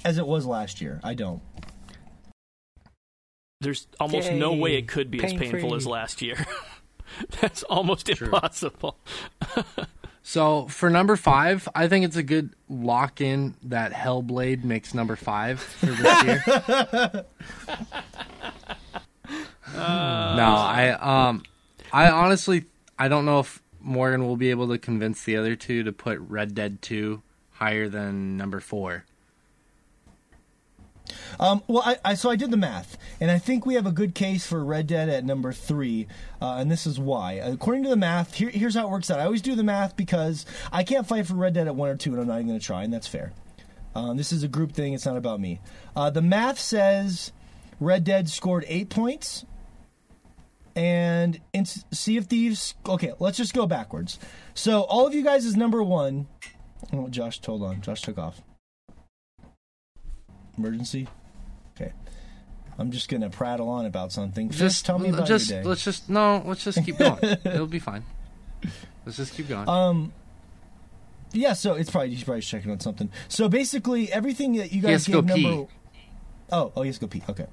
as 0.06 0.18
it 0.18 0.28
was 0.28 0.46
last 0.46 0.82
year. 0.82 1.00
I 1.04 1.14
don't. 1.16 1.42
there's 3.62 3.88
almost 4.00 4.32
no 4.32 4.54
way 4.54 4.76
it 4.78 4.88
could 4.88 5.10
be 5.10 5.24
as 5.24 5.32
painful 5.32 5.52
Pain-free. 5.52 5.76
as 5.76 5.88
last 5.88 6.22
year. 6.22 6.46
That's 7.42 7.64
almost 7.64 8.08
impossible. 8.10 8.98
So 10.30 10.68
for 10.68 10.92
number 10.92 11.16
five, 11.16 11.68
I 11.74 11.88
think 11.88 12.06
it's 12.06 12.16
a 12.16 12.22
good 12.22 12.52
lock 12.70 13.20
in 13.20 13.56
that 13.64 13.92
Hellblade 13.92 14.64
makes 14.64 14.94
number 14.94 15.16
five 15.16 15.60
for 15.60 15.88
this 15.88 16.24
year. 16.24 16.44
no, 19.74 20.46
I 20.46 20.96
um, 21.02 21.42
I 21.92 22.12
honestly 22.12 22.66
I 23.00 23.08
don't 23.08 23.26
know 23.26 23.40
if 23.40 23.64
Morgan 23.82 24.28
will 24.28 24.38
be 24.38 24.52
able 24.52 24.68
to 24.68 24.78
convince 24.78 25.24
the 25.24 25.36
other 25.36 25.56
two 25.56 25.82
to 25.82 25.92
put 25.92 26.20
Red 26.20 26.54
Dead 26.54 26.84
Two 26.84 27.24
higher 27.54 27.90
than 27.90 28.38
number 28.38 28.60
four. 28.60 29.06
Um, 31.40 31.64
well, 31.68 31.84
I, 31.86 31.98
I 32.04 32.14
so 32.16 32.30
I 32.30 32.36
did 32.36 32.52
the 32.52 32.58
math, 32.58 32.98
and 33.20 33.32
I 33.32 33.38
think 33.38 33.66
we 33.66 33.76
have 33.76 33.86
a 33.86 33.92
good 33.92 34.16
case 34.16 34.46
for 34.46 34.64
Red 34.64 34.88
Dead 34.88 35.10
at 35.10 35.24
number 35.24 35.54
three, 35.54 36.08
uh, 36.42 36.56
and 36.56 36.70
this 36.70 36.86
is 36.86 37.00
why. 37.00 37.34
According 37.34 37.84
to 37.84 37.90
the 37.90 37.96
math, 37.96 38.34
here, 38.34 38.50
here's 38.50 38.76
how 38.76 38.88
it 38.88 38.92
works 38.92 39.10
out. 39.10 39.20
I 39.20 39.26
always 39.26 39.42
do 39.42 39.56
the 39.56 39.64
math 39.64 39.96
because 39.96 40.46
I 40.72 40.84
can't 40.84 41.08
fight 41.08 41.28
for 41.28 41.36
Red 41.36 41.54
Dead 41.54 41.68
at 41.68 41.76
one 41.76 41.90
or 41.90 41.96
two, 41.96 42.12
and 42.12 42.22
I'm 42.22 42.28
not 42.28 42.36
even 42.36 42.48
going 42.48 42.60
to 42.60 42.66
try, 42.66 42.84
and 42.84 42.94
that's 42.94 43.08
fair. 43.08 43.32
Um, 43.96 44.18
this 44.18 44.32
is 44.32 44.44
a 44.44 44.48
group 44.48 44.74
thing; 44.74 44.94
it's 44.94 45.06
not 45.06 45.18
about 45.18 45.40
me. 45.40 45.60
Uh, 45.96 46.10
the 46.10 46.22
math 46.22 46.60
says 46.60 47.32
Red 47.80 48.04
Dead 48.04 48.30
scored 48.30 48.66
eight 48.68 48.90
points, 48.90 49.46
and 50.76 51.40
in 51.54 51.66
Sea 51.66 52.18
of 52.18 52.28
Thieves. 52.28 52.76
Okay, 52.88 53.14
let's 53.20 53.38
just 53.38 53.54
go 53.54 53.66
backwards. 53.66 54.20
So 54.54 54.82
all 54.82 55.08
of 55.08 55.14
you 55.14 55.24
guys 55.24 55.46
is 55.46 55.56
number 55.56 55.84
one. 55.84 56.28
Oh, 56.94 57.08
Josh, 57.10 57.40
hold 57.44 57.64
on. 57.64 57.82
Josh 57.82 58.02
took 58.02 58.18
off. 58.18 58.42
Emergency. 60.60 61.08
Okay. 61.76 61.94
I'm 62.78 62.92
just 62.92 63.10
gonna 63.10 63.30
prattle 63.30 63.70
on 63.70 63.86
about 63.86 64.12
something. 64.12 64.50
Just 64.50 64.60
Just 64.60 64.86
tell 64.86 65.00
me 65.00 65.10
about 65.10 65.28
just 65.28 65.50
your 65.50 65.64
day. 65.64 65.68
let's 65.70 65.84
just 65.84 66.10
no, 66.10 66.44
let's 66.46 66.64
just 66.64 66.84
keep 66.86 66.98
going. 66.98 67.18
It'll 67.46 67.68
be 67.68 67.80
fine. 67.80 68.04
Let's 69.06 69.18
just 69.18 69.34
keep 69.34 69.48
going. 69.50 69.68
Um, 69.68 70.14
yeah. 71.34 71.54
So 71.54 71.74
it's 71.74 71.90
probably 71.90 72.12
he's 72.12 72.24
probably 72.24 72.42
checking 72.42 72.72
on 72.72 72.80
something. 72.80 73.10
So 73.28 73.50
basically, 73.50 74.12
everything 74.12 74.54
that 74.58 74.72
you 74.72 74.82
He 74.82 74.88
guys 74.88 75.08
go 75.08 75.22
gave 75.22 75.36
pee. 75.36 75.44
number. 75.50 75.72
Oh, 76.52 76.72
oh, 76.76 76.82
he 76.82 76.88
has 76.88 76.98
to 77.00 77.06
go 77.06 77.08
pee. 77.08 77.24
Okay. 77.30 77.48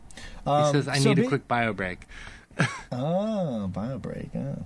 he 0.44 0.50
Um, 0.50 0.72
says, 0.72 0.88
"I 0.88 0.98
so 0.98 1.12
need 1.12 1.24
a 1.24 1.28
quick 1.28 1.46
bio 1.48 1.72
break." 1.72 2.06
Oh, 2.92 3.66
bio 3.72 3.98
break. 3.98 4.30
Oh. 4.34 4.64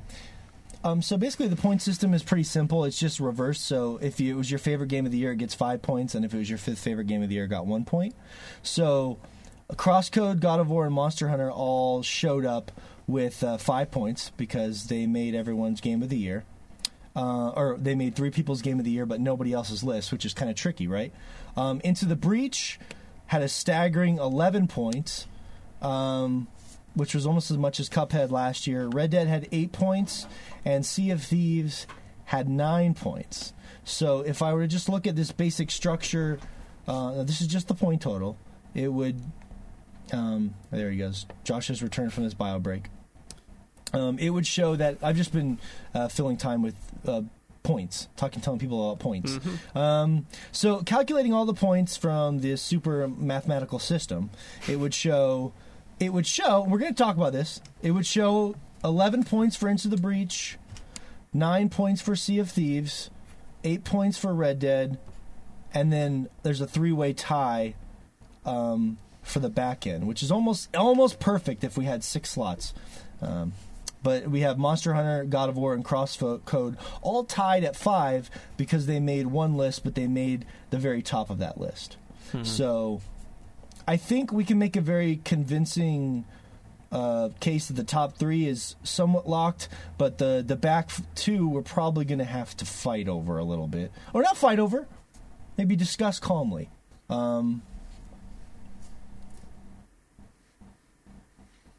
Um, 0.83 1.03
so 1.03 1.19
basically, 1.19 1.49
the 1.49 1.57
point 1.57 1.83
system 1.83 2.15
is 2.15 2.23
pretty 2.23 2.43
simple. 2.43 2.85
It's 2.85 2.99
just 2.99 3.21
reversed. 3.21 3.67
So 3.67 3.99
if 4.01 4.19
you, 4.19 4.35
it 4.35 4.37
was 4.37 4.51
your 4.51 4.59
favorite 4.59 4.89
game 4.89 5.05
of 5.05 5.13
the 5.13 5.19
year, 5.19 5.33
it 5.33 5.37
gets 5.37 5.55
five 5.55 5.83
points, 5.83 6.15
and 6.15 6.25
if 6.25 6.33
it 6.33 6.39
was 6.39 6.49
your 6.49 6.59
fifth 6.59 6.79
favorite 6.79 7.07
game 7.07 7.23
of 7.23 7.29
the 7.29 7.35
year, 7.35 7.45
it 7.45 7.49
got 7.49 7.67
one 7.67 7.85
point. 7.85 8.15
So 8.63 9.19
Crosscode, 9.73 10.41
God 10.41 10.61
of 10.61 10.71
War, 10.71 10.87
and 10.87 10.95
Monster 10.95 11.29
Hunter 11.29 11.51
all 11.51 12.03
showed 12.03 12.47
up 12.47 12.73
with 13.07 13.43
uh, 13.43 13.59
five 13.59 13.91
points 13.91 14.31
because 14.37 14.87
they 14.87 15.07
made 15.07 15.35
everyone's 15.35 15.81
game 15.81 16.03
of 16.03 16.09
the 16.09 16.17
year. 16.17 16.45
Uh, 17.15 17.49
or 17.51 17.77
they 17.77 17.95
made 17.95 18.15
three 18.15 18.31
people's 18.31 18.63
game 18.63 18.79
of 18.79 18.85
the 18.85 18.91
year, 18.91 19.05
but 19.05 19.21
nobody 19.21 19.53
else's 19.53 19.83
list, 19.83 20.13
which 20.13 20.25
is 20.25 20.33
kind 20.33 20.49
of 20.49 20.57
tricky, 20.57 20.87
right? 20.87 21.13
Um, 21.57 21.81
Into 21.83 22.07
the 22.07 22.15
Breach 22.15 22.79
had 23.27 23.43
a 23.43 23.49
staggering 23.49 24.19
11 24.19 24.69
points. 24.69 25.27
Um, 25.83 26.47
which 26.95 27.15
was 27.15 27.27
almost 27.27 27.51
as 27.51 27.59
much 27.59 27.81
as 27.81 27.89
Cuphead 27.89 28.31
last 28.31 28.67
year. 28.67 28.87
Red 28.87 29.11
Dead 29.11 29.29
had 29.29 29.49
eight 29.53 29.73
points, 29.73 30.27
and 30.65 30.85
Sea 30.85 31.11
of 31.11 31.23
Thieves 31.23 31.87
had 32.25 32.49
nine 32.49 32.95
points. 32.95 33.53
So 33.85 34.21
if 34.21 34.43
I 34.43 34.53
were 34.55 34.63
to 34.63 34.69
just 34.69 34.89
look 34.89 35.07
at 35.07 35.17
this 35.17 35.33
basic 35.33 35.71
structure, 35.71 36.39
uh, 36.87 37.23
this 37.23 37.41
is 37.41 37.47
just 37.47 37.69
the 37.69 37.75
point 37.75 38.03
total. 38.03 38.37
It 38.75 38.93
would. 38.93 39.21
Um, 40.13 40.55
there 40.71 40.91
he 40.91 40.99
goes. 40.99 41.27
Josh 41.45 41.69
has 41.69 41.83
returned 41.83 42.13
from 42.13 42.25
his 42.25 42.35
bio 42.35 42.59
break. 42.59 42.87
Um, 43.93 44.19
it 44.19 44.31
would 44.31 44.47
show 44.47 44.77
that 44.77 44.99
I've 45.03 45.17
just 45.17 45.33
been 45.33 45.59
uh, 45.95 46.09
filling 46.09 46.37
time 46.37 46.63
with 46.63 46.75
uh, 47.07 47.23
points, 47.63 48.09
talking, 48.17 48.41
telling 48.41 48.59
people 48.61 48.91
about 48.91 49.01
points. 49.01 49.39
Um, 49.75 50.27
so 50.53 50.83
calculating 50.83 51.33
all 51.33 51.45
the 51.47 51.55
points 51.55 51.97
from 51.97 52.41
this 52.41 52.63
super 52.63 53.09
mathematical 53.09 53.79
system, 53.79 54.31
it 54.69 54.79
would 54.79 54.95
show. 54.95 55.53
It 56.01 56.13
would 56.13 56.27
show. 56.27 56.65
We're 56.67 56.79
going 56.79 56.95
to 56.95 57.03
talk 57.03 57.17
about 57.17 57.33
this. 57.33 57.61
It 57.83 57.91
would 57.93 58.07
show 58.07 58.57
11 58.83 59.25
points 59.25 59.55
for 59.55 59.69
Into 59.69 59.87
the 59.87 59.99
Breach, 59.99 60.57
nine 61.33 61.69
points 61.69 62.01
for 62.01 62.17
Sea 62.17 62.39
of 62.39 62.51
Thieves, 62.51 63.11
eight 63.63 63.85
points 63.85 64.17
for 64.19 64.35
Red 64.35 64.59
Dead, 64.59 64.99
and 65.73 65.93
then 65.93 66.29
there's 66.43 66.61
a 66.61 66.67
three-way 66.67 67.13
tie 67.13 67.75
um, 68.45 68.99
for 69.23 69.39
the 69.41 69.51
back 69.51 69.87
end, 69.87 70.07
which 70.07 70.23
is 70.23 70.33
almost 70.33 70.75
almost 70.75 71.21
perfect 71.21 71.63
if 71.63 71.77
we 71.77 71.85
had 71.85 72.03
six 72.03 72.31
slots. 72.31 72.73
Um, 73.21 73.53
but 74.03 74.29
we 74.29 74.41
have 74.41 74.59
Monster 74.59 74.95
Hunter, 74.95 75.25
God 75.25 75.51
of 75.51 75.59
War, 75.59 75.75
and 75.75 75.85
Crosscode 75.85 76.79
all 77.03 77.25
tied 77.25 77.65
at 77.65 77.77
five 77.77 78.31
because 78.57 78.87
they 78.87 78.99
made 78.99 79.27
one 79.27 79.59
list, 79.59 79.85
but 79.85 79.95
they 79.95 80.07
made 80.07 80.47
the 80.71 80.79
very 80.79 81.03
top 81.03 81.29
of 81.29 81.39
that 81.39 81.61
list. 81.61 81.99
So 82.45 83.03
I 83.91 83.97
think 83.97 84.33
we 84.33 84.45
can 84.45 84.57
make 84.57 84.77
a 84.77 84.81
very 84.81 85.21
convincing 85.25 86.25
uh, 86.93 87.31
case 87.41 87.67
that 87.67 87.75
the 87.75 87.83
top 87.83 88.19
three 88.19 88.47
is 88.47 88.77
somewhat 88.85 89.29
locked, 89.29 89.69
but 89.99 90.19
the 90.19 90.45
the 90.47 90.55
back 90.55 90.91
two 91.17 91.49
we're 91.49 91.63
probably 91.63 92.05
going 92.05 92.21
to 92.21 92.25
have 92.25 92.57
to 92.59 92.65
fight 92.65 93.09
over 93.09 93.37
a 93.37 93.43
little 93.43 93.67
bit, 93.67 93.91
or 94.15 94.23
not 94.23 94.37
fight 94.37 94.61
over, 94.61 94.87
maybe 95.59 95.75
discuss 95.75 96.21
calmly. 96.21 96.71
Um, 97.09 97.63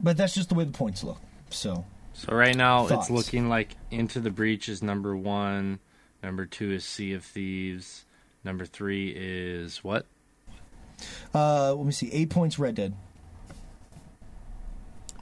but 0.01 0.17
that's 0.17 0.33
just 0.33 0.49
the 0.49 0.55
way 0.55 0.65
the 0.65 0.73
points 0.73 1.05
look. 1.05 1.21
So 1.49 1.85
So 2.11 2.35
right 2.35 2.57
now 2.57 2.87
Thoughts? 2.87 3.07
it's 3.07 3.09
looking 3.09 3.47
like 3.47 3.77
Into 3.89 4.19
the 4.19 4.31
Breach 4.31 4.67
is 4.67 4.83
number 4.83 5.15
one, 5.15 5.79
number 6.21 6.45
two 6.45 6.73
is 6.73 6.83
Sea 6.83 7.13
of 7.13 7.23
Thieves, 7.23 8.03
number 8.43 8.65
three 8.65 9.13
is 9.15 9.81
what? 9.81 10.05
Uh, 11.33 11.73
let 11.73 11.85
me 11.85 11.91
see, 11.91 12.11
eight 12.11 12.29
points 12.29 12.59
Red 12.59 12.75
Dead. 12.75 12.93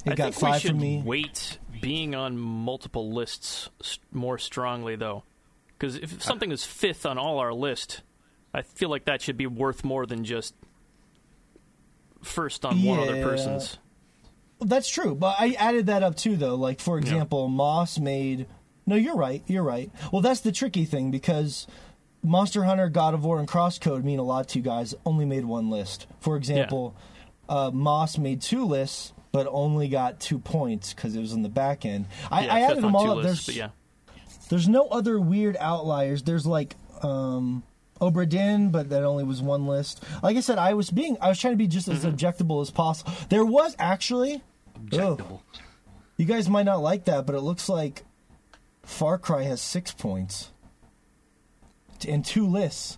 It 0.05 0.13
I 0.13 0.15
got 0.15 0.33
think 0.33 0.35
we 0.37 0.51
five 0.51 0.61
should 0.61 0.71
from 0.71 0.79
me. 0.79 1.01
weight 1.03 1.57
being 1.81 2.15
on 2.15 2.37
multiple 2.37 3.11
lists 3.11 3.69
more 4.11 4.37
strongly, 4.37 4.95
though, 4.95 5.23
because 5.77 5.95
if 5.95 6.21
something 6.23 6.51
is 6.51 6.65
fifth 6.65 7.05
on 7.05 7.17
all 7.17 7.39
our 7.39 7.53
list, 7.53 8.01
I 8.53 8.61
feel 8.61 8.89
like 8.89 9.05
that 9.05 9.21
should 9.21 9.37
be 9.37 9.47
worth 9.47 9.83
more 9.83 10.05
than 10.05 10.23
just 10.23 10.55
first 12.21 12.65
on 12.65 12.83
one 12.83 12.99
other 12.99 13.21
person's. 13.23 13.77
That's 14.61 14.89
true, 14.89 15.15
but 15.15 15.35
I 15.39 15.51
added 15.57 15.85
that 15.85 16.03
up 16.03 16.15
too, 16.15 16.35
though. 16.35 16.55
Like 16.55 16.79
for 16.81 16.97
example, 16.97 17.47
Moss 17.47 17.97
made. 17.99 18.47
No, 18.85 18.95
you're 18.95 19.15
right. 19.15 19.43
You're 19.47 19.63
right. 19.63 19.91
Well, 20.11 20.21
that's 20.21 20.41
the 20.41 20.51
tricky 20.51 20.83
thing 20.85 21.11
because 21.11 21.67
Monster 22.21 22.63
Hunter, 22.63 22.89
God 22.89 23.13
of 23.13 23.23
War, 23.23 23.39
and 23.39 23.47
Crosscode 23.47 24.03
mean 24.03 24.19
a 24.19 24.23
lot 24.23 24.49
to 24.49 24.59
you 24.59 24.63
guys. 24.63 24.93
Only 25.05 25.25
made 25.25 25.45
one 25.45 25.69
list. 25.69 26.07
For 26.19 26.35
example, 26.35 26.95
uh, 27.47 27.71
Moss 27.73 28.17
made 28.17 28.41
two 28.41 28.65
lists, 28.65 29.13
but 29.31 29.47
only 29.49 29.87
got 29.87 30.19
two 30.19 30.39
points 30.39 30.93
because 30.93 31.15
it 31.15 31.19
was 31.19 31.33
in 31.33 31.43
the 31.43 31.49
back 31.49 31.85
end. 31.85 32.07
I, 32.31 32.45
Yeah, 32.45 32.53
I 32.53 32.59
added 32.61 32.83
them 32.83 32.95
all 32.95 33.11
up. 33.11 33.17
lists, 33.23 33.45
There's 33.45 33.45
but 33.45 33.55
yeah. 33.55 33.69
there's 34.49 34.67
no 34.67 34.87
other 34.87 35.19
weird 35.19 35.55
outliers. 35.59 36.23
There's 36.23 36.45
like 36.45 36.75
um 37.01 37.63
Obra 38.01 38.27
Dinn, 38.27 38.71
but 38.71 38.89
that 38.89 39.03
only 39.03 39.23
was 39.23 39.41
one 39.41 39.67
list. 39.67 40.03
Like 40.23 40.37
I 40.37 40.41
said, 40.41 40.57
I 40.57 40.73
was 40.73 40.89
being 40.89 41.17
I 41.21 41.29
was 41.29 41.39
trying 41.39 41.53
to 41.53 41.57
be 41.57 41.67
just 41.67 41.87
as 41.87 42.05
objectable 42.05 42.61
as 42.61 42.71
possible. 42.71 43.13
There 43.29 43.45
was 43.45 43.75
actually 43.79 44.41
Objectable. 44.85 45.41
you 46.17 46.25
guys 46.25 46.49
might 46.49 46.63
not 46.63 46.81
like 46.81 47.05
that, 47.05 47.25
but 47.25 47.35
it 47.35 47.41
looks 47.41 47.69
like 47.69 48.03
Far 48.83 49.17
Cry 49.17 49.43
has 49.43 49.61
six 49.61 49.91
points 49.91 50.51
in 52.05 52.23
two 52.23 52.47
lists. 52.47 52.97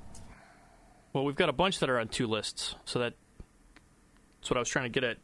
Well, 1.13 1.25
we've 1.25 1.35
got 1.35 1.49
a 1.49 1.53
bunch 1.53 1.79
that 1.79 1.89
are 1.89 1.99
on 1.99 2.07
two 2.07 2.27
lists, 2.27 2.75
so 2.85 2.99
that 2.99 3.13
that's 4.39 4.49
what 4.49 4.57
I 4.57 4.59
was 4.59 4.69
trying 4.69 4.85
to 4.85 4.89
get 4.89 5.03
at. 5.03 5.17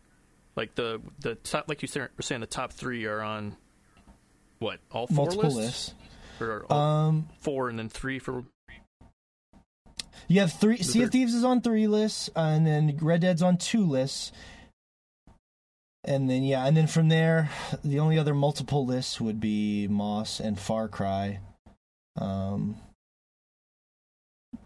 Like 0.56 0.76
the 0.76 1.02
the 1.20 1.36
top, 1.36 1.66
like 1.68 1.82
you 1.82 1.88
were 1.96 2.22
saying, 2.22 2.42
the 2.42 2.48
top 2.48 2.74
three 2.74 3.06
are 3.06 3.22
on 3.22 3.56
what 4.60 4.80
all 4.92 5.08
four 5.08 5.26
Multiple 5.28 5.52
lists, 5.52 5.94
lists. 6.40 6.42
or 6.42 6.66
all 6.70 6.78
Um, 6.78 7.30
four 7.40 7.70
and 7.70 7.78
then 7.78 7.90
three 7.90 8.20
for 8.20 8.44
you 10.28 10.40
have 10.42 10.52
three. 10.54 10.78
Sea 10.78 11.04
of 11.04 11.12
Thieves 11.12 11.34
is 11.34 11.44
on 11.44 11.62
three 11.62 11.88
lists, 11.88 12.30
and 12.36 12.66
then 12.66 12.98
Red 13.02 13.22
Dead's 13.22 13.42
on 13.42 13.58
two 13.58 13.86
lists. 13.86 14.32
And 16.04 16.30
then 16.30 16.44
yeah, 16.44 16.66
and 16.66 16.76
then 16.76 16.88
from 16.88 17.10
there, 17.10 17.50
the 17.84 18.00
only 18.00 18.18
other 18.18 18.34
multiple 18.34 18.86
lists 18.86 19.22
would 19.22 19.40
be 19.40 19.88
Moss 19.88 20.40
and 20.40 20.58
Far 20.60 20.88
Cry. 20.88 21.40
Um, 22.18 22.78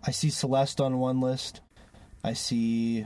I 0.04 0.12
see 0.12 0.30
Celeste 0.30 0.82
on 0.82 1.00
one 1.00 1.22
list. 1.22 1.62
I 2.24 2.34
see. 2.34 3.06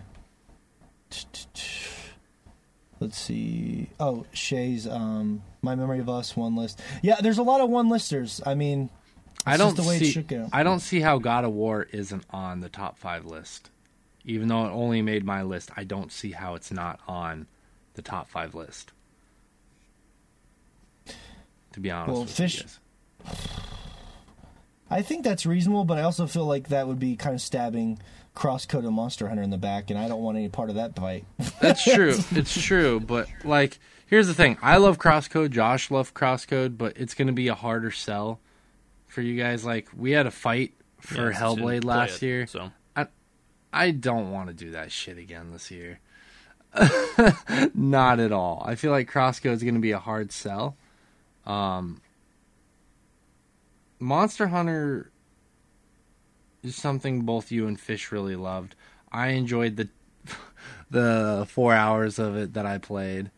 Let's 2.99 3.17
see. 3.17 3.89
Oh, 3.99 4.25
Shay's 4.33 4.87
um, 4.87 5.43
My 5.61 5.75
Memory 5.75 5.99
of 5.99 6.09
Us 6.09 6.35
one 6.35 6.55
list. 6.55 6.81
Yeah, 7.01 7.19
there's 7.21 7.37
a 7.37 7.43
lot 7.43 7.61
of 7.61 7.69
one 7.69 7.89
listers. 7.89 8.41
I 8.45 8.55
mean, 8.55 8.89
I 9.45 9.57
don't 9.57 9.75
the 9.75 9.83
way 9.83 9.99
see. 9.99 10.07
it 10.09 10.11
should 10.11 10.27
go. 10.27 10.49
I 10.53 10.63
don't 10.63 10.79
see 10.79 11.01
how 11.01 11.17
God 11.19 11.43
of 11.43 11.51
War 11.51 11.87
isn't 11.91 12.23
on 12.29 12.61
the 12.61 12.69
top 12.69 12.97
five 12.97 13.25
list, 13.25 13.69
even 14.23 14.47
though 14.47 14.65
it 14.65 14.71
only 14.71 15.01
made 15.01 15.25
my 15.25 15.43
list. 15.43 15.71
I 15.75 15.83
don't 15.83 16.11
see 16.11 16.31
how 16.31 16.55
it's 16.55 16.71
not 16.71 16.99
on 17.07 17.47
the 17.95 18.01
top 18.01 18.29
five 18.29 18.55
list. 18.55 18.91
To 21.73 21.79
be 21.81 21.91
honest 21.91 22.11
Well, 22.13 22.21
with 22.21 22.31
Fish-. 22.31 22.63
I 24.89 25.01
think 25.01 25.23
that's 25.23 25.45
reasonable, 25.45 25.85
but 25.85 25.97
I 25.97 26.03
also 26.03 26.27
feel 26.27 26.45
like 26.45 26.69
that 26.69 26.87
would 26.87 26.99
be 26.99 27.15
kind 27.15 27.33
of 27.33 27.41
stabbing 27.41 27.99
Crosscode 28.35 28.85
and 28.85 28.93
Monster 28.93 29.27
Hunter 29.29 29.41
in 29.41 29.49
the 29.49 29.57
back, 29.57 29.89
and 29.89 29.97
I 29.97 30.07
don't 30.07 30.21
want 30.21 30.37
any 30.37 30.49
part 30.49 30.69
of 30.69 30.75
that 30.75 30.95
fight. 30.95 31.25
That's 31.59 31.83
true. 31.95 32.15
it's 32.31 32.61
true, 32.61 32.99
but 32.99 33.27
like, 33.43 33.79
here's 34.05 34.27
the 34.27 34.33
thing: 34.33 34.57
I 34.61 34.77
love 34.77 34.97
Crosscode. 34.99 35.51
Josh 35.51 35.89
loved 35.89 36.13
Crosscode, 36.13 36.77
but 36.77 36.97
it's 36.97 37.13
going 37.13 37.27
to 37.27 37.33
be 37.33 37.47
a 37.47 37.55
harder 37.55 37.91
sell 37.91 38.39
for 39.07 39.21
you 39.21 39.41
guys. 39.41 39.65
Like, 39.65 39.89
we 39.95 40.11
had 40.11 40.27
a 40.27 40.31
fight 40.31 40.73
for 40.99 41.31
Yeah, 41.31 41.37
Hellblade 41.37 41.83
last 41.83 42.21
it, 42.21 42.25
year. 42.25 42.47
So 42.47 42.71
I 43.75 43.91
don't 43.91 44.31
want 44.31 44.47
to 44.47 44.53
do 44.53 44.71
that 44.71 44.89
shit 44.89 45.17
again 45.17 45.51
this 45.51 45.69
year. 45.69 45.99
Not 47.73 48.21
at 48.21 48.31
all. 48.31 48.63
I 48.65 48.75
feel 48.75 48.91
like 48.91 49.11
Crosscode 49.11 49.51
is 49.51 49.63
going 49.63 49.75
to 49.75 49.81
be 49.81 49.91
a 49.91 49.99
hard 49.99 50.31
sell. 50.31 50.77
Um, 51.45 51.99
Monster 54.05 54.49
Hunter 54.49 55.11
is 56.61 56.75
something 56.75 57.21
both 57.21 57.51
you 57.51 57.65
and 57.65 57.79
Fish 57.79 58.11
really 58.11 58.35
loved. 58.35 58.75
I 59.11 59.29
enjoyed 59.29 59.77
the 59.77 59.89
the 60.91 61.47
four 61.49 61.73
hours 61.73 62.19
of 62.19 62.37
it 62.37 62.53
that 62.53 62.67
I 62.67 62.77
played, 62.77 63.31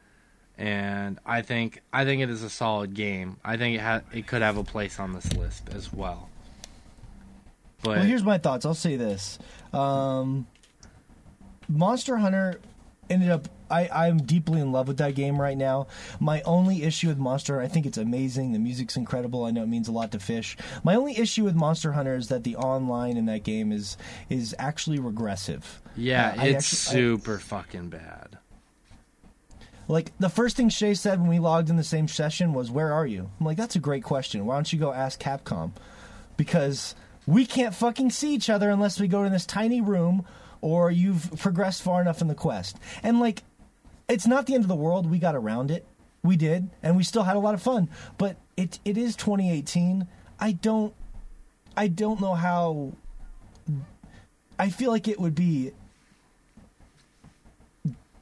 and 0.57 1.19
I 1.25 1.41
think 1.41 1.81
I 1.93 2.03
think 2.03 2.21
it 2.21 2.29
is 2.29 2.43
a 2.43 2.49
solid 2.49 2.93
game. 2.93 3.37
I 3.45 3.55
think 3.55 3.77
it 3.77 3.81
ha- 3.81 4.01
it 4.13 4.27
could 4.27 4.41
have 4.41 4.57
a 4.57 4.63
place 4.63 4.99
on 4.99 5.13
this 5.13 5.31
list 5.33 5.69
as 5.69 5.93
well. 5.93 6.29
But 7.81 7.99
well, 7.99 8.05
here's 8.05 8.23
my 8.23 8.37
thoughts. 8.37 8.65
I'll 8.65 8.73
say 8.73 8.97
this: 8.97 9.39
um, 9.71 10.47
Monster 11.69 12.17
Hunter 12.17 12.59
ended 13.09 13.29
up 13.29 13.47
I, 13.69 13.89
I'm 13.93 14.17
deeply 14.17 14.61
in 14.61 14.71
love 14.71 14.87
with 14.87 14.97
that 14.97 15.15
game 15.15 15.39
right 15.39 15.57
now. 15.57 15.87
My 16.19 16.41
only 16.43 16.83
issue 16.83 17.07
with 17.07 17.17
Monster, 17.17 17.59
I 17.61 17.67
think 17.67 17.85
it's 17.85 17.97
amazing. 17.97 18.53
The 18.53 18.59
music's 18.59 18.95
incredible. 18.97 19.45
I 19.45 19.51
know 19.51 19.63
it 19.63 19.67
means 19.67 19.87
a 19.87 19.91
lot 19.91 20.11
to 20.11 20.19
Fish. 20.19 20.57
My 20.83 20.95
only 20.95 21.17
issue 21.17 21.43
with 21.43 21.55
Monster 21.55 21.91
Hunter 21.93 22.15
is 22.15 22.27
that 22.29 22.43
the 22.43 22.55
online 22.55 23.17
in 23.17 23.25
that 23.27 23.43
game 23.43 23.71
is 23.71 23.97
is 24.29 24.55
actually 24.59 24.99
regressive. 24.99 25.81
Yeah, 25.95 26.29
Uh, 26.37 26.43
it's 26.45 26.87
actually- 26.87 26.99
I- 26.99 27.01
super 27.01 27.39
fucking 27.39 27.89
bad. 27.89 28.37
Like 29.89 30.11
the 30.19 30.29
first 30.29 30.57
thing 30.57 30.69
Shay 30.69 30.93
said 30.93 31.19
when 31.19 31.29
we 31.29 31.39
logged 31.39 31.69
in 31.69 31.77
the 31.77 31.83
same 31.83 32.07
session 32.07 32.53
was, 32.53 32.69
"Where 32.69 32.91
are 32.91 33.05
you?" 33.07 33.29
I'm 33.39 33.45
like, 33.45 33.57
"That's 33.57 33.75
a 33.75 33.79
great 33.79 34.03
question. 34.03 34.45
Why 34.45 34.55
don't 34.55 34.71
you 34.73 34.79
go 34.79 34.91
ask 34.91 35.21
Capcom?" 35.21 35.71
Because 36.35 36.93
we 37.25 37.45
can't 37.45 37.73
fucking 37.73 38.09
see 38.11 38.33
each 38.33 38.49
other 38.49 38.69
unless 38.69 38.99
we 38.99 39.07
go 39.07 39.23
to 39.23 39.29
this 39.29 39.45
tiny 39.45 39.79
room 39.81 40.25
or 40.59 40.91
you've 40.91 41.31
progressed 41.39 41.81
far 41.83 42.01
enough 42.01 42.21
in 42.21 42.27
the 42.27 42.35
quest. 42.35 42.77
And 43.01 43.19
like, 43.19 43.43
it's 44.09 44.25
not 44.27 44.45
the 44.45 44.53
end 44.55 44.63
of 44.63 44.67
the 44.67 44.75
world. 44.75 45.09
We 45.09 45.19
got 45.19 45.35
around 45.35 45.71
it. 45.71 45.85
We 46.23 46.35
did, 46.35 46.69
and 46.83 46.97
we 46.97 47.03
still 47.03 47.23
had 47.23 47.35
a 47.35 47.39
lot 47.39 47.53
of 47.53 47.61
fun. 47.61 47.89
But 48.17 48.37
it 48.57 48.79
it 48.85 48.97
is 48.97 49.15
2018. 49.15 50.07
I 50.39 50.51
don't 50.53 50.93
I 51.75 51.87
don't 51.87 52.19
know 52.19 52.33
how. 52.35 52.93
I 54.59 54.69
feel 54.69 54.91
like 54.91 55.07
it 55.07 55.19
would 55.19 55.35
be 55.35 55.71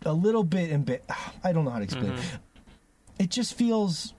a 0.06 0.14
little 0.14 0.44
bit 0.44 0.72
emba- 0.72 1.02
I 1.44 1.52
don't 1.52 1.66
know 1.66 1.72
how 1.72 1.78
to 1.80 1.84
explain. 1.84 2.12
it. 2.14 2.20
It 3.18 3.30
just 3.32 3.54
feels 3.56 4.14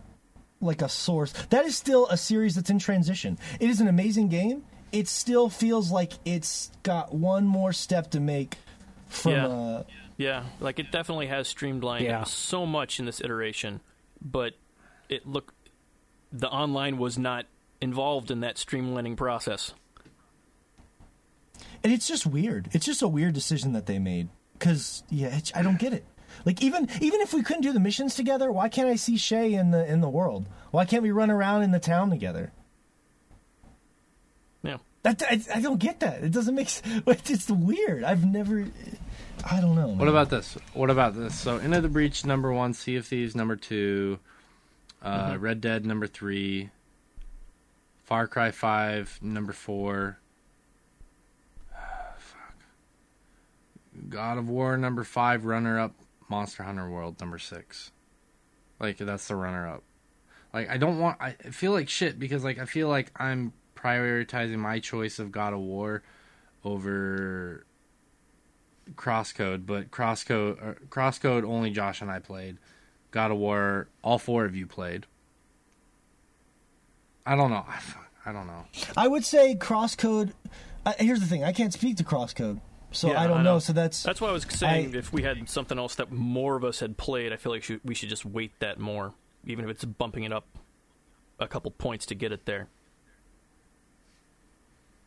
like 0.61 0.83
a 0.83 0.89
source. 0.89 1.33
That 1.51 1.65
is 1.67 1.77
still 1.77 2.07
a 2.09 2.17
series 2.17 2.55
that's 2.55 2.71
in 2.71 2.79
transition. 2.79 3.39
It 3.61 3.69
is 3.71 3.81
an 3.81 3.89
amazing 3.89 4.29
game. 4.29 4.65
It 4.91 5.07
still 5.09 5.49
feels 5.51 5.91
like 5.93 6.13
it's 6.25 6.71
got 6.83 7.15
one 7.15 7.45
more 7.47 7.73
step 7.73 8.11
to 8.13 8.21
make 8.21 8.57
from 9.09 9.33
Yeah. 9.33 9.47
uh 9.47 9.83
Yeah, 10.17 10.45
like 10.61 10.79
it 10.79 10.91
definitely 10.91 11.27
has 11.27 11.47
streamlined 11.49 12.05
Yeah. 12.05 12.25
so 12.25 12.65
much 12.67 12.99
in 12.99 13.05
this 13.07 13.21
iteration, 13.21 13.81
but 14.23 14.55
it 15.09 15.27
look 15.27 15.53
the 16.33 16.49
online 16.49 16.99
was 16.99 17.19
not 17.19 17.47
involved 17.81 18.31
in 18.31 18.41
that 18.41 18.57
streamlining 18.57 19.17
process. 19.17 19.75
and 21.85 21.93
it's 21.93 22.09
just 22.09 22.27
weird. 22.27 22.69
It's 22.73 22.85
just 22.87 23.03
a 23.03 23.09
weird 23.09 23.35
decision 23.35 23.73
that 23.75 23.87
they 23.87 23.99
made 23.99 24.29
cuz 24.59 25.03
yeah, 25.11 25.39
I 25.55 25.63
don't 25.63 25.79
get 25.79 25.93
it. 25.93 26.05
Like 26.45 26.63
even 26.63 26.89
even 27.01 27.21
if 27.21 27.33
we 27.35 27.43
couldn't 27.43 27.63
do 27.63 27.73
the 27.73 27.81
missions 27.81 28.15
together, 28.15 28.51
why 28.51 28.69
can't 28.69 28.89
I 28.89 28.97
see 28.97 29.17
Shay 29.17 29.53
in 29.55 29.71
the 29.71 29.87
in 29.91 30.01
the 30.01 30.09
world? 30.09 30.47
Why 30.71 30.85
can't 30.85 31.03
we 31.03 31.11
run 31.11 31.31
around 31.31 31.63
in 31.63 31.71
the 31.73 31.79
town 31.81 32.11
together? 32.11 32.53
Yeah. 34.63 34.79
That 35.03 35.23
I, 35.23 35.41
I 35.55 35.61
don't 35.61 35.79
get 35.79 36.01
that. 36.01 36.25
It 36.25 36.33
doesn't 36.33 36.55
make. 36.55 36.69
It's 37.07 37.49
weird. 37.51 38.03
I've 38.05 38.25
never. 38.25 38.67
I 39.49 39.61
don't 39.61 39.77
know. 39.77 39.89
What 39.89 40.09
about 40.09 40.29
this? 40.31 40.59
What 40.75 40.91
about 40.91 41.15
this? 41.15 41.39
So, 41.39 41.59
Into 41.59 41.81
the 41.81 41.89
Breach 41.89 42.25
number 42.25 42.53
one, 42.53 42.75
Sea 42.75 42.97
of 42.97 43.07
Thieves 43.07 43.37
number 43.37 43.55
two, 43.57 44.19
uh, 45.03 45.31
Mm-hmm. 45.31 45.41
Red 45.41 45.61
Dead 45.61 45.87
number 45.87 46.07
three, 46.07 46.71
Far 48.05 48.27
Cry 48.27 48.51
five 48.51 49.19
number 49.23 49.53
four, 49.53 50.19
fuck, 52.19 52.55
God 54.09 54.39
of 54.39 54.49
War 54.49 54.77
number 54.77 55.05
five, 55.05 55.45
runner 55.45 55.79
up, 55.79 55.95
Monster 56.29 56.65
Hunter 56.65 56.91
World 56.91 57.21
number 57.21 57.39
six. 57.39 57.93
Like 58.81 58.99
that's 58.99 59.29
the 59.29 59.37
runner 59.37 59.69
up. 59.69 59.83
Like 60.53 60.69
I 60.71 60.77
don't 60.77 60.99
want. 60.99 61.19
I 61.21 61.33
feel 61.33 61.73
like 61.73 61.89
shit 61.89 62.19
because 62.19 62.43
like 62.45 62.59
I 62.59 62.65
feel 62.65 62.89
like 62.89 63.13
I'm 63.17 63.53
prioritizing 63.77 64.59
my 64.59 64.81
choice 64.81 65.19
of 65.19 65.31
God 65.31 65.53
of 65.53 65.61
War 65.61 66.03
over 66.65 67.66
Crosscode, 68.95 69.67
but 69.67 69.91
Crosscode 69.91 70.63
uh, 70.71 70.75
Crosscode 70.89 71.45
only 71.45 71.71
Josh 71.71 72.01
and 72.01 72.11
I 72.11 72.19
played. 72.21 72.59
God 73.11 73.31
of 73.31 73.39
War, 73.39 73.89
all 74.03 74.19
four 74.19 74.45
of 74.45 74.55
you 74.55 74.67
played. 74.67 75.07
I 77.25 77.35
don't 77.37 77.51
know. 77.51 77.65
I, 77.67 77.81
I 78.31 78.33
don't 78.33 78.47
know. 78.47 78.65
I 78.97 79.09
would 79.09 79.25
say 79.25 79.55
Crosscode. 79.55 80.33
Uh, 80.85 80.93
here's 80.99 81.21
the 81.21 81.27
thing. 81.27 81.43
I 81.45 81.53
can't 81.53 81.73
speak 81.73 81.97
to 81.97 82.05
Crosscode, 82.05 82.61
so 82.93 83.09
Yeah, 83.09 83.21
I 83.23 83.27
don't 83.27 83.39
I 83.39 83.43
know. 83.43 83.55
know. 83.55 83.59
So 83.59 83.73
that's. 83.73 84.03
That's 84.03 84.21
why 84.21 84.29
I 84.29 84.33
was 84.33 84.45
saying 84.49 84.95
I- 84.95 84.99
if 84.99 85.13
we 85.13 85.23
had 85.23 85.49
something 85.49 85.79
else 85.79 85.95
that 85.97 86.13
more 86.13 86.57
of 86.57 86.65
us 86.65 86.81
had 86.81 86.97
played, 86.97 87.33
I 87.33 87.37
feel 87.37 87.53
like 87.53 87.65
we 87.85 87.95
should 87.95 88.09
just 88.09 88.25
wait 88.25 88.53
that 88.61 88.79
more, 88.79 89.15
even 89.45 89.65
if 89.65 89.71
it's 89.71 89.85
bumping 89.85 90.25
it 90.25 90.33
up 90.33 90.47
a 91.39 91.47
couple 91.49 91.71
points 91.73 92.07
to 92.07 92.15
get 92.15 92.33
it 92.33 92.47
there. 92.47 92.69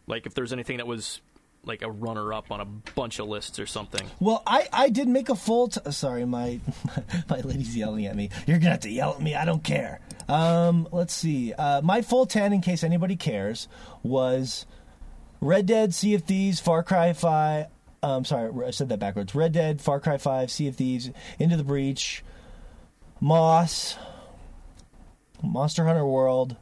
Like 0.08 0.26
if 0.26 0.34
there's 0.34 0.52
anything 0.54 0.78
that 0.78 0.88
was 0.88 1.22
like 1.66 1.82
a 1.82 1.92
runner 1.92 2.34
up 2.34 2.52
on 2.52 2.62
a 2.62 2.66
bunch 2.66 3.20
of 3.20 3.28
lists 3.28 3.60
or 3.60 3.66
something. 3.66 4.06
Well, 4.20 4.42
I, 4.46 4.68
I 4.72 4.90
did 4.90 5.08
make 5.08 5.30
a 5.30 5.36
full. 5.36 5.68
T- 5.70 5.92
sorry, 5.92 6.26
my 6.26 6.60
my 7.30 7.42
lady's 7.42 7.76
yelling 7.76 8.06
at 8.06 8.16
me. 8.16 8.30
You're 8.48 8.60
gonna 8.60 8.72
have 8.72 8.80
to 8.82 8.90
yell 8.90 9.14
at 9.14 9.22
me. 9.22 9.36
I 9.36 9.46
don't 9.46 9.64
care. 9.64 10.00
Um, 10.28 10.88
let's 10.92 11.14
see. 11.14 11.54
Uh, 11.54 11.82
my 11.82 12.02
full 12.02 12.26
ten, 12.26 12.54
in 12.54 12.62
case 12.62 12.84
anybody 12.84 13.16
cares, 13.16 13.68
was 14.04 14.66
Red 15.42 15.66
Dead, 15.66 15.94
Sea 15.94 16.16
of 16.16 16.24
Thieves, 16.24 16.60
Far 16.60 16.84
Cry 16.84 17.14
Five. 17.14 17.68
Um, 18.02 18.24
sorry, 18.24 18.52
I 18.66 18.72
said 18.72 18.90
that 18.90 19.00
backwards. 19.00 19.36
Red 19.36 19.52
Dead, 19.52 19.82
Far 19.82 20.00
Cry 20.00 20.18
Five, 20.18 20.52
Sea 20.52 20.68
of 20.68 20.76
Thieves, 20.76 21.10
Into 21.38 21.58
the 21.58 21.64
Breach, 21.64 22.24
Moss, 23.20 23.98
Monster 25.44 25.86
Hunter 25.86 26.06
World, 26.06 26.56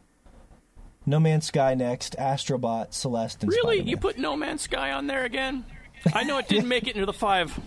No 1.08 1.20
Man's 1.20 1.46
Sky 1.46 1.74
next, 1.74 2.16
Astrobot, 2.20 2.94
Celeste, 2.94 3.42
and 3.44 3.50
Really, 3.52 3.78
Spider-Man. 3.78 3.88
you 3.88 3.98
put 3.98 4.18
No 4.20 4.36
Man's 4.36 4.62
Sky 4.62 4.92
on 4.92 5.08
there 5.08 5.24
again? 5.24 5.66
I 6.14 6.24
know 6.24 6.38
it 6.38 6.48
didn't 6.48 6.68
make 6.68 6.86
it 6.88 6.94
into 6.96 7.08
the 7.08 7.14
five 7.14 7.60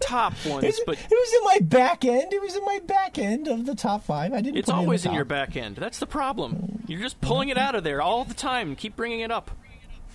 top 0.00 0.32
ones, 0.46 0.64
It, 0.64 0.74
but 0.86 0.94
it 0.98 1.10
was 1.10 1.32
in 1.34 1.44
my 1.44 1.68
back 1.68 2.04
end. 2.04 2.32
It 2.32 2.40
was 2.40 2.56
in 2.56 2.64
my 2.64 2.80
back 2.86 3.18
end 3.18 3.46
of 3.46 3.66
the 3.66 3.74
top 3.74 4.04
five. 4.04 4.32
I 4.32 4.40
didn't. 4.40 4.56
it's 4.56 4.70
put 4.70 4.74
always 4.76 5.04
in, 5.04 5.10
in 5.10 5.12
the 5.12 5.16
your 5.16 5.24
back 5.26 5.54
end. 5.56 5.76
That's 5.76 5.98
the 5.98 6.06
problem. 6.06 6.82
You're 6.86 7.00
just 7.02 7.20
pulling 7.20 7.50
it 7.50 7.58
out 7.58 7.74
of 7.74 7.84
there 7.84 8.00
all 8.00 8.24
the 8.24 8.32
time. 8.34 8.74
Keep 8.74 8.96
bringing 8.96 9.20
it 9.20 9.30
up. 9.30 9.50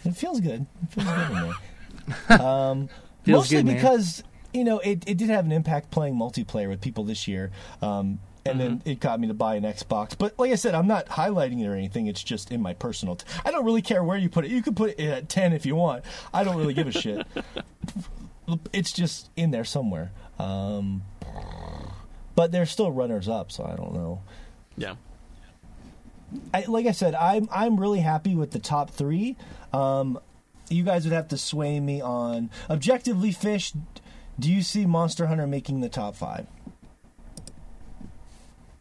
It 0.04 0.16
feels 0.16 0.40
good. 0.40 0.66
It 0.82 0.88
feels 1.02 1.06
good 1.08 1.30
in 1.32 1.34
there. 1.36 2.40
Um, 2.42 2.90
Feels 3.24 3.44
mostly 3.44 3.58
good, 3.58 3.66
man. 3.68 3.76
because 3.76 4.24
you 4.54 4.66
know 4.66 4.80
it, 4.80 5.08
it 5.08 5.18
did 5.18 5.30
have 5.30 5.46
an 5.46 5.54
impact 5.54 5.90
playing 5.92 6.16
multiplayer 6.16 6.68
with 6.68 6.82
people 6.82 7.06
this 7.06 7.28
year, 7.30 7.52
um, 7.82 8.20
and 8.46 8.60
then 8.60 8.80
Mm-hmm. 8.80 8.90
it 8.90 9.00
got 9.00 9.20
me 9.20 9.28
to 9.28 9.34
buy 9.34 9.56
an 9.56 9.64
Xbox. 9.64 10.18
But 10.18 10.38
like 10.38 10.52
I 10.52 10.56
said, 10.56 10.76
I'm 10.76 10.88
not 10.88 11.06
highlighting 11.08 11.62
it 11.62 11.68
or 11.68 11.76
anything. 11.76 12.08
It's 12.08 12.24
just 12.24 12.52
in 12.52 12.62
my 12.62 12.74
personal. 12.74 13.16
T- 13.16 13.26
I 13.46 13.52
don't 13.52 13.66
really 13.66 13.82
care 13.82 14.04
where 14.04 14.18
you 14.18 14.30
put 14.30 14.46
it. 14.46 14.52
You 14.52 14.62
could 14.62 14.76
put 14.76 14.92
it 14.92 15.00
at 15.00 15.30
ten 15.30 15.54
if 15.54 15.66
you 15.66 15.76
want. 15.76 16.04
I 16.34 16.44
don't 16.44 16.58
really 16.58 16.74
give 16.74 16.88
a 16.88 16.92
shit. 16.92 17.26
It's 18.74 18.92
just 18.92 19.30
in 19.38 19.52
there 19.52 19.64
somewhere. 19.64 20.12
Um, 20.38 21.04
but 22.36 22.52
they're 22.52 22.66
still 22.66 22.92
runners 22.92 23.30
up, 23.30 23.54
so 23.54 23.64
I 23.64 23.78
don't 23.78 23.94
know. 23.94 24.22
Yeah. 24.76 24.96
I, 26.54 26.66
like 26.68 26.86
I 26.86 26.92
said, 26.92 27.16
I'm 27.16 27.48
I'm 27.52 27.80
really 27.80 28.02
happy 28.02 28.36
with 28.36 28.52
the 28.52 28.60
top 28.60 28.90
three. 28.90 29.38
Um, 29.72 30.20
you 30.70 30.84
guys 30.84 31.06
would 31.06 31.14
have 31.14 31.30
to 31.30 31.38
sway 31.38 31.80
me 31.80 32.02
on 32.02 32.50
objectively. 32.70 33.32
Fish, 33.32 33.72
do 34.38 34.52
you 34.52 34.62
see 34.62 34.86
Monster 34.86 35.28
Hunter 35.28 35.48
making 35.48 35.80
the 35.80 35.90
top 35.90 36.16
five? 36.18 36.46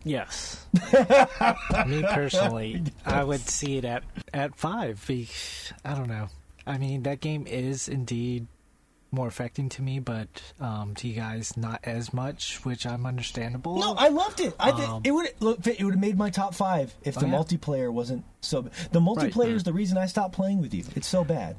Yes. 0.05 0.65
Me 1.87 2.03
personally, 2.03 2.83
I 3.07 3.23
would 3.25 3.41
see 3.41 3.77
it 3.79 3.85
at 3.85 4.03
at 4.35 4.57
five. 4.57 5.05
I 5.85 5.95
don't 5.95 6.09
know. 6.09 6.29
I 6.67 6.79
mean, 6.79 7.03
that 7.05 7.21
game 7.21 7.47
is 7.47 7.89
indeed 7.89 8.47
more 9.15 9.29
affecting 9.29 9.69
to 9.69 9.83
me, 9.83 9.99
but 9.99 10.43
um, 10.61 10.95
to 10.95 11.07
you 11.07 11.15
guys, 11.15 11.55
not 11.57 11.81
as 11.85 12.15
much, 12.15 12.65
which 12.65 12.87
I'm 12.87 13.05
understandable. 13.05 13.77
No, 13.79 13.95
I 13.95 14.09
loved 14.09 14.41
it. 14.41 14.55
I 14.59 14.73
think 14.73 14.89
Um, 14.89 15.03
it 15.05 15.11
would 15.11 15.29
look. 15.41 15.67
It 15.67 15.83
would 15.85 15.95
have 15.95 16.01
made 16.01 16.17
my 16.17 16.31
top 16.31 16.55
five 16.55 16.95
if 17.03 17.17
the 17.17 17.27
Oh, 17.27 17.29
yeah. 17.29 17.35
multiplayer 17.35 17.93
wasn't 17.93 18.25
so. 18.41 18.63
The 18.93 19.01
multiplayer 19.01 19.53
is 19.55 19.65
the 19.65 19.73
reason 19.73 19.99
I 19.99 20.07
stopped 20.07 20.35
playing 20.35 20.61
with 20.63 20.73
you. 20.73 20.85
It's 20.97 21.07
so 21.09 21.25
bad. 21.25 21.57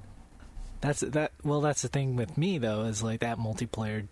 That's 0.82 1.02
that. 1.02 1.32
Well, 1.44 1.62
that's 1.62 1.82
the 1.84 1.88
thing 1.90 2.16
with 2.16 2.38
me 2.38 2.58
though 2.58 2.82
is 2.82 3.04
like 3.04 3.20
that 3.22 3.38
multiplayer 3.38 4.08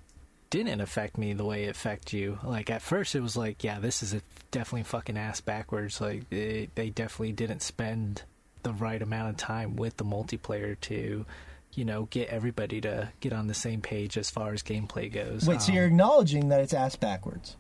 didn't 0.52 0.82
affect 0.82 1.18
me 1.18 1.34
the 1.34 1.46
way 1.46 1.64
it 1.64 1.70
affect 1.72 2.14
you. 2.14 2.38
Like 2.44 2.70
at 2.70 2.84
first, 2.84 3.16
it 3.16 3.22
was 3.22 3.36
like, 3.36 3.64
yeah, 3.64 3.80
this 3.80 4.04
is 4.04 4.14
a 4.14 4.22
definitely 4.52 4.84
fucking 4.84 5.18
ass 5.18 5.42
backwards. 5.42 6.00
Like 6.00 6.30
they, 6.30 6.70
they 6.76 6.92
definitely 6.92 7.32
didn't 7.32 7.64
spend 7.64 8.22
the 8.62 8.74
right 8.74 9.02
amount 9.02 9.30
of 9.30 9.38
time 9.38 9.76
with 9.76 9.98
the 9.98 10.06
multiplayer 10.06 10.80
to, 10.82 11.26
you 11.74 11.86
know, 11.86 12.04
get 12.12 12.28
everybody 12.30 12.80
to 12.82 13.10
get 13.22 13.34
on 13.34 13.48
the 13.48 13.54
same 13.56 13.82
page 13.82 14.18
as 14.18 14.30
far 14.30 14.54
as 14.54 14.62
gameplay 14.62 15.12
goes. 15.12 15.48
Wait, 15.48 15.62
so 15.62 15.72
Um, 15.72 15.76
you're 15.76 15.86
acknowledging 15.86 16.50
that 16.50 16.60
it's 16.62 16.74
ass 16.74 16.96
backwards? 16.96 17.56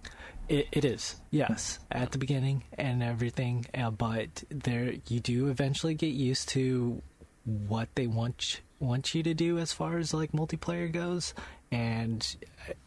it, 0.49 0.67
it 0.73 0.83
is, 0.83 1.15
yes, 1.31 1.79
at 1.89 2.11
the 2.11 2.17
beginning 2.17 2.63
and 2.77 3.01
everything. 3.01 3.65
Uh, 3.73 3.89
but 3.89 4.43
there, 4.49 4.95
you 5.07 5.21
do 5.21 5.47
eventually 5.47 5.93
get 5.93 6.13
used 6.13 6.49
to 6.49 7.01
what 7.45 7.87
they 7.95 8.05
want 8.05 8.59
want 8.79 9.15
you 9.15 9.23
to 9.23 9.33
do 9.33 9.57
as 9.59 9.71
far 9.71 9.97
as 9.97 10.13
like 10.13 10.33
multiplayer 10.33 10.91
goes. 10.91 11.33
And 11.71 12.35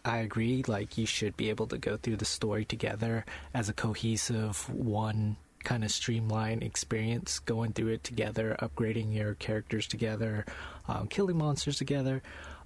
I 0.05 0.19
agree, 0.19 0.63
like 0.67 0.99
you 0.99 1.07
should 1.07 1.37
be 1.37 1.49
able 1.49 1.67
to 1.69 1.79
go 1.79 1.97
through 1.97 2.17
the 2.17 2.27
story 2.27 2.65
together 2.65 3.25
as 3.55 3.69
a 3.69 3.73
cohesive 3.73 4.69
one 4.69 5.37
kind 5.65 5.83
of 5.83 5.91
streamlined 5.91 6.63
experience, 6.63 7.39
going 7.39 7.73
through 7.73 7.89
it 7.89 8.05
together, 8.05 8.57
upgrading 8.61 9.15
your 9.15 9.35
characters 9.35 9.87
together, 9.87 10.45
um, 10.87 11.09
killing 11.09 11.39
monsters 11.39 11.79
together. 11.79 12.23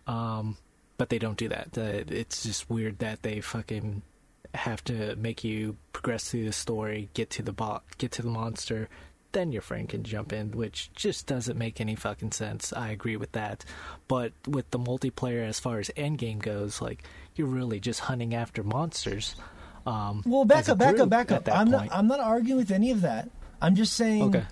Um, 0.09 0.57
but 0.97 1.09
they 1.09 1.21
don't 1.21 1.39
do 1.39 1.49
that. 1.49 1.79
It's 1.79 2.43
just 2.43 2.69
weird 2.69 2.99
that 2.99 3.23
they 3.23 3.41
fucking 3.41 4.03
have 4.55 4.83
to 4.85 5.15
make 5.17 5.45
you 5.45 5.77
progress 5.93 6.31
through 6.31 6.45
the 6.45 6.53
story, 6.53 7.09
get 7.15 7.31
to 7.31 7.43
the 7.43 7.53
bot, 7.53 7.85
get 7.99 8.11
to 8.13 8.23
the 8.23 8.29
monster, 8.29 8.89
then 9.33 9.53
your 9.53 9.63
friend 9.63 9.89
can 9.89 10.03
jump 10.05 10.33
in, 10.33 10.53
which 10.53 10.91
just 10.95 11.27
doesn't 11.27 11.59
make 11.59 11.81
any 11.81 11.95
fucking 11.95 12.33
sense. 12.33 12.73
I 12.73 12.91
agree 12.91 13.17
with 13.17 13.33
that. 13.33 13.65
But 14.09 14.33
with 14.47 14.71
the 14.71 14.79
multiplayer, 14.79 15.47
as 15.47 15.61
far 15.61 15.79
as 15.79 15.91
endgame 15.97 16.39
goes, 16.39 16.81
like 16.81 17.05
you're 17.35 17.47
really 17.47 17.81
just 17.81 18.01
hunting 18.01 18.35
after 18.35 18.63
monsters. 18.63 19.37
Um, 19.87 20.23
Well, 20.27 20.45
back 20.45 20.69
up, 20.69 20.79
back 20.79 20.99
up, 20.99 21.09
back 21.09 21.31
up. 21.33 21.49
I'm 21.49 21.71
point. 21.71 21.91
not. 21.91 21.97
I'm 21.97 22.09
not 22.09 22.21
arguing 22.21 22.59
with 22.59 22.71
any 22.71 22.91
of 22.91 23.03
that. 23.03 23.29
I'm 23.61 23.75
just 23.75 23.95
saying. 23.95 24.23
okay. 24.23 24.45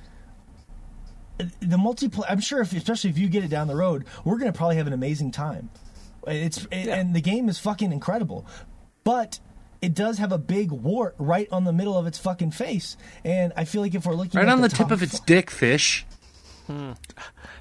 the 1.39 1.77
multiplayer 1.77 2.25
i'm 2.31 2.41
sure 2.41 2.63
if 2.63 2.73
especially 2.73 3.11
if 3.11 3.19
you 3.19 3.29
get 3.29 3.45
it 3.45 3.49
down 3.49 3.69
the 3.69 3.77
road 3.77 4.07
we're 4.25 4.39
going 4.39 4.51
to 4.51 4.57
probably 4.57 4.77
have 4.77 4.87
an 4.87 4.95
amazing 4.95 5.31
time 5.31 5.69
it's 6.27 6.65
it, 6.73 6.89
and 6.89 7.15
the 7.15 7.21
game 7.21 7.51
is 7.51 7.59
fucking 7.59 7.93
incredible 7.93 8.47
but 9.05 9.39
it 9.83 9.95
does 9.95 10.19
have 10.19 10.33
a 10.33 10.39
big 10.39 10.71
wart 10.71 11.15
right 11.19 11.49
on 11.53 11.65
the 11.65 11.73
middle 11.73 11.97
of 11.97 12.07
its 12.07 12.19
fucking 12.19 12.51
face 12.51 12.97
and 13.25 13.53
i 13.57 13.65
feel 13.65 13.83
like 13.83 13.95
if 13.95 14.07
we're 14.07 14.15
looking 14.15 14.39
Right 14.39 14.47
at 14.49 14.53
on 14.53 14.61
the, 14.61 14.69
top 14.69 14.89
tip 14.89 14.91
of 14.91 15.03
its 15.03 15.21
dick, 15.21 15.51
fish. 15.51 16.05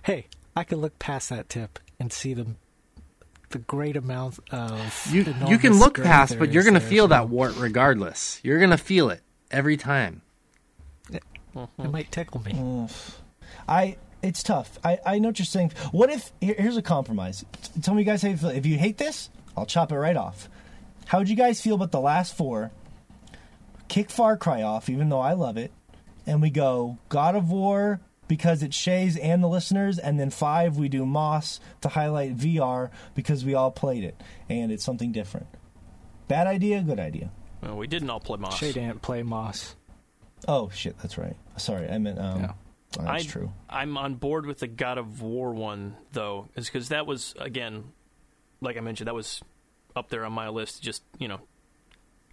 Hey, 0.04 0.28
I 0.56 0.64
can 0.64 0.80
look 0.80 0.98
past 1.00 1.30
that 1.30 1.50
tip 1.50 1.80
and 2.00 2.12
see 2.12 2.34
the 2.34 2.48
the 3.50 3.60
great 3.60 3.96
amount 3.96 4.40
of 4.52 5.08
You 5.12 5.26
you 5.48 5.58
can 5.58 5.78
look 5.80 6.02
past, 6.02 6.40
but 6.40 6.52
you're 6.52 6.64
gonna 6.64 6.80
feel 6.80 7.08
that 7.10 7.30
wart 7.30 7.56
regardless. 7.58 8.40
You're 8.44 8.60
gonna 8.60 8.78
feel 8.78 9.10
it 9.10 9.22
every 9.52 9.78
time. 9.78 10.22
It 11.12 11.24
might 11.90 12.12
tickle 12.12 12.42
me. 12.44 12.52
Mm. 12.52 13.16
I 13.68 13.98
it's 14.22 14.44
tough. 14.44 14.78
I, 14.84 15.00
I 15.06 15.20
know 15.20 15.30
what 15.30 15.40
you're 15.40 15.46
saying. 15.46 15.72
What 15.92 16.10
if 16.10 16.32
here, 16.42 16.56
here's 16.58 16.78
a 16.78 16.82
compromise? 16.82 17.46
T- 17.62 17.82
Tell 17.82 17.94
me, 17.94 18.02
you 18.02 18.06
guys, 18.06 18.24
how 18.24 18.30
you 18.30 18.38
feel. 18.38 18.50
If 18.50 18.66
you 18.66 18.78
hate 18.78 18.98
this, 18.98 19.30
I'll 19.56 19.66
chop 19.68 19.92
it 19.92 19.98
right 19.98 20.18
off. 20.18 20.50
How 21.06 21.20
would 21.20 21.30
you 21.30 21.36
guys 21.36 21.62
feel 21.62 21.76
about 21.76 21.92
the 21.92 22.00
last 22.00 22.36
four? 22.36 22.72
Kick 23.88 24.10
Far 24.10 24.38
Cry 24.38 24.64
off, 24.64 24.90
even 24.90 25.10
though 25.10 25.20
I 25.20 25.34
love 25.34 25.58
it, 25.58 25.72
and 26.26 26.42
we 26.42 26.50
go 26.50 26.98
God 27.10 27.36
of 27.36 27.52
War 27.52 28.00
because 28.28 28.64
it's 28.64 28.76
Shays 28.76 29.16
and 29.18 29.44
the 29.44 29.48
listeners, 29.48 30.00
and 30.00 30.20
then 30.20 30.32
five 30.32 30.78
we 30.78 30.90
do 30.90 31.06
Moss 31.06 31.60
to 31.82 31.90
highlight 31.90 32.36
VR 32.36 32.90
because 33.14 33.46
we 33.46 33.54
all 33.54 33.72
played 33.72 34.04
it 34.04 34.20
and 34.50 34.72
it's 34.72 34.84
something 34.84 35.12
different. 35.12 35.46
Bad 36.28 36.48
idea, 36.48 36.82
good 36.82 37.00
idea. 37.00 37.32
Well, 37.62 37.78
we 37.78 37.86
didn't 37.88 38.10
all 38.10 38.20
play 38.20 38.38
Moss. 38.38 38.58
Shay 38.58 38.72
didn't 38.72 39.02
play 39.04 39.22
Moss. 39.22 39.76
Oh 40.48 40.70
shit, 40.74 40.98
that's 41.00 41.18
right. 41.18 41.36
Sorry, 41.58 41.88
I 41.88 41.98
meant 42.00 42.20
um. 42.20 42.42
Yeah. 42.42 42.52
oh, 43.00 43.04
that's 43.04 43.26
I- 43.26 43.28
true. 43.28 43.52
I'm 43.70 43.98
on 43.98 44.16
board 44.16 44.48
with 44.48 44.60
the 44.60 44.68
God 44.68 44.98
of 44.98 45.22
War 45.22 45.54
one 45.54 45.96
though, 46.12 46.48
is 46.56 46.66
because 46.66 46.90
that 46.90 47.06
was 47.06 47.36
again, 47.40 47.84
like 48.62 48.78
I 48.78 48.80
mentioned, 48.82 49.08
that 49.08 49.16
was 49.16 49.42
up 49.96 50.10
there 50.10 50.26
on 50.26 50.34
my 50.34 50.50
list. 50.50 50.82
Just 50.84 51.04
you 51.20 51.28
know, 51.28 51.40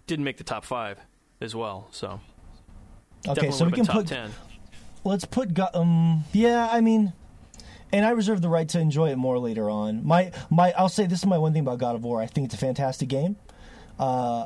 didn't 0.07 0.25
make 0.25 0.37
the 0.37 0.43
top 0.43 0.65
five 0.65 0.97
as 1.41 1.55
well. 1.55 1.87
So 1.91 2.19
Okay, 3.27 3.51
so 3.51 3.65
we 3.65 3.71
can 3.71 3.85
put 3.85 4.07
ten. 4.07 4.31
let's 5.05 5.23
put 5.25 5.57
um 5.75 6.23
yeah 6.33 6.67
i 6.71 6.81
mean 6.81 7.13
and 7.93 8.05
i 8.05 8.09
reserve 8.09 8.41
the 8.41 8.49
right 8.49 8.67
to 8.69 8.79
enjoy 8.79 9.11
it 9.11 9.15
more 9.17 9.39
later 9.39 9.69
on 9.69 10.05
my 10.05 10.31
my 10.49 10.73
i'll 10.77 10.89
say 10.89 11.05
this 11.05 11.19
is 11.19 11.25
my 11.25 11.37
one 11.37 11.53
thing 11.53 11.61
about 11.61 11.77
god 11.77 11.95
of 11.95 12.03
war 12.03 12.21
i 12.21 12.25
think 12.25 12.45
it's 12.45 12.53
a 12.53 12.57
fantastic 12.57 13.07
game 13.09 13.35
uh 13.97 14.45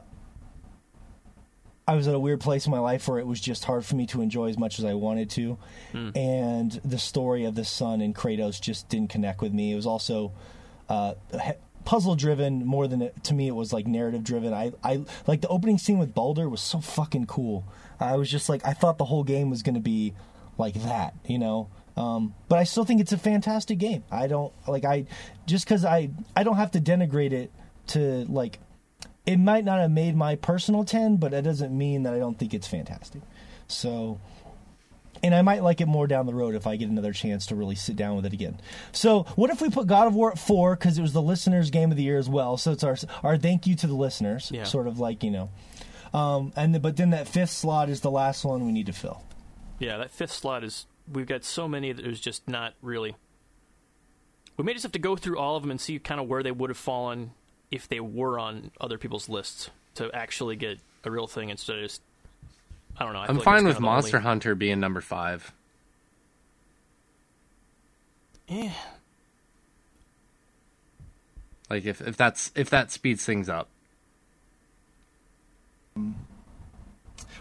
I 1.87 1.95
was 1.95 2.05
at 2.07 2.13
a 2.13 2.19
weird 2.19 2.41
place 2.41 2.65
in 2.65 2.71
my 2.71 2.79
life 2.79 3.07
where 3.07 3.17
it 3.17 3.25
was 3.25 3.39
just 3.39 3.63
hard 3.63 3.85
for 3.85 3.95
me 3.95 4.05
to 4.07 4.21
enjoy 4.21 4.49
as 4.49 4.57
much 4.57 4.77
as 4.77 4.83
I 4.83 4.93
wanted 4.93 5.29
to, 5.31 5.57
and 6.17 6.69
the 6.83 6.97
story 6.99 7.45
of 7.45 7.55
the 7.55 7.63
son 7.63 8.01
and 8.01 8.13
Kratos 8.13 8.59
just 8.59 8.89
didn't 8.89 9.09
connect 9.09 9.41
with 9.41 9.53
me. 9.53 9.71
It 9.71 9.75
was 9.77 9.85
also 9.87 10.33
uh, 10.89 11.13
puzzle 11.87 12.15
driven 12.15 12.65
more 12.65 12.85
than 12.85 13.01
it, 13.01 13.23
to 13.23 13.33
me. 13.33 13.47
It 13.47 13.55
was 13.55 13.71
like 13.71 13.87
narrative 13.87 14.21
driven. 14.21 14.53
I, 14.53 14.73
I 14.83 15.05
like 15.25 15.39
the 15.39 15.47
opening 15.47 15.77
scene 15.77 15.99
with 15.99 16.13
Baldur 16.13 16.49
was 16.49 16.59
so 16.59 16.81
fucking 16.81 17.27
cool. 17.27 17.63
I 17.97 18.17
was 18.17 18.29
just 18.29 18.49
like, 18.49 18.61
I 18.65 18.73
thought 18.73 18.97
the 18.97 19.05
whole 19.05 19.23
game 19.23 19.49
was 19.49 19.63
going 19.63 19.75
to 19.75 19.81
be 19.81 20.13
like 20.57 20.73
that, 20.83 21.13
you 21.25 21.39
know. 21.39 21.69
Um, 21.95 22.35
but 22.49 22.59
I 22.59 22.65
still 22.65 22.83
think 22.83 22.99
it's 22.99 23.13
a 23.13 23.17
fantastic 23.17 23.77
game. 23.77 24.03
I 24.11 24.27
don't 24.27 24.51
like 24.67 24.83
I 24.83 25.05
just 25.45 25.63
because 25.63 25.85
I 25.85 26.09
I 26.35 26.43
don't 26.43 26.57
have 26.57 26.71
to 26.71 26.81
denigrate 26.81 27.31
it 27.31 27.51
to 27.87 28.25
like 28.25 28.59
it 29.25 29.37
might 29.37 29.63
not 29.63 29.79
have 29.79 29.89
made 29.89 30.15
my 30.15 30.35
personal 30.35 30.83
10 30.83 31.17
but 31.17 31.31
that 31.31 31.43
doesn't 31.43 31.75
mean 31.75 32.03
that 32.03 32.13
i 32.13 32.19
don't 32.19 32.37
think 32.37 32.53
it's 32.53 32.67
fantastic 32.67 33.21
so 33.67 34.19
and 35.23 35.33
i 35.35 35.41
might 35.41 35.63
like 35.63 35.81
it 35.81 35.87
more 35.87 36.07
down 36.07 36.25
the 36.25 36.33
road 36.33 36.55
if 36.55 36.65
i 36.67 36.75
get 36.75 36.89
another 36.89 37.13
chance 37.13 37.45
to 37.45 37.55
really 37.55 37.75
sit 37.75 37.95
down 37.95 38.15
with 38.15 38.25
it 38.25 38.33
again 38.33 38.59
so 38.91 39.23
what 39.35 39.49
if 39.49 39.61
we 39.61 39.69
put 39.69 39.87
god 39.87 40.07
of 40.07 40.15
war 40.15 40.31
at 40.31 40.39
four 40.39 40.75
because 40.75 40.97
it 40.97 41.01
was 41.01 41.13
the 41.13 41.21
listeners 41.21 41.69
game 41.69 41.91
of 41.91 41.97
the 41.97 42.03
year 42.03 42.17
as 42.17 42.29
well 42.29 42.57
so 42.57 42.71
it's 42.71 42.83
our 42.83 42.97
our 43.23 43.37
thank 43.37 43.65
you 43.67 43.75
to 43.75 43.87
the 43.87 43.93
listeners 43.95 44.51
Yeah. 44.53 44.63
sort 44.63 44.87
of 44.87 44.99
like 44.99 45.23
you 45.23 45.31
know 45.31 45.49
um, 46.13 46.53
and 46.55 46.73
then, 46.73 46.81
but 46.81 46.95
then 46.95 47.09
that 47.09 47.27
fifth 47.27 47.49
slot 47.49 47.89
is 47.89 47.99
the 48.01 48.09
last 48.11 48.45
one 48.45 48.65
we 48.65 48.71
need 48.71 48.85
to 48.85 48.93
fill 48.93 49.23
Yeah, 49.79 49.97
that 49.97 50.09
fifth 50.09 50.31
slot 50.31 50.63
is 50.63 50.85
we've 51.11 51.27
got 51.27 51.43
so 51.43 51.67
many 51.67 51.91
that 51.91 52.01
there's 52.01 52.21
just 52.21 52.47
not 52.47 52.73
really. 52.81 53.15
We 54.55 54.63
may 54.63 54.73
just 54.73 54.83
have 54.83 54.93
to 54.93 54.99
go 54.99 55.15
through 55.15 55.37
all 55.37 55.55
of 55.57 55.63
them 55.63 55.69
and 55.71 55.79
see 55.79 55.99
kind 55.99 56.19
of 56.19 56.27
where 56.27 56.41
they 56.41 56.51
would 56.51 56.69
have 56.69 56.77
fallen 56.77 57.31
if 57.71 57.87
they 57.87 57.99
were 57.99 58.39
on 58.39 58.71
other 58.81 58.97
people's 58.97 59.27
lists 59.29 59.69
to 59.95 60.09
actually 60.13 60.55
get 60.55 60.79
a 61.03 61.11
real 61.11 61.27
thing 61.27 61.49
instead 61.49 61.75
of 61.75 61.83
just. 61.83 62.01
I 62.99 63.03
don't 63.03 63.13
know. 63.13 63.19
I 63.19 63.25
feel 63.27 63.29
I'm 63.31 63.35
like 63.37 63.43
fine 63.45 63.63
that's 63.63 63.63
with 63.63 63.63
kind 63.63 63.69
of 63.69 63.75
the 63.75 63.81
Monster 63.81 64.17
only- 64.17 64.27
Hunter 64.27 64.55
being 64.55 64.79
number 64.79 65.01
five. 65.01 65.51
Eh, 68.49 68.69
Like 71.69 71.85
if, 71.85 71.99
if 72.01 72.15
that's 72.15 72.51
if 72.55 72.69
that 72.69 72.91
speeds 72.91 73.25
things 73.25 73.49
up. 73.49 73.67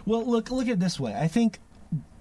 Well, 0.05 0.25
look 0.25 0.51
look 0.51 0.67
at 0.67 0.73
it 0.73 0.79
this 0.79 0.99
way. 0.99 1.15
I 1.15 1.27
think 1.29 1.59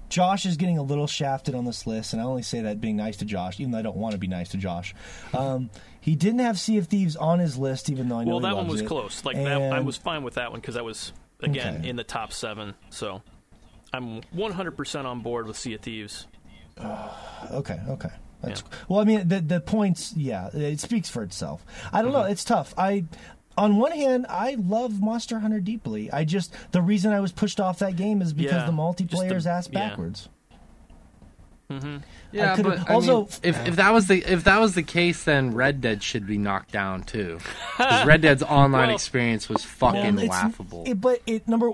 Josh 0.09 0.47
is 0.47 0.57
getting 0.57 0.79
a 0.79 0.83
little 0.83 1.07
shafted 1.09 1.55
on 1.57 1.65
this 1.65 1.87
list, 1.87 2.13
and 2.13 2.23
I 2.23 2.25
only 2.25 2.43
say 2.43 2.61
that 2.63 2.81
being 2.81 2.97
nice 2.97 3.17
to 3.19 3.25
Josh, 3.25 3.59
even 3.59 3.73
though 3.73 3.79
I 3.79 3.83
don't 3.83 3.97
want 3.97 4.13
to 4.13 4.19
be 4.19 4.29
nice 4.29 4.51
to 4.51 4.57
Josh. 4.57 4.95
Um, 5.35 5.69
he 6.01 6.15
didn't 6.15 6.39
have 6.41 6.59
Sea 6.61 6.79
of 6.79 6.87
Thieves 6.87 7.17
on 7.17 7.41
his 7.41 7.59
list, 7.59 7.91
even 7.91 8.09
though 8.09 8.19
I 8.21 8.25
know 8.25 8.31
well, 8.37 8.39
he 8.41 8.47
that 8.47 8.57
one 8.57 8.69
was 8.69 8.83
it. 8.83 8.87
close. 8.87 9.25
Like 9.25 9.37
that, 9.37 9.73
I 9.73 9.81
was 9.81 9.97
fine 9.97 10.23
with 10.23 10.35
that 10.35 10.53
one 10.53 10.61
because 10.61 10.75
that 10.77 10.85
was 10.85 11.13
again 11.41 11.77
Okay. 11.79 11.89
in 11.89 11.97
the 11.97 12.05
top 12.05 12.33
seven. 12.33 12.75
So 12.91 13.23
I'm 13.93 14.21
100% 14.35 15.05
on 15.05 15.21
board 15.21 15.47
with 15.47 15.57
Sea 15.57 15.75
of 15.75 15.81
Thieves. 15.81 16.27
Okay, 17.51 17.81
okay. 17.89 18.11
That's 18.43 18.61
Yeah. 18.63 18.79
well. 18.89 19.01
I 19.01 19.05
mean, 19.05 19.29
the 19.29 19.41
the 19.41 19.61
points. 19.61 20.13
Yeah, 20.15 20.49
it 20.53 20.79
speaks 20.81 21.09
for 21.09 21.23
itself. 21.23 21.65
I 21.93 22.03
don't 22.03 22.13
know. 22.13 22.21
Mm-hmm. 22.21 22.33
It's 22.33 22.45
tough. 22.45 22.75
I. 22.77 23.05
On 23.59 23.79
one 23.79 23.93
hand, 23.93 24.27
I 24.29 24.57
love 24.59 25.01
Monster 25.01 25.39
Hunter 25.39 25.61
deeply. 25.61 26.13
I 26.13 26.25
just 26.25 26.53
the 26.73 26.83
reason 26.83 27.15
I 27.15 27.21
was 27.21 27.33
pushed 27.33 27.59
off 27.59 27.79
that 27.79 27.97
game 27.97 28.21
is 28.21 28.35
because 28.35 28.53
Yeah, 28.53 28.67
the 28.67 28.73
multiplayer 28.73 29.31
the- 29.31 29.37
is 29.37 29.47
ass 29.47 29.71
yeah. 29.73 29.89
Backwards. 31.69 32.05
Yeah, 32.33 32.57
could've- 32.57 32.71
but 32.81 32.91
I 32.91 32.95
also- 32.95 33.21
mean, 33.23 33.29
if 33.43 33.67
if 33.69 33.77
that 33.77 33.93
was 33.93 34.07
the 34.07 34.23
if 34.31 34.45
that 34.45 34.61
was 34.61 34.75
the 34.75 34.83
case, 34.83 35.25
then 35.25 35.55
Red 35.55 35.81
Dead 35.81 36.03
should 36.03 36.27
be 36.27 36.39
knocked 36.39 36.73
down 36.73 37.03
too. 37.03 37.39
Because 37.79 38.07
Red 38.07 38.21
Dead's 38.23 38.43
online 38.43 38.87
Well- 38.89 38.95
experience 38.95 39.49
was 39.49 39.65
fucking 39.65 40.17
Well, 40.17 40.27
laughable. 40.27 40.85
It, 40.87 41.01
but 41.01 41.21
it 41.27 41.47
number 41.49 41.71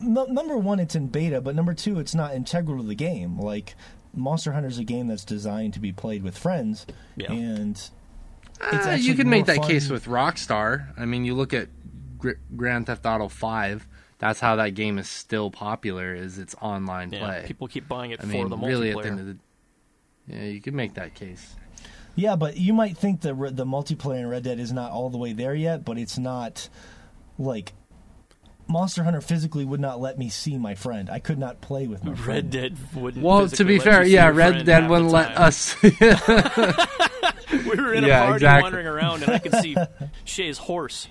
no, 0.00 0.24
number 0.26 0.56
one, 0.58 0.78
it's 0.78 0.94
in 0.94 1.06
beta, 1.06 1.40
but 1.40 1.54
number 1.54 1.72
two, 1.74 1.98
it's 1.98 2.14
not 2.14 2.34
integral 2.34 2.78
to 2.82 2.86
the 2.86 2.94
game. 2.94 3.38
Like 3.40 3.74
Monster 4.14 4.52
Hunter 4.52 4.68
is 4.68 4.78
a 4.78 4.84
game 4.84 5.08
that's 5.08 5.24
designed 5.24 5.74
to 5.74 5.80
be 5.80 5.92
played 5.92 6.22
with 6.22 6.36
friends, 6.36 6.86
Yeah. 7.16 7.32
and 7.32 7.70
it's 8.72 8.86
Uh, 8.86 8.96
you 9.00 9.14
can 9.14 9.28
make 9.28 9.46
that 9.46 9.56
fun- 9.56 9.68
case 9.68 9.88
with 9.90 10.06
Rockstar. 10.06 10.86
I 10.98 11.04
mean, 11.06 11.24
you 11.24 11.34
look 11.34 11.52
at 11.54 11.68
Gr- 12.18 12.32
Grand 12.56 12.86
Theft 12.86 13.04
Auto 13.06 13.28
Five. 13.28 13.86
That's 14.18 14.40
how 14.40 14.56
that 14.56 14.70
game 14.70 14.98
is 14.98 15.08
still 15.08 15.50
popular. 15.50 16.14
Is 16.14 16.38
its 16.38 16.54
online 16.60 17.12
Yeah, 17.12 17.18
play. 17.18 17.44
people 17.46 17.68
keep 17.68 17.86
buying 17.88 18.12
it 18.12 18.20
I 18.20 18.22
for 18.22 18.28
mean, 18.28 18.48
the 18.48 18.56
really, 18.56 18.92
multiplayer. 18.92 18.96
at 18.98 19.02
the 19.02 19.08
end 19.10 19.20
of 19.20 19.26
the 19.26 19.36
yeah, 20.28 20.42
you 20.44 20.60
could 20.60 20.74
make 20.74 20.94
that 20.94 21.14
case. 21.14 21.54
Yeah, 22.16 22.34
but 22.34 22.56
you 22.56 22.72
might 22.72 22.96
think 22.96 23.20
that 23.20 23.34
the 23.54 23.66
multiplayer 23.66 24.20
in 24.20 24.26
Red 24.28 24.42
Dead 24.44 24.58
is 24.58 24.72
not 24.72 24.90
all 24.90 25.10
the 25.10 25.18
way 25.18 25.32
there 25.34 25.54
yet, 25.54 25.84
but 25.84 25.98
it's 25.98 26.16
not 26.18 26.68
like 27.38 27.74
Monster 28.68 29.04
Hunter 29.04 29.20
physically 29.20 29.64
would 29.64 29.78
not 29.80 30.00
let 30.00 30.18
me 30.18 30.28
see 30.30 30.56
my 30.58 30.74
friend. 30.74 31.08
I 31.10 31.18
could 31.20 31.38
not 31.38 31.60
play 31.60 31.86
with 31.86 32.02
my 32.02 32.12
Red 32.12 32.18
friend. 32.20 32.50
Dead 32.50 32.76
wouldn't. 32.94 33.22
Well, 33.24 33.46
to 33.48 33.64
be 33.64 33.76
let 33.78 33.84
fair, 33.84 34.04
yeah, 34.04 34.28
Red 34.30 34.64
Dead 34.64 34.88
wouldn't 34.88 35.10
let 35.10 35.34
time. 35.36 35.42
us. 35.46 35.76
We 37.52 37.76
were 37.76 37.94
in 37.94 38.04
a 38.04 38.08
party 38.08 38.34
exactly. 38.34 38.62
wandering 38.62 38.86
around, 38.86 39.22
and 39.22 39.32
I 39.32 39.38
could 39.38 39.54
see 39.56 39.76
Shay's 40.24 40.58
horse 40.58 41.06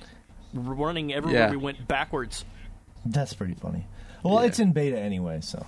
running 0.53 1.13
everywhere 1.13 1.43
Yeah. 1.43 1.51
we 1.51 1.57
went 1.57 1.87
backwards. 1.87 2.43
That's 3.05 3.33
pretty 3.33 3.53
funny. 3.53 3.85
Well, 4.23 4.41
Yeah. 4.41 4.47
it's 4.47 4.59
in 4.59 4.71
beta 4.71 4.99
anyway, 4.99 5.39
so 5.41 5.65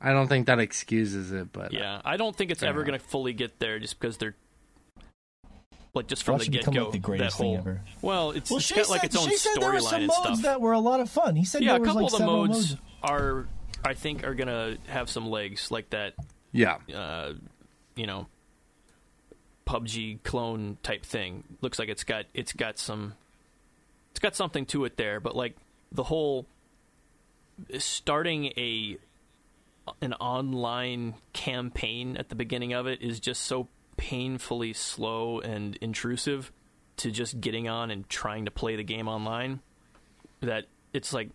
I 0.00 0.12
don't 0.12 0.28
think 0.28 0.46
that 0.46 0.60
excuses 0.60 1.32
it, 1.32 1.52
but 1.52 1.72
Yeah, 1.72 2.00
I 2.04 2.16
don't 2.16 2.36
think 2.36 2.50
it's 2.50 2.62
ever 2.62 2.84
going 2.84 2.98
to 2.98 3.04
fully 3.04 3.32
get 3.32 3.58
there, 3.58 3.78
just 3.78 3.98
because 3.98 4.16
they're 4.18 4.36
like 5.94 6.06
just 6.06 6.22
from 6.22 6.34
Watch 6.34 6.44
the 6.44 6.50
get 6.52 6.64
go. 6.66 6.70
like 6.84 6.92
the 6.92 6.98
that 6.98 7.02
greatest 7.02 7.36
whole 7.38 7.52
thing 7.56 7.58
ever. 7.58 7.80
well, 8.02 8.30
it's, 8.30 8.50
Well, 8.50 8.58
it's 8.58 8.66
Shay 8.66 8.76
got 8.76 8.86
said, 8.86 8.92
like 8.92 9.04
its 9.04 9.16
own 9.16 9.28
Shay 9.28 9.36
said 9.36 9.60
there 9.60 9.72
were 9.72 9.78
storyline 9.78 10.02
and 10.02 10.12
stuff. 10.12 10.42
that 10.42 10.60
were 10.60 10.72
a 10.72 10.78
lot 10.78 11.00
of 11.00 11.10
fun. 11.10 11.34
He 11.34 11.44
said 11.44 11.62
yeah, 11.62 11.72
there 11.72 11.76
a 11.78 11.80
was 11.80 11.88
couple 11.88 12.02
like 12.02 12.06
of 12.06 12.12
the 12.12 12.18
several 12.18 12.46
modes 12.46 12.76
are, 13.02 13.46
I 13.84 13.94
think, 13.94 14.24
are 14.24 14.34
going 14.34 14.48
to 14.48 14.78
have 14.90 15.08
some 15.10 15.26
legs, 15.26 15.70
like 15.70 15.90
that. 15.90 16.14
yeah, 16.52 16.76
Uh, 16.94 17.32
you 17.96 18.06
know, 18.06 18.26
PUBG 19.66 20.22
clone 20.22 20.76
type 20.82 21.04
thing. 21.04 21.42
Looks 21.62 21.78
like 21.78 21.88
it's 21.88 22.04
got 22.04 22.26
it's 22.34 22.52
got 22.52 22.78
some 22.78 23.14
it's 24.18 24.22
got 24.24 24.34
something 24.34 24.66
to 24.66 24.84
it 24.84 24.96
there, 24.96 25.20
but 25.20 25.36
like 25.36 25.54
the 25.92 26.02
whole 26.02 26.44
starting 27.78 28.46
a 28.56 28.98
an 30.02 30.12
online 30.14 31.14
campaign 31.32 32.16
at 32.16 32.28
the 32.28 32.34
beginning 32.34 32.72
of 32.72 32.88
it 32.88 33.00
is 33.00 33.20
just 33.20 33.44
so 33.44 33.68
painfully 33.96 34.72
slow 34.72 35.38
and 35.38 35.76
intrusive 35.76 36.50
to 36.96 37.12
just 37.12 37.40
getting 37.40 37.68
on 37.68 37.92
and 37.92 38.08
trying 38.08 38.46
to 38.46 38.50
play 38.50 38.74
the 38.74 38.82
game 38.82 39.06
online 39.06 39.60
that 40.40 40.64
it's 40.92 41.12
like 41.12 41.30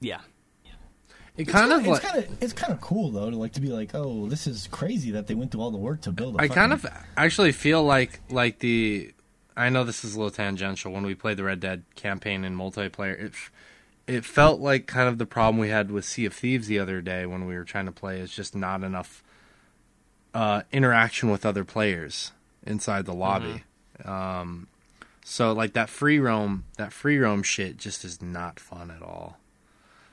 yeah 0.00 0.20
It 1.36 1.44
kind 1.44 1.72
of 1.74 1.80
it's 1.80 1.88
like 1.88 2.02
kind 2.02 2.24
of 2.24 2.42
it's 2.42 2.54
kind 2.54 2.72
of 2.72 2.80
cool 2.80 3.10
though 3.10 3.28
to 3.28 3.36
like 3.36 3.52
to 3.52 3.60
be 3.60 3.68
like, 3.68 3.90
oh, 3.92 4.30
this 4.30 4.46
is 4.46 4.66
crazy 4.68 5.10
that 5.10 5.26
they 5.26 5.34
went 5.34 5.50
through 5.50 5.60
all 5.60 5.70
the 5.70 5.76
work 5.76 6.00
to 6.02 6.10
build. 6.10 6.36
a 6.36 6.42
I 6.42 6.48
kind 6.48 6.72
of 6.72 6.86
actually 7.18 7.52
feel 7.52 7.84
like 7.84 8.20
like 8.30 8.60
the 8.60 9.12
I 9.56 9.70
know 9.70 9.84
this 9.84 10.04
is 10.04 10.14
a 10.14 10.18
little 10.18 10.30
tangential 10.30 10.92
when 10.92 11.06
we 11.06 11.14
played 11.14 11.38
the 11.38 11.44
Red 11.44 11.60
Dead 11.60 11.84
campaign 11.94 12.44
in 12.44 12.56
multiplayer. 12.56 13.18
It 13.18 13.32
it 14.06 14.24
felt 14.24 14.60
like 14.60 14.86
kind 14.86 15.08
of 15.08 15.18
the 15.18 15.26
problem 15.26 15.58
we 15.58 15.70
had 15.70 15.90
with 15.90 16.04
Sea 16.04 16.26
of 16.26 16.34
Thieves 16.34 16.68
the 16.68 16.78
other 16.78 17.00
day 17.00 17.26
when 17.26 17.46
we 17.46 17.56
were 17.56 17.64
trying 17.64 17.86
to 17.86 17.92
play 17.92 18.20
is 18.20 18.30
just 18.30 18.54
not 18.54 18.84
enough 18.84 19.24
uh, 20.32 20.62
interaction 20.70 21.30
with 21.30 21.44
other 21.44 21.64
players 21.64 22.32
inside 22.64 23.06
the 23.06 23.14
lobby. 23.14 23.64
Um, 24.04 24.68
so 25.24 25.52
like 25.52 25.72
that 25.72 25.88
free 25.88 26.20
roam, 26.20 26.64
that 26.76 26.92
free 26.92 27.18
roam 27.18 27.42
shit 27.42 27.78
just 27.78 28.04
is 28.04 28.22
not 28.22 28.60
fun 28.60 28.90
at 28.90 29.02
all. 29.02 29.38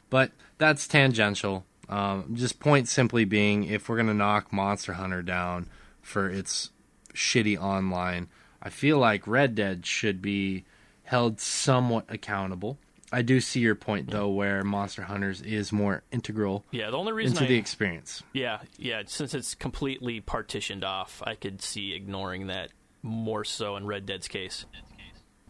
But 0.09 0.31
that's 0.57 0.87
tangential. 0.87 1.65
Um, 1.89 2.33
just 2.33 2.59
point 2.59 2.87
simply 2.87 3.25
being, 3.25 3.65
if 3.65 3.89
we're 3.89 3.97
gonna 3.97 4.13
knock 4.13 4.51
Monster 4.51 4.93
Hunter 4.93 5.21
down 5.21 5.67
for 6.01 6.29
its 6.29 6.71
shitty 7.13 7.59
online, 7.61 8.29
I 8.63 8.69
feel 8.69 8.97
like 8.97 9.27
Red 9.27 9.55
Dead 9.55 9.85
should 9.85 10.21
be 10.21 10.63
held 11.03 11.41
somewhat 11.41 12.05
accountable. 12.07 12.77
I 13.11 13.21
do 13.21 13.39
see 13.41 13.59
your 13.59 13.75
point 13.75 14.09
though, 14.09 14.29
where 14.29 14.63
Monster 14.63 15.03
Hunters 15.03 15.41
is 15.41 15.71
more 15.71 16.01
integral 16.11 16.65
yeah 16.71 16.89
the 16.89 16.97
only 16.97 17.11
reason 17.11 17.33
into 17.37 17.43
I, 17.43 17.47
the 17.49 17.57
experience. 17.57 18.23
Yeah, 18.33 18.59
yeah. 18.77 19.03
Since 19.05 19.35
it's 19.35 19.53
completely 19.53 20.19
partitioned 20.21 20.83
off, 20.83 21.21
I 21.25 21.35
could 21.35 21.61
see 21.61 21.93
ignoring 21.93 22.47
that 22.47 22.69
more 23.03 23.43
so 23.43 23.75
in 23.75 23.85
Red 23.85 24.05
Dead's 24.07 24.27
case, 24.29 24.65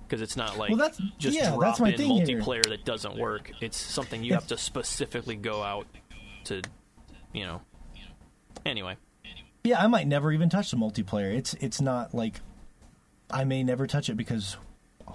because 0.03 0.21
it's 0.21 0.35
not 0.35 0.57
like 0.57 0.71
Well, 0.71 0.79
that's- 0.79 0.99
just 1.19 1.37
yeah, 1.37 1.51
drop 1.51 1.61
that's 1.61 1.79
my 1.79 1.91
in 1.91 1.97
thing 1.97 2.25
here. 2.25 2.39
multiplayer 2.41 2.67
that 2.67 2.83
doesn't 2.83 3.15
work. 3.15 3.51
It's 3.61 3.77
something 3.77 4.23
you 4.23 4.33
have 4.33 4.47
to 4.47 4.57
specifically 4.57 5.35
go 5.35 5.61
out 5.63 5.85
to, 6.45 6.61
you 7.31 7.45
know. 7.45 7.61
Anyway, 8.65 8.97
Yeah, 9.63 9.81
I 9.81 9.87
might 9.87 10.07
never 10.07 10.31
even 10.33 10.49
touch 10.49 10.71
the 10.71 10.77
multiplayer. 10.77 11.33
It's 11.33 11.53
it's 11.55 11.79
not 11.79 12.13
like 12.13 12.41
I 13.33 13.43
may 13.45 13.63
never 13.63 13.87
touch 13.87 14.09
it 14.09 14.15
because 14.15 14.57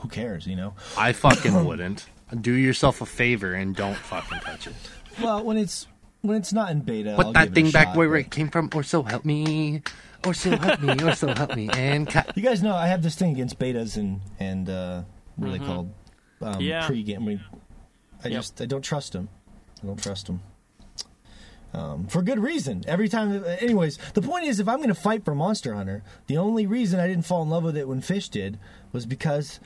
who 0.01 0.09
cares, 0.09 0.47
you 0.47 0.57
know? 0.57 0.75
I 0.97 1.13
fucking 1.13 1.65
wouldn't. 1.67 2.07
Do 2.41 2.53
yourself 2.53 3.01
a 3.01 3.07
favor 3.07 3.55
and 3.55 3.75
don't 3.75 3.97
fucking 3.97 4.41
touch 4.41 4.67
it. 4.67 4.75
Well, 5.23 5.43
when 5.45 5.57
it's 5.57 5.87
when 6.23 6.37
it's 6.37 6.53
not 6.53 6.71
in 6.71 6.81
beta, 6.81 7.15
Put 7.17 7.27
I'll 7.27 7.33
that 7.33 7.49
give 7.55 7.57
it 7.57 7.61
a 7.61 7.63
thing 7.63 7.71
back 7.73 7.87
shot, 7.89 7.97
where 7.97 8.09
but- 8.11 8.19
it 8.21 8.31
came 8.31 8.49
from, 8.49 8.69
or 8.75 8.83
so 8.83 9.03
help 9.03 9.25
me, 9.25 9.83
or 10.27 10.35
so 10.35 10.51
help 10.57 10.81
me, 10.83 10.95
or 11.03 11.15
so 11.15 11.33
help 11.33 11.55
me, 11.57 11.71
and 11.73 12.09
cut. 12.09 12.37
You 12.37 12.43
guys 12.43 12.63
know 12.63 12.75
I 12.75 12.89
have 12.89 13.03
this 13.03 13.15
thing 13.15 13.31
against 13.33 13.59
betas 13.59 13.97
and 13.97 14.21
and 14.41 14.69
uh, 14.69 15.03
what 15.37 15.49
are 15.49 15.53
they 15.53 15.59
called? 15.65 15.93
Um, 16.43 16.61
Yeah. 16.61 16.87
Pre-game. 16.87 17.23
I, 17.23 17.25
mean, 17.25 17.41
I 18.25 18.29
Yep. 18.29 18.39
just 18.41 18.61
I 18.61 18.67
don't 18.67 18.83
trust 18.83 19.13
them. 19.13 19.29
I 19.83 19.87
don't 19.87 20.03
trust 20.03 20.27
them. 20.27 20.41
Um, 21.75 22.07
for 22.07 22.23
good 22.23 22.39
reason. 22.39 22.83
Every 22.89 23.09
time, 23.09 23.45
anyways. 23.61 23.99
The 24.15 24.23
point 24.23 24.45
is, 24.47 24.59
if 24.59 24.69
I'm 24.69 24.79
going 24.79 24.89
to 24.89 24.95
fight 24.95 25.25
for 25.25 25.35
Monster 25.35 25.75
Hunter, 25.75 26.03
the 26.27 26.39
only 26.39 26.67
reason 26.67 26.99
I 26.99 27.07
didn't 27.07 27.27
fall 27.27 27.43
in 27.43 27.51
love 27.51 27.63
with 27.65 27.77
it 27.77 27.87
when 27.87 28.01
Fish 28.01 28.29
did 28.31 28.59
was 28.93 29.05
because 29.05 29.61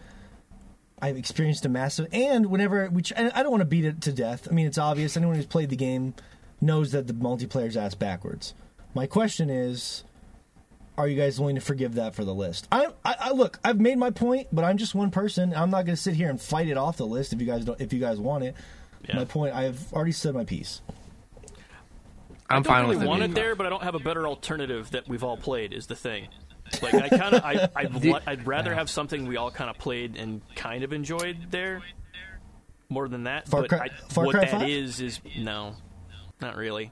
I've 1.00 1.16
experienced 1.16 1.64
a 1.64 1.68
massive. 1.68 2.08
And 2.12 2.46
whenever, 2.46 2.86
which 2.88 3.12
I 3.16 3.30
I 3.34 3.42
don't 3.42 3.52
want 3.52 3.60
to 3.60 3.66
beat 3.66 3.84
it 3.84 4.00
to 4.02 4.12
death. 4.12 4.48
I 4.50 4.54
mean, 4.54 4.66
it's 4.66 4.78
obvious. 4.78 5.16
Anyone 5.16 5.36
who's 5.36 5.46
played 5.46 5.70
the 5.70 5.76
game 5.76 6.14
knows 6.60 6.92
that 6.92 7.06
the 7.06 7.12
multiplayer's 7.14 7.76
ass 7.76 7.94
backwards. 7.94 8.54
My 8.94 9.06
question 9.06 9.48
is, 9.48 10.04
are 10.98 11.08
you 11.08 11.16
guys 11.20 11.38
willing 11.40 11.54
to 11.54 11.60
forgive 11.60 11.94
that 11.94 12.14
for 12.14 12.24
the 12.24 12.34
list? 12.34 12.68
I, 12.70 12.88
I, 13.04 13.14
I 13.18 13.30
look, 13.30 13.58
I've 13.64 13.80
made 13.80 13.96
my 13.98 14.10
point, 14.10 14.48
but 14.52 14.64
I'm 14.64 14.76
just 14.76 14.94
one 14.94 15.10
person. 15.10 15.54
I'm 15.54 15.70
not 15.70 15.86
going 15.86 15.96
to 15.96 16.02
sit 16.02 16.14
here 16.14 16.28
and 16.30 16.40
fight 16.40 16.68
it 16.68 16.76
off 16.76 16.96
the 16.98 17.06
list 17.06 17.32
if 17.32 17.40
you 17.40 17.46
guys 17.46 17.64
don't. 17.64 17.80
If 17.80 17.92
you 17.92 18.00
guys 18.00 18.18
want 18.18 18.44
it, 18.44 18.54
Yeah. 19.08 19.16
my 19.16 19.24
point. 19.24 19.54
I've 19.54 19.92
already 19.92 20.12
said 20.12 20.34
my 20.34 20.44
piece. 20.44 20.82
I'm 22.52 22.60
I 22.60 22.62
don't 22.62 22.64
fine 22.64 22.88
really 22.90 23.06
want 23.06 23.22
it 23.22 23.34
there, 23.34 23.54
but 23.54 23.66
I 23.66 23.70
don't 23.70 23.82
have 23.82 23.94
a 23.94 23.98
better 24.00 24.26
alternative 24.26 24.90
that 24.92 25.08
we've 25.08 25.24
all 25.24 25.36
played. 25.36 25.72
Is 25.72 25.86
the 25.86 25.96
thing. 25.96 26.28
Like 26.80 26.94
I 26.94 27.08
kind 27.08 27.34
of, 27.34 27.44
I, 27.44 27.68
I'd, 27.76 27.94
li- 28.02 28.18
I'd 28.26 28.46
rather 28.46 28.74
have 28.74 28.88
something 28.88 29.26
we 29.26 29.36
all 29.36 29.50
kind 29.50 29.68
of 29.68 29.76
played 29.78 30.16
and 30.16 30.40
kind 30.54 30.84
of 30.84 30.92
enjoyed 30.92 31.50
there, 31.50 31.82
more 32.88 33.08
than 33.08 33.24
that. 33.24 33.48
Far 33.48 33.62
but 33.62 33.70
Cry- 33.70 33.78
I, 33.92 34.12
Far 34.12 34.24
what 34.26 34.34
Cry 34.34 34.44
that 34.46 34.50
5? 34.60 34.68
is 34.68 35.00
is 35.00 35.20
no, 35.36 35.74
not 36.40 36.56
really, 36.56 36.90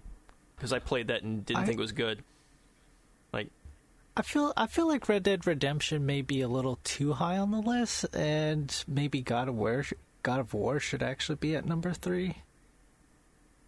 because 0.57 0.73
I 0.73 0.81
played 0.81 1.09
that 1.09 1.23
and 1.23 1.45
didn't 1.47 1.63
I- 1.63 1.67
think 1.67 1.79
it 1.79 1.83
was 1.83 1.93
good. 1.93 2.23
Like 3.33 3.49
I 4.17 4.23
feel 4.23 4.53
I 4.57 4.67
feel 4.67 4.87
like 4.89 5.09
Red 5.09 5.23
Dead 5.23 5.47
Redemption 5.47 6.05
may 6.05 6.21
be 6.23 6.41
a 6.43 6.49
little 6.49 6.79
too 6.85 7.13
high 7.15 7.39
on 7.39 7.51
the 7.51 7.61
list, 7.61 8.05
and 8.15 8.85
maybe 8.87 9.23
God 9.23 9.49
of 9.49 9.55
War 9.55 9.85
God 10.23 10.41
of 10.41 10.53
War 10.53 10.79
should 10.81 11.03
actually 11.03 11.37
be 11.37 11.55
at 11.57 11.65
number 11.65 11.93
three 11.95 12.37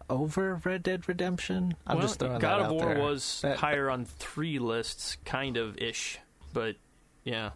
over 0.09 0.61
Red 0.63 0.83
Dead 0.83 1.07
Redemption. 1.07 1.75
I'm 1.87 1.97
well, 1.97 2.07
just 2.07 2.19
throwing 2.19 2.39
God 2.39 2.61
that 2.61 2.65
of 2.67 2.71
War 2.71 2.85
there. 2.93 2.99
was 3.03 3.41
That- 3.41 3.57
higher 3.57 3.89
on 3.89 4.05
three 4.05 4.59
lists, 4.59 5.17
kind 5.25 5.57
of 5.57 5.77
ish, 5.77 6.19
but 6.53 6.75
yeah. 7.23 7.51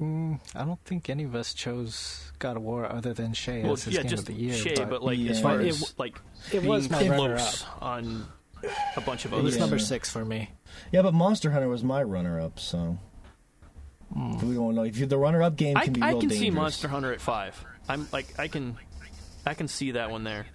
Mm, 0.00 0.40
I 0.54 0.64
don't 0.64 0.82
think 0.84 1.10
any 1.10 1.24
of 1.24 1.34
us 1.34 1.52
chose 1.52 2.32
God 2.38 2.56
of 2.56 2.62
War 2.62 2.90
other 2.90 3.12
than 3.12 3.34
Shay 3.34 3.62
Well, 3.62 3.74
as 3.74 3.84
his 3.84 3.94
yeah, 3.94 4.02
game 4.02 4.10
just 4.10 4.28
of 4.28 4.34
the 4.34 4.40
year. 4.40 4.54
Shay, 4.54 4.74
but, 4.76 4.88
but 4.88 5.02
like 5.02 5.18
as 5.20 5.40
far 5.42 5.56
But 5.58 5.66
it 5.66 5.68
as 5.68 5.94
like 5.98 6.18
it 6.52 6.62
was 6.62 6.88
my 6.88 6.98
close 7.06 7.10
runner-up. 7.18 7.82
on 7.82 8.26
a 8.96 9.00
bunch 9.02 9.26
of 9.26 9.34
others. 9.34 9.42
it 9.42 9.44
was 9.44 9.58
number 9.58 9.78
six 9.78 10.08
for 10.08 10.24
me. 10.24 10.50
Yeah, 10.90 11.02
but 11.02 11.12
Monster 11.12 11.50
Hunter 11.50 11.68
was 11.68 11.84
my 11.84 12.02
runner-up, 12.02 12.58
so 12.58 12.98
if 14.16 14.42
we 14.42 14.54
don't 14.54 14.74
know 14.74 14.84
if 14.84 14.96
you, 14.96 15.04
the 15.04 15.18
runner-up 15.18 15.56
game 15.56 15.76
I, 15.76 15.84
can 15.84 15.92
be 15.92 16.00
I 16.02 16.10
real 16.12 16.20
can 16.20 16.30
see. 16.30 16.50
Monster 16.50 16.88
Hunter 16.88 17.12
at 17.12 17.20
five. 17.20 17.62
I'm 17.86 18.08
like 18.10 18.38
I 18.38 18.48
can, 18.48 18.78
I 19.46 19.54
can 19.54 19.68
see 19.68 19.92
that 19.92 20.10
one 20.10 20.24
there. 20.24 20.46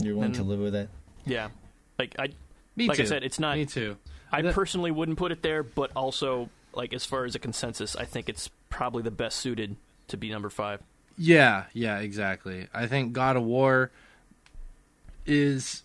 You're 0.00 0.14
willing 0.14 0.26
and- 0.26 0.34
to 0.36 0.42
live 0.42 0.60
with 0.60 0.74
it. 0.74 0.88
Yeah, 1.26 1.48
like 1.98 2.14
I, 2.18 2.28
Me 2.76 2.88
like 2.88 2.96
too. 2.96 3.02
I 3.02 3.06
said, 3.06 3.22
it's 3.24 3.38
not. 3.38 3.56
Me 3.56 3.66
too. 3.66 3.96
I 4.32 4.42
The- 4.42 4.52
personally 4.52 4.90
wouldn't 4.90 5.18
put 5.18 5.32
it 5.32 5.42
there, 5.42 5.62
but 5.62 5.90
also 5.96 6.48
like 6.74 6.92
as 6.92 7.04
far 7.04 7.24
as 7.24 7.34
a 7.34 7.38
consensus, 7.38 7.96
I 7.96 8.04
think 8.04 8.28
it's 8.28 8.48
probably 8.70 9.02
the 9.02 9.10
best 9.10 9.38
suited 9.38 9.76
to 10.08 10.16
be 10.16 10.30
number 10.30 10.50
five. 10.50 10.80
Yeah, 11.16 11.64
yeah, 11.72 11.98
exactly. 11.98 12.68
I 12.72 12.86
think 12.86 13.12
God 13.12 13.36
of 13.36 13.42
War 13.42 13.90
is 15.26 15.82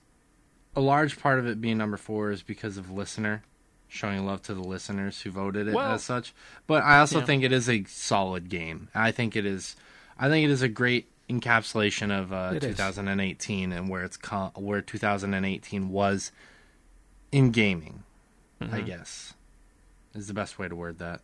a 0.76 0.82
large 0.82 1.20
part 1.20 1.40
of 1.40 1.48
it 1.48 1.60
being 1.62 1.78
number 1.78 1.98
four 1.98 2.32
is 2.32 2.42
because 2.44 2.78
of 2.78 2.90
listener 2.92 3.44
showing 3.88 4.26
love 4.26 4.42
to 4.44 4.54
the 4.54 4.62
listeners 4.64 5.22
who 5.22 5.30
voted 5.32 5.68
it 5.68 5.74
Well, 5.74 5.92
as 5.94 6.04
such. 6.04 6.34
But 6.66 6.84
I 6.84 7.00
also 7.00 7.20
yeah. 7.20 7.26
think 7.26 7.44
it 7.44 7.52
is 7.52 7.70
a 7.70 7.84
solid 7.86 8.50
game. 8.50 8.90
I 8.96 9.12
think 9.12 9.36
it 9.36 9.46
is. 9.46 9.76
I 10.18 10.30
think 10.30 10.46
it 10.46 10.52
is 10.52 10.62
a 10.62 10.68
great 10.68 11.08
encapsulation 11.40 12.12
of 12.18 12.32
uh, 12.32 12.54
It 12.56 12.64
is. 12.64 12.78
2018 12.78 13.72
and 13.72 13.90
where 13.90 14.04
it's 14.04 14.18
co- 14.18 14.52
where 14.56 14.82
2018 14.82 15.90
was 15.90 16.32
in 17.32 17.52
gaming. 17.52 18.04
I 18.62 18.66
Mhm. 18.82 18.86
guess 18.86 19.34
is 20.14 20.28
the 20.28 20.34
best 20.34 20.58
way 20.60 20.68
to 20.70 20.76
word 20.76 21.00
that. 21.00 21.22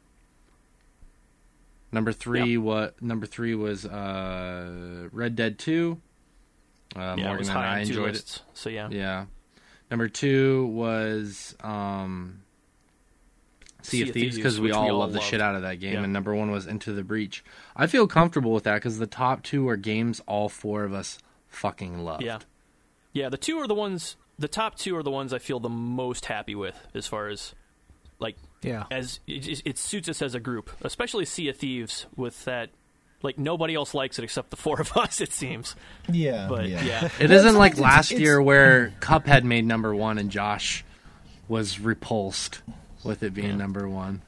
Number 1.92 2.12
three, 2.12 2.58
what 2.58 3.02
number 3.02 3.26
three 3.26 3.56
was 3.56 3.86
uh, 3.86 5.10
Red 5.12 5.36
Dead 5.36 5.58
Two. 5.58 6.02
Uh, 6.96 7.00
yeah, 7.00 7.14
it 7.14 7.18
Morgan 7.18 7.38
was 7.40 7.50
and 7.50 7.58
I 7.58 7.80
enjoyed 7.80 8.12
lists. 8.14 8.42
So 8.54 8.70
yeah. 8.70 8.90
Yeah. 8.92 9.26
Number 9.90 10.08
two 10.08 10.68
was 10.68 11.56
um, 11.62 12.42
Sea, 13.82 14.02
of 14.04 14.12
Thieves 14.12 14.36
because 14.36 14.60
we 14.60 14.68
which 14.70 14.76
all 14.76 14.98
love 14.98 15.14
the 15.14 15.22
shit 15.22 15.40
out 15.42 15.56
of 15.56 15.62
that 15.62 15.80
game, 15.80 15.94
Yeah. 15.94 16.04
and 16.04 16.14
number 16.14 16.36
one 16.36 16.52
was 16.52 16.68
Into 16.68 16.92
the 16.94 17.04
Breach. 17.04 17.44
I 17.76 17.88
feel 17.88 18.08
comfortable 18.08 18.52
with 18.52 18.64
that 18.66 18.76
because 18.76 18.98
the 19.00 19.08
top 19.08 19.42
two 19.44 19.68
are 19.70 19.78
games 19.78 20.22
all 20.28 20.50
four 20.50 20.84
of 20.84 20.94
us 20.94 21.18
fucking 21.48 22.00
loved. 22.04 22.24
Yeah. 22.24 22.40
Yeah, 23.14 23.30
the 23.30 23.38
two 23.38 23.58
are 23.60 23.68
the 23.68 23.74
ones. 23.76 24.18
The 24.38 24.48
top 24.48 24.76
two 24.78 24.96
are 24.98 25.04
the 25.04 25.12
ones 25.12 25.34
I 25.34 25.40
feel 25.40 25.60
the 25.60 25.70
most 25.70 26.26
happy 26.26 26.56
with, 26.56 26.76
as 26.94 27.08
far 27.08 27.28
as 27.30 27.54
like 28.20 28.36
Yeah. 28.62 28.84
as 28.92 29.20
it, 29.28 29.62
it 29.66 29.78
suits 29.78 30.10
us 30.10 30.22
as 30.22 30.36
a 30.36 30.40
group, 30.40 30.70
especially 30.82 31.26
Sea 31.26 31.50
of 31.50 31.58
Thieves 31.58 32.06
with 32.16 32.44
that. 32.46 32.70
Like 33.22 33.38
nobody 33.38 33.76
else 33.76 33.94
likes 33.94 34.18
it 34.18 34.24
except 34.24 34.50
the 34.50 34.56
four 34.56 34.80
of 34.80 34.92
us, 34.98 35.20
it 35.20 35.34
seems. 35.34 35.76
Yeah, 36.10 36.48
But 36.50 36.70
yeah. 36.70 36.84
yeah, 36.84 37.06
It 37.20 37.30
Well, 37.30 37.30
not 37.30 37.36
it's- 37.40 37.56
like 37.56 37.72
it's- 37.74 37.84
last 37.84 38.12
it's- 38.12 38.22
year 38.22 38.42
where 38.42 38.94
Cuphead 39.02 39.44
made 39.44 39.66
number 39.66 39.94
one 39.96 40.18
and 40.18 40.30
Josh 40.30 40.86
was 41.50 41.80
repulsed 41.80 42.62
with 43.04 43.24
it 43.24 43.34
being 43.34 43.50
Yeah. 43.50 43.56
number 43.56 43.88
one. 43.90 44.22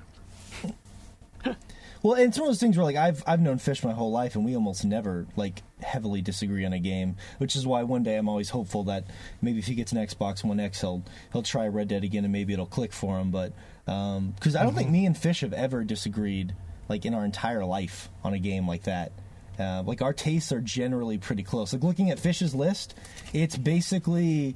Well, 2.03 2.15
and 2.15 2.29
it's 2.29 2.39
one 2.39 2.47
of 2.47 2.53
those 2.53 2.59
things 2.59 2.77
where 2.77 2.83
like 2.83 2.95
I've 2.95 3.23
I've 3.27 3.41
known 3.41 3.59
Fish 3.59 3.83
my 3.83 3.91
whole 3.93 4.09
life, 4.11 4.33
and 4.33 4.43
we 4.43 4.55
almost 4.55 4.83
never 4.83 5.27
like 5.35 5.61
heavily 5.83 6.23
disagree 6.23 6.65
on 6.65 6.73
a 6.73 6.79
game, 6.79 7.15
which 7.37 7.55
is 7.55 7.67
why 7.67 7.83
one 7.83 8.01
day 8.01 8.17
I'm 8.17 8.27
always 8.27 8.49
hopeful 8.49 8.85
that 8.85 9.05
maybe 9.39 9.59
if 9.59 9.67
he 9.67 9.75
gets 9.75 9.91
an 9.91 9.99
Xbox 9.99 10.43
One 10.43 10.59
X, 10.59 10.81
he'll 10.81 11.03
he'll 11.31 11.43
try 11.43 11.67
Red 11.67 11.89
Dead 11.89 12.03
again, 12.03 12.23
and 12.23 12.31
maybe 12.33 12.53
it'll 12.53 12.65
click 12.65 12.91
for 12.91 13.19
him. 13.19 13.29
But 13.29 13.53
because 13.85 14.55
I 14.55 14.63
don't 14.63 14.73
think 14.73 14.89
me 14.89 15.05
and 15.05 15.15
Fish 15.15 15.41
have 15.41 15.53
ever 15.53 15.83
disagreed 15.83 16.55
like 16.89 17.05
in 17.05 17.13
our 17.13 17.23
entire 17.23 17.63
life 17.65 18.09
on 18.23 18.33
a 18.33 18.39
game 18.39 18.67
like 18.67 18.83
that. 18.83 19.11
Uh, 19.59 19.83
like 19.85 20.01
our 20.01 20.13
tastes 20.13 20.51
are 20.51 20.61
generally 20.61 21.19
pretty 21.19 21.43
close. 21.43 21.71
Like 21.71 21.83
looking 21.83 22.09
at 22.09 22.19
Fish's 22.19 22.55
list, 22.55 22.95
it's 23.31 23.55
basically 23.55 24.55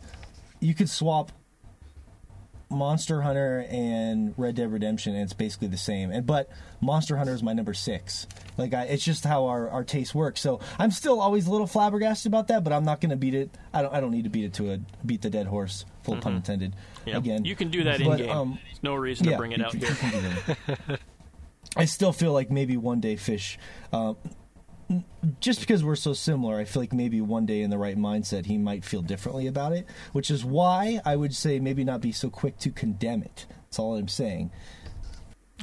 you 0.60 0.74
could 0.74 0.90
swap 0.90 1.32
Monster 2.70 3.22
Hunter 3.22 3.66
and 3.70 4.34
Red 4.38 4.56
Dead 4.56 4.72
Redemption, 4.72 5.14
and 5.14 5.24
it's 5.24 5.34
basically 5.34 5.68
the 5.68 5.78
same. 5.78 6.12
And 6.12 6.26
but 6.26 6.50
Monster 6.82 7.18
Hunter 7.18 7.34
is 7.34 7.44
my 7.44 7.54
number 7.54 7.74
six. 7.74 8.28
Like 8.58 8.74
I, 8.74 8.84
it's 8.84 9.04
just 9.04 9.24
how 9.24 9.46
our, 9.46 9.70
our 9.70 9.84
taste 9.84 10.16
works. 10.16 10.42
So 10.42 10.60
I'm 10.80 10.92
still 10.92 11.22
always 11.22 11.48
a 11.48 11.52
little 11.52 11.68
flabbergasted 11.68 12.30
about 12.30 12.48
that, 12.48 12.64
but 12.64 12.74
I'm 12.74 12.84
not 12.84 13.02
going 13.02 13.12
to 13.12 13.16
beat 13.16 13.34
it. 13.36 13.50
I 13.74 13.82
don't 13.82 13.94
I 13.94 14.00
don't 14.02 14.12
need 14.12 14.24
to 14.24 14.30
beat 14.30 14.46
it 14.46 14.54
to 14.56 14.72
a 14.74 14.80
beat 15.06 15.22
the 15.22 15.30
dead 15.30 15.48
horse. 15.48 15.86
Full 16.04 16.18
pun 16.18 16.36
intended. 16.36 16.76
Yeah. 17.06 17.18
Again, 17.18 17.46
you 17.46 17.56
can 17.56 17.70
do 17.70 17.84
that 17.86 18.02
in 18.02 18.08
But, 18.08 18.18
game. 18.18 18.30
um, 18.30 18.60
There's 18.66 18.84
no 18.84 18.96
reason 18.96 19.28
to 19.28 19.38
bring 19.38 19.52
it 19.52 19.60
you 19.60 19.66
out 19.66 19.72
can- 19.72 19.80
here. 19.80 19.90
you 19.90 19.96
can 19.96 20.12
do 20.12 20.74
that. 20.88 21.00
I 21.78 21.86
still 21.86 22.14
feel 22.14 22.32
like 22.32 22.50
maybe 22.52 22.78
one 22.78 23.00
day 23.00 23.16
fish. 23.16 23.58
Uh, 23.92 24.12
n- 24.12 24.16
just 25.40 25.60
because 25.60 25.84
we're 25.84 25.96
so 25.96 26.14
similar, 26.14 26.58
I 26.58 26.66
feel 26.66 26.82
like 26.82 26.94
maybe 26.94 27.22
one 27.22 27.46
day 27.46 27.62
in 27.62 27.70
the 27.70 27.78
right 27.78 27.98
mindset, 27.98 28.46
he 28.46 28.58
might 28.58 28.86
feel 28.86 29.02
differently 29.02 29.48
about 29.48 29.74
it. 29.74 29.88
Which 30.12 30.30
is 30.30 30.46
why 30.46 31.02
I 31.06 31.16
would 31.16 31.36
say 31.36 31.60
maybe 31.60 31.84
not 31.84 32.02
be 32.02 32.12
so 32.12 32.30
quick 32.30 32.58
to 32.60 32.72
condemn 32.72 33.24
it. 33.24 33.46
That's 33.50 33.80
all 33.80 33.96
I'm 33.96 34.08
saying. 34.08 34.52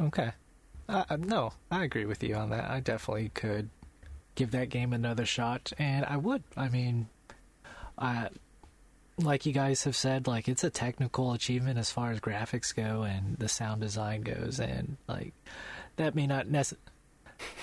Okay. 0.01 0.32
Uh, 0.89 1.05
uh, 1.09 1.16
no, 1.16 1.53
I 1.70 1.85
agree 1.85 2.05
with 2.05 2.23
you 2.23 2.35
on 2.35 2.51
that. 2.51 2.69
I 2.69 2.81
definitely 2.81 3.31
could 3.31 3.70
give 4.35 4.51
that 4.51 4.69
game 4.69 4.93
another 4.93 5.24
shot, 5.24 5.73
and 5.78 6.05
I 6.05 6.16
would. 6.16 6.43
I 6.57 6.69
mean, 6.69 7.09
uh, 7.99 8.28
like 9.19 9.47
you 9.47 9.53
guys 9.53 9.85
have 9.85 9.97
said, 9.97 10.27
like 10.27 10.49
it's 10.49 10.65
a 10.65 10.70
technical 10.70 11.32
achievement 11.32 11.78
as 11.78 11.90
far 11.90 12.11
as 12.11 12.20
graphics 12.20 12.74
go 12.74 13.03
and 13.03 13.36
the 13.39 13.49
sound 13.49 13.81
design 13.81 14.23
goes, 14.23 14.59
and 14.59 14.97
like 15.09 15.35
that 15.97 16.15
may 16.15 16.27
not 16.27 16.47
nece- 16.47 16.77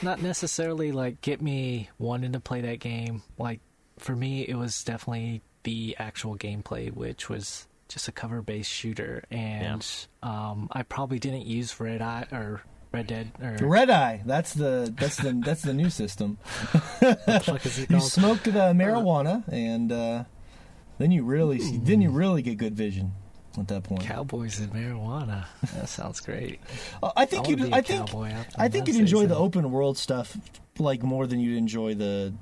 not 0.02 0.22
necessarily 0.22 0.92
like 0.92 1.22
get 1.22 1.42
me 1.42 1.90
wanting 1.98 2.34
to 2.34 2.40
play 2.40 2.62
that 2.62 2.80
game. 2.80 3.24
Like 3.38 3.60
for 3.98 4.16
me, 4.16 4.42
it 4.48 4.56
was 4.56 4.84
definitely 4.84 5.42
the 5.64 5.96
actual 6.00 6.38
gameplay, 6.38 6.94
which 6.94 7.30
was 7.30 7.68
just 7.88 8.08
a 8.08 8.12
cover-based 8.12 8.70
shooter, 8.70 9.24
and 9.32 9.86
um, 10.22 10.70
I 10.72 10.84
probably 10.84 11.20
didn't 11.20 11.48
use 11.48 11.80
Red 11.80 12.02
Eye 12.02 12.28
or 12.32 12.62
Red 12.92 13.08
Dead 13.08 13.32
or 13.42 13.58
Red 13.68 13.90
Eye. 13.90 14.22
That's 14.26 14.54
the 14.54 14.94
that's 14.98 15.18
the 15.18 15.34
that's 15.44 15.64
the 15.64 15.74
new 15.74 15.90
system. 15.90 16.38
what 17.00 17.26
the 17.26 17.40
fuck 17.44 17.66
is 17.66 17.80
it 17.80 17.90
You 17.90 18.00
smoked 18.00 18.46
the 18.46 18.52
marijuana, 18.52 19.44
and 19.52 19.92
uh, 19.92 20.24
then 20.98 21.12
you 21.12 21.24
really 21.24 21.60
see, 21.60 21.78
then 21.78 22.02
you 22.02 22.12
really 22.12 22.42
get 22.42 22.58
good 22.58 22.76
vision 22.76 23.14
at 23.58 23.68
that 23.70 23.84
point. 23.84 24.02
Cowboys 24.02 24.60
and 24.60 24.72
marijuana. 24.74 25.46
That 25.76 25.90
sounds 25.90 26.20
great. 26.20 26.60
Uh, 27.02 27.12
I 27.16 27.26
think 27.26 27.48
I 27.48 27.50
you. 27.50 27.56
wanna 27.58 27.68
be 27.70 27.74
a 27.74 27.78
I 27.78 27.82
think. 27.82 28.10
I 28.58 28.68
think 28.70 28.88
you'd 28.88 28.98
enjoy 28.98 29.26
the 29.28 29.36
open 29.38 29.72
world 29.72 29.98
stuff 29.98 30.38
like 30.78 31.04
more 31.04 31.28
than 31.28 31.40
you'd 31.40 31.58
enjoy 31.58 31.96
the. 31.96 32.34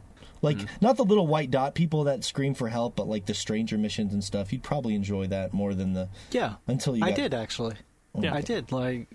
Like 0.44 0.60
not 0.82 0.98
the 0.98 1.04
little 1.04 1.26
white 1.26 1.50
dot 1.50 1.74
people 1.74 2.04
that 2.04 2.24
scream 2.24 2.54
for 2.54 2.68
help, 2.70 2.96
but 2.96 3.08
like 3.08 3.26
the 3.26 3.34
stranger 3.34 3.76
missions 3.78 4.14
and 4.14 4.24
stuff. 4.24 4.54
You'd 4.54 4.62
probably 4.64 4.94
enjoy 4.94 5.26
that 5.28 5.52
more 5.52 5.74
than 5.74 5.94
the 5.94 6.10
Yeah, 6.32 6.56
until 6.68 6.96
you. 6.96 7.04
I 7.04 7.10
got- 7.10 7.16
did 7.16 7.34
actually. 7.34 7.76
Yeah. 8.20 8.34
I 8.36 8.42
did 8.42 8.72
like 8.72 9.08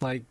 like 0.00 0.24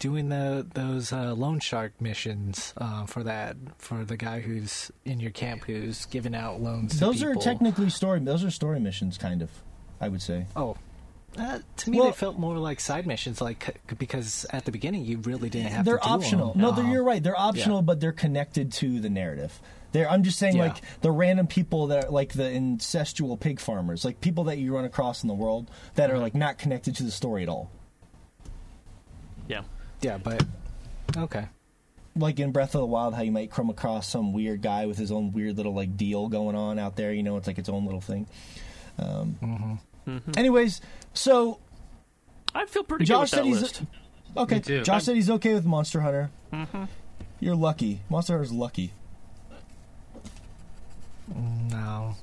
doing 0.00 0.28
the 0.28 0.66
those 0.74 1.12
uh, 1.12 1.32
loan 1.34 1.60
shark 1.60 1.92
missions 2.00 2.74
uh, 2.78 3.06
for 3.06 3.22
that 3.22 3.56
for 3.78 4.04
the 4.04 4.16
guy 4.16 4.40
who's 4.40 4.90
in 5.04 5.20
your 5.20 5.30
camp 5.30 5.64
who's 5.66 6.06
giving 6.06 6.34
out 6.34 6.60
loans. 6.60 6.94
to 6.94 6.98
Those 7.00 7.22
are 7.22 7.36
technically 7.36 7.88
story. 7.88 8.18
Those 8.18 8.42
are 8.44 8.50
story 8.50 8.80
missions, 8.80 9.16
kind 9.18 9.40
of. 9.40 9.50
I 10.02 10.08
would 10.08 10.20
say. 10.20 10.44
Oh. 10.56 10.76
Uh, 11.38 11.60
to 11.78 11.90
me, 11.90 11.96
Well- 11.98 12.08
they 12.08 12.12
felt 12.12 12.38
more 12.38 12.58
like 12.58 12.78
side 12.78 13.06
missions, 13.06 13.40
like 13.40 13.80
because 13.98 14.44
at 14.50 14.66
the 14.66 14.70
beginning 14.72 15.06
you 15.06 15.16
really 15.18 15.48
didn't 15.48 15.72
have 15.72 15.86
they're 15.86 15.96
to 15.96 16.04
do 16.04 16.10
optional. 16.10 16.52
them. 16.52 16.60
No, 16.60 16.72
they're, 16.72 16.84
you're 16.86 17.02
right. 17.04 17.22
They're 17.22 17.38
optional, 17.40 17.80
but 17.80 18.00
they're 18.00 18.12
connected 18.12 18.70
to 18.72 19.00
the 19.00 19.08
narrative. 19.08 19.58
They're, 19.92 20.10
I'm 20.10 20.24
just 20.24 20.38
saying, 20.38 20.56
Yeah. 20.56 20.64
like 20.64 20.76
the 21.00 21.10
random 21.10 21.46
people 21.46 21.86
that 21.86 22.04
are 22.06 22.10
like 22.10 22.34
the 22.34 22.42
incestual 22.44 23.40
pig 23.40 23.60
farmers, 23.60 24.04
like 24.04 24.20
people 24.20 24.44
that 24.44 24.58
you 24.58 24.74
run 24.74 24.84
across 24.84 25.22
in 25.22 25.28
the 25.28 25.34
world 25.34 25.70
that 25.94 26.08
Mm-hmm. 26.10 26.18
are 26.18 26.20
like 26.20 26.34
not 26.34 26.58
connected 26.58 26.96
to 26.96 27.02
the 27.02 27.10
story 27.10 27.42
at 27.42 27.48
all. 27.48 27.70
Yeah. 29.48 29.62
Yeah, 30.02 30.18
but 30.18 30.44
okay. 31.16 31.46
Like 32.14 32.40
in 32.40 32.52
Breath 32.52 32.74
of 32.74 32.80
the 32.80 32.86
Wild, 32.86 33.14
how 33.14 33.22
you 33.22 33.32
might 33.32 33.50
come 33.50 33.70
across 33.70 34.06
some 34.06 34.32
weird 34.34 34.60
guy 34.60 34.84
with 34.86 34.98
his 34.98 35.10
own 35.10 35.32
weird 35.32 35.56
little 35.56 35.72
like 35.74 35.96
deal 35.96 36.28
going 36.28 36.56
on 36.56 36.78
out 36.78 36.96
there. 36.96 37.12
You 37.12 37.22
know, 37.22 37.36
it's 37.38 37.46
like 37.46 37.58
its 37.58 37.68
own 37.70 37.84
little 37.86 38.00
thing. 38.02 38.26
Um, 38.98 39.78
Anyways, 40.36 40.80
so 41.14 41.58
I 42.54 42.66
feel 42.66 42.82
pretty 42.84 43.04
Josh 43.04 43.30
good 43.30 43.36
said 43.36 43.44
with 43.44 43.60
that 43.60 43.60
he's 43.60 43.62
list. 43.62 43.82
okay. 44.36 44.54
Me 44.56 44.60
too. 44.60 44.82
Josh 44.82 45.04
said 45.04 45.14
he's 45.16 45.30
okay 45.30 45.54
with 45.54 45.64
Monster 45.64 46.00
Hunter. 46.00 46.30
You're 47.40 47.54
lucky. 47.56 48.00
Monster 48.10 48.34
Hunter's 48.34 48.52
lucky. 48.52 48.92
No. 51.70 52.16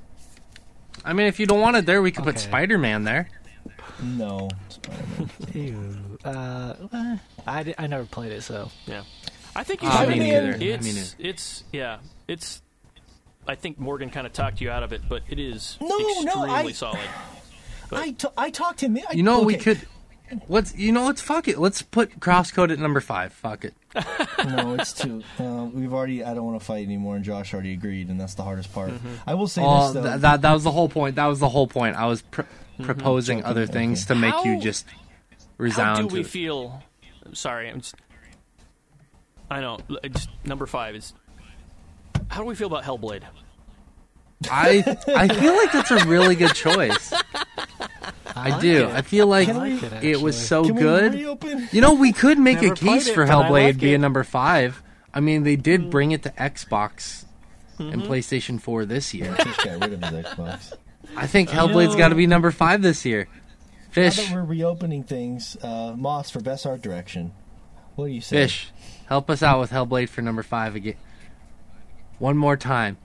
I 1.06 1.14
mean, 1.14 1.27
if 1.27 1.39
you 1.39 1.45
don't 1.45 1.61
want 1.61 1.77
it 1.77 1.85
there, 1.85 2.01
we 2.01 2.11
could 2.11 2.23
put 2.26 2.38
Spider 2.39 2.77
Man 2.77 3.03
there. 3.03 3.30
No, 4.01 4.49
Ew. 5.53 6.18
Uh, 6.23 6.73
eh, 6.93 7.18
I, 7.45 7.73
I 7.77 7.88
never 7.88 8.06
played 8.06 8.31
it, 8.31 8.43
so 8.43 8.72
Yeah. 8.85 9.03
I 9.56 9.64
think 9.64 9.81
you 9.81 9.89
Ah, 9.91 9.99
should. 10.01 10.10
me 10.10 10.19
neither. 10.19 10.57
Me 10.57 10.69
It's, 10.72 10.85
neither. 10.85 11.30
it's, 11.30 11.64
yeah, 11.73 11.97
it's. 12.27 12.61
I 13.47 13.56
think 13.56 13.77
Morgan 13.80 14.10
kind 14.10 14.26
of 14.27 14.31
talked 14.31 14.61
you 14.61 14.69
out 14.69 14.84
of 14.84 14.93
it, 14.93 15.01
but 15.10 15.23
it 15.30 15.39
is 15.39 15.77
No, 15.81 15.97
no, 16.22 16.43
I- 16.45 16.72
solid. 16.72 16.99
I, 17.91 18.11
t- 18.11 18.28
I 18.38 18.49
talked 18.49 18.80
to 18.80 18.86
him. 18.88 18.99
I, 19.10 19.14
You 19.14 19.24
know, 19.24 19.41
we 19.41 19.56
could. 19.56 19.82
Let's. 20.48 20.76
You 20.76 20.91
know, 20.91 21.06
let's 21.06 21.22
fuck 21.22 21.48
it. 21.48 21.57
Let's 21.57 21.82
put 21.82 22.20
Crosscode 22.20 22.72
at 22.72 22.78
number 22.80 22.99
five. 23.02 23.34
Fuck 23.34 23.66
it. 23.66 23.74
no, 24.45 24.76
it's 24.76 24.94
too. 24.94 25.24
Uh, 25.40 25.68
we've 25.74 25.91
already. 25.94 26.24
I 26.24 26.34
don't 26.36 26.45
want 26.45 26.60
to 26.60 26.66
fight 26.66 26.86
anymore, 26.86 27.16
and 27.16 27.26
Josh 27.26 27.52
already 27.53 27.74
agreed, 27.74 28.10
and 28.10 28.20
that's 28.22 28.36
the 28.36 28.44
hardest 28.44 28.72
part. 28.72 28.91
Mm-hmm. 28.91 29.16
I 29.28 29.34
will 29.34 29.48
say 29.48 29.64
Oh, 29.64 29.86
this 29.86 29.94
though. 30.03 30.10
th- 30.10 30.22
that 30.22 30.41
that 30.44 30.53
was 30.53 30.64
the 30.64 30.72
whole 30.72 30.88
point. 30.90 31.16
That 31.16 31.26
was 31.26 31.40
the 31.40 31.49
whole 31.49 31.66
point. 31.68 31.95
I 31.95 32.06
was 32.06 32.22
pr- 32.22 32.44
proposing 32.84 33.40
Joking, 33.40 33.49
other 33.49 33.66
things 33.66 34.06
to 34.06 34.16
make 34.16 34.36
you 34.45 34.53
How- 34.53 34.60
just 34.60 34.86
How 34.88 34.98
resound. 35.57 35.98
do 36.03 36.07
to 36.10 36.14
we 36.14 36.20
it. 36.22 36.28
feel? 36.28 36.84
Sorry, 37.34 37.68
I'm 37.70 37.82
just. 37.82 37.95
I 39.49 39.61
know. 39.61 39.80
l- 39.90 39.98
Just 40.11 40.30
number 40.45 40.68
five 40.68 40.94
is. 40.95 41.14
How 42.30 42.41
do 42.41 42.45
we 42.45 42.53
feel 42.53 42.68
about 42.68 42.84
Hellblade? 42.84 43.24
I 44.49 44.84
I 45.07 45.28
feel 45.28 45.56
like 45.56 45.72
that's 45.72 45.91
a 45.91 46.06
really 46.06 46.36
good 46.36 46.53
choice. 46.56 47.14
I, 48.36 48.49
like 48.52 48.61
do. 48.61 48.86
it. 48.86 48.91
I 48.91 49.02
feel 49.02 49.28
like 49.28 49.49
I 49.49 49.52
like 49.53 49.84
it, 49.84 50.03
it 50.03 50.22
was 50.22 50.38
so 50.38 50.64
Can 50.64 50.76
good. 50.76 51.14
You 51.74 51.82
know, 51.82 51.94
we 51.95 52.14
could 52.14 52.40
make 52.40 52.61
Never 52.61 52.74
a 52.74 52.76
case 52.78 53.07
it, 53.07 53.14
for 53.14 53.26
Hellblade 53.26 53.49
like 53.49 53.78
being 53.80 53.99
number 54.02 54.24
five. 54.24 54.82
I 55.14 55.20
mean, 55.20 55.44
they 55.44 55.56
did 55.56 55.82
Mm. 55.86 55.90
bring 55.91 56.11
it 56.11 56.24
to 56.24 56.30
Xbox 56.32 57.26
and 57.80 58.02
PlayStation 58.03 58.61
4 58.61 58.86
this 58.86 59.14
year. 59.14 59.34
Fish 59.36 59.57
got 59.57 59.82
rid 59.82 59.94
of 59.94 60.03
his 60.03 60.26
Xbox. 60.26 60.74
I 61.18 61.28
think 61.28 61.49
Hellblade's 61.49 61.95
got 61.95 62.10
to 62.10 62.16
be 62.16 62.28
number 62.28 62.52
five 62.52 62.82
this 62.82 63.06
year. 63.06 63.28
Now 63.32 63.91
Fish, 63.91 64.18
that 64.18 64.34
we're 64.36 64.44
reopening 64.44 65.03
things, 65.03 65.57
uh, 65.64 65.95
Moss 65.98 66.30
for 66.30 66.40
best 66.41 66.66
art 66.66 66.82
direction. 66.82 67.32
What 67.95 68.06
do 68.07 68.11
you 68.11 68.22
say? 68.22 68.44
Fish, 68.44 68.70
help 69.07 69.30
us 69.30 69.41
out 69.41 69.60
with 69.60 69.72
Hellblade 69.72 70.10
for 70.10 70.22
number 70.22 70.44
five 70.44 70.76
again. 70.76 70.95
One 72.20 72.38
more 72.38 72.56
time. 72.56 72.98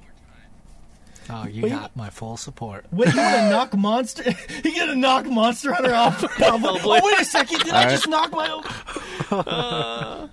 Oh, 1.31 1.47
you 1.47 1.63
Wait. 1.63 1.71
got 1.71 1.97
my 1.97 2.11
full 2.11 2.37
support. 2.37 2.87
Wait, 2.93 3.09
you 3.15 3.15
gonna 3.15 3.51
knock 3.51 3.75
Monster? 3.77 4.35
you 4.65 4.77
gonna 4.77 4.95
knock 4.95 5.27
Monster 5.27 5.73
Hunter 5.73 5.95
off? 5.95 6.25
oh, 6.41 7.01
wait 7.03 7.21
a 7.21 7.25
second! 7.25 7.61
Did 7.61 7.73
I 7.73 7.79
All 7.79 7.85
right. 7.85 7.91
just 7.91 8.09
knock 8.09 8.33
my? 8.33 8.49
own- 8.51 10.31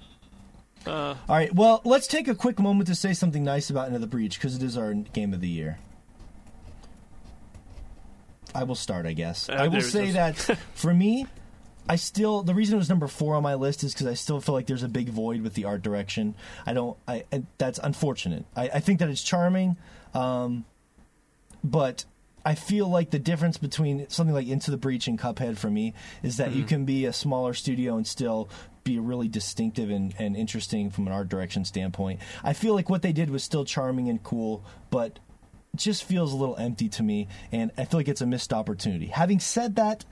All 0.88 1.18
right. 1.30 1.54
Well, 1.54 1.82
let's 1.86 2.08
take 2.08 2.28
a 2.28 2.36
quick 2.36 2.60
moment 2.60 2.88
to 2.88 2.96
say 2.96 3.14
something 3.14 3.44
nice 3.44 3.70
about 3.70 3.88
Into 3.88 4.00
the 4.00 4.08
Breach 4.08 4.38
because 4.40 4.56
it 4.56 4.64
is 4.64 4.78
our 4.78 4.94
game 4.94 5.34
of 5.34 5.42
the 5.42 5.48
year. 5.48 5.78
I 8.54 8.64
will 8.64 8.76
start, 8.76 9.06
I 9.06 9.14
guess. 9.14 9.48
Uh, 9.48 9.54
I 9.54 9.68
will 9.68 9.82
say 9.82 10.12
this- 10.12 10.48
that 10.48 10.58
for 10.74 10.94
me, 10.94 11.26
I 11.88 11.96
still 11.96 12.44
the 12.44 12.54
reason 12.54 12.76
it 12.76 12.78
was 12.80 12.90
number 12.90 13.08
four 13.08 13.36
on 13.36 13.44
my 13.44 13.56
list 13.56 13.84
is 13.84 13.94
because 13.94 14.08
I 14.08 14.14
still 14.14 14.40
feel 14.42 14.54
like 14.54 14.68
there's 14.68 14.84
a 14.84 14.90
big 14.90 15.10
void 15.10 15.42
with 15.42 15.54
the 15.54 15.66
art 15.66 15.82
direction. 15.82 16.36
I 16.66 16.74
don't. 16.74 16.98
I, 17.08 17.24
I 17.32 17.44
that's 17.58 17.80
unfortunate. 17.80 18.46
I, 18.56 18.70
I 18.70 18.80
think 18.82 19.00
that 19.00 19.10
it's 19.10 19.24
charming, 19.24 19.78
um, 20.14 20.66
but 21.64 22.06
I 22.44 22.56
feel 22.56 22.88
like 22.88 23.12
the 23.12 23.20
difference 23.20 23.58
between 23.58 24.10
something 24.10 24.34
like 24.34 24.48
Into 24.48 24.72
the 24.72 24.78
Breach 24.78 25.08
and 25.08 25.20
Cuphead 25.20 25.58
for 25.58 25.70
me 25.70 25.94
is 26.24 26.38
that 26.38 26.54
you 26.54 26.64
can 26.64 26.86
be 26.86 27.06
a 27.06 27.14
smaller 27.14 27.54
studio 27.54 27.98
and 27.98 28.08
still 28.08 28.50
be 28.84 28.98
really 28.98 29.28
distinctive 29.28 29.92
and, 29.92 30.16
and 30.18 30.36
interesting 30.36 30.90
from 30.90 31.06
an 31.06 31.14
art 31.14 31.30
direction 31.30 31.66
standpoint. 31.66 32.20
I 32.44 32.54
feel 32.54 32.74
like 32.74 32.90
what 32.90 33.04
they 33.04 33.14
did 33.14 33.30
was 33.30 33.44
still 33.44 33.64
charming 33.64 34.10
and 34.10 34.24
cool, 34.24 34.66
but 34.90 35.20
just 35.76 36.04
feels 36.04 36.34
a 36.34 36.36
little 36.36 36.58
empty 36.58 36.90
to 36.90 37.04
me, 37.04 37.28
and 37.52 37.72
I 37.78 37.86
feel 37.86 38.00
like 38.00 38.08
it's 38.08 38.22
a 38.22 38.26
missed 38.26 38.52
opportunity. 38.52 39.08
Having 39.08 39.40
said 39.40 39.76
that, 39.76 40.04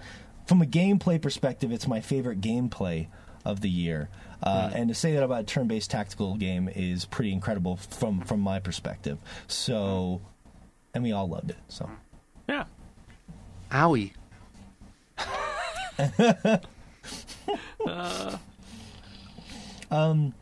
from 0.46 0.62
a 0.62 0.66
gameplay 0.66 1.22
perspective, 1.22 1.72
it's 1.72 1.88
my 1.88 2.00
favorite 2.00 2.42
gameplay 2.42 3.08
of 3.44 3.62
the 3.62 3.70
year. 3.70 4.10
Uh, 4.42 4.70
And 4.74 4.88
to 4.90 4.96
say 4.96 5.14
that 5.14 5.24
about 5.24 5.42
a 5.42 5.44
turn-based 5.44 5.92
tactical 5.92 6.36
game 6.36 6.70
is 6.70 7.06
pretty 7.06 7.34
incredible 7.34 7.76
from 7.76 8.22
from 8.22 8.40
my 8.40 8.60
perspective. 8.60 9.18
So, 9.48 10.22
and 10.94 11.04
we 11.04 11.12
all 11.12 11.28
loved 11.28 11.52
it. 11.52 11.58
So, 11.68 11.90
Yeah. 12.48 12.66
Owie. 13.72 14.12
Uh. 17.86 18.38
Um, 19.90 20.34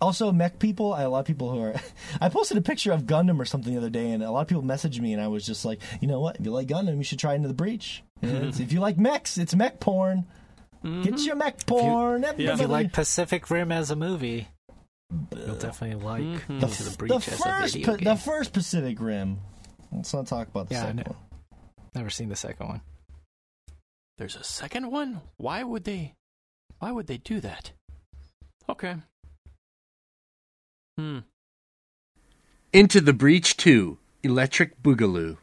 also 0.00 0.30
mech 0.30 0.58
people. 0.60 0.92
I 0.92 0.98
had 0.98 1.06
a 1.06 1.10
lot 1.10 1.20
of 1.20 1.26
people 1.26 1.50
who 1.50 1.60
are. 1.60 1.74
I 2.20 2.28
posted 2.28 2.56
a 2.56 2.60
picture 2.60 2.92
of 2.92 3.02
Gundam 3.04 3.40
or 3.40 3.44
something 3.44 3.72
the 3.72 3.78
other 3.78 3.90
day, 3.90 4.10
and 4.12 4.22
a 4.22 4.30
lot 4.30 4.42
of 4.42 4.48
people 4.48 4.62
messaged 4.62 5.00
me, 5.00 5.12
and 5.12 5.20
I 5.22 5.26
was 5.28 5.44
just 5.44 5.64
like, 5.64 5.80
you 6.00 6.06
know 6.06 6.20
what? 6.20 6.36
If 6.38 6.44
you 6.46 6.52
like 6.52 6.68
Gundam, 6.68 6.96
you 6.98 7.02
should 7.02 7.18
try 7.18 7.34
Into 7.34 7.48
the 7.48 7.54
Breach. 7.54 8.02
If 8.22 8.72
you 8.72 8.80
like 8.80 8.98
mechs, 8.98 9.36
it's 9.38 9.54
mech 9.54 9.80
porn. 9.80 10.26
Mm-hmm. 10.84 11.02
Get 11.02 11.20
your 11.20 11.34
mech 11.36 11.66
porn. 11.66 12.22
If 12.22 12.30
everybody. 12.30 12.60
you 12.62 12.66
like 12.68 12.92
Pacific 12.92 13.50
Rim 13.50 13.72
as 13.72 13.90
a 13.90 13.96
movie, 13.96 14.46
you'll 15.34 15.56
definitely 15.56 16.04
like 16.04 16.22
Mhm. 16.22 16.46
the, 16.60 16.66
Into 16.66 16.82
the 16.84 16.90
f- 16.90 16.98
Breach 16.98 17.08
the 17.10 17.16
as 17.16 17.26
a 17.28 17.30
first, 17.32 17.74
video 17.74 17.86
Pa- 17.90 17.96
game. 17.96 18.04
the 18.04 18.16
first 18.16 18.52
Pacific 18.52 19.00
Rim. 19.00 19.38
Let's 19.92 20.12
not 20.12 20.26
talk 20.26 20.48
about 20.48 20.68
the 20.68 20.74
Yeah, 20.74 20.82
second 20.82 20.96
know. 20.98 21.16
one. 21.16 21.58
Never 21.94 22.10
seen 22.10 22.28
the 22.28 22.36
second 22.36 22.68
one. 22.68 22.80
There's 24.18 24.36
a 24.36 24.44
second 24.44 24.90
one? 24.90 25.20
Why 25.36 25.62
would 25.62 25.84
they 25.84 26.14
why 26.78 26.92
would 26.92 27.06
they 27.06 27.18
do 27.18 27.40
that? 27.40 27.72
Okay. 28.68 28.96
Hmm. 30.96 31.18
Into 32.72 33.00
the 33.00 33.12
Breach 33.12 33.56
2 33.56 33.98
Electric 34.22 34.82
Boogaloo. 34.82 35.38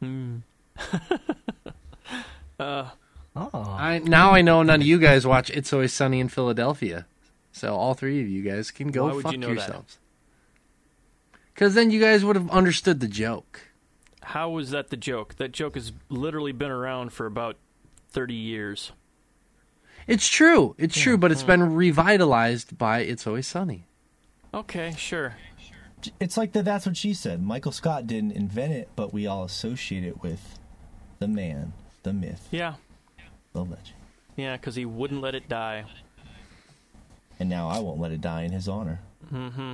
Hmm. 0.00 0.38
uh 2.58 2.90
Oh, 3.36 3.48
I 3.54 4.00
now 4.00 4.32
I 4.32 4.42
know 4.42 4.62
none 4.64 4.80
of 4.80 4.86
you 4.86 4.98
guys 4.98 5.24
watch 5.24 5.50
It's 5.50 5.72
Always 5.72 5.92
Sunny 5.92 6.18
in 6.18 6.28
Philadelphia, 6.28 7.06
so 7.52 7.76
all 7.76 7.94
three 7.94 8.20
of 8.20 8.28
you 8.28 8.42
guys 8.42 8.72
can 8.72 8.88
go 8.88 9.20
fuck 9.20 9.30
you 9.32 9.38
know 9.38 9.48
yourselves. 9.48 9.98
Because 11.54 11.74
then 11.74 11.90
you 11.90 12.00
guys 12.00 12.24
would 12.24 12.36
have 12.36 12.50
understood 12.50 13.00
the 13.00 13.08
joke. 13.08 13.68
how 14.22 14.50
was 14.50 14.70
that 14.70 14.90
the 14.90 14.96
joke? 14.96 15.36
That 15.36 15.52
joke 15.52 15.74
has 15.74 15.92
literally 16.08 16.52
been 16.52 16.70
around 16.70 17.12
for 17.12 17.26
about 17.26 17.56
30 18.10 18.34
years. 18.34 18.92
It's 20.06 20.26
true, 20.26 20.74
it's 20.78 20.98
true, 20.98 21.16
but 21.16 21.30
it's 21.30 21.42
hmm. 21.42 21.46
been 21.46 21.74
revitalized 21.74 22.76
by 22.78 23.00
It's 23.00 23.26
Always 23.26 23.46
Sunny. 23.46 23.86
Okay, 24.52 24.94
sure. 24.96 25.36
It's 26.18 26.36
like 26.36 26.52
the, 26.52 26.62
that's 26.62 26.86
what 26.86 26.96
she 26.96 27.12
said. 27.12 27.42
Michael 27.42 27.72
Scott 27.72 28.06
didn't 28.06 28.32
invent 28.32 28.72
it, 28.72 28.88
but 28.96 29.12
we 29.12 29.26
all 29.26 29.44
associate 29.44 30.04
it 30.04 30.22
with 30.22 30.58
the 31.18 31.28
man, 31.28 31.74
the 32.02 32.12
myth, 32.12 32.48
Yeah. 32.50 32.74
the 33.52 33.62
legend. 33.62 33.92
Yeah, 34.36 34.56
cuz 34.56 34.76
he 34.76 34.84
wouldn't 34.84 35.20
let 35.20 35.34
it 35.34 35.48
die. 35.48 35.84
And 37.38 37.48
now 37.48 37.68
I 37.68 37.78
won't 37.78 38.00
let 38.00 38.12
it 38.12 38.20
die 38.20 38.42
in 38.42 38.52
his 38.52 38.68
honor. 38.68 39.00
Mm-hmm. 39.32 39.72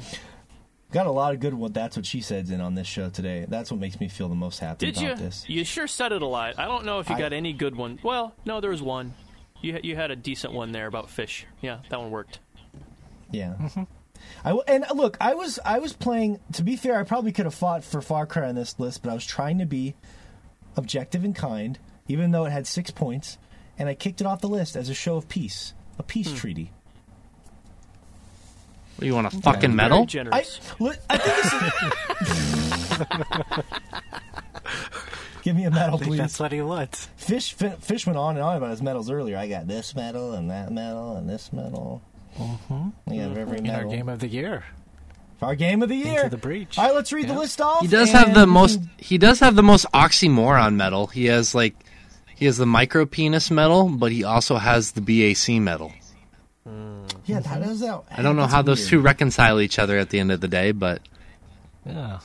Got 0.92 1.06
a 1.06 1.10
lot 1.10 1.34
of 1.34 1.40
good 1.40 1.52
what 1.52 1.74
that's 1.74 1.96
what 1.96 2.06
she 2.06 2.20
said 2.20 2.48
in 2.48 2.60
on 2.60 2.74
this 2.74 2.86
show 2.86 3.10
today. 3.10 3.44
That's 3.48 3.70
what 3.70 3.80
makes 3.80 3.98
me 4.00 4.08
feel 4.08 4.28
the 4.28 4.34
most 4.36 4.60
happy 4.60 4.86
Did 4.86 4.96
about 4.96 5.18
you? 5.18 5.24
this. 5.24 5.44
You 5.48 5.64
sure 5.64 5.86
said 5.88 6.12
it 6.12 6.22
a 6.22 6.26
lot. 6.26 6.58
I 6.58 6.66
don't 6.66 6.84
know 6.84 7.00
if 7.00 7.08
you 7.08 7.16
I- 7.16 7.18
got 7.18 7.32
any 7.32 7.52
good 7.52 7.74
one. 7.76 7.98
Well, 8.02 8.34
no, 8.44 8.60
there 8.60 8.70
was 8.70 8.82
one. 8.82 9.14
You 9.60 9.74
ha- 9.74 9.80
you 9.82 9.96
had 9.96 10.10
a 10.10 10.16
decent 10.16 10.52
one 10.52 10.70
there 10.72 10.86
about 10.86 11.10
fish. 11.10 11.44
Yeah, 11.60 11.78
that 11.88 11.98
one 11.98 12.10
worked. 12.10 12.38
Yeah. 13.32 13.54
I 14.44 14.50
w- 14.50 14.62
and 14.68 14.84
uh, 14.84 14.94
look, 14.94 15.16
I 15.20 15.34
was 15.34 15.58
I 15.64 15.78
was 15.80 15.92
playing. 15.92 16.38
To 16.52 16.62
be 16.62 16.76
fair, 16.76 16.98
I 16.98 17.02
probably 17.02 17.32
could 17.32 17.46
have 17.46 17.54
fought 17.54 17.82
for 17.82 18.00
Far 18.00 18.24
Cry 18.26 18.48
on 18.48 18.54
this 18.54 18.78
list, 18.78 19.02
but 19.02 19.10
I 19.10 19.14
was 19.14 19.26
trying 19.26 19.58
to 19.58 19.66
be 19.66 19.94
objective 20.76 21.24
and 21.24 21.34
kind, 21.34 21.78
even 22.06 22.30
though 22.30 22.44
it 22.44 22.50
had 22.52 22.66
six 22.66 22.90
points, 22.90 23.38
and 23.78 23.88
I 23.88 23.94
kicked 23.94 24.20
it 24.20 24.26
off 24.26 24.40
the 24.40 24.48
list 24.48 24.76
as 24.76 24.88
a 24.88 24.94
show 24.94 25.16
of 25.16 25.28
peace, 25.28 25.74
a 25.98 26.02
peace 26.02 26.30
Hmm. 26.30 26.36
treaty. 26.36 26.72
What, 28.96 29.06
you 29.06 29.14
want 29.14 29.26
a 29.26 29.30
fucking 29.30 29.60
Very 29.60 29.74
medal? 29.74 30.02
I, 30.02 30.06
generous. 30.06 30.60
li- 30.80 30.94
I 31.10 31.18
think 31.18 31.36
it's. 32.98 33.62
Give 35.42 35.54
me 35.54 35.64
a 35.64 35.70
medal, 35.70 36.00
I 36.00 36.04
please. 36.04 36.18
that's 36.18 36.40
what 36.40 36.50
he 36.50 36.60
wants. 36.60 37.06
Fish 37.16 37.52
fi- 37.52 37.76
Fish 37.80 38.04
went 38.06 38.18
on 38.18 38.34
and 38.36 38.42
on 38.44 38.56
about 38.56 38.70
his 38.70 38.82
medals 38.82 39.10
earlier. 39.10 39.36
I 39.36 39.46
got 39.48 39.68
this 39.68 39.94
medal 39.94 40.32
and 40.32 40.50
that 40.50 40.72
medal 40.72 41.16
and 41.16 41.28
this 41.28 41.52
medal. 41.52 42.02
Mm-hmm. 42.36 42.88
We 43.06 43.18
have 43.18 43.36
every 43.36 43.58
In 43.58 43.70
our 43.70 43.84
game 43.84 44.08
of 44.08 44.18
the 44.18 44.26
year, 44.28 44.64
Our 45.40 45.54
game 45.54 45.82
of 45.82 45.88
the 45.88 45.94
year. 45.96 46.24
Into 46.24 46.30
the 46.30 46.36
Breach. 46.36 46.76
All 46.78 46.86
right, 46.86 46.94
let's 46.94 47.12
read 47.12 47.28
the 47.28 47.34
list 47.34 47.60
off. 47.60 47.82
He 47.82 47.86
does 47.86 48.08
and 48.08 48.18
have 48.18 48.34
the 48.34 48.46
most. 48.46 48.80
He 48.96 49.18
does 49.18 49.38
have 49.40 49.54
the 49.54 49.62
most 49.62 49.86
oxymoron 49.94 50.74
medal. 50.74 51.06
He 51.06 51.26
has 51.26 51.54
like, 51.54 51.76
he 52.34 52.46
has 52.46 52.56
the 52.56 52.66
micro 52.66 53.06
penis 53.06 53.50
medal, 53.50 53.88
but 53.88 54.10
he 54.12 54.24
also 54.24 54.56
has 54.56 54.92
the 54.92 55.00
BAC 55.00 55.60
medal. 55.62 55.92
Yeah, 57.26 57.40
that 57.40 57.62
is 57.62 57.82
out. 57.82 58.06
I 58.10 58.22
don't 58.22 58.36
know 58.36 58.42
That's 58.42 58.54
how 58.54 58.62
those 58.62 58.88
two 58.88 59.00
reconcile 59.00 59.60
each 59.60 59.78
other 59.78 59.98
at 59.98 60.10
the 60.10 60.18
end 60.18 60.32
of 60.32 60.40
the 60.40 60.48
day, 60.48 60.72
but 60.72 61.02
Yeah. 61.84 62.20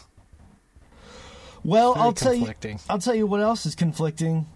Well, 1.64 1.94
Very 1.94 2.06
I'll 2.06 2.14
tell 2.14 2.34
you. 2.34 2.54
I'll 2.90 3.00
tell 3.00 3.16
you 3.16 3.28
what 3.28 3.40
else 3.40 3.66
is 3.66 3.76
conflicting. 3.76 4.48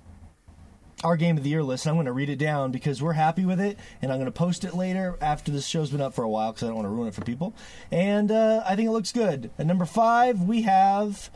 Our 1.03 1.17
game 1.17 1.37
of 1.37 1.43
the 1.43 1.49
year 1.49 1.61
list. 1.61 1.85
I'm 1.87 1.95
going 1.95 2.07
to 2.07 2.11
read 2.13 2.29
it 2.29 2.37
down 2.37 2.71
because 2.71 3.01
we're 3.01 3.13
happy 3.13 3.45
with 3.45 3.59
it, 3.59 3.77
and 4.01 4.11
I'm 4.11 4.17
going 4.17 4.25
to 4.25 4.31
post 4.31 4.63
it 4.63 4.73
later 4.73 5.17
after 5.21 5.51
this 5.51 5.67
show's 5.67 5.91
been 5.91 6.01
up 6.01 6.15
for 6.15 6.23
a 6.23 6.29
while 6.29 6.51
because 6.51 6.63
I 6.63 6.67
don't 6.67 6.77
want 6.77 6.85
to 6.85 6.89
ruin 6.89 7.09
it 7.09 7.13
for 7.13 7.21
people. 7.21 7.53
And 7.91 8.31
uh, 8.31 8.63
I 8.65 8.75
think 8.75 8.87
it 8.87 8.91
looks 8.91 9.11
good. 9.11 9.51
At 9.59 9.67
number 9.67 9.85
five, 9.85 10.41
we 10.41 10.63
have 10.63 11.29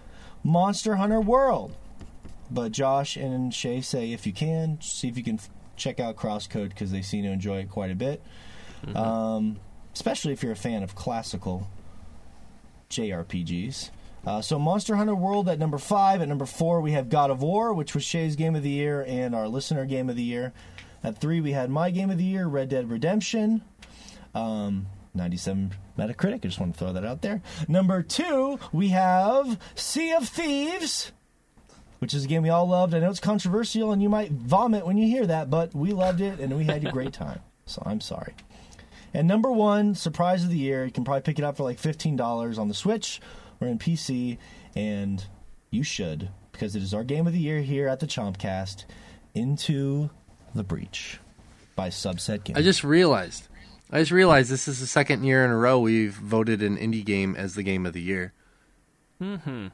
Monster 0.43 0.95
Hunter 0.95 1.21
World. 1.21 1.75
But 2.49 2.71
Josh 2.71 3.15
and 3.15 3.53
Shay 3.53 3.81
say 3.81 4.11
if 4.11 4.25
you 4.25 4.33
can, 4.33 4.79
see 4.81 5.07
if 5.07 5.17
you 5.17 5.23
can 5.23 5.35
f- 5.35 5.49
check 5.75 5.99
out 5.99 6.15
Crosscode 6.15 6.69
because 6.69 6.91
they 6.91 7.03
seem 7.03 7.23
to 7.23 7.29
enjoy 7.29 7.59
it 7.59 7.69
quite 7.69 7.91
a 7.91 7.95
bit. 7.95 8.23
Um, 8.95 9.59
especially 9.93 10.33
if 10.33 10.43
you're 10.43 10.51
a 10.51 10.55
fan 10.57 10.83
of 10.83 10.95
classical 10.95 11.67
JRPGs. 12.89 13.89
Uh, 14.25 14.41
so 14.41 14.59
Monster 14.59 14.95
Hunter 14.95 15.15
World 15.15 15.47
at 15.47 15.59
number 15.59 15.77
five. 15.77 16.21
At 16.21 16.27
number 16.27 16.45
four, 16.45 16.81
we 16.81 16.91
have 16.91 17.09
God 17.09 17.29
of 17.31 17.41
War, 17.41 17.73
which 17.73 17.93
was 17.93 18.03
Shay's 18.03 18.35
game 18.35 18.55
of 18.55 18.63
the 18.63 18.69
year 18.69 19.03
and 19.07 19.33
our 19.33 19.47
listener 19.47 19.85
game 19.85 20.09
of 20.09 20.15
the 20.15 20.23
year. 20.23 20.53
At 21.03 21.19
three, 21.19 21.39
we 21.39 21.53
had 21.53 21.69
my 21.69 21.89
game 21.91 22.09
of 22.09 22.17
the 22.17 22.25
year, 22.25 22.47
Red 22.47 22.69
Dead 22.69 22.89
Redemption. 22.89 23.61
Um, 24.35 24.87
97 25.13 25.73
Metacritic. 25.97 26.35
I 26.35 26.37
just 26.39 26.59
want 26.59 26.73
to 26.73 26.79
throw 26.79 26.93
that 26.93 27.05
out 27.05 27.21
there. 27.21 27.41
Number 27.67 28.03
two, 28.03 28.59
we 28.71 28.89
have 28.89 29.57
Sea 29.75 30.13
of 30.13 30.27
Thieves, 30.27 31.11
which 31.99 32.13
is 32.13 32.25
a 32.25 32.27
game 32.27 32.43
we 32.43 32.49
all 32.49 32.67
loved. 32.67 32.93
I 32.93 32.99
know 32.99 33.09
it's 33.09 33.19
controversial 33.19 33.91
and 33.91 34.01
you 34.01 34.09
might 34.09 34.31
vomit 34.31 34.85
when 34.85 34.97
you 34.97 35.07
hear 35.07 35.25
that, 35.25 35.49
but 35.49 35.73
we 35.73 35.91
loved 35.91 36.21
it 36.21 36.39
and 36.39 36.55
we 36.55 36.65
had 36.65 36.85
a 36.85 36.91
great 36.91 37.13
time. 37.13 37.39
So 37.65 37.81
I'm 37.85 38.01
sorry. 38.01 38.33
And 39.13 39.27
number 39.27 39.51
one, 39.51 39.95
surprise 39.95 40.43
of 40.43 40.49
the 40.49 40.57
year, 40.57 40.85
you 40.85 40.91
can 40.91 41.03
probably 41.03 41.21
pick 41.21 41.39
it 41.39 41.45
up 41.45 41.57
for 41.57 41.63
like 41.63 41.81
$15 41.81 42.57
on 42.57 42.67
the 42.67 42.73
Switch 42.73 43.19
or 43.59 43.67
in 43.67 43.79
PC, 43.79 44.37
and 44.75 45.25
you 45.71 45.83
should, 45.83 46.29
because 46.51 46.75
it 46.75 46.83
is 46.83 46.93
our 46.93 47.03
game 47.03 47.27
of 47.27 47.33
the 47.33 47.39
year 47.39 47.61
here 47.61 47.87
at 47.87 47.99
the 47.99 48.07
Chompcast, 48.07 48.85
Into 49.33 50.09
the 50.53 50.63
Breach 50.63 51.19
by 51.75 51.89
Subset 51.89 52.43
Games. 52.43 52.57
I 52.57 52.61
just 52.61 52.83
realized. 52.83 53.47
I 53.91 53.99
just 53.99 54.11
realized 54.11 54.51
this 54.51 54.67
is 54.67 54.79
the 54.79 54.87
second 54.87 55.23
year 55.23 55.43
in 55.43 55.49
a 55.49 55.57
row 55.57 55.79
we've 55.79 56.13
voted 56.13 56.61
an 56.61 56.77
indie 56.77 57.03
game 57.03 57.35
as 57.35 57.55
the 57.55 57.63
game 57.63 57.85
of 57.85 57.93
the 57.93 58.01
year. 58.01 58.33
Mm-hmm. 59.21 59.67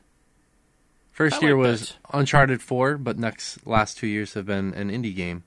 First 1.12 1.42
I 1.42 1.48
year 1.48 1.58
like 1.58 1.68
was 1.68 1.90
that. 1.90 2.18
Uncharted 2.18 2.62
4, 2.62 2.98
but 2.98 3.18
next 3.18 3.66
last 3.68 3.98
two 3.98 4.08
years 4.08 4.34
have 4.34 4.46
been 4.46 4.74
an 4.74 4.90
indie 4.90 5.16
game. 5.16 5.44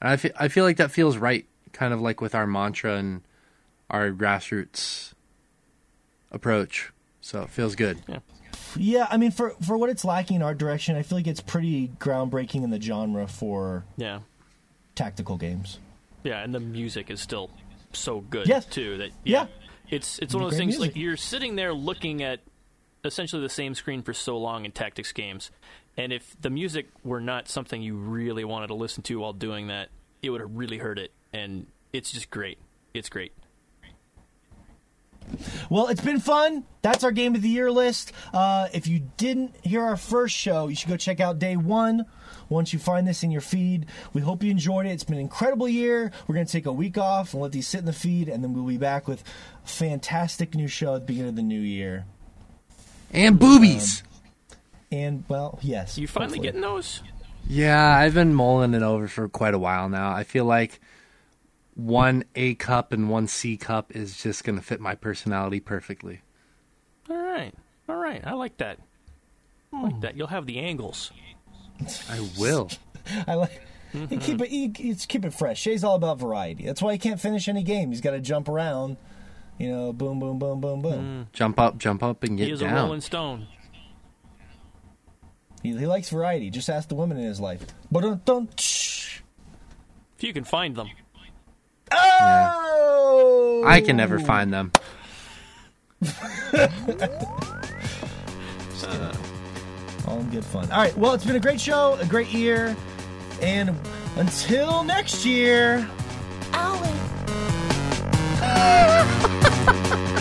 And 0.00 0.10
I 0.10 0.16
feel, 0.16 0.32
I 0.38 0.48
feel 0.48 0.64
like 0.64 0.76
that 0.76 0.90
feels 0.90 1.16
right, 1.16 1.46
kind 1.74 1.92
of 1.92 2.00
like 2.00 2.22
with 2.22 2.34
our 2.34 2.46
mantra 2.46 2.96
and 2.96 3.20
our 3.90 4.10
grassroots 4.10 5.12
approach. 6.30 6.90
So 7.20 7.42
it 7.42 7.50
feels 7.50 7.74
good. 7.74 7.98
yeah, 8.08 8.18
Yeah, 8.76 9.06
I 9.10 9.16
mean, 9.16 9.30
for, 9.30 9.50
for 9.66 9.76
what 9.78 9.88
it's 9.90 10.04
lacking 10.04 10.36
in 10.36 10.42
art 10.42 10.58
direction, 10.58 10.96
I 10.96 11.02
feel 11.02 11.18
like 11.18 11.26
it's 11.26 11.40
pretty 11.40 11.88
groundbreaking 11.98 12.62
in 12.64 12.70
the 12.70 12.80
genre 12.80 13.26
for 13.26 13.84
Yeah. 13.96 14.20
tactical 14.94 15.36
games. 15.36 15.78
Yeah, 16.22 16.42
and 16.42 16.54
the 16.54 16.60
music 16.60 17.10
is 17.10 17.20
still 17.20 17.50
so 17.92 18.20
good 18.20 18.46
Yes. 18.46 18.64
too 18.66 18.98
that 18.98 19.10
Yeah. 19.24 19.46
It's 19.90 20.18
it's 20.18 20.34
one 20.34 20.42
of 20.44 20.50
those 20.50 20.58
things 20.58 20.78
music. 20.78 20.94
like 20.94 20.96
you're 21.02 21.16
sitting 21.16 21.56
there 21.56 21.72
looking 21.74 22.22
at 22.22 22.40
essentially 23.04 23.42
the 23.42 23.50
same 23.50 23.74
screen 23.74 24.02
for 24.02 24.14
so 24.14 24.38
long 24.38 24.64
in 24.64 24.72
tactics 24.72 25.12
games. 25.12 25.50
And 25.96 26.12
if 26.12 26.34
the 26.40 26.48
music 26.50 26.88
were 27.04 27.20
not 27.20 27.48
something 27.48 27.82
you 27.82 27.94
really 27.94 28.44
wanted 28.44 28.68
to 28.68 28.74
listen 28.74 29.02
to 29.04 29.20
while 29.20 29.34
doing 29.34 29.66
that, 29.68 29.90
it 30.22 30.30
would 30.30 30.40
have 30.40 30.50
really 30.56 30.78
hurt 30.78 30.98
it. 30.98 31.12
And 31.34 31.66
it's 31.92 32.12
just 32.12 32.30
great. 32.30 32.58
It's 32.94 33.08
great. 33.08 33.32
Well, 35.70 35.88
it's 35.88 36.02
been 36.02 36.20
fun. 36.20 36.64
That's 36.82 37.02
our 37.02 37.10
game 37.10 37.34
of 37.34 37.42
the 37.42 37.48
year 37.48 37.70
list. 37.72 38.12
Uh, 38.32 38.68
if 38.74 38.86
you 38.86 39.00
didn't 39.16 39.56
hear 39.64 39.82
our 39.82 39.96
first 39.96 40.34
show, 40.36 40.68
you 40.68 40.76
should 40.76 40.88
go 40.90 40.96
check 40.96 41.18
out 41.18 41.38
day 41.38 41.56
one. 41.56 42.04
Once 42.50 42.72
you 42.74 42.78
find 42.78 43.08
this 43.08 43.22
in 43.22 43.30
your 43.30 43.40
feed, 43.40 43.86
we 44.12 44.20
hope 44.20 44.42
you 44.42 44.50
enjoyed 44.50 44.84
it. 44.86 44.90
It's 44.90 45.02
been 45.02 45.14
an 45.16 45.22
incredible 45.22 45.66
year. 45.66 46.12
We're 46.28 46.34
going 46.34 46.46
to 46.46 46.52
take 46.52 46.66
a 46.66 46.72
week 46.72 46.98
off 46.98 47.32
and 47.32 47.42
let 47.42 47.52
these 47.52 47.66
sit 47.66 47.80
in 47.80 47.86
the 47.86 47.92
feed, 47.94 48.28
and 48.28 48.44
then 48.44 48.52
we'll 48.52 48.66
be 48.66 48.76
back 48.76 49.08
with 49.08 49.24
a 49.64 49.68
fantastic 49.68 50.54
new 50.54 50.68
show 50.68 50.94
at 50.94 51.00
the 51.00 51.06
beginning 51.06 51.30
of 51.30 51.36
the 51.36 51.42
new 51.42 51.60
year. 51.60 52.04
And 53.10 53.38
boobies. 53.38 54.02
And 54.92 55.24
well, 55.28 55.58
yes, 55.62 55.96
You 55.96 56.06
finally 56.06 56.32
hopefully. 56.36 56.46
getting 56.48 56.60
those? 56.60 57.00
Yeah, 57.48 57.96
I've 57.96 58.14
been 58.14 58.34
mulling 58.34 58.74
it 58.74 58.82
over 58.82 59.08
for 59.08 59.28
quite 59.28 59.54
a 59.54 59.58
while 59.58 59.88
now. 59.88 60.12
I 60.12 60.22
feel 60.24 60.44
like 60.44 60.80
one 61.74 62.24
A 62.34 62.54
cup 62.54 62.92
and 62.92 63.10
one 63.10 63.26
C 63.26 63.56
cup 63.56 63.94
is 63.94 64.22
just 64.22 64.44
going 64.44 64.56
to 64.56 64.64
fit 64.64 64.80
my 64.80 64.94
personality 64.94 65.60
perfectly. 65.60 66.20
All 67.10 67.16
right, 67.16 67.52
all 67.88 67.96
right. 67.96 68.22
I 68.24 68.32
like 68.32 68.56
that. 68.58 68.78
I 69.72 69.82
like 69.82 70.00
that. 70.02 70.16
You'll 70.16 70.28
have 70.28 70.46
the 70.46 70.58
angles. 70.58 71.10
I 72.08 72.26
will. 72.38 72.70
I 73.26 73.34
like. 73.34 73.60
You 73.92 74.18
keep 74.18 74.40
it. 74.40 74.50
You, 74.50 74.72
you 74.76 74.94
keep 74.94 75.24
it 75.24 75.32
fresh. 75.32 75.60
Shay's 75.60 75.84
all 75.84 75.94
about 75.94 76.18
variety. 76.18 76.64
That's 76.64 76.82
why 76.82 76.92
he 76.92 76.98
can't 76.98 77.20
finish 77.20 77.48
any 77.48 77.62
game. 77.62 77.90
He's 77.90 78.00
got 78.00 78.10
to 78.12 78.20
jump 78.20 78.48
around. 78.48 78.96
You 79.58 79.70
know, 79.70 79.92
boom, 79.92 80.18
boom, 80.18 80.38
boom, 80.38 80.60
boom, 80.60 80.82
boom. 80.82 81.00
Hmm. 81.00 81.22
jump 81.32 81.60
up, 81.60 81.78
jump 81.78 82.02
up, 82.02 82.24
and 82.24 82.38
He 82.38 82.46
get 82.46 82.54
is 82.54 82.60
a 82.60 82.64
down. 82.64 82.74
Rolling 82.74 83.00
Stone. 83.00 83.46
He, 85.62 85.76
he 85.76 85.86
likes 85.86 86.10
variety. 86.10 86.50
Just 86.50 86.68
ask 86.68 86.88
the 86.88 86.96
women 86.96 87.18
in 87.18 87.24
his 87.24 87.38
life. 87.40 87.64
But 87.90 88.24
don't. 88.24 88.50
If 88.58 89.22
you 90.22 90.32
can 90.32 90.44
find 90.44 90.74
them. 90.76 90.88
Oh! 91.94 93.64
I 93.66 93.80
can 93.80 93.96
never 93.96 94.18
find 94.18 94.52
them. 94.52 94.72
All 100.06 100.20
in 100.20 100.30
good 100.30 100.44
fun. 100.44 100.70
All 100.70 100.78
right. 100.78 100.96
Well, 100.96 101.14
it's 101.14 101.24
been 101.24 101.36
a 101.36 101.40
great 101.40 101.60
show, 101.60 101.96
a 102.00 102.06
great 102.06 102.28
year, 102.28 102.76
and 103.40 103.74
until 104.16 104.84
next 104.84 105.24
year. 105.24 105.88
Owie. 106.52 106.90